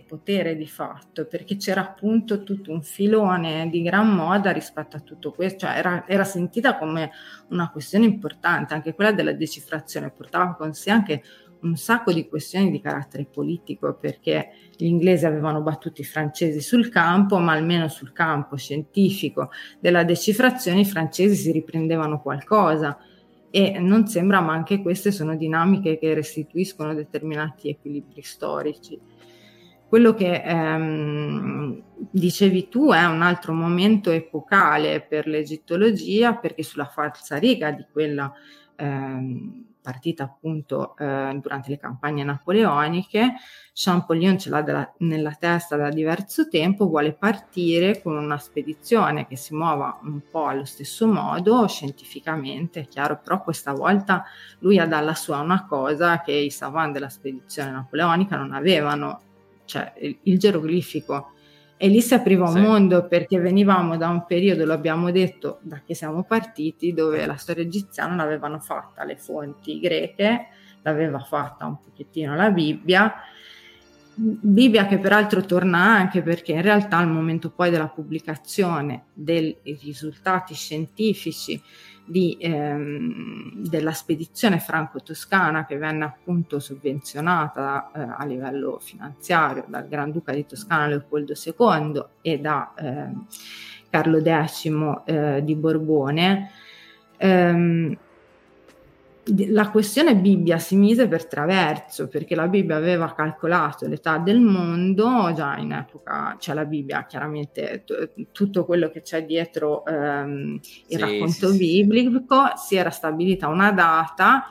potere 0.07 0.57
di 0.57 0.67
fatto, 0.67 1.27
perché 1.27 1.57
c'era 1.57 1.81
appunto 1.81 2.43
tutto 2.43 2.71
un 2.71 2.83
filone 2.83 3.69
di 3.69 3.83
gran 3.83 4.15
moda 4.15 4.53
rispetto 4.53 4.97
a 4.97 5.01
tutto 5.01 5.33
questo, 5.33 5.67
cioè 5.67 5.77
era, 5.77 6.05
era 6.07 6.25
sentita 6.25 6.79
come 6.79 7.11
una 7.49 7.71
questione 7.71 8.05
importante, 8.05 8.75
anche 8.75 8.95
quella 8.95 9.13
della 9.13 9.33
decifrazione, 9.33 10.11
portava 10.11 10.55
con 10.55 10.73
sé 10.73 10.91
anche 10.91 11.23
un 11.63 11.77
sacco 11.77 12.13
di 12.13 12.29
questioni 12.29 12.71
di 12.71 12.81
carattere 12.81 13.25
politico, 13.25 13.95
perché 13.95 14.51
gli 14.77 14.85
inglesi 14.85 15.25
avevano 15.27 15.63
battuto 15.63 16.01
i 16.01 16.05
francesi 16.05 16.61
sul 16.61 16.89
campo, 16.89 17.39
ma 17.39 17.53
almeno 17.53 17.89
sul 17.89 18.13
campo 18.13 18.57
scientifico 18.57 19.51
della 19.81 20.05
decifrazione 20.05 20.81
i 20.81 20.85
francesi 20.85 21.35
si 21.35 21.53
riprendevano 21.53 22.21
qualcosa 22.21 22.99
e 23.51 23.79
non 23.79 24.07
sembra, 24.09 24.41
ma 24.41 24.53
anche 24.53 24.83
queste 24.83 25.13
sono 25.13 25.37
dinamiche 25.37 25.97
che 25.97 26.13
restituiscono 26.13 26.93
determinati 26.93 27.69
equilibri 27.69 28.21
storici. 28.21 28.99
Quello 29.89 30.15
che 30.15 30.43
ehm, 30.43 31.83
dicevi 32.11 32.69
tu 32.69 32.91
è 32.91 33.05
un 33.05 33.23
altro 33.23 33.53
momento 33.53 34.11
epocale 34.11 35.01
per 35.01 35.27
l'egittologia 35.27 36.35
perché 36.35 36.63
sulla 36.63 36.87
falsa 36.87 37.37
riga 37.37 37.71
di 37.71 37.87
quella 37.91 38.33
ehm, 38.77 39.65
partita 39.85 40.25
appunto 40.25 40.97
eh, 40.97 41.39
durante 41.43 41.69
le 41.69 41.77
campagne 41.77 42.25
napoleoniche, 42.25 43.35
Champollion 43.75 44.39
ce 44.39 44.49
l'ha 44.49 44.63
della, 44.63 44.91
nella 45.01 45.37
testa 45.39 45.77
da 45.77 45.91
diverso 45.91 46.49
tempo, 46.49 46.89
vuole 46.89 47.13
partire 47.13 48.01
con 48.01 48.17
una 48.17 48.39
spedizione 48.39 49.27
che 49.27 49.37
si 49.37 49.55
muova 49.55 50.01
un 50.05 50.23
po' 50.31 50.47
allo 50.47 50.65
stesso 50.65 51.07
modo, 51.07 51.69
scientificamente, 51.69 52.81
è 52.81 52.89
chiaro, 52.89 53.21
però 53.23 53.43
questa 53.43 53.73
volta 53.73 54.25
lui 54.61 54.79
ha 54.79 54.87
dalla 54.87 55.15
sua 55.15 55.41
una 55.41 55.67
cosa 55.67 56.23
che 56.23 56.33
i 56.33 56.51
savant 56.51 56.95
della 56.95 57.11
spedizione 57.11 57.71
napoleonica 57.71 58.39
non 58.39 58.55
avevano, 58.55 59.21
cioè 59.65 59.93
il, 60.01 60.19
il 60.23 60.39
geroglifico 60.39 61.33
e 61.77 61.89
lì 61.89 62.01
si 62.01 62.15
apriva 62.15 62.49
un 62.49 62.55
sì. 62.55 62.61
mondo 62.61 63.07
perché 63.07 63.39
venivamo 63.39 63.97
da 63.97 64.09
un 64.09 64.25
periodo, 64.27 64.65
lo 64.65 64.73
abbiamo 64.73 65.11
detto, 65.11 65.59
da 65.63 65.83
che 65.85 65.95
siamo 65.95 66.23
partiti, 66.23 66.95
dove 66.95 67.27
la 67.27 67.37
storia 67.37 67.65
egiziana 67.65 68.15
l'avevano 68.15 68.59
fatta 68.61 69.05
le 69.05 69.17
fonti 69.17 69.81
greche, 69.81 70.47
l'aveva 70.83 71.19
fatta 71.19 71.67
un 71.67 71.79
pochettino 71.81 72.35
la 72.37 72.51
Bibbia, 72.51 73.15
Bibbia 74.17 74.87
che 74.87 74.99
peraltro 74.99 75.45
torna 75.45 75.79
anche 75.79 76.23
perché 76.23 76.53
in 76.53 76.63
realtà 76.63 76.99
al 76.99 77.09
momento 77.09 77.51
poi 77.51 77.71
della 77.71 77.89
pubblicazione 77.89 79.07
dei 79.13 79.59
risultati 79.83 80.55
scientifici 80.55 81.61
di, 82.05 82.37
ehm, 82.39 83.67
della 83.69 83.93
spedizione 83.93 84.59
franco-toscana 84.59 85.65
che 85.65 85.77
venne 85.79 86.05
appunto 86.05 86.61
sovvenzionata 86.61 87.91
eh, 87.95 88.01
a 88.19 88.25
livello 88.27 88.79
finanziario 88.81 89.65
dal 89.67 89.89
Granduca 89.89 90.33
di 90.33 90.45
Toscana 90.47 90.87
Leopoldo 90.87 91.33
II 91.33 92.05
e 92.21 92.39
da 92.39 92.75
eh, 92.77 93.11
Carlo 93.89 94.21
X 94.23 94.71
eh, 95.05 95.43
di 95.43 95.55
Borbone. 95.55 96.51
Ehm, 97.17 97.97
la 99.49 99.71
questione 99.71 100.17
Bibbia 100.17 100.59
si 100.59 100.77
mise 100.77 101.09
per 101.09 101.27
traverso 101.27 102.09
perché 102.09 102.35
la 102.35 102.47
Bibbia 102.49 102.77
aveva 102.77 103.15
calcolato 103.15 103.87
l'età 103.87 104.19
del 104.19 104.41
mondo 104.41 105.33
già 105.35 105.57
in 105.57 105.73
epoca, 105.73 106.37
cioè 106.39 106.55
la 106.55 106.65
Bibbia 106.67 107.07
chiaramente 107.07 107.85
t- 107.87 108.27
tutto 108.33 108.65
quello 108.65 108.91
che 108.91 109.01
c'è 109.01 109.25
dietro 109.25 109.85
ehm, 109.87 110.59
il 110.89 110.97
sì, 110.97 110.99
racconto 110.99 111.49
sì, 111.51 111.57
biblico, 111.57 112.53
sì. 112.57 112.67
si 112.67 112.77
era 112.77 112.91
stabilita 112.91 113.49
una 113.49 113.73
data 113.73 114.45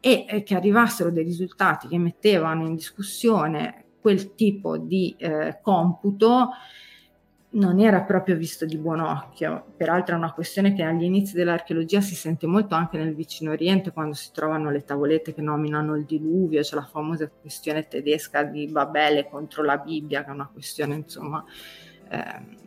e 0.00 0.24
eh, 0.28 0.42
che 0.42 0.56
arrivassero 0.56 1.10
dei 1.10 1.24
risultati 1.24 1.86
che 1.86 1.98
mettevano 1.98 2.66
in 2.66 2.74
discussione 2.74 3.84
quel 4.00 4.34
tipo 4.34 4.76
di 4.76 5.14
eh, 5.18 5.58
computo 5.62 6.50
non 7.56 7.80
era 7.80 8.02
proprio 8.02 8.36
visto 8.36 8.64
di 8.64 8.76
buon 8.76 9.00
occhio. 9.00 9.64
Peraltro 9.76 10.14
è 10.14 10.18
una 10.18 10.32
questione 10.32 10.74
che 10.74 10.82
agli 10.82 11.04
inizi 11.04 11.34
dell'archeologia 11.34 12.00
si 12.00 12.14
sente 12.14 12.46
molto 12.46 12.74
anche 12.74 12.98
nel 12.98 13.14
vicino 13.14 13.50
Oriente, 13.50 13.92
quando 13.92 14.14
si 14.14 14.30
trovano 14.32 14.70
le 14.70 14.84
tavolette 14.84 15.34
che 15.34 15.40
nominano 15.40 15.96
il 15.96 16.04
diluvio, 16.04 16.60
c'è 16.60 16.74
la 16.76 16.84
famosa 16.84 17.28
questione 17.28 17.88
tedesca 17.88 18.42
di 18.42 18.66
Babele 18.66 19.28
contro 19.28 19.62
la 19.62 19.78
Bibbia, 19.78 20.22
che 20.22 20.30
è 20.30 20.34
una 20.34 20.48
questione 20.52 20.94
insomma... 20.94 21.44
Eh, 22.08 22.64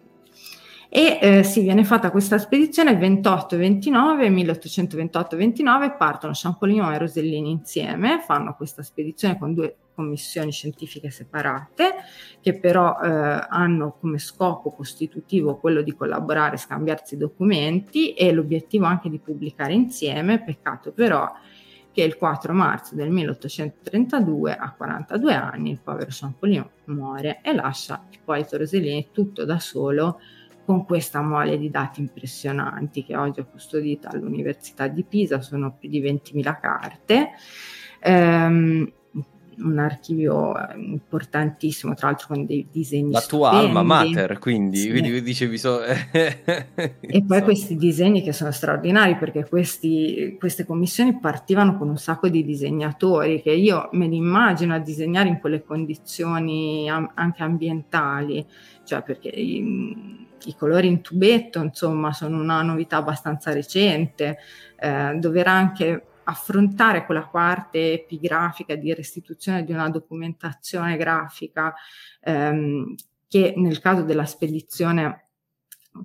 e 0.91 1.20
eh, 1.22 1.44
si 1.44 1.61
viene 1.61 1.84
fatta 1.84 2.10
questa 2.10 2.40
spedizione 2.40 2.94
28-29, 2.94 4.32
1828-29, 4.34 5.98
partono 5.98 6.34
Champollion 6.34 6.91
e 6.91 6.98
Rosellini 6.98 7.52
insieme, 7.52 8.24
fanno 8.26 8.56
questa 8.56 8.82
spedizione 8.82 9.38
con 9.38 9.53
due 9.53 9.76
commissioni 10.00 10.54
scientifiche 10.54 11.10
separate 11.10 11.96
che 12.40 12.58
però 12.58 12.98
eh, 13.02 13.46
hanno 13.50 13.98
come 14.00 14.18
scopo 14.18 14.72
costitutivo 14.72 15.58
quello 15.58 15.82
di 15.82 15.94
collaborare, 15.94 16.56
scambiarsi 16.56 17.18
documenti 17.18 18.14
e 18.14 18.32
l'obiettivo 18.32 18.86
anche 18.86 19.10
di 19.10 19.20
pubblicare 19.20 19.74
insieme, 19.74 20.42
peccato 20.42 20.94
però 20.94 21.30
che 21.92 22.04
il 22.04 22.16
4 22.16 22.54
marzo 22.54 22.96
del 22.96 23.10
1832 23.10 24.56
a 24.56 24.72
42 24.72 25.34
anni 25.34 25.72
il 25.72 25.82
povero 25.84 26.08
Champollion 26.10 26.70
muore 26.86 27.42
e 27.42 27.54
lascia 27.54 28.06
Ippolito 28.10 28.58
Rosellini 28.58 29.10
tutto 29.12 29.44
da 29.44 29.60
solo 29.60 30.22
con 30.64 30.86
questa 30.86 31.22
mole 31.22 31.58
di 31.58 31.70
dati 31.70 32.00
impressionanti 32.00 33.04
che 33.04 33.18
oggi 33.18 33.42
ho 33.42 33.48
custodito 33.48 34.08
all'Università 34.08 34.88
di 34.88 35.04
Pisa, 35.04 35.42
sono 35.42 35.76
più 35.76 35.90
di 35.90 36.00
20.000 36.00 36.60
carte. 36.60 37.32
Um, 38.04 38.90
un 39.61 39.77
archivio 39.80 40.53
importantissimo, 40.76 41.94
tra 41.94 42.07
l'altro 42.07 42.27
con 42.27 42.45
dei 42.45 42.68
disegni. 42.72 43.11
La 43.11 43.22
tua 43.22 43.49
stupendi. 43.49 43.65
alma 43.65 43.84
mater, 43.84 44.40
quindi, 44.40 44.77
sì. 44.77 44.90
quindi 44.90 45.22
dicevi 45.22 45.57
so... 45.57 45.81
e 45.84 47.23
poi 47.26 47.41
questi 47.44 47.76
disegni 47.76 48.22
che 48.22 48.34
sono 48.34 48.52
straordinari 48.52 49.18
perché 49.18 49.48
questi, 49.48 50.36
queste 50.40 50.65
commissioni 50.65 51.18
partivano 51.19 51.77
con 51.77 51.90
un 51.90 51.98
sacco 51.98 52.30
di 52.30 52.44
disegnatori 52.44 53.41
che 53.41 53.52
io 53.52 53.90
me 53.94 54.07
li 54.07 54.18
immagino 54.18 54.73
a 54.73 54.80
disegnare 54.80 55.30
in 55.30 55.40
quelle 55.40 55.64
condizioni 55.64 56.90
am- 56.90 57.11
anche 57.15 57.44
ambientali, 57.44 58.45
cioè 58.84 59.02
perché 59.02 59.30
i, 59.30 60.27
i 60.45 60.56
colori 60.56 60.88
in 60.88 61.02
tubetto, 61.02 61.61
insomma, 61.61 62.14
sono 62.14 62.40
una 62.40 62.61
novità 62.61 62.98
abbastanza 62.98 63.52
recente, 63.52 64.38
eh, 64.77 65.15
dover 65.15 65.48
anche 65.48 66.03
affrontare 66.30 67.06
quella 67.06 67.27
parte 67.27 67.93
epigrafica 67.93 68.76
di 68.76 68.93
restituzione 68.93 69.64
di 69.64 69.72
una 69.72 69.89
documentazione 69.89 70.95
grafica 70.95 71.73
ehm, 72.22 72.95
che 73.27 73.53
nel 73.57 73.80
caso 73.80 74.03
della 74.03 74.26
spedizione 74.26 75.30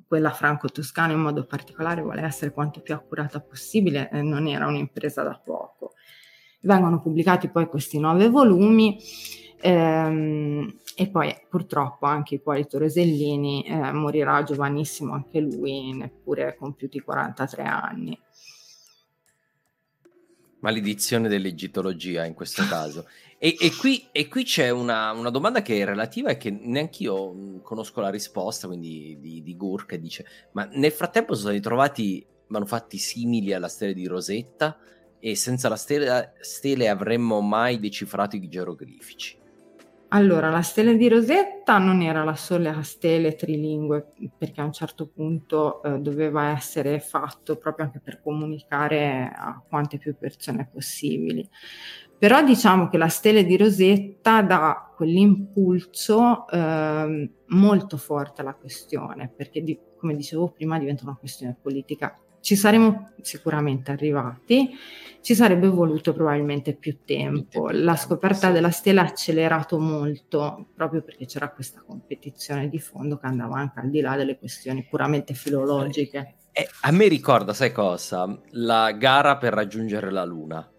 quella 0.06 0.30
franco-toscana 0.30 1.12
in 1.12 1.20
modo 1.20 1.44
particolare 1.44 2.01
vuole 2.01 2.22
essere 2.22 2.52
quanto 2.52 2.80
più 2.80 2.94
accurata 2.94 3.40
possibile, 3.40 4.10
eh, 4.10 4.22
non 4.22 4.46
era 4.46 4.66
un'impresa 4.66 5.22
da 5.22 5.38
poco. 5.38 5.92
Vengono 6.62 7.01
pubblicati 7.01 7.51
poi 7.51 7.66
questi 7.66 7.98
nove 7.98 8.28
volumi 8.30 8.98
ehm, 9.60 10.74
e 10.96 11.10
poi 11.10 11.34
purtroppo 11.48 12.06
anche 12.06 12.36
Ippolito 12.36 12.78
Rosellini 12.78 13.62
eh, 13.64 13.92
morirà 13.92 14.42
giovanissimo 14.42 15.12
anche 15.12 15.40
lui, 15.40 15.92
neppure 15.92 16.56
compiuti 16.56 17.01
43 17.01 17.62
anni 17.62 18.18
maledizione 20.65 21.28
dell'egittologia 21.28 22.24
in 22.24 22.32
questo 22.32 22.66
caso. 22.66 23.07
E, 23.36 23.55
e, 23.61 23.70
qui, 23.77 24.09
e 24.11 24.28
qui, 24.28 24.45
c'è 24.45 24.70
una, 24.70 25.11
una, 25.11 25.28
domanda 25.28 25.61
che 25.61 25.78
è 25.78 25.85
relativa 25.85 26.31
e 26.31 26.39
che 26.39 26.51
neanche 26.51 27.03
io 27.03 27.61
conosco 27.61 28.01
la 28.01 28.09
risposta, 28.09 28.66
quindi 28.66 29.19
di, 29.20 29.43
di 29.43 29.57
Gur 29.57 29.85
dice, 29.99 30.24
ma 30.53 30.66
nel 30.73 30.93
frattempo 30.93 31.35
sono 31.35 31.49
stati 31.49 31.61
trovati 31.61 32.27
manufatti 32.47 32.97
simili 32.97 33.53
alla 33.53 33.69
stele 33.69 33.93
di 33.93 34.07
Rosetta 34.07 34.78
e 35.19 35.35
senza 35.35 35.69
la 35.69 35.77
stele, 35.77 36.32
stele 36.41 36.89
avremmo 36.89 37.43
mai 37.43 37.78
decifrato 37.78 38.36
i 38.36 38.49
geroglifici. 38.49 39.36
Allora, 40.09 40.48
la 40.48 40.62
stella 40.62 40.93
di 40.93 41.09
Rosetta 41.09 41.78
non 41.78 42.01
era 42.01 42.22
la 42.22 42.36
sola 42.36 42.82
stella 42.82 43.32
trilingue, 43.32 44.12
perché 44.39 44.60
a 44.60 44.64
un 44.64 44.72
certo 44.72 45.09
punto 45.09 45.82
eh, 45.82 45.98
doveva 45.98 46.51
essere 46.51 47.01
fatto 47.01 47.56
proprio 47.56 47.86
anche 47.86 47.98
per 47.98 48.20
comunicare 48.22 49.32
a 49.35 49.60
quante 49.66 49.98
più 49.98 50.16
persone 50.16 50.68
possibili. 50.72 51.48
Però 52.16 52.44
diciamo 52.44 52.89
che 52.89 52.97
la 52.97 53.09
stella 53.09 53.43
di 53.43 53.56
Rosetta 53.56 54.40
dà 54.43 54.93
quell'impulso 54.97 56.48
eh, 56.48 57.31
molto 57.47 57.97
forte 57.97 58.40
alla 58.43 58.55
questione, 58.55 59.32
perché 59.35 59.62
di, 59.62 59.76
come 59.98 60.14
dicevo 60.14 60.51
prima 60.52 60.78
diventa 60.78 61.02
una 61.02 61.16
questione 61.16 61.56
politica 61.60 62.16
ci 62.45 62.57
saremmo 62.57 63.12
sicuramente 63.23 63.91
arrivati, 63.91 64.77
ci 65.23 65.35
sarebbe 65.35 65.66
voluto 65.66 66.12
probabilmente 66.12 66.75
più 66.75 66.99
tempo. 67.03 67.71
La 67.71 67.97
scoperta 67.97 68.51
della 68.51 68.71
stella 68.71 69.01
ha 69.01 69.07
accelerato 69.07 69.79
molto 69.79 70.66
proprio 70.75 71.01
perché 71.01 71.25
c'era 71.25 71.49
questa 71.49 71.83
competizione 71.87 72.69
di 72.69 72.79
fondo 72.79 73.16
che 73.16 73.25
andava 73.25 73.57
anche 73.57 73.81
al 73.81 73.89
di 73.89 74.03
là 74.03 74.15
delle 74.16 74.39
questioni 74.39 74.85
puramente 74.85 75.33
filologiche. 75.33 76.35
Eh, 76.53 76.69
a 76.83 76.91
me 76.91 77.09
ricorda, 77.09 77.55
sai 77.55 77.73
cosa? 77.73 78.39
La 78.51 78.93
gara 78.93 79.39
per 79.39 79.55
raggiungere 79.55 80.11
la 80.11 80.27
Luna. 80.27 80.71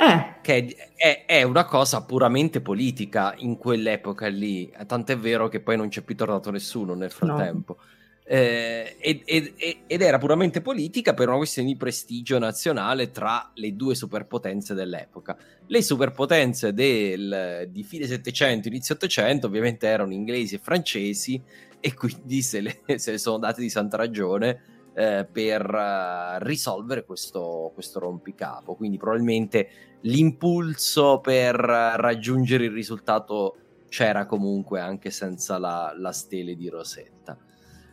Eh. 0.00 0.36
Che 0.40 0.74
è, 0.96 1.24
è, 1.26 1.42
una 1.42 1.66
cosa 1.66 2.02
puramente 2.02 2.62
politica 2.62 3.34
in 3.36 3.58
quell'epoca 3.58 4.26
lì, 4.28 4.72
tant'è 4.86 5.18
vero 5.18 5.48
che 5.48 5.60
poi 5.60 5.76
non 5.76 5.88
c'è 5.88 6.00
più 6.00 6.16
tornato 6.16 6.50
nessuno 6.50 6.94
nel 6.94 7.10
frattempo. 7.10 7.76
No 7.78 7.98
eh, 8.32 8.94
ed, 9.00 9.22
ed, 9.24 9.54
ed, 9.88 10.02
era 10.02 10.18
puramente 10.18 10.60
politica 10.60 11.14
per 11.14 11.26
una 11.26 11.38
questione 11.38 11.66
di 11.66 11.76
prestigio 11.76 12.38
nazionale 12.38 13.10
tra 13.10 13.50
le 13.54 13.74
due 13.74 13.96
superpotenze 13.96 14.72
dell'epoca. 14.72 15.36
Le 15.66 15.82
superpotenze 15.82 16.72
del, 16.72 17.66
di 17.72 17.82
fine 17.82 18.06
700, 18.06 18.68
inizio 18.68 18.94
800 18.94 19.48
ovviamente 19.48 19.88
erano 19.88 20.12
inglesi 20.12 20.54
e 20.54 20.60
francesi 20.62 21.42
e 21.80 21.92
quindi 21.94 22.40
se 22.42 22.60
le, 22.60 22.82
se 22.98 23.10
le 23.10 23.18
sono 23.18 23.38
date 23.38 23.62
di 23.62 23.68
santa 23.68 23.96
ragione 23.96 24.62
eh, 24.94 25.26
per 25.28 25.68
uh, 25.68 26.44
risolvere 26.44 27.04
questo, 27.04 27.72
questo 27.74 27.98
rompicapo. 27.98 28.76
Quindi 28.76 28.96
probabilmente 28.96 29.68
l'impulso 30.02 31.18
per 31.18 31.56
raggiungere 31.56 32.66
il 32.66 32.70
risultato 32.70 33.56
c'era 33.88 34.24
comunque 34.26 34.78
anche 34.78 35.10
senza 35.10 35.58
la, 35.58 35.92
la 35.98 36.12
stele 36.12 36.54
di 36.54 36.68
Rosetta. 36.68 37.36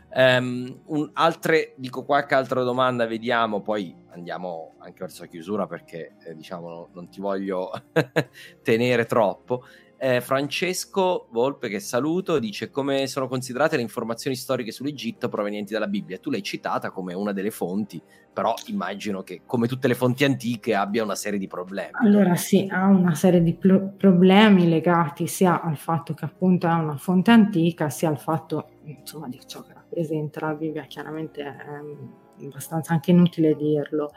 Um, 0.10 0.82
un, 0.86 1.10
altre, 1.14 1.74
dico 1.76 2.04
qualche 2.04 2.34
altra 2.34 2.64
domanda, 2.64 3.06
vediamo, 3.06 3.62
poi 3.62 3.96
andiamo 4.12 4.76
anche 4.80 5.00
verso 5.00 5.24
la 5.24 5.28
chiusura 5.28 5.68
perché 5.68 6.16
eh, 6.26 6.36
diciamo 6.36 6.90
non 6.94 7.10
ti 7.10 7.20
voglio 7.20 7.72
tenere 8.64 9.06
troppo. 9.06 9.64
Eh, 10.00 10.22
Francesco 10.22 11.28
Volpe, 11.32 11.70
che 11.70 11.80
saluto, 11.80 12.38
dice 12.38 12.70
come 12.70 13.08
sono 13.08 13.28
considerate 13.28 13.78
le 13.78 13.82
informazioni 13.82 14.36
storiche 14.36 14.72
sull'Egitto 14.72 15.28
provenienti 15.28 15.74
dalla 15.74 15.88
Bibbia. 15.88 16.20
Tu 16.20 16.30
l'hai 16.30 16.44
citata 16.44 16.92
come 16.92 17.16
una 17.16 17.34
delle 17.34 17.50
fonti, 17.50 18.00
però 18.32 18.54
immagino 18.68 19.24
che 19.24 19.42
come 19.46 19.68
tutte 19.68 19.88
le 19.88 19.96
fonti 19.96 20.24
antiche 20.24 20.76
abbia 20.76 21.04
una 21.04 21.16
serie 21.16 21.40
di 21.40 21.48
problemi. 21.48 21.94
Allora 21.94 22.36
sì, 22.36 22.68
ha 22.70 22.86
una 22.86 23.16
serie 23.16 23.42
di 23.42 23.56
pro- 23.56 23.94
problemi 23.98 24.70
legati 24.70 25.26
sia 25.26 25.62
al 25.62 25.78
fatto 25.78 26.14
che 26.14 26.26
appunto 26.26 26.68
è 26.68 26.74
una 26.74 26.98
fonte 26.98 27.32
antica, 27.32 27.90
sia 27.90 28.10
al 28.10 28.20
fatto 28.20 28.70
insomma, 28.84 29.28
di 29.28 29.40
ciò 29.48 29.64
che 29.64 29.74
rappresenta 29.88 30.46
la 30.46 30.54
Bibbia, 30.54 30.84
chiaramente 30.84 31.42
è 31.42 32.46
abbastanza 32.46 32.94
anche 32.94 33.12
inutile 33.12 33.56
dirlo. 33.56 34.12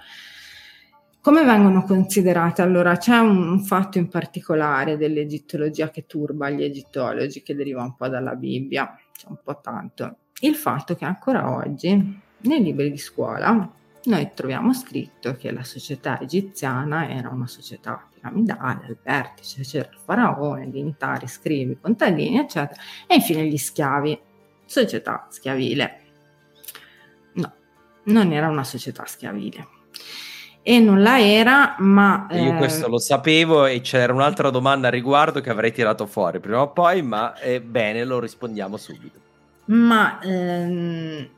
Come 1.22 1.44
vengono 1.44 1.84
considerate? 1.84 2.62
Allora, 2.62 2.96
c'è 2.96 3.18
un, 3.18 3.60
fatto 3.60 3.98
in 3.98 4.08
particolare 4.08 4.96
dell'egittologia 4.96 5.90
che 5.90 6.06
turba 6.06 6.48
gli 6.50 6.62
egittologi, 6.62 7.42
che 7.42 7.54
deriva 7.54 7.82
un 7.82 7.94
po' 7.94 8.08
dalla 8.08 8.34
Bibbia, 8.34 8.96
c'è 9.12 9.26
un 9.28 9.38
po' 9.42 9.60
tanto. 9.60 10.16
Il 10.40 10.54
fatto 10.54 10.94
che 10.94 11.04
ancora 11.04 11.54
oggi, 11.54 12.20
nei 12.40 12.62
libri 12.62 12.90
di 12.90 12.96
scuola, 12.96 13.70
noi 14.02 14.30
troviamo 14.34 14.72
scritto 14.72 15.34
che 15.34 15.52
la 15.52 15.62
società 15.62 16.18
egiziana 16.18 17.10
era 17.10 17.28
una 17.28 17.46
società 17.46 18.02
piramidale, 18.10 18.86
al 18.86 18.96
vertice 19.02 19.60
c'era 19.60 19.90
il 19.90 19.98
faraone, 20.02 20.70
dignitari, 20.70 21.26
scrivi, 21.26 21.76
contadini, 21.78 22.38
eccetera, 22.38 22.80
e 23.06 23.16
infine 23.16 23.44
gli 23.46 23.58
schiavi, 23.58 24.18
società 24.70 25.26
schiavile. 25.30 26.00
No, 27.32 27.52
non 28.04 28.32
era 28.32 28.48
una 28.48 28.62
società 28.62 29.04
schiavile 29.04 29.66
e 30.62 30.78
non 30.78 31.02
la 31.02 31.20
era, 31.20 31.74
ma... 31.78 32.28
Io 32.30 32.54
eh... 32.54 32.56
questo 32.56 32.88
lo 32.88 32.98
sapevo 32.98 33.66
e 33.66 33.80
c'era 33.80 34.12
un'altra 34.12 34.50
domanda 34.50 34.88
a 34.88 34.90
riguardo 34.90 35.40
che 35.40 35.50
avrei 35.50 35.72
tirato 35.72 36.06
fuori 36.06 36.38
prima 36.38 36.60
o 36.60 36.70
poi, 36.70 37.02
ma 37.02 37.34
è 37.34 37.60
bene, 37.60 38.04
lo 38.04 38.20
rispondiamo 38.20 38.76
subito. 38.76 39.18
Ma 39.66 40.20
ehm, 40.20 41.28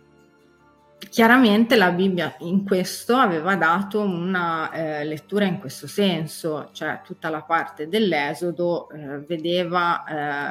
chiaramente 1.08 1.76
la 1.76 1.90
Bibbia 1.90 2.34
in 2.40 2.64
questo 2.64 3.16
aveva 3.16 3.56
dato 3.56 4.00
una 4.00 4.70
eh, 4.70 5.04
lettura 5.04 5.44
in 5.44 5.58
questo 5.58 5.86
senso, 5.86 6.70
cioè 6.72 7.00
tutta 7.04 7.28
la 7.28 7.42
parte 7.42 7.88
dell'Esodo 7.88 8.88
eh, 8.90 9.18
vedeva 9.20 10.04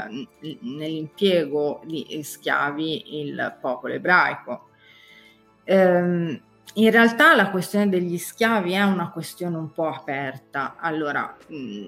eh, 0.08 0.28
nell'impiego 0.62 1.82
di 1.86 2.22
schiavi 2.24 3.22
il 3.22 3.58
popolo 3.60 3.94
ebraico. 3.94 4.70
Ehm, 5.64 6.42
in 6.76 6.92
realtà 6.92 7.36
la 7.36 7.50
questione 7.50 7.90
degli 7.90 8.18
schiavi 8.18 8.74
è 8.74 8.84
una 8.84 9.10
questione 9.10 9.58
un 9.58 9.72
po' 9.72 9.88
aperta. 9.88 10.76
Allora, 10.80 11.36
mh, 11.48 11.88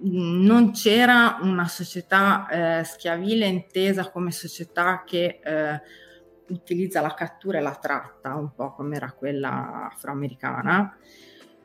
non 0.00 0.72
c'era 0.72 1.38
una 1.42 1.66
società 1.66 2.46
eh, 2.48 2.84
schiavile 2.84 3.46
intesa 3.46 4.10
come 4.10 4.30
società 4.30 5.02
che 5.04 5.40
eh, 5.42 5.80
utilizza 6.48 7.00
la 7.00 7.14
cattura 7.14 7.58
e 7.58 7.62
la 7.62 7.74
tratta, 7.74 8.34
un 8.34 8.54
po' 8.54 8.72
come 8.72 8.96
era 8.96 9.12
quella 9.12 9.88
afroamericana, 9.92 10.96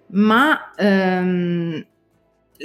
ma 0.08 0.74
ehm, 0.76 1.86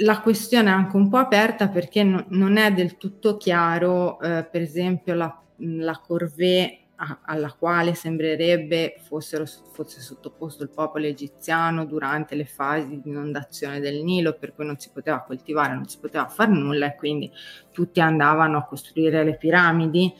la 0.01 0.21
questione 0.21 0.69
è 0.69 0.73
anche 0.73 0.95
un 0.95 1.09
po' 1.09 1.17
aperta 1.17 1.67
perché 1.67 2.03
no, 2.03 2.25
non 2.29 2.57
è 2.57 2.71
del 2.73 2.97
tutto 2.97 3.37
chiaro, 3.37 4.19
eh, 4.19 4.43
per 4.43 4.61
esempio, 4.61 5.13
la, 5.13 5.41
la 5.57 5.97
corvée 5.97 6.79
a, 7.01 7.19
alla 7.23 7.53
quale 7.53 7.93
sembrerebbe 7.95 8.95
fossero, 8.99 9.45
fosse 9.45 10.01
sottoposto 10.01 10.63
il 10.63 10.69
popolo 10.69 11.05
egiziano 11.05 11.85
durante 11.85 12.35
le 12.35 12.45
fasi 12.45 13.01
di 13.01 13.09
inondazione 13.09 13.79
del 13.79 14.03
Nilo, 14.03 14.33
per 14.37 14.53
cui 14.53 14.65
non 14.65 14.79
si 14.79 14.89
poteva 14.91 15.21
coltivare, 15.21 15.73
non 15.73 15.87
si 15.87 15.99
poteva 15.99 16.27
fare 16.27 16.51
nulla 16.51 16.87
e 16.87 16.95
quindi 16.95 17.31
tutti 17.71 17.99
andavano 18.01 18.57
a 18.57 18.65
costruire 18.65 19.23
le 19.23 19.37
piramidi. 19.37 20.13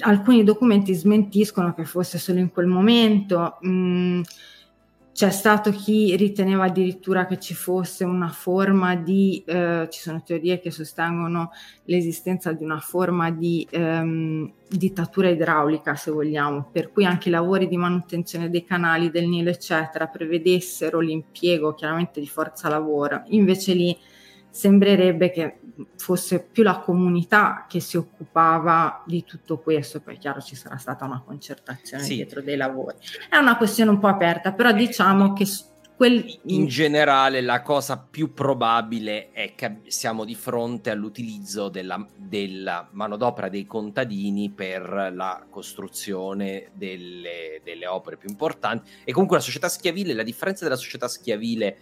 Alcuni 0.00 0.44
documenti 0.44 0.94
smentiscono 0.94 1.74
che 1.74 1.84
fosse 1.84 2.18
solo 2.18 2.38
in 2.38 2.50
quel 2.50 2.66
momento. 2.66 3.58
Mm, 3.66 4.22
c'è 5.16 5.30
stato 5.30 5.70
chi 5.70 6.14
riteneva 6.14 6.64
addirittura 6.64 7.24
che 7.24 7.40
ci 7.40 7.54
fosse 7.54 8.04
una 8.04 8.28
forma 8.28 8.96
di, 8.96 9.42
eh, 9.46 9.88
ci 9.90 9.98
sono 9.98 10.22
teorie 10.22 10.60
che 10.60 10.70
sostengono 10.70 11.52
l'esistenza 11.84 12.52
di 12.52 12.62
una 12.62 12.80
forma 12.80 13.30
di 13.30 13.66
ehm, 13.70 14.52
dittatura 14.68 15.30
idraulica, 15.30 15.94
se 15.94 16.10
vogliamo, 16.10 16.68
per 16.70 16.92
cui 16.92 17.06
anche 17.06 17.28
i 17.28 17.32
lavori 17.32 17.66
di 17.66 17.78
manutenzione 17.78 18.50
dei 18.50 18.66
canali 18.66 19.10
del 19.10 19.26
Nilo, 19.26 19.48
eccetera, 19.48 20.06
prevedessero 20.06 21.00
l'impiego 21.00 21.72
chiaramente 21.72 22.20
di 22.20 22.28
forza 22.28 22.68
lavoro. 22.68 23.22
Invece 23.28 23.72
lì 23.72 23.98
sembrerebbe 24.56 25.30
che 25.30 25.58
fosse 25.96 26.40
più 26.40 26.62
la 26.62 26.78
comunità 26.78 27.66
che 27.68 27.78
si 27.78 27.98
occupava 27.98 29.02
di 29.04 29.22
tutto 29.22 29.58
questo, 29.58 30.00
poi 30.00 30.16
chiaro 30.16 30.40
ci 30.40 30.56
sarà 30.56 30.78
stata 30.78 31.04
una 31.04 31.22
concertazione 31.22 32.02
sì. 32.02 32.14
dietro 32.14 32.40
dei 32.40 32.56
lavori. 32.56 32.96
È 33.28 33.36
una 33.36 33.58
questione 33.58 33.90
un 33.90 33.98
po' 33.98 34.06
aperta, 34.06 34.52
però 34.52 34.72
diciamo 34.72 35.34
che 35.34 35.44
quel... 35.94 36.24
in 36.44 36.66
generale 36.68 37.42
la 37.42 37.60
cosa 37.60 37.98
più 37.98 38.32
probabile 38.32 39.30
è 39.32 39.54
che 39.54 39.80
siamo 39.88 40.24
di 40.24 40.34
fronte 40.34 40.88
all'utilizzo 40.88 41.68
della, 41.68 42.06
della 42.16 42.88
manodopera 42.92 43.50
dei 43.50 43.66
contadini 43.66 44.48
per 44.48 45.12
la 45.14 45.44
costruzione 45.50 46.70
delle, 46.72 47.60
delle 47.62 47.86
opere 47.86 48.16
più 48.16 48.30
importanti 48.30 48.90
e 49.04 49.12
comunque 49.12 49.36
la 49.36 49.42
società 49.42 49.68
schiavile, 49.68 50.14
la 50.14 50.22
differenza 50.22 50.64
della 50.64 50.76
società 50.76 51.08
schiavile, 51.08 51.76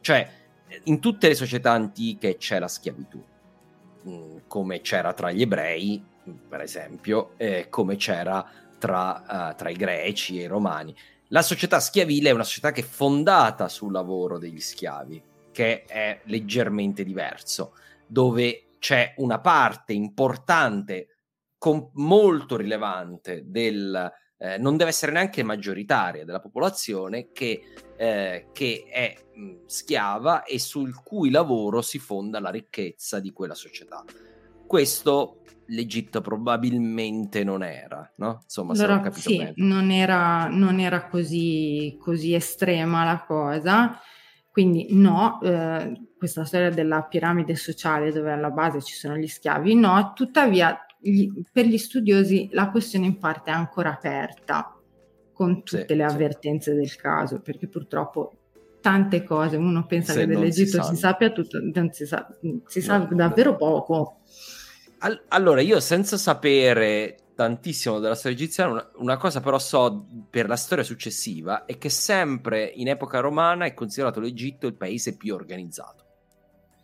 cioè 0.00 0.44
in 0.84 1.00
tutte 1.00 1.28
le 1.28 1.34
società 1.34 1.72
antiche 1.72 2.36
c'è 2.36 2.58
la 2.58 2.68
schiavitù, 2.68 3.22
mm, 4.08 4.36
come 4.46 4.80
c'era 4.80 5.12
tra 5.12 5.30
gli 5.30 5.42
ebrei, 5.42 6.02
per 6.48 6.60
esempio, 6.60 7.32
eh, 7.36 7.68
come 7.68 7.96
c'era 7.96 8.48
tra, 8.78 9.50
uh, 9.52 9.56
tra, 9.56 9.70
i 9.70 9.76
greci 9.76 10.38
e 10.38 10.44
i 10.44 10.46
romani. 10.46 10.94
La 11.28 11.42
società 11.42 11.80
schiavile 11.80 12.30
è 12.30 12.32
una 12.32 12.44
società 12.44 12.72
che 12.72 12.82
è 12.82 12.84
fondata 12.84 13.68
sul 13.68 13.92
lavoro 13.92 14.38
degli 14.38 14.60
schiavi, 14.60 15.22
che 15.52 15.84
è 15.84 16.20
leggermente 16.24 17.04
diverso, 17.04 17.74
dove 18.06 18.76
c'è 18.78 19.14
una 19.16 19.40
parte 19.40 19.92
importante, 19.92 21.08
com- 21.58 21.90
molto 21.94 22.56
rilevante 22.56 23.42
del, 23.46 24.12
eh, 24.38 24.58
non 24.58 24.76
deve 24.76 24.90
essere 24.90 25.12
neanche 25.12 25.42
maggioritaria 25.42 26.24
della 26.24 26.40
popolazione 26.40 27.32
che, 27.32 27.62
eh, 27.96 28.48
che 28.52 28.84
è 28.90 29.14
mh, 29.34 29.66
schiava 29.66 30.44
e 30.44 30.58
sul 30.58 30.94
cui 31.02 31.30
lavoro 31.30 31.82
si 31.82 31.98
fonda 31.98 32.40
la 32.40 32.50
ricchezza 32.50 33.20
di 33.20 33.32
quella 33.32 33.54
società. 33.54 34.04
Questo 34.66 35.42
l'Egitto 35.66 36.20
probabilmente 36.20 37.42
non 37.42 37.62
era, 37.62 38.10
no? 38.16 38.40
Insomma, 38.42 38.72
allora, 38.72 38.94
se 38.94 38.98
ho 38.98 39.02
capito 39.02 39.28
sì, 39.28 39.36
bene. 39.38 39.52
Non 39.56 39.90
era, 39.90 40.48
non 40.48 40.78
era 40.78 41.06
così, 41.08 41.96
così 42.00 42.34
estrema 42.34 43.04
la 43.04 43.24
cosa. 43.26 44.00
Quindi 44.50 44.86
no, 44.90 45.40
eh, 45.42 46.00
questa 46.16 46.44
storia 46.44 46.70
della 46.70 47.02
piramide 47.02 47.56
sociale 47.56 48.10
dove 48.10 48.32
alla 48.32 48.50
base 48.50 48.80
ci 48.80 48.94
sono 48.94 49.16
gli 49.16 49.26
schiavi, 49.26 49.74
no, 49.74 50.12
tuttavia 50.14 50.86
gli, 50.98 51.30
per 51.52 51.66
gli 51.66 51.76
studiosi 51.76 52.48
la 52.52 52.70
questione 52.70 53.06
in 53.06 53.18
parte 53.18 53.50
è 53.50 53.54
ancora 53.54 53.92
aperta 53.92 54.75
con 55.36 55.62
tutte 55.62 55.84
sì, 55.86 55.94
le 55.94 56.04
avvertenze 56.04 56.72
sì. 56.72 56.78
del 56.78 56.96
caso, 56.96 57.40
perché 57.40 57.68
purtroppo 57.68 58.32
tante 58.80 59.22
cose, 59.22 59.56
uno 59.56 59.84
pensa 59.84 60.12
Se 60.12 60.20
che 60.20 60.26
dell'Egitto 60.26 60.82
si, 60.82 60.94
si, 60.94 60.96
sappia 60.96 61.30
tutto, 61.30 61.58
non 61.60 61.92
si 61.92 62.06
sa, 62.06 62.26
si 62.66 62.80
sa 62.80 62.98
no, 62.98 63.08
davvero 63.10 63.50
no. 63.50 63.56
poco. 63.56 64.20
All- 65.00 65.24
allora, 65.28 65.60
io 65.60 65.78
senza 65.80 66.16
sapere 66.16 67.18
tantissimo 67.34 67.98
della 67.98 68.14
storia 68.14 68.38
egiziana, 68.38 68.70
una, 68.70 68.90
una, 68.94 69.16
cosa 69.18 69.40
però 69.40 69.58
so 69.58 70.06
per 70.30 70.48
la 70.48 70.56
storia 70.56 70.84
successiva 70.84 71.66
è 71.66 71.76
che 71.76 71.90
sempre 71.90 72.64
in 72.64 72.88
epoca 72.88 73.20
romana 73.20 73.66
è 73.66 73.74
considerato 73.74 74.20
l'Egitto 74.20 74.66
il 74.66 74.74
paese 74.74 75.18
più 75.18 75.34
organizzato. 75.34 76.04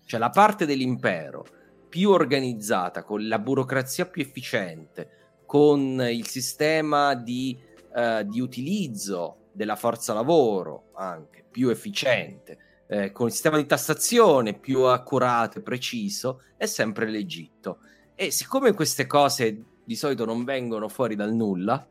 Cioè 0.05 0.21
la 0.21 0.29
parte 0.29 0.67
dell'impero 0.67 1.47
più 1.89 2.11
organizzata, 2.11 3.03
con 3.03 3.27
la 3.27 3.39
burocrazia 3.39 4.05
più 4.05 4.21
efficiente, 4.21 5.09
con 5.47 6.05
il 6.11 6.27
sistema 6.27 7.15
di, 7.15 7.59
uh, 7.95 8.23
di 8.23 8.41
utilizzo 8.41 9.49
della 9.53 9.77
forza 9.77 10.13
lavoro 10.13 10.91
anche 10.95 11.45
più 11.51 11.69
efficiente, 11.69 12.59
eh, 12.87 13.13
con 13.13 13.27
il 13.27 13.33
sistema 13.33 13.57
di 13.57 13.67
tassazione 13.67 14.55
più 14.55 14.83
accurato 14.83 15.59
e 15.59 15.63
preciso, 15.63 16.43
è 16.57 16.67
sempre 16.67 17.09
l'Egitto. 17.09 17.79
E 18.15 18.31
siccome 18.31 18.73
queste 18.73 19.07
cose 19.07 19.65
di 19.85 19.97
solito 19.97 20.25
non 20.25 20.45
vengono 20.45 20.89
fuori 20.89 21.15
dal 21.15 21.35
nulla, 21.35 21.87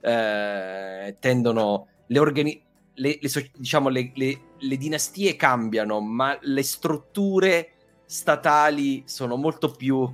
eh, 0.00 1.16
tendono 1.18 1.88
le 2.06 2.18
organi- 2.18 2.62
le, 2.94 3.18
le, 3.20 3.50
diciamo, 3.56 3.88
le, 3.88 4.12
le 4.14 4.76
dinastie 4.76 5.36
cambiano, 5.36 6.00
ma 6.00 6.36
le 6.42 6.62
strutture 6.62 7.70
statali 8.04 9.02
sono 9.06 9.36
molto 9.36 9.70
più 9.70 10.12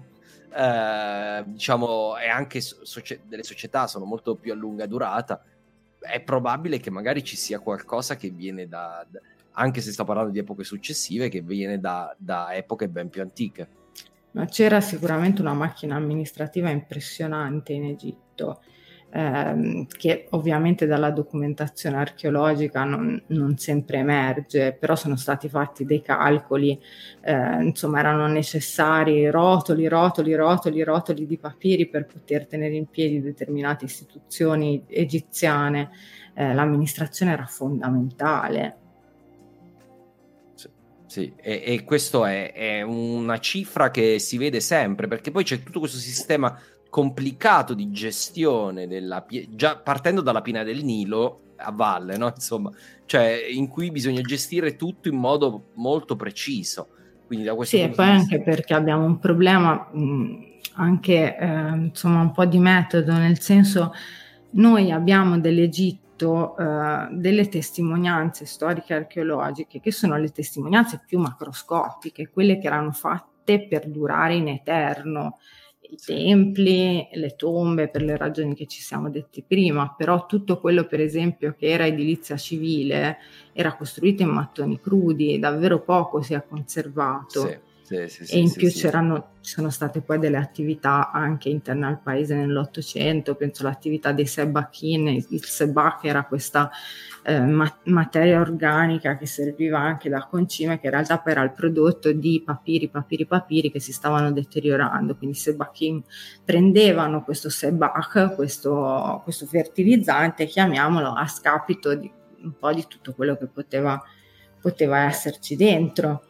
eh, 0.53 1.45
diciamo 1.47 2.17
e 2.19 2.29
anche 2.29 2.61
socie- 2.61 3.21
delle 3.27 3.43
società 3.45 3.87
sono 3.87 4.05
molto 4.05 4.35
più 4.35 4.53
a 4.53 4.55
lunga 4.55 4.87
durata 4.87 5.43
è 6.01 6.21
probabile 6.21 6.79
che 6.79 6.91
magari 6.91 7.23
ci 7.23 7.37
sia 7.37 7.61
qualcosa 7.61 8.17
che 8.17 8.31
viene 8.31 8.67
da, 8.67 9.07
anche 9.53 9.81
se 9.81 9.93
sto 9.93 10.05
parlando 10.05 10.33
di 10.33 10.39
epoche 10.39 10.65
successive 10.65 11.29
che 11.29 11.41
viene 11.43 11.79
da, 11.79 12.15
da 12.19 12.55
epoche 12.55 12.89
ben 12.89 13.09
più 13.09 13.21
antiche. 13.21 13.69
Ma 14.33 14.47
c'era 14.47 14.81
sicuramente 14.81 15.41
una 15.41 15.55
macchina 15.55 15.97
amministrativa 15.97 16.71
impressionante 16.71 17.73
in 17.73 17.85
Egitto 17.85 18.63
ehm, 19.11 19.87
che 19.87 20.27
ovviamente 20.31 20.87
dalla 20.87 21.11
documentazione 21.11 21.97
archeologica 21.97 22.85
non, 22.85 23.21
non, 23.29 23.59
sempre 23.59 23.99
emerge, 23.99 24.77
però 24.79 24.95
sono 24.95 25.17
stati 25.17 25.49
fatti 25.49 25.85
dei 25.85 26.03
calcoli, 26.03 26.81
eh, 27.23 27.63
insomma 27.63 27.99
erano 27.99 28.27
necessari 28.27 29.29
rotoli, 29.31 29.89
rotoli, 29.89 30.35
rotoli, 30.35 30.83
rotoli 30.83 31.27
di 31.27 31.37
papiri 31.37 31.87
per 31.87 32.07
poter 32.07 32.47
tenere 32.47 32.75
in 32.75 32.87
piedi 32.87 33.21
determinate 33.21 33.85
istituzioni 33.85 34.85
egiziane. 34.87 35.91
Eh, 36.35 36.55
l'amministrazione 36.55 37.33
era 37.33 37.47
fondamentale. 37.47 38.77
Sì, 41.11 41.33
e, 41.43 41.65
e 41.67 41.83
questo 41.83 42.25
è, 42.25 42.53
è, 42.53 42.83
una 42.83 43.41
cifra 43.41 43.91
che 43.91 44.21
si 44.21 44.39
vede 44.39 44.61
sempre, 44.61 45.09
perché 45.09 45.33
poi 45.33 45.43
c'è 45.43 45.61
tutto 45.61 45.81
questo 45.81 45.99
sistema 45.99 46.57
complicato 46.91 47.73
di 47.73 47.91
gestione 47.91 48.87
della 48.87 49.25
già 49.49 49.77
partendo 49.77 50.21
dalla 50.21 50.43
pina 50.43 50.65
del 50.65 50.85
Nilo 50.85 51.55
a 51.57 51.71
valle, 51.71 52.17
no? 52.17 52.27
Insomma, 52.27 52.71
cioè 53.07 53.47
in 53.49 53.69
cui 53.69 53.91
bisogna 53.91 54.21
gestire 54.21 54.77
tutto 54.77 55.09
in 55.09 55.17
modo 55.17 55.71
molto 55.75 56.17
preciso. 56.17 56.89
Quindi 57.27 57.47
da 57.47 57.55
questo 57.55 57.77
sì, 57.77 57.83
e 57.83 57.91
poi 57.91 58.07
anche 58.07 58.43
perché 58.43 58.75
abbiamo 58.75 59.05
un 59.05 59.21
problema 59.21 59.89
mh, 59.93 60.49
anche 60.75 61.37
eh, 61.37 61.69
insomma 61.77 62.23
un 62.23 62.33
po' 62.33 62.45
di 62.45 62.59
metodo, 62.59 63.13
nel 63.13 63.39
senso 63.39 63.93
noi 64.53 64.91
abbiamo 64.91 65.39
dell'Egitto 65.39 66.57
eh, 66.57 67.09
delle 67.13 67.49
testimonianze 67.49 68.47
storiche 68.47 68.95
archeologiche 68.95 69.79
che 69.81 69.93
sono 69.93 70.17
le 70.17 70.31
testimonianze 70.31 71.03
più 71.07 71.21
macroscopiche, 71.21 72.31
quelle 72.31 72.59
che 72.59 72.67
erano 72.67 72.91
fatte 72.91 73.67
per 73.69 73.89
durare 73.89 74.35
in 74.35 74.49
eterno 74.49 75.39
i 75.91 75.97
templi, 75.97 77.09
le 77.13 77.37
tombe 77.37 77.89
per 77.89 78.03
le 78.03 78.17
ragioni 78.17 78.55
che 78.55 78.67
ci 78.67 78.81
siamo 78.81 79.11
detti 79.11 79.43
prima, 79.47 79.95
però 79.97 80.27
tutto 80.27 80.59
quello 80.61 80.87
per 80.87 81.01
esempio 81.01 81.55
che 81.59 81.67
era 81.69 81.87
edilizia 81.87 82.37
civile 82.37 83.19
era 83.53 83.77
costruito 83.77 84.23
in 84.23 84.31
mattoni 84.31 84.81
crudi, 84.81 85.39
davvero 85.39 85.81
poco 85.81 86.23
si 86.23 86.35
è 86.35 86.45
conservato. 86.47 87.47
Sì. 87.47 87.59
Sì, 87.91 88.25
sì, 88.25 88.37
e 88.37 88.39
in 88.39 88.53
più 88.53 88.71
c'erano, 88.71 89.33
ci 89.41 89.55
sono 89.55 89.69
state 89.69 90.01
poi 90.01 90.21
delle 90.21 90.37
attività 90.37 91.11
anche 91.11 91.49
interne 91.49 91.87
al 91.87 92.01
paese 92.01 92.37
nell'Ottocento, 92.37 93.35
penso 93.35 93.63
all'attività 93.67 94.13
dei 94.13 94.27
Sebachin, 94.27 95.09
il 95.09 95.45
Sebak 95.45 96.05
era 96.05 96.25
questa 96.25 96.71
eh, 97.25 97.41
ma- 97.41 97.79
materia 97.87 98.41
organica 98.41 99.17
che 99.17 99.27
serviva 99.27 99.81
anche 99.81 100.09
da 100.09 100.25
concime, 100.25 100.79
che 100.79 100.87
in 100.87 100.93
realtà 100.93 101.19
poi 101.19 101.33
era 101.33 101.43
il 101.43 101.53
prodotto 101.53 102.13
di 102.13 102.41
papiri, 102.45 102.89
papiri, 102.89 103.27
papiri 103.27 103.73
che 103.73 103.81
si 103.81 103.93
stavano 103.93 104.31
deteriorando. 104.31 105.17
Quindi 105.17 105.37
i 105.37 105.41
Sebakin 105.41 106.01
prendevano 106.45 107.25
questo 107.25 107.51
Sebak, 107.51 108.37
questo, 108.37 109.21
questo 109.25 109.47
fertilizzante, 109.47 110.47
chiamiamolo, 110.47 111.09
a 111.13 111.27
scapito 111.27 111.97
di 111.97 112.09
un 112.43 112.57
po' 112.57 112.73
di 112.73 112.87
tutto 112.87 113.15
quello 113.15 113.37
che 113.37 113.47
poteva, 113.49 114.01
poteva 114.61 115.01
esserci 115.07 115.57
dentro. 115.57 116.23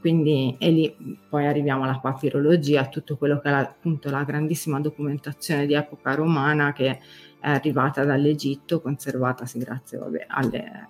Quindi, 0.00 0.56
e 0.58 0.70
lì 0.70 1.18
poi 1.28 1.46
arriviamo 1.46 1.84
alla 1.84 1.98
papirologia, 1.98 2.88
tutto 2.88 3.16
quello 3.16 3.38
che 3.38 3.48
è 3.48 3.50
la, 3.50 3.58
appunto 3.58 4.10
la 4.10 4.24
grandissima 4.24 4.80
documentazione 4.80 5.66
di 5.66 5.74
epoca 5.74 6.14
romana 6.14 6.72
che 6.72 6.88
è 6.88 6.98
arrivata 7.42 8.04
dall'Egitto, 8.04 8.80
conservatasi 8.80 9.58
grazie 9.58 9.98
vabbè, 9.98 10.24
alle 10.28 10.86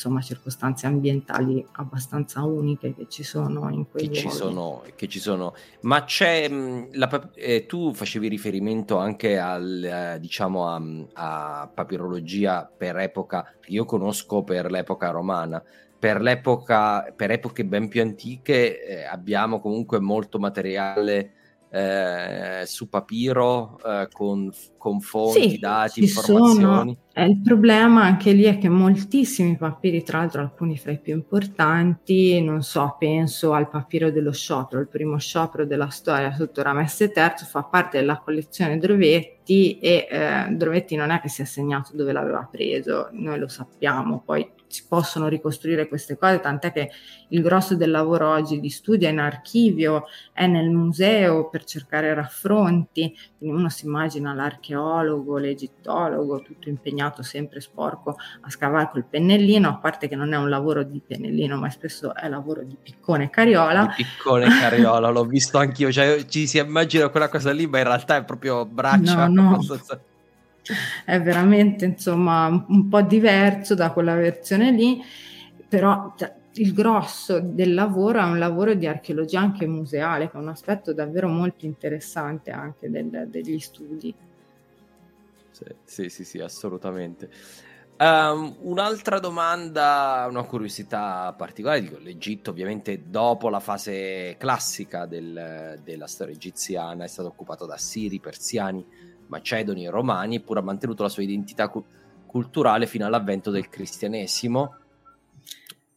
insomma, 0.00 0.22
circostanze 0.22 0.86
ambientali 0.86 1.64
abbastanza 1.72 2.42
uniche 2.42 2.94
che 2.94 3.06
ci 3.08 3.22
sono 3.22 3.68
in 3.68 3.86
quei 3.90 4.08
che 4.08 4.14
Ci 4.14 4.30
sono, 4.30 4.82
che 4.96 5.06
ci 5.08 5.18
sono. 5.20 5.54
Ma 5.82 6.04
c'è, 6.04 6.48
la, 6.48 7.30
eh, 7.34 7.66
tu 7.66 7.92
facevi 7.92 8.26
riferimento 8.28 8.96
anche 8.96 9.38
al, 9.38 9.84
eh, 9.84 10.18
diciamo 10.18 10.66
a, 10.66 10.82
a, 11.12 11.70
papirologia 11.72 12.70
per 12.74 12.96
epoca, 12.96 13.52
io 13.66 13.84
conosco 13.84 14.42
per 14.42 14.70
l'epoca 14.70 15.10
romana, 15.10 15.62
per 16.00 16.22
l'epoca, 16.22 17.12
per 17.14 17.30
epoche 17.30 17.64
ben 17.64 17.88
più 17.88 18.00
antiche 18.00 18.82
eh, 18.82 19.04
abbiamo 19.04 19.60
comunque 19.60 20.00
molto 20.00 20.38
materiale 20.38 21.34
eh, 21.72 22.62
su 22.66 22.88
papiro 22.88 23.78
eh, 23.84 24.08
con, 24.10 24.50
con, 24.76 25.00
fonti, 25.00 25.50
sì, 25.50 25.58
dati, 25.58 26.02
informazioni. 26.02 26.96
Eh, 27.12 27.26
il 27.26 27.40
problema 27.42 28.02
anche 28.02 28.32
lì 28.32 28.44
è 28.44 28.58
che 28.58 28.68
moltissimi 28.68 29.56
papiri, 29.56 30.02
tra 30.02 30.18
l'altro 30.18 30.40
alcuni 30.40 30.76
fra 30.76 30.90
i 30.90 30.98
più 30.98 31.12
importanti, 31.14 32.42
non 32.42 32.62
so, 32.62 32.96
penso 32.98 33.52
al 33.52 33.68
papiro 33.68 34.10
dello 34.10 34.32
sciopero, 34.32 34.80
il 34.80 34.88
primo 34.88 35.18
sciopero 35.18 35.64
della 35.64 35.90
storia 35.90 36.32
sotto 36.32 36.62
Ramesse 36.62 37.12
III, 37.14 37.46
fa 37.46 37.62
parte 37.62 37.98
della 37.98 38.18
collezione 38.18 38.78
Drovetti 38.78 39.78
e 39.78 40.08
eh, 40.10 40.46
Drovetti 40.50 40.96
non 40.96 41.10
è 41.10 41.20
che 41.20 41.28
si 41.28 41.42
è 41.42 41.44
segnato 41.44 41.94
dove 41.94 42.12
l'aveva 42.12 42.48
preso, 42.50 43.10
noi 43.12 43.38
lo 43.38 43.48
sappiamo, 43.48 44.22
poi 44.24 44.58
si 44.70 44.84
possono 44.88 45.26
ricostruire 45.26 45.88
queste 45.88 46.16
cose, 46.16 46.38
tant'è 46.38 46.70
che 46.70 46.90
il 47.28 47.42
grosso 47.42 47.74
del 47.74 47.90
lavoro 47.90 48.30
oggi 48.30 48.60
di 48.60 48.70
studio 48.70 49.08
è 49.08 49.10
in 49.10 49.18
archivio, 49.18 50.04
è 50.32 50.46
nel 50.46 50.70
museo 50.70 51.48
per 51.48 51.64
cercare 51.64 52.14
raffronti, 52.14 53.16
quindi 53.36 53.56
uno 53.56 53.68
si 53.68 53.86
immagina 53.86 54.32
l'archeologo, 54.32 55.38
l'egittologo, 55.38 56.40
tutto 56.42 56.68
impegnato 56.68 57.22
sempre 57.22 57.60
sporco 57.60 58.16
a 58.42 58.50
scavare 58.50 58.90
col 58.92 59.04
pennellino, 59.04 59.68
a 59.68 59.76
parte 59.76 60.06
che 60.06 60.14
non 60.14 60.32
è 60.32 60.36
un 60.36 60.48
lavoro 60.48 60.84
di 60.84 61.02
pennellino, 61.04 61.56
ma 61.56 61.68
spesso 61.68 62.14
è 62.14 62.28
lavoro 62.28 62.62
di 62.62 62.76
piccone 62.80 63.24
e 63.24 63.30
cariola. 63.30 63.92
Di 63.96 64.04
piccone 64.04 64.46
e 64.46 64.60
cariola, 64.60 65.10
l'ho 65.10 65.24
visto 65.24 65.58
anch'io, 65.58 65.90
cioè 65.90 66.24
ci 66.26 66.46
si 66.46 66.58
immagina 66.58 67.08
quella 67.08 67.28
cosa 67.28 67.50
lì, 67.50 67.66
ma 67.66 67.78
in 67.78 67.84
realtà 67.84 68.16
è 68.16 68.24
proprio 68.24 68.64
braccia. 68.64 69.26
No, 69.26 69.42
no. 69.42 69.54
Abbastanza 69.54 70.00
è 71.04 71.20
veramente 71.20 71.84
insomma 71.84 72.46
un 72.46 72.88
po' 72.88 73.02
diverso 73.02 73.74
da 73.74 73.90
quella 73.92 74.14
versione 74.14 74.70
lì, 74.70 75.02
però 75.68 76.14
cioè, 76.16 76.34
il 76.54 76.72
grosso 76.72 77.40
del 77.40 77.74
lavoro 77.74 78.20
è 78.20 78.24
un 78.24 78.38
lavoro 78.38 78.74
di 78.74 78.86
archeologia 78.86 79.40
anche 79.40 79.66
museale, 79.66 80.28
che 80.30 80.36
è 80.36 80.40
un 80.40 80.48
aspetto 80.48 80.92
davvero 80.92 81.28
molto 81.28 81.64
interessante 81.64 82.50
anche 82.50 82.90
del, 82.90 83.26
degli 83.28 83.58
studi. 83.58 84.14
Sì, 85.84 86.08
sì, 86.08 86.24
sì, 86.24 86.38
assolutamente. 86.38 87.30
Um, 87.98 88.56
un'altra 88.60 89.18
domanda, 89.18 90.26
una 90.30 90.44
curiosità 90.44 91.34
particolare, 91.36 91.82
dico, 91.82 91.98
l'Egitto 91.98 92.48
ovviamente 92.48 93.02
dopo 93.10 93.50
la 93.50 93.60
fase 93.60 94.36
classica 94.38 95.04
del, 95.04 95.78
della 95.84 96.06
storia 96.06 96.34
egiziana 96.34 97.04
è 97.04 97.08
stato 97.08 97.28
occupato 97.28 97.66
da 97.66 97.76
Siri, 97.76 98.18
Persiani, 98.18 98.82
macedoni 99.30 99.86
e 99.86 99.90
romani, 99.90 100.36
eppure 100.36 100.60
ha 100.60 100.62
mantenuto 100.62 101.02
la 101.02 101.08
sua 101.08 101.22
identità 101.22 101.68
cu- 101.68 101.84
culturale 102.26 102.86
fino 102.86 103.06
all'avvento 103.06 103.50
del 103.50 103.68
cristianesimo. 103.68 104.76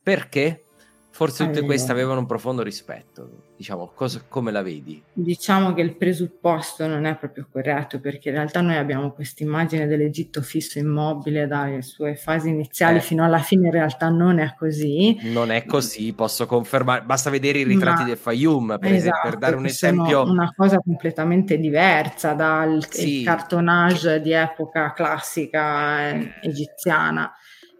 Perché? 0.01 0.63
Forse 1.09 1.45
tutte 1.45 1.65
queste 1.65 1.91
avevano 1.91 2.19
un 2.21 2.25
profondo 2.25 2.63
rispetto. 2.63 3.42
Diciamo, 3.55 3.91
cosa, 3.93 4.23
come 4.27 4.51
la 4.51 4.61
vedi? 4.61 5.01
Diciamo 5.13 5.73
che 5.73 5.81
il 5.81 5.95
presupposto 5.95 6.87
non 6.87 7.05
è 7.05 7.15
proprio 7.15 7.47
corretto, 7.51 7.99
perché 7.99 8.29
in 8.29 8.35
realtà 8.35 8.61
noi 8.61 8.75
abbiamo 8.75 9.11
questa 9.11 9.43
immagine 9.43 9.85
dell'Egitto 9.85 10.41
fisso 10.41 10.79
immobile 10.79 11.47
dalle 11.47 11.81
sue 11.81 12.15
fasi 12.15 12.49
iniziali 12.49 12.97
eh. 12.97 13.01
fino 13.01 13.23
alla 13.23 13.39
fine, 13.39 13.67
in 13.67 13.73
realtà 13.73 14.09
non 14.09 14.39
è 14.39 14.55
così. 14.57 15.17
Non 15.31 15.51
è 15.51 15.65
così, 15.65 16.13
posso 16.13 16.45
confermare. 16.45 17.03
Basta 17.03 17.29
vedere 17.29 17.59
i 17.59 17.63
ritratti 17.63 18.01
Ma, 18.01 18.07
del 18.07 18.17
Fayum, 18.17 18.77
per, 18.79 18.91
esatto, 18.91 18.95
esempio, 18.95 19.29
per 19.29 19.37
dare 19.37 19.55
un 19.55 19.65
esempio. 19.65 20.23
Una 20.23 20.53
cosa 20.55 20.79
completamente 20.79 21.57
diversa 21.57 22.33
dal 22.33 22.85
sì. 22.89 23.23
cartonnage 23.23 24.19
di 24.21 24.31
epoca 24.31 24.93
classica 24.93 26.09
eh, 26.09 26.33
egiziana 26.41 27.31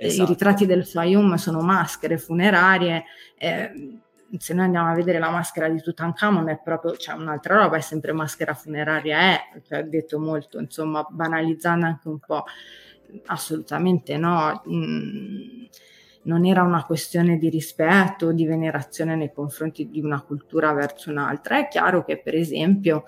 Esatto. 0.03 0.23
I 0.23 0.33
ritratti 0.33 0.65
del 0.65 0.85
Fayum 0.85 1.35
sono 1.35 1.61
maschere 1.61 2.17
funerarie. 2.17 3.05
Eh, 3.37 4.01
se 4.39 4.53
noi 4.53 4.65
andiamo 4.65 4.89
a 4.89 4.95
vedere 4.95 5.19
la 5.19 5.29
maschera 5.29 5.69
di 5.69 5.81
Tutankhamon 5.81 6.49
è 6.49 6.59
proprio 6.63 6.95
cioè, 6.95 7.15
un'altra 7.15 7.57
roba, 7.57 7.77
è 7.77 7.81
sempre 7.81 8.13
maschera 8.13 8.53
funeraria, 8.53 9.17
è 9.17 9.61
cioè, 9.67 9.83
detto 9.83 10.19
molto, 10.19 10.59
insomma, 10.59 11.05
banalizzando 11.09 11.85
anche 11.85 12.07
un 12.07 12.19
po'. 12.19 12.43
Assolutamente 13.25 14.17
no. 14.17 14.63
Mm, 14.67 15.65
non 16.23 16.45
era 16.45 16.63
una 16.63 16.83
questione 16.85 17.37
di 17.37 17.49
rispetto 17.49 18.31
di 18.31 18.45
venerazione 18.45 19.15
nei 19.15 19.31
confronti 19.33 19.89
di 19.89 19.99
una 19.99 20.21
cultura 20.21 20.73
verso 20.73 21.09
un'altra. 21.09 21.59
È 21.59 21.67
chiaro 21.67 22.03
che, 22.03 22.17
per 22.17 22.35
esempio, 22.35 23.03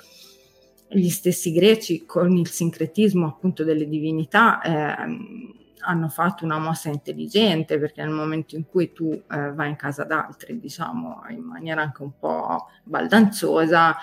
gli 0.88 1.10
stessi 1.10 1.52
greci, 1.52 2.06
con 2.06 2.35
il 2.35 2.47
sincretismo 2.47 3.27
appunto 3.27 3.64
delle 3.64 3.88
divinità, 3.88 4.61
eh, 4.61 5.65
hanno 5.86 6.10
fatto 6.10 6.44
una 6.44 6.57
mossa 6.57 6.90
intelligente 6.90 7.78
perché 7.80 8.02
nel 8.02 8.14
momento 8.14 8.56
in 8.56 8.66
cui 8.66 8.91
tu 8.91 9.10
eh, 9.12 9.52
vai 9.53 9.70
in 9.70 9.76
casa 9.76 10.03
d'altri, 10.03 10.60
diciamo 10.60 11.24
in 11.30 11.41
maniera 11.41 11.82
anche 11.82 12.02
un 12.02 12.18
po' 12.18 12.68
baldanzosa, 12.84 13.95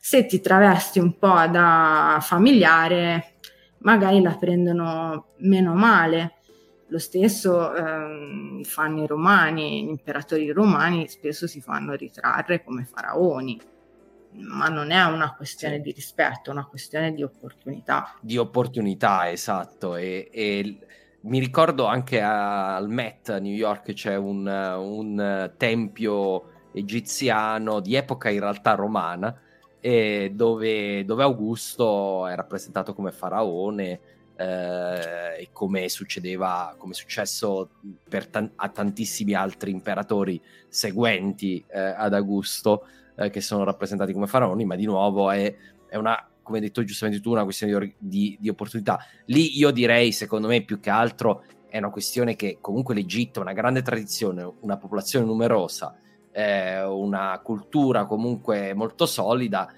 se 0.00 0.26
ti 0.26 0.40
travesti 0.40 0.98
un 0.98 1.18
po' 1.18 1.46
da 1.50 2.18
familiare, 2.20 3.34
magari 3.78 4.20
la 4.20 4.34
prendono 4.36 5.34
meno 5.38 5.74
male. 5.74 6.34
Lo 6.90 6.98
stesso 6.98 7.74
ehm, 7.74 8.62
fanno 8.62 9.02
i 9.02 9.06
romani, 9.06 9.84
gli 9.84 9.88
imperatori 9.88 10.50
romani 10.50 11.06
spesso 11.08 11.46
si 11.46 11.60
fanno 11.60 11.92
ritrarre 11.92 12.64
come 12.64 12.84
faraoni, 12.84 13.60
ma 14.32 14.68
non 14.68 14.90
è 14.90 15.02
una 15.04 15.34
questione 15.34 15.80
di 15.80 15.92
rispetto, 15.92 16.48
è 16.48 16.52
una 16.52 16.66
questione 16.66 17.12
di 17.12 17.22
opportunità. 17.22 18.14
Di 18.22 18.38
opportunità, 18.38 19.30
esatto. 19.30 19.96
E, 19.96 20.30
e 20.32 20.78
mi 21.28 21.38
ricordo 21.38 21.84
anche 21.84 22.20
al 22.20 22.88
Met 22.88 23.28
a 23.28 23.38
New 23.38 23.52
York 23.52 23.92
c'è 23.92 24.16
un, 24.16 24.46
un 24.46 25.52
tempio 25.56 26.56
egiziano 26.72 27.80
di 27.80 27.94
epoca 27.94 28.30
in 28.30 28.40
realtà 28.40 28.74
romana 28.74 29.38
dove, 29.80 31.04
dove, 31.04 31.22
Augusto 31.22 32.26
è 32.26 32.34
rappresentato 32.34 32.94
come 32.94 33.12
faraone 33.12 34.00
eh, 34.36 35.40
e 35.40 35.48
come 35.52 35.88
succedeva, 35.88 36.74
come 36.76 36.92
è 36.92 36.96
successo 36.96 37.70
tan- 38.30 38.52
a 38.56 38.68
tantissimi 38.68 39.34
altri 39.34 39.70
imperatori 39.70 40.40
seguenti 40.68 41.64
eh, 41.68 41.78
ad 41.78 42.14
Augusto 42.14 42.86
eh, 43.16 43.30
che 43.30 43.40
sono 43.40 43.64
rappresentati 43.64 44.12
come 44.12 44.26
faraoni, 44.26 44.64
ma 44.64 44.76
di 44.76 44.84
nuovo 44.84 45.30
è, 45.30 45.54
è 45.88 45.96
una, 45.96 46.28
come 46.48 46.58
hai 46.58 46.64
detto 46.64 46.82
giustamente 46.82 47.22
tu, 47.22 47.30
una 47.30 47.44
questione 47.44 47.94
di, 47.98 48.36
di, 48.40 48.48
opportunità. 48.48 48.98
Lì 49.26 49.58
io 49.58 49.70
direi, 49.70 50.12
secondo 50.12 50.48
me, 50.48 50.62
più 50.62 50.80
che 50.80 50.88
altro 50.88 51.44
è 51.68 51.76
una 51.76 51.90
questione 51.90 52.34
che 52.34 52.56
comunque 52.60 52.94
l'Egitto 52.94 53.40
ha 53.40 53.42
una 53.42 53.52
grande 53.52 53.82
tradizione, 53.82 54.50
una 54.60 54.78
popolazione 54.78 55.26
numerosa, 55.26 55.94
eh, 56.32 56.82
una 56.84 57.38
cultura 57.44 58.06
comunque 58.06 58.72
molto 58.72 59.04
solida, 59.04 59.70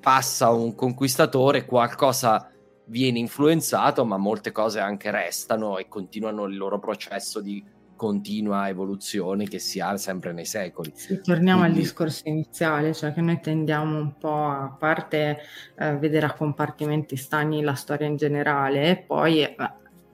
passa 0.00 0.50
un 0.50 0.74
conquistatore, 0.74 1.66
qualcosa 1.66 2.50
viene 2.86 3.18
influenzato, 3.18 4.06
ma 4.06 4.16
molte 4.16 4.50
cose 4.50 4.80
anche 4.80 5.10
restano 5.10 5.76
e 5.76 5.88
continuano 5.88 6.44
il 6.44 6.56
loro 6.56 6.78
processo 6.78 7.42
di 7.42 7.62
continua 7.98 8.68
evoluzione 8.68 9.48
che 9.48 9.58
si 9.58 9.80
ha 9.80 9.96
sempre 9.96 10.32
nei 10.32 10.46
secoli. 10.46 10.92
Sì, 10.94 11.20
torniamo 11.20 11.62
Quindi... 11.62 11.78
al 11.78 11.84
discorso 11.84 12.22
iniziale, 12.26 12.94
cioè 12.94 13.12
che 13.12 13.20
noi 13.20 13.40
tendiamo 13.40 13.98
un 13.98 14.16
po' 14.16 14.46
a 14.46 14.74
parte 14.78 15.38
eh, 15.76 15.96
vedere 15.96 16.26
a 16.26 16.32
compartimenti 16.32 17.16
stagni 17.16 17.60
la 17.60 17.74
storia 17.74 18.06
in 18.06 18.16
generale 18.16 18.90
e 18.90 18.96
poi 18.96 19.42
eh, 19.42 19.56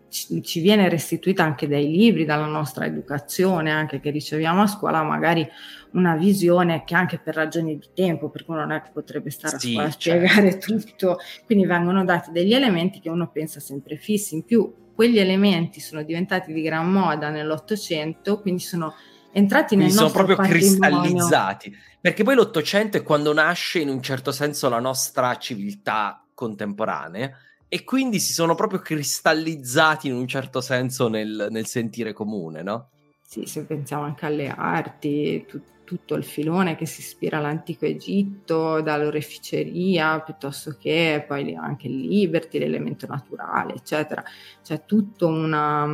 ci 0.08 0.60
viene 0.60 0.88
restituita 0.88 1.42
anche 1.42 1.66
dai 1.66 1.90
libri, 1.90 2.24
dalla 2.24 2.46
nostra 2.46 2.86
educazione, 2.86 3.70
anche 3.70 4.00
che 4.00 4.10
riceviamo 4.10 4.62
a 4.62 4.66
scuola, 4.66 5.02
magari 5.02 5.46
una 5.92 6.16
visione 6.16 6.84
che 6.84 6.94
anche 6.94 7.18
per 7.18 7.34
ragioni 7.34 7.76
di 7.76 7.88
tempo, 7.92 8.30
perché 8.30 8.50
uno 8.50 8.60
non 8.60 8.72
è 8.72 8.80
che 8.80 8.90
potrebbe 8.92 9.30
stare 9.30 9.58
sì, 9.58 9.68
a 9.68 9.70
scuola 9.72 9.88
a 9.88 9.90
certo. 9.90 10.26
spiegare 10.26 10.58
tutto, 10.58 11.18
quindi 11.44 11.66
vengono 11.66 12.04
dati 12.04 12.30
degli 12.30 12.54
elementi 12.54 13.00
che 13.00 13.10
uno 13.10 13.28
pensa 13.30 13.60
sempre 13.60 13.96
fissi. 13.96 14.36
In 14.36 14.44
più, 14.44 14.72
quegli 14.94 15.18
elementi 15.18 15.80
sono 15.80 16.02
diventati 16.02 16.52
di 16.52 16.62
gran 16.62 16.90
moda 16.90 17.30
nell'Ottocento, 17.30 18.40
quindi 18.40 18.62
sono 18.62 18.94
entrati 19.32 19.74
nel 19.74 19.86
quindi 19.86 19.92
sono 19.92 20.10
proprio 20.10 20.36
patrimonio. 20.36 20.68
cristallizzati, 20.68 21.76
perché 22.00 22.22
poi 22.22 22.34
l'Ottocento 22.36 22.96
è 22.96 23.02
quando 23.02 23.32
nasce 23.32 23.80
in 23.80 23.88
un 23.88 24.00
certo 24.00 24.30
senso 24.30 24.68
la 24.68 24.78
nostra 24.78 25.36
civiltà 25.36 26.24
contemporanea 26.32 27.36
e 27.68 27.82
quindi 27.82 28.20
si 28.20 28.32
sono 28.32 28.54
proprio 28.54 28.78
cristallizzati 28.78 30.06
in 30.06 30.14
un 30.14 30.28
certo 30.28 30.60
senso 30.60 31.08
nel, 31.08 31.48
nel 31.50 31.66
sentire 31.66 32.12
comune, 32.12 32.62
no? 32.62 32.90
Sì, 33.26 33.46
se 33.46 33.64
pensiamo 33.64 34.04
anche 34.04 34.26
alle 34.26 34.48
arti, 34.48 35.44
tu, 35.48 35.60
tutto 35.84 36.14
il 36.14 36.24
filone 36.24 36.76
che 36.76 36.86
si 36.86 37.00
ispira 37.00 37.38
all'antico 37.38 37.84
Egitto, 37.84 38.80
dall'oreficeria 38.80 40.20
piuttosto 40.20 40.76
che 40.78 41.24
poi 41.26 41.54
anche 41.54 41.86
il 41.86 42.00
liberty, 42.00 42.58
l'elemento 42.58 43.06
naturale, 43.06 43.74
eccetera. 43.74 44.22
C'è 44.62 44.84
tutto 44.84 45.28
una... 45.28 45.84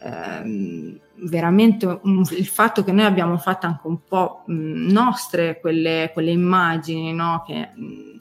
Ehm, 0.00 1.00
veramente 1.16 1.86
un, 1.86 2.24
il 2.30 2.46
fatto 2.46 2.82
che 2.84 2.92
noi 2.92 3.04
abbiamo 3.04 3.38
fatto 3.38 3.66
anche 3.66 3.86
un 3.86 4.02
po' 4.04 4.42
mh, 4.46 4.90
nostre 4.90 5.60
quelle, 5.60 6.10
quelle 6.12 6.30
immagini 6.30 7.12
no? 7.12 7.42
che 7.46 7.70
mh, 7.74 8.18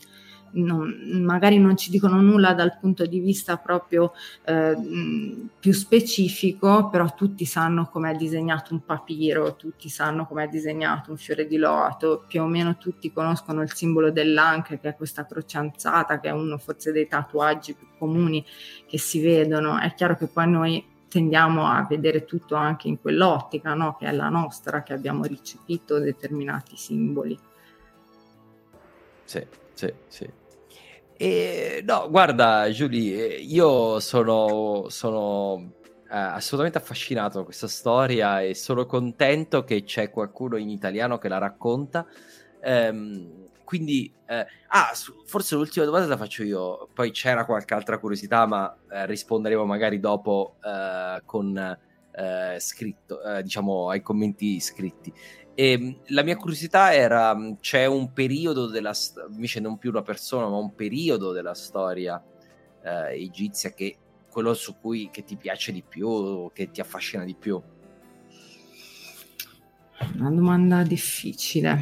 non, 0.54 1.22
magari 1.24 1.58
non 1.58 1.78
ci 1.78 1.90
dicono 1.90 2.22
nulla 2.22 2.54
dal 2.54 2.78
punto 2.80 3.06
di 3.06 3.20
vista 3.20 3.58
proprio 3.58 4.14
eh, 4.46 4.76
più 5.60 5.72
specifico, 5.72 6.90
però 6.90 7.14
tutti 7.14 7.46
sanno 7.46 7.88
come 7.90 8.12
è 8.12 8.16
disegnato 8.16 8.74
un 8.74 8.84
papiro, 8.84 9.56
tutti 9.56 9.90
sanno 9.90 10.26
come 10.26 10.46
è 10.46 10.48
disegnato 10.48 11.12
un 11.12 11.18
fiore 11.18 11.48
di 11.48 11.58
loto, 11.58 12.24
più 12.28 12.42
o 12.42 12.48
meno 12.48 12.78
tutti 12.78 13.12
conoscono 13.12 13.62
il 13.62 13.74
simbolo 13.74 14.12
dell'anche, 14.12 14.80
che 14.80 14.90
è 14.90 14.96
questa 14.96 15.26
croce 15.26 15.58
anzata, 15.58 16.20
che 16.20 16.30
è 16.30 16.32
uno 16.32 16.58
forse 16.58 16.92
dei 16.92 17.08
tatuaggi 17.08 17.74
più 17.74 17.88
comuni 17.98 18.46
che 18.88 18.98
si 18.98 19.22
vedono. 19.22 19.80
È 19.80 19.94
chiaro 19.94 20.16
che 20.16 20.28
poi 20.28 20.50
noi 20.50 20.92
tendiamo 21.14 21.68
a 21.68 21.86
vedere 21.88 22.26
tutto 22.26 22.56
anche 22.56 22.88
in 22.88 23.00
quell'ottica, 23.00 23.76
no? 23.76 23.96
che 23.98 24.08
è 24.08 24.12
la 24.12 24.30
nostra, 24.30 24.82
che 24.82 24.94
abbiamo 24.94 25.26
ricepito 25.26 26.00
determinati 26.00 26.76
simboli. 26.76 27.38
Sì, 29.24 29.46
sì, 29.74 29.94
sì. 30.08 30.42
E, 31.26 31.82
no, 31.86 32.10
guarda, 32.10 32.70
Giulia, 32.70 33.38
io 33.38 34.02
sono, 34.02 34.88
sono 34.90 35.72
eh, 36.12 36.18
assolutamente 36.18 36.80
affascinato 36.80 37.38
da 37.38 37.46
questa 37.46 37.70
storia 37.70 38.42
e 38.42 38.54
sono 38.54 38.86
contento 38.86 39.64
che 39.64 39.86
c'è 39.86 40.10
qualcuno 40.10 40.58
in 40.58 40.68
italiano 40.68 41.20
che 41.20 41.30
la 41.30 41.38
racconta. 41.38 42.06
Ehm, 42.62 43.48
quindi, 43.64 44.14
eh, 44.26 44.46
ah, 44.68 44.92
forse 45.26 45.56
l'ultima 45.56 45.86
domanda 45.86 46.08
la 46.08 46.18
faccio 46.18 46.44
io, 46.44 46.90
poi 46.94 47.12
c'era 47.12 47.46
qualche 47.46 47.74
altra 47.74 48.00
curiosità, 48.00 48.46
ma 48.46 48.76
eh, 48.92 49.06
risponderemo 49.06 49.64
magari 49.64 50.02
dopo 50.02 50.58
eh, 50.62 51.22
con 51.24 51.78
eh, 52.16 52.60
scritto, 52.60 53.24
eh, 53.24 53.44
diciamo 53.44 53.90
ai 53.90 54.02
commenti 54.02 54.60
scritti. 54.60 55.14
E 55.56 55.72
ehm, 55.72 55.98
la 56.08 56.24
mia 56.24 56.36
curiosità 56.36 56.94
era: 56.94 57.36
c'è 57.60 57.86
un 57.86 58.12
periodo 58.14 58.68
della 58.68 58.94
invece 59.30 59.60
non 59.60 59.78
più 59.78 59.90
una 59.90 60.02
persona, 60.02 60.48
ma 60.48 60.58
un 60.58 60.74
periodo 60.76 61.32
della 61.32 61.54
storia 61.54 62.22
eh, 62.84 63.22
egizia 63.22 63.72
che 63.72 63.98
quello 64.30 64.54
su 64.54 64.80
cui 64.80 65.10
che 65.12 65.24
ti 65.24 65.36
piace 65.36 65.72
di 65.72 65.84
più, 65.84 66.50
che 66.54 66.72
ti 66.72 66.82
affascina 66.82 67.24
di 67.24 67.36
più? 67.36 67.62
Una 70.18 70.32
domanda 70.32 70.84
difficile. 70.84 71.82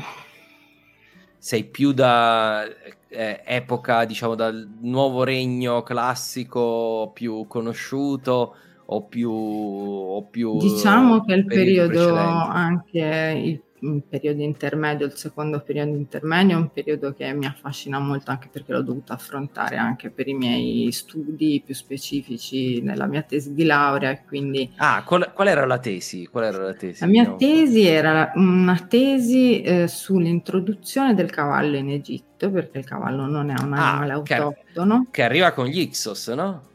Sei 1.37 1.63
più 1.63 1.91
da 1.91 2.65
eh, 3.07 3.41
epoca, 3.43 4.05
diciamo, 4.05 4.35
dal 4.35 4.77
nuovo 4.81 5.23
regno 5.23 5.81
classico 5.81 7.09
più 7.15 7.47
conosciuto 7.47 8.55
o 8.93 9.03
più, 9.03 9.31
o 9.31 10.23
più 10.23 10.57
diciamo 10.57 11.23
che 11.23 11.33
il 11.33 11.45
periodo 11.45 12.13
anche 12.13 13.33
il, 13.41 13.61
il, 13.79 14.03
periodo 14.07 14.41
intermedio 14.41 15.05
il 15.05 15.15
secondo 15.15 15.61
periodo 15.61 15.95
intermedio 15.95 16.57
è 16.57 16.59
un 16.59 16.71
periodo 16.71 17.13
che 17.13 17.31
mi 17.33 17.45
affascina 17.45 17.99
molto 17.99 18.31
anche 18.31 18.49
perché 18.51 18.73
l'ho 18.73 18.81
dovuto 18.81 19.13
affrontare 19.13 19.77
anche 19.77 20.09
per 20.09 20.27
i 20.27 20.33
miei 20.33 20.91
studi 20.91 21.63
più 21.65 21.73
specifici 21.73 22.81
nella 22.81 23.07
mia 23.07 23.21
tesi 23.21 23.53
di 23.53 23.63
laurea 23.63 24.11
e 24.11 24.23
quindi 24.27 24.69
ah 24.75 25.03
qual, 25.05 25.31
qual 25.33 25.47
era 25.47 25.65
la 25.65 25.79
tesi? 25.79 26.27
Qual 26.27 26.43
era 26.43 26.61
la 26.61 26.73
tesi 26.73 26.99
la 26.99 27.07
mia 27.07 27.23
no? 27.23 27.35
tesi 27.37 27.85
era 27.85 28.33
una 28.35 28.77
tesi 28.89 29.61
eh, 29.61 29.87
sull'introduzione 29.87 31.13
del 31.13 31.29
cavallo 31.29 31.77
in 31.77 31.91
Egitto 31.91 32.51
perché 32.51 32.79
il 32.79 32.85
cavallo 32.85 33.25
non 33.25 33.51
è 33.51 33.55
un 33.57 33.71
ah, 33.71 33.99
animale 33.99 34.11
ah, 34.11 34.15
autoctono 34.15 35.07
che 35.11 35.23
arriva 35.23 35.53
con 35.53 35.67
gli 35.67 35.79
Ixos 35.79 36.27
no? 36.27 36.69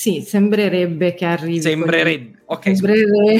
Sì, 0.00 0.22
sembrerebbe 0.22 1.12
che 1.12 1.26
arrivi. 1.26 1.60
Sembrerebbe. 1.60 2.38
Ok, 2.46 2.74
sembrerebbe. 2.74 3.38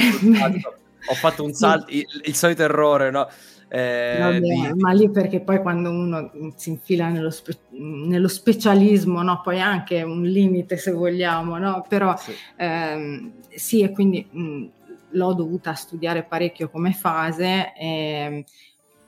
Ho 1.09 1.15
fatto 1.15 1.43
un 1.43 1.53
salto, 1.57 1.91
il, 1.91 2.05
il 2.25 2.35
solito 2.35 2.61
errore, 2.61 3.09
no? 3.09 3.27
Eh, 3.67 4.17
Vabbè, 4.19 4.39
di... 4.39 4.73
Ma 4.75 4.91
lì 4.91 5.09
perché 5.09 5.39
poi 5.41 5.59
quando 5.59 5.89
uno 5.89 6.53
si 6.55 6.69
infila 6.69 7.09
nello, 7.09 7.31
spe- 7.31 7.61
nello 7.71 8.27
specialismo, 8.27 9.23
no? 9.23 9.41
poi 9.41 9.59
anche 9.59 10.03
un 10.03 10.21
limite 10.21 10.77
se 10.77 10.91
vogliamo, 10.91 11.57
no? 11.57 11.83
però 11.89 12.15
sì, 12.15 12.31
ehm, 12.57 13.31
sì 13.49 13.81
e 13.81 13.89
quindi 13.89 14.27
mh, 14.29 14.65
l'ho 15.13 15.33
dovuta 15.33 15.73
studiare 15.73 16.21
parecchio 16.21 16.69
come 16.69 16.91
fase. 16.91 17.73
E, 17.75 18.45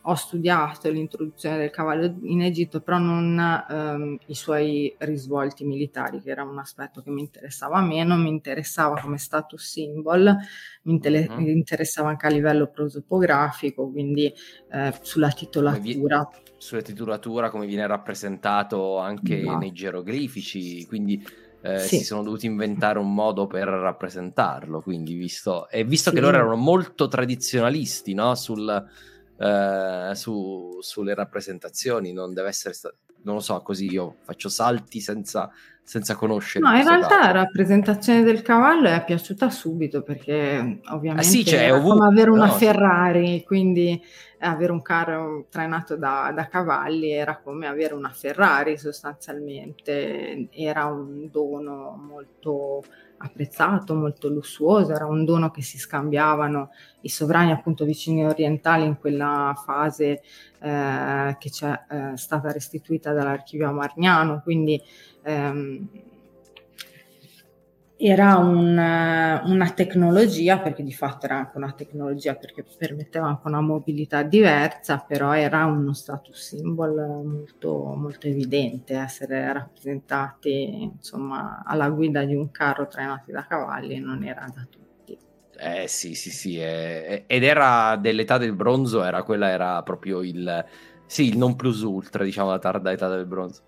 ho 0.06 0.16
studiato 0.16 0.90
l'introduzione 0.90 1.58
del 1.58 1.70
cavallo 1.70 2.18
in 2.24 2.42
Egitto, 2.42 2.82
però 2.82 2.98
non 2.98 3.40
ehm, 3.70 4.18
i 4.26 4.36
suoi 4.36 4.94
risvolti 5.00 5.64
militari, 5.64 6.22
che 6.22 6.30
era 6.30 6.44
un 6.44 6.58
aspetto 6.58 7.02
che 7.02 7.10
mi 7.10 7.22
interessava 7.22 7.80
meno, 7.82 8.18
mi 8.18 8.30
interessava 8.30 9.00
come 9.00 9.18
status 9.18 9.64
symbol, 9.64 10.36
mi, 10.84 10.94
inter- 10.94 11.30
uh-huh. 11.30 11.48
interessava 11.48 12.10
anche 12.10 12.28
a 12.28 12.30
livello 12.30 12.68
prosopografico, 12.68 13.90
quindi 13.90 14.34
eh, 14.72 14.94
sulla 15.02 15.30
titolatura. 15.30 16.28
sulla 16.58 16.82
titolatura, 16.82 17.50
come 17.50 17.66
viene 17.66 17.88
rappresentato 17.88 18.98
anche 18.98 19.36
no. 19.36 19.42
Esatto. 19.42 19.58
nei 19.58 19.72
geroglifici, 19.72 20.86
quindi 20.86 21.26
eh, 21.62 21.80
sì. 21.80 22.00
si 22.00 22.04
sono 22.04 22.24
dovuti 22.24 22.46
inventare 22.46 23.00
un 23.00 23.14
modo 23.14 23.48
per 23.48 23.68
rappresentarlo. 23.68 24.82
Quindi, 24.82 25.16
visto, 25.16 25.70
e 25.70 25.86
visto 25.86 26.10
sì. 26.10 26.16
che 26.18 26.22
loro 26.22 26.36
erano 26.36 26.58
molto 26.58 27.08
tradizionalisti 27.08 28.14
no? 28.14 28.36
Sul, 28.36 28.84
eh, 29.38 30.12
su, 30.14 30.78
sulle 30.82 31.14
rappresentazioni, 31.14 32.14
non 32.14 32.34
deve 32.34 32.50
essere 32.50 32.74
stato, 32.74 32.98
non 33.24 33.36
lo 33.36 33.42
so, 33.42 33.62
così 33.62 33.90
io 33.92 34.18
faccio 34.24 34.50
salti 34.50 35.00
senza, 35.00 35.50
senza 35.82 36.16
conoscere. 36.16 36.66
No, 36.66 36.76
in 36.76 36.88
realtà 36.88 37.08
caso. 37.08 37.26
la 37.28 37.32
rappresentazione 37.32 38.24
del 38.24 38.42
cavallo 38.42 38.90
è 38.90 39.04
piaciuta 39.04 39.50
subito 39.50 40.02
perché 40.02 40.82
ovviamente 40.90 41.28
ah, 41.28 41.32
sì, 41.32 41.46
cioè, 41.46 41.68
è 41.68 41.82
come 41.82 42.06
avere 42.06 42.30
una 42.30 42.48
no, 42.48 42.54
Ferrari, 42.54 43.44
quindi 43.46 44.02
avere 44.40 44.72
un 44.72 44.82
carro 44.82 45.48
trainato 45.50 45.96
da, 45.96 46.32
da, 46.36 46.48
cavalli 46.48 47.12
era 47.12 47.38
come 47.38 47.66
avere 47.66 47.94
una 47.94 48.10
Ferrari 48.10 48.78
sostanzialmente, 48.78 50.50
era 50.52 50.86
un 50.86 51.30
dono 51.32 51.96
molto 51.98 52.84
apprezzato, 53.24 53.96
molto 53.96 54.28
lussuoso, 54.28 54.94
era 54.94 55.06
un 55.06 55.24
dono 55.24 55.50
che 55.50 55.62
si 55.62 55.78
scambiavano 55.78 56.70
i 57.02 57.10
sovrani 57.10 57.52
appunto 57.52 57.86
vicini 57.86 58.26
orientali 58.26 58.86
in 58.86 59.00
quella 59.00 59.54
fase 59.66 60.22
eh, 60.60 61.36
che 61.40 61.50
c'è 61.50 61.86
eh, 61.90 62.18
stata 62.18 62.52
restituita 62.52 63.14
dall'archivio 63.14 63.70
amarniano, 63.70 64.42
quindi 64.44 64.82
ehm, 65.24 65.88
era 68.06 68.36
un, 68.36 68.78
una 68.78 69.72
tecnologia, 69.74 70.60
perché 70.60 70.84
di 70.84 70.92
fatto 70.92 71.26
era 71.26 71.38
anche 71.38 71.58
una 71.58 71.72
tecnologia 71.72 72.36
perché 72.36 72.66
permetteva 72.78 73.28
anche 73.28 73.48
una 73.48 73.62
mobilità 73.62 74.24
diversa, 74.24 74.98
però 74.98 75.34
era 75.34 75.64
uno 75.66 75.94
status 75.94 76.38
symbol 76.56 76.96
molto, 77.24 77.94
molto 77.96 78.28
evidente, 78.28 78.96
essere 78.96 79.54
rappresentati 79.54 80.82
insomma 80.84 81.64
alla 81.66 81.90
guida 81.90 82.26
di 82.26 82.36
un 82.36 82.52
carro 82.52 82.88
trainati 82.88 83.32
da 83.32 83.46
cavalli 83.48 84.00
non 84.00 84.24
era 84.24 84.52
da 84.54 84.68
tutti. 84.70 85.18
Eh 85.58 85.88
sì, 85.88 86.14
sì, 86.14 86.30
sì, 86.32 86.60
eh, 86.60 87.24
ed 87.26 87.44
era 87.44 87.96
dell'età 87.96 88.38
del 88.38 88.54
bronzo, 88.54 89.02
era 89.04 89.24
quella 89.24 89.48
era 89.50 89.82
proprio 89.84 90.22
il, 90.22 90.66
sì, 91.06 91.28
il 91.28 91.38
non 91.38 91.56
plus 91.56 91.82
ultra, 91.82 92.24
diciamo, 92.26 92.50
la 92.50 92.60
tarda 92.60 92.92
età 92.92 93.08
del 93.08 93.26
bronzo. 93.26 93.62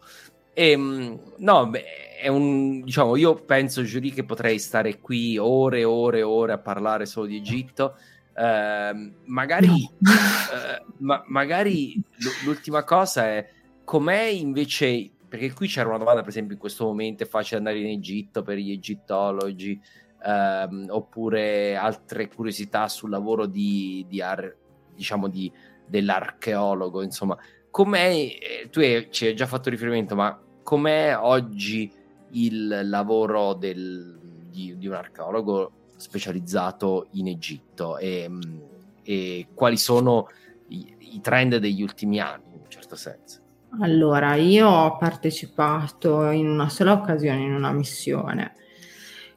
E, 0.53 0.71
ehm, 0.71 1.19
no, 1.37 1.67
beh, 1.69 1.83
è 2.19 2.27
un, 2.27 2.81
diciamo, 2.81 3.15
io 3.15 3.35
penso, 3.35 3.83
Giuri, 3.83 4.11
che 4.11 4.23
potrei 4.23 4.59
stare 4.59 4.99
qui 4.99 5.37
ore 5.37 5.79
e 5.79 5.83
ore 5.83 6.19
e 6.19 6.23
ore 6.23 6.53
a 6.53 6.57
parlare 6.57 7.05
solo 7.05 7.27
di 7.27 7.37
Egitto. 7.37 7.97
Eh, 8.37 9.11
magari, 9.25 9.67
no. 9.67 10.11
eh, 10.11 10.85
ma, 10.99 11.23
magari 11.27 12.01
l'ultima 12.43 12.83
cosa 12.83 13.25
è 13.25 13.49
com'è 13.83 14.23
invece, 14.23 15.09
perché 15.27 15.53
qui 15.53 15.67
c'era 15.67 15.89
una 15.89 15.97
domanda, 15.97 16.21
per 16.21 16.29
esempio, 16.29 16.53
in 16.53 16.59
questo 16.59 16.85
momento 16.85 17.23
è 17.23 17.27
facile 17.27 17.57
andare 17.57 17.79
in 17.79 17.87
Egitto 17.87 18.43
per 18.43 18.57
gli 18.57 18.71
egittologi, 18.71 19.79
ehm, 20.25 20.87
oppure 20.89 21.75
altre 21.75 22.27
curiosità 22.27 22.87
sul 22.87 23.09
lavoro 23.09 23.45
di, 23.45 24.05
di 24.07 24.21
ar, 24.21 24.55
diciamo, 24.93 25.27
di, 25.27 25.51
dell'archeologo, 25.85 27.01
insomma. 27.01 27.37
Com'è, 27.69 28.09
eh, 28.09 28.69
tu 28.69 28.79
hai, 28.79 29.07
ci 29.11 29.27
hai 29.27 29.35
già 29.35 29.45
fatto 29.45 29.69
riferimento, 29.69 30.15
ma 30.15 30.39
com'è 30.63 31.15
oggi 31.17 31.91
il 32.35 32.81
lavoro 32.83 33.53
del, 33.53 34.17
di, 34.49 34.77
di, 34.77 34.87
un 34.87 34.93
archeologo 34.93 35.71
specializzato 35.95 37.07
in 37.11 37.27
Egitto 37.27 37.97
e, 37.97 38.29
e 39.03 39.47
quali 39.53 39.77
sono 39.77 40.27
i, 40.69 40.95
i, 40.99 41.21
trend 41.21 41.57
degli 41.57 41.81
ultimi 41.81 42.19
anni 42.19 42.53
in 42.53 42.59
un 42.63 42.69
certo 42.69 42.95
senso? 42.95 43.39
Allora, 43.79 44.35
io 44.35 44.67
ho 44.67 44.97
partecipato 44.97 46.29
in 46.29 46.47
una 46.47 46.69
sola 46.69 46.93
occasione 46.93 47.41
in 47.41 47.53
una 47.53 47.71
missione. 47.71 48.53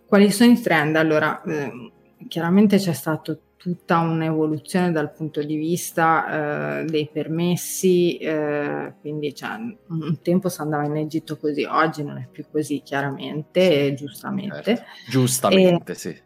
Quali 0.07 0.31
sono 0.31 0.53
i 0.53 0.61
trend? 0.61 0.97
Allora, 0.97 1.43
eh, 1.43 1.93
chiaramente 2.29 2.79
c'è 2.79 2.93
stato 2.93 3.41
tutta 3.59 3.99
un'evoluzione 3.99 4.93
dal 4.93 5.13
punto 5.13 5.43
di 5.43 5.57
vista 5.57 6.81
eh, 6.81 6.85
dei 6.85 7.11
permessi, 7.13 8.17
eh, 8.17 8.95
quindi 9.01 9.35
cioè, 9.35 9.51
un 9.89 10.19
tempo 10.23 10.49
si 10.49 10.61
andava 10.61 10.85
in 10.85 10.97
Egitto 10.97 11.37
così, 11.37 11.65
oggi 11.65 12.05
non 12.05 12.19
è 12.19 12.29
più 12.31 12.47
così 12.51 12.81
chiaramente, 12.83 13.93
giustamente. 13.95 14.77
Certo. 14.77 14.85
Giustamente, 15.11 15.93
e, 15.93 15.95
sì. 15.97 16.17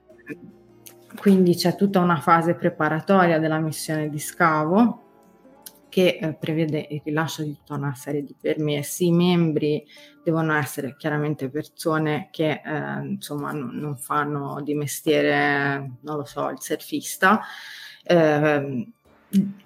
Quindi 1.16 1.54
c'è 1.54 1.74
tutta 1.74 2.00
una 2.00 2.20
fase 2.20 2.54
preparatoria 2.54 3.38
della 3.38 3.59
missione 3.59 4.09
di 4.09 4.18
scavo 4.18 5.01
che 5.93 6.19
eh, 6.19 6.32
prevede 6.32 6.86
il 6.89 7.02
rilascio 7.05 7.43
di 7.43 7.55
tutta 7.55 7.74
una 7.74 7.94
serie 7.94 8.24
di 8.24 8.35
permessi. 8.40 9.09
I 9.09 9.12
membri 9.12 9.85
devono 10.24 10.55
essere 10.55 10.97
chiaramente 10.97 11.51
persone 11.51 12.28
che 12.31 12.62
eh, 12.64 13.05
insomma 13.05 13.52
non, 13.52 13.77
non, 13.77 13.98
fanno 13.98 14.62
di 14.62 14.73
mestiere, 14.73 15.98
non 16.01 16.16
lo 16.16 16.24
so, 16.24 16.48
il 16.48 16.62
surfista. 16.62 17.43
Eh, 18.05 18.86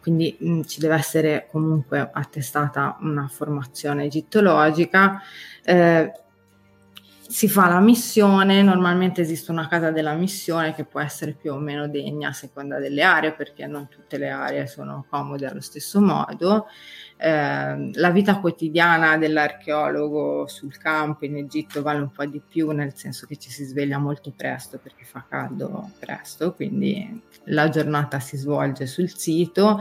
quindi 0.00 0.36
mh, 0.36 0.50
mm, 0.50 0.62
ci 0.62 0.80
deve 0.80 0.96
essere 0.96 1.46
comunque 1.48 2.10
attestata 2.12 2.96
una 3.02 3.28
formazione 3.28 4.06
egittologica. 4.06 5.20
Eh, 5.62 6.12
si 7.28 7.48
fa 7.48 7.68
la 7.68 7.80
missione, 7.80 8.62
normalmente 8.62 9.20
esiste 9.20 9.50
una 9.50 9.68
casa 9.68 9.90
della 9.90 10.14
missione 10.14 10.74
che 10.74 10.84
può 10.84 11.00
essere 11.00 11.32
più 11.32 11.52
o 11.52 11.58
meno 11.58 11.88
degna 11.88 12.28
a 12.28 12.32
seconda 12.32 12.78
delle 12.78 13.02
aree, 13.02 13.32
perché 13.32 13.66
non 13.66 13.88
tutte 13.88 14.18
le 14.18 14.30
aree 14.30 14.66
sono 14.66 15.04
comode 15.08 15.46
allo 15.46 15.60
stesso 15.60 16.00
modo. 16.00 16.66
Eh, 17.18 17.90
la 17.94 18.10
vita 18.10 18.38
quotidiana 18.40 19.16
dell'archeologo 19.16 20.46
sul 20.46 20.76
campo 20.76 21.24
in 21.24 21.36
Egitto 21.36 21.82
vale 21.82 22.00
un 22.00 22.10
po' 22.10 22.26
di 22.26 22.42
più, 22.46 22.70
nel 22.70 22.92
senso 22.94 23.26
che 23.26 23.36
ci 23.36 23.50
si 23.50 23.64
sveglia 23.64 23.98
molto 23.98 24.32
presto 24.36 24.78
perché 24.78 25.04
fa 25.04 25.24
caldo 25.28 25.90
presto, 25.98 26.54
quindi 26.54 27.22
la 27.44 27.68
giornata 27.68 28.20
si 28.20 28.36
svolge 28.36 28.86
sul 28.86 29.08
sito 29.08 29.78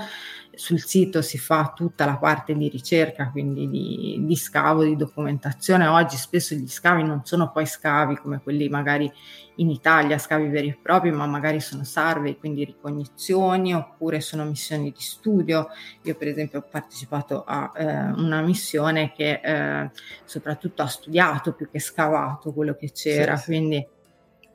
sul 0.57 0.81
sito 0.81 1.21
si 1.21 1.37
fa 1.37 1.73
tutta 1.75 2.05
la 2.05 2.17
parte 2.17 2.55
di 2.55 2.69
ricerca, 2.69 3.29
quindi 3.29 3.69
di, 3.69 4.21
di, 4.21 4.35
scavo, 4.35 4.83
di 4.83 4.95
documentazione. 4.95 5.87
Oggi 5.87 6.17
spesso 6.17 6.55
gli 6.55 6.67
scavi 6.67 7.03
non 7.03 7.21
sono 7.23 7.51
poi 7.51 7.65
scavi 7.65 8.17
come 8.17 8.41
quelli 8.41 8.67
magari 8.69 9.11
in 9.57 9.69
Italia, 9.69 10.17
scavi 10.17 10.47
veri 10.47 10.69
e 10.69 10.79
propri, 10.81 11.11
ma 11.11 11.25
magari 11.25 11.59
sono 11.59 11.83
survey, 11.83 12.37
quindi 12.37 12.65
ricognizioni 12.65 13.73
oppure 13.73 14.19
sono 14.19 14.43
missioni 14.45 14.91
di 14.91 15.01
studio. 15.01 15.67
Io 16.01 16.15
per 16.15 16.27
esempio 16.27 16.59
ho 16.59 16.67
partecipato 16.69 17.43
a 17.45 17.71
eh, 17.75 17.85
una 17.85 18.41
missione 18.41 19.13
che 19.13 19.39
eh, 19.43 19.91
soprattutto 20.25 20.81
ha 20.81 20.87
studiato 20.87 21.53
più 21.53 21.69
che 21.69 21.79
scavato 21.79 22.53
quello 22.53 22.75
che 22.75 22.91
c'era, 22.91 23.35
sì, 23.37 23.43
sì. 23.43 23.49
quindi 23.49 23.87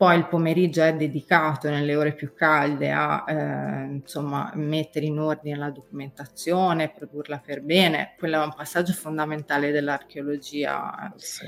poi 0.00 0.16
il 0.16 0.28
pomeriggio 0.28 0.82
è 0.82 0.96
dedicato 0.96 1.68
nelle 1.68 1.94
ore 1.94 2.14
più 2.14 2.32
calde 2.32 2.90
a 2.90 3.22
eh, 3.28 3.84
insomma, 3.96 4.50
mettere 4.54 5.04
in 5.04 5.18
ordine 5.18 5.58
la 5.58 5.68
documentazione, 5.68 6.90
produrla 6.90 7.38
per 7.38 7.60
bene. 7.60 8.14
Quello 8.16 8.40
è 8.40 8.44
un 8.46 8.54
passaggio 8.54 8.94
fondamentale 8.94 9.70
dell'archeologia. 9.70 11.12
Sì. 11.16 11.44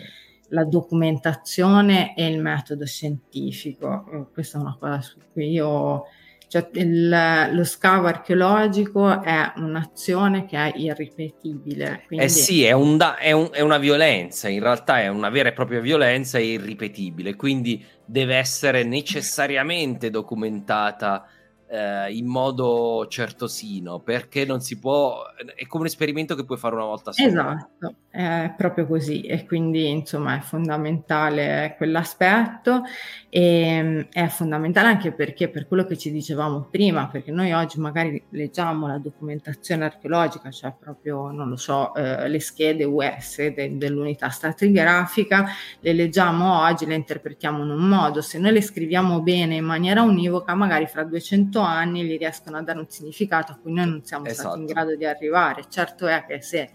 La 0.49 0.65
documentazione 0.65 2.15
e 2.15 2.27
il 2.27 2.43
metodo 2.43 2.85
scientifico, 2.85 4.29
questa 4.35 4.59
è 4.59 4.61
una 4.61 4.77
cosa 4.79 5.01
su 5.01 5.19
cui 5.33 5.51
io 5.51 6.05
cioè, 6.53 6.69
il, 6.75 7.09
lo 7.53 7.65
scavo 7.65 8.09
archeologico 8.09 9.23
è 9.23 9.53
un'azione 9.57 10.45
che 10.45 10.59
è 10.59 10.71
irripetibile. 10.77 12.03
Quindi... 12.07 12.27
Eh 12.27 12.29
sì, 12.29 12.63
è, 12.63 12.73
un 12.73 12.99
da- 12.99 13.17
è, 13.17 13.33
un, 13.33 13.49
è, 13.51 13.63
una 13.63 13.79
violenza, 13.79 14.51
in 14.51 14.61
realtà 14.61 15.01
è 15.01 15.09
una 15.09 15.31
vera 15.31 15.49
e 15.49 15.55
propria 15.55 15.81
violenza 15.81 16.37
e 16.37 16.45
irripetibile, 16.45 17.37
quindi 17.37 17.83
deve 18.05 18.37
essere 18.37 18.85
necessariamente 18.85 20.11
documentata 20.11 21.27
eh, 21.73 22.13
in 22.13 22.27
modo 22.27 23.07
certosino, 23.09 24.01
perché 24.01 24.45
non 24.45 24.61
si 24.61 24.79
può, 24.79 25.23
è 25.55 25.67
come 25.67 25.85
un 25.85 25.89
esperimento 25.89 26.35
che 26.35 26.45
puoi 26.45 26.59
fare 26.59 26.75
una 26.75 26.85
volta 26.85 27.13
sola. 27.13 27.29
Esatto, 27.29 27.95
è 28.11 28.53
proprio 28.55 28.87
così 28.87 29.23
e 29.23 29.47
quindi 29.47 29.89
insomma 29.89 30.37
è 30.37 30.41
fondamentale 30.41 31.75
quell'aspetto 31.79 32.83
e 33.31 34.07
è 34.13 34.27
fondamentale 34.27 34.89
anche 34.89 35.13
perché 35.13 35.49
per 35.49 35.67
quello 35.67 35.87
che 35.87 35.97
ci 35.97 36.13
dicevamo 36.13 36.69
prima, 36.71 37.09
perché 37.09 37.31
noi 37.31 37.53
oggi 37.53 37.81
magari 37.81 38.23
leggiamo 38.29 38.87
la 38.87 38.99
documentazione 38.99 39.87
archeologica, 39.87 40.51
cioè 40.51 40.75
proprio, 40.79 41.31
non 41.31 41.49
lo 41.49 41.57
so, 41.57 41.95
eh, 41.95 42.29
le 42.29 42.41
schede 42.41 42.85
US 42.85 43.39
de- 43.39 43.79
dell'unità 43.79 44.29
stratigrafica, 44.29 45.47
le 45.81 45.93
leggiamo 45.95 46.61
oggi, 46.61 46.85
le 46.85 46.97
interpretiamo 46.97 47.65
in 47.65 47.71
un 47.71 47.89
modo, 47.89 48.21
se 48.21 48.39
noi 48.39 48.53
le 48.53 48.61
scriviamo 48.61 49.23
bene 49.23 49.55
in 49.55 49.65
maniera 49.65 50.03
univoca, 50.03 50.55
magari 50.55 50.87
fra 50.87 51.03
200 51.03 51.61
anni 51.63 52.05
gli 52.05 52.19
riescono 52.19 52.59
a 52.59 52.63
dare 52.63 52.79
un 52.79 52.89
significato 52.89 53.53
a 53.53 53.57
cui 53.57 53.73
noi 53.73 53.89
non 53.89 54.05
siamo 54.05 54.27
esatto. 54.27 54.49
stati 54.49 54.59
in 54.61 54.65
esatto. 54.65 54.81
grado 54.81 54.97
di 54.97 55.05
arrivare. 55.05 55.65
Certo 55.69 56.07
è 56.07 56.25
che 56.27 56.43
se 56.43 56.71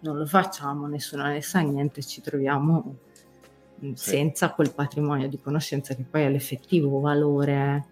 non 0.00 0.16
lo 0.16 0.26
facciamo, 0.26 0.86
nessuno 0.86 1.24
ne 1.24 1.42
sa 1.42 1.60
niente, 1.60 2.02
ci 2.02 2.20
troviamo 2.20 2.96
sì. 3.80 3.92
senza 3.94 4.50
quel 4.50 4.72
patrimonio 4.72 5.28
di 5.28 5.40
conoscenza 5.40 5.94
che 5.94 6.04
poi 6.08 6.22
è 6.22 6.30
l'effettivo 6.30 7.00
valore. 7.00 7.86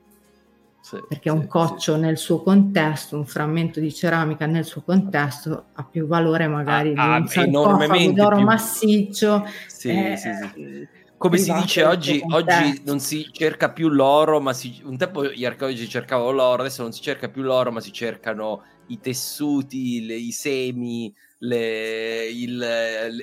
Sì, 0.80 0.96
perché 1.06 1.28
sì, 1.30 1.36
un 1.36 1.46
coccio 1.46 1.96
nel 1.96 2.16
suo 2.16 2.42
contesto, 2.42 3.16
un 3.16 3.26
frammento 3.26 3.80
di 3.80 3.92
ceramica 3.92 4.46
nel 4.46 4.64
suo 4.64 4.82
contesto 4.82 5.66
ha 5.74 5.84
più 5.84 6.06
valore 6.06 6.46
magari 6.46 6.94
ah, 6.96 7.16
di 7.16 7.20
un 7.20 7.26
sarcofago 7.26 8.12
d'oro 8.12 8.36
più... 8.36 8.44
massiccio. 8.44 9.44
Sì, 9.66 9.90
eh, 9.90 10.16
sì, 10.16 10.30
sì 10.54 10.88
come 11.18 11.36
si 11.36 11.52
dice 11.52 11.84
oggi, 11.84 12.22
oggi 12.30 12.82
non 12.84 13.00
si 13.00 13.28
cerca 13.32 13.70
più 13.70 13.88
l'oro, 13.88 14.40
ma 14.40 14.52
si, 14.52 14.80
un 14.84 14.96
tempo 14.96 15.26
gli 15.26 15.44
archeologi 15.44 15.88
cercavano 15.88 16.30
l'oro, 16.30 16.62
adesso 16.62 16.82
non 16.82 16.92
si 16.92 17.02
cerca 17.02 17.28
più 17.28 17.42
l'oro, 17.42 17.72
ma 17.72 17.80
si 17.80 17.92
cercano 17.92 18.62
i 18.86 19.00
tessuti, 19.00 20.06
le, 20.06 20.14
i 20.14 20.30
semi, 20.30 21.12
le, 21.38 22.26
il, 22.26 22.56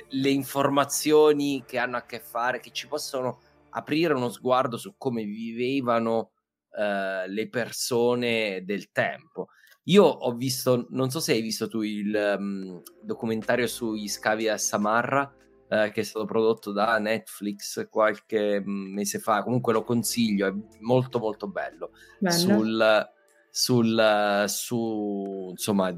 le, 0.08 0.30
informazioni 0.30 1.64
che 1.66 1.78
hanno 1.78 1.96
a 1.96 2.04
che 2.04 2.20
fare, 2.20 2.60
che 2.60 2.70
ci 2.70 2.86
possono 2.86 3.40
aprire 3.70 4.14
uno 4.14 4.28
sguardo 4.28 4.76
su 4.76 4.94
come 4.96 5.24
vivevano 5.24 6.30
uh, 6.70 7.28
le 7.28 7.48
persone 7.48 8.62
del 8.64 8.92
tempo. 8.92 9.48
Io 9.84 10.04
ho 10.04 10.34
visto, 10.34 10.86
non 10.90 11.10
so 11.10 11.20
se 11.20 11.32
hai 11.32 11.40
visto 11.40 11.68
tu 11.68 11.80
il 11.82 12.36
um, 12.38 12.82
documentario 13.02 13.66
sugli 13.66 14.08
scavi 14.08 14.48
a 14.48 14.58
Samarra, 14.58 15.32
eh, 15.68 15.90
che 15.92 16.00
è 16.00 16.04
stato 16.04 16.24
prodotto 16.24 16.72
da 16.72 16.98
Netflix 16.98 17.88
qualche 17.88 18.62
mese 18.64 19.18
fa. 19.18 19.42
Comunque 19.42 19.72
lo 19.72 19.82
consiglio, 19.82 20.46
è 20.46 20.54
molto 20.80 21.18
molto 21.18 21.48
bello. 21.48 21.90
bello. 22.18 22.36
Sul, 22.36 23.08
sul, 23.50 24.44
su 24.46 25.48
insomma 25.50 25.96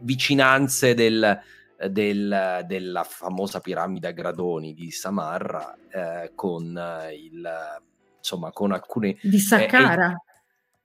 vicinanze 0.00 0.94
del, 0.94 1.38
del, 1.88 2.64
della 2.66 3.04
famosa 3.04 3.60
piramide 3.60 4.08
a 4.08 4.12
gradoni 4.12 4.74
di 4.74 4.90
Samarra 4.90 5.76
eh, 5.90 6.32
con 6.34 6.78
il 7.12 7.48
insomma 8.16 8.50
con 8.52 8.72
alcune 8.72 9.16
di 9.22 9.38
Saqqara 9.38 10.12
eh, 10.12 10.29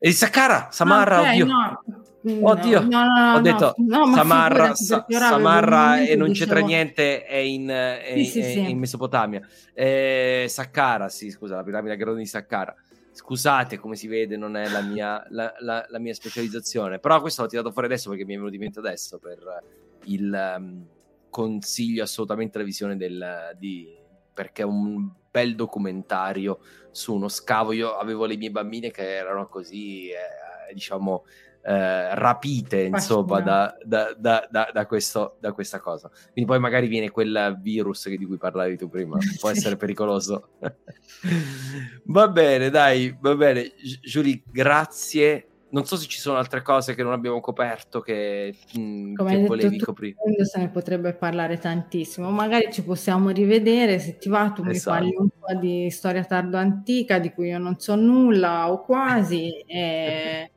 e, 0.05 0.09
di 0.09 0.13
Saqqara 0.13 0.67
Samarra 0.71 1.19
okay, 1.21 1.41
oddio 1.41 1.45
no. 1.45 1.83
Oddio, 2.25 2.81
no, 2.81 3.03
no, 3.03 3.33
ho 3.35 3.39
detto 3.39 3.75
Samarra, 4.15 4.73
Sa- 4.73 5.05
Samarra 5.07 6.03
e 6.03 6.15
non 6.15 6.31
c'entra 6.31 6.59
niente, 6.59 7.23
è 7.23 7.35
in, 7.35 7.67
è, 7.67 8.13
sì, 8.15 8.25
sì, 8.25 8.39
è 8.39 8.43
sì. 8.51 8.69
in 8.71 8.79
Mesopotamia. 8.79 9.47
Eh, 9.75 10.47
Saqqara, 10.49 11.07
sì, 11.07 11.29
scusa, 11.29 11.57
la 11.57 11.63
piramide 11.63 11.95
gradoni 11.95 12.23
di 12.23 12.27
Saqqara. 12.27 12.73
Scusate, 13.11 13.77
come 13.77 13.95
si 13.95 14.07
vede, 14.07 14.37
non 14.37 14.57
è 14.57 14.67
la 14.69 14.81
mia, 14.81 15.23
la, 15.29 15.53
la, 15.59 15.85
la 15.87 15.99
mia 15.99 16.15
specializzazione, 16.15 16.97
però 16.97 17.21
questo 17.21 17.43
l'ho 17.43 17.47
tirato 17.47 17.71
fuori 17.71 17.85
adesso 17.87 18.09
perché 18.09 18.25
mi 18.25 18.33
è 18.33 18.37
venuto 18.37 18.55
in 18.55 18.59
mente 18.59 18.79
adesso 18.79 19.19
per 19.19 19.63
il 20.05 20.55
um, 20.57 20.83
consiglio 21.29 22.01
assolutamente 22.01 22.57
la 22.57 22.63
visione 22.63 22.97
del, 22.97 23.55
di, 23.59 23.87
perché 24.33 24.63
è 24.63 24.65
un 24.65 25.11
bel 25.35 25.53
documentario 25.53 26.59
su 26.91 27.13
uno 27.13 27.27
scavo. 27.27 27.73
Io 27.73 27.97
avevo 27.97 28.25
le 28.25 28.37
mie 28.37 28.51
bambine 28.51 28.89
che 28.89 29.15
erano 29.15 29.49
così, 29.49 30.07
eh, 30.07 30.73
diciamo, 30.73 31.25
eh, 31.61 32.15
rapite 32.15 32.83
insomma 32.83 33.41
da, 33.41 33.75
da, 33.83 34.15
da, 34.17 34.47
da, 34.71 34.85
questo, 34.85 35.35
da 35.41 35.51
questa 35.51 35.81
cosa. 35.81 36.09
Quindi 36.31 36.49
poi 36.49 36.59
magari 36.59 36.87
viene 36.87 37.09
quel 37.09 37.59
virus 37.61 38.07
di 38.07 38.25
cui 38.25 38.37
parlavi 38.37 38.77
tu 38.77 38.87
prima, 38.87 39.17
può 39.41 39.49
essere 39.49 39.75
pericoloso. 39.75 40.51
va 42.05 42.29
bene, 42.29 42.69
dai, 42.69 43.17
va 43.19 43.35
bene. 43.35 43.73
Giulia, 44.01 44.39
grazie. 44.49 45.49
Non 45.75 45.85
so 45.85 45.97
se 45.97 46.07
ci 46.07 46.19
sono 46.19 46.37
altre 46.37 46.61
cose 46.61 46.95
che 46.95 47.03
non 47.03 47.11
abbiamo 47.11 47.41
coperto 47.41 47.99
che, 47.99 48.55
mh, 48.73 49.13
Come 49.13 49.29
che 49.29 49.45
volevi 49.45 49.77
tu, 49.77 49.85
coprire. 49.85 50.15
Se 50.45 50.59
ne 50.59 50.69
potrebbe 50.69 51.13
parlare 51.13 51.57
tantissimo. 51.57 52.29
Magari 52.31 52.71
ci 52.71 52.83
possiamo 52.83 53.29
rivedere. 53.29 53.99
Se 53.99 54.17
ti 54.17 54.29
va, 54.29 54.51
tu 54.51 54.63
esatto. 54.63 55.03
mi 55.03 55.09
parli 55.09 55.15
un 55.17 55.27
po' 55.27 55.59
di 55.59 55.89
storia 55.89 56.23
tardo 56.23 56.57
antica 56.57 57.19
di 57.19 57.31
cui 57.31 57.49
io 57.49 57.59
non 57.59 57.77
so 57.77 57.95
nulla 57.95 58.71
o 58.71 58.81
quasi. 58.83 59.49
E 59.67 60.49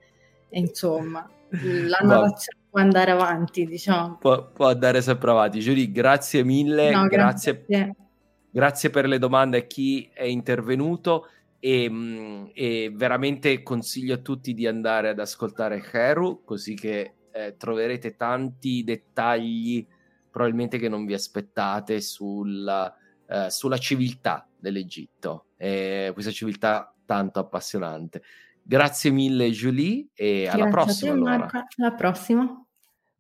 e 0.51 0.61
insomma, 0.61 1.28
la 1.51 1.99
narrazione 2.03 2.59
può 2.70 2.81
andare 2.81 3.11
avanti, 3.11 3.66
diciamo. 3.66 4.16
Può, 4.19 4.51
può 4.51 4.69
andare 4.69 5.03
sempre 5.03 5.31
avanti. 5.31 5.61
Giuri, 5.61 5.93
grazie 5.93 6.43
mille, 6.43 6.90
no, 6.90 7.07
grazie, 7.07 7.65
grazie. 7.66 7.95
grazie, 8.51 8.90
per 8.90 9.07
le 9.07 9.19
domande 9.19 9.59
a 9.59 9.62
chi 9.62 10.09
è 10.12 10.24
intervenuto 10.24 11.28
e, 11.60 11.89
mm, 11.90 12.47
e, 12.52 12.90
veramente 12.94 13.62
consiglio 13.62 14.14
a 14.14 14.18
tutti 14.18 14.55
di 14.55 14.66
andare 14.66 15.09
ad 15.10 15.18
ascoltare 15.18 15.82
Heru, 15.93 16.43
così 16.44 16.74
che 16.74 17.14
eh, 17.32 17.56
troverete 17.56 18.16
tanti 18.16 18.85
dettagli 18.85 19.86
probabilmente 20.30 20.78
che 20.78 20.89
non 20.89 21.05
vi 21.05 21.14
aspettate 21.14 22.01
sulla, 22.01 22.94
eh, 23.26 23.51
sulla 23.51 23.78
civiltà 23.78 24.47
dell'Egitto, 24.56 25.47
eh, 25.56 26.10
questa 26.12 26.30
civiltà 26.30 26.94
tanto 27.05 27.40
appassionante. 27.40 28.22
Grazie 28.62 29.10
mille 29.10 29.51
Julie 29.51 30.09
e 30.14 30.47
alla 30.47 30.68
Grazie 30.68 30.70
prossima. 30.70 31.12
Te, 31.12 31.18
allora. 31.18 31.51
Alla 31.78 31.93
prossima. 31.93 32.62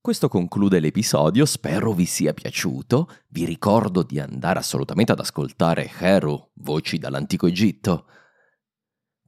Questo 0.00 0.28
conclude 0.28 0.78
l'episodio, 0.78 1.44
spero 1.44 1.92
vi 1.92 2.04
sia 2.04 2.32
piaciuto. 2.32 3.08
Vi 3.28 3.44
ricordo 3.44 4.02
di 4.02 4.20
andare 4.20 4.58
assolutamente 4.58 5.12
ad 5.12 5.20
ascoltare 5.20 5.90
Heru, 5.98 6.50
Voci 6.54 6.98
dall'Antico 6.98 7.46
Egitto. 7.46 8.06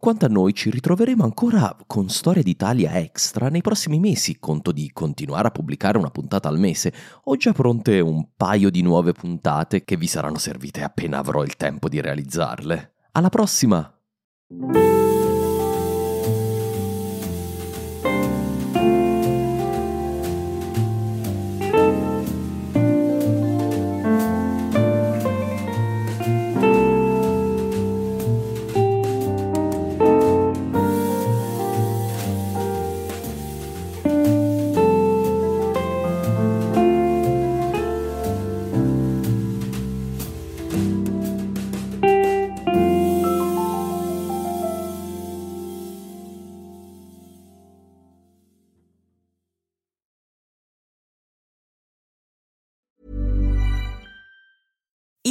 Quanto 0.00 0.24
a 0.24 0.28
noi 0.28 0.54
ci 0.54 0.70
ritroveremo 0.70 1.22
ancora 1.22 1.76
con 1.86 2.08
Storia 2.08 2.42
d'Italia 2.42 2.94
Extra 2.94 3.50
nei 3.50 3.60
prossimi 3.60 4.00
mesi, 4.00 4.38
conto 4.38 4.72
di 4.72 4.90
continuare 4.94 5.48
a 5.48 5.50
pubblicare 5.50 5.98
una 5.98 6.08
puntata 6.08 6.48
al 6.48 6.58
mese. 6.58 6.90
Ho 7.24 7.36
già 7.36 7.52
pronte 7.52 8.00
un 8.00 8.28
paio 8.34 8.70
di 8.70 8.80
nuove 8.80 9.12
puntate 9.12 9.84
che 9.84 9.98
vi 9.98 10.06
saranno 10.06 10.38
servite 10.38 10.82
appena 10.82 11.18
avrò 11.18 11.42
il 11.42 11.54
tempo 11.56 11.90
di 11.90 12.00
realizzarle. 12.00 12.94
Alla 13.12 13.28
prossima! 13.28 13.94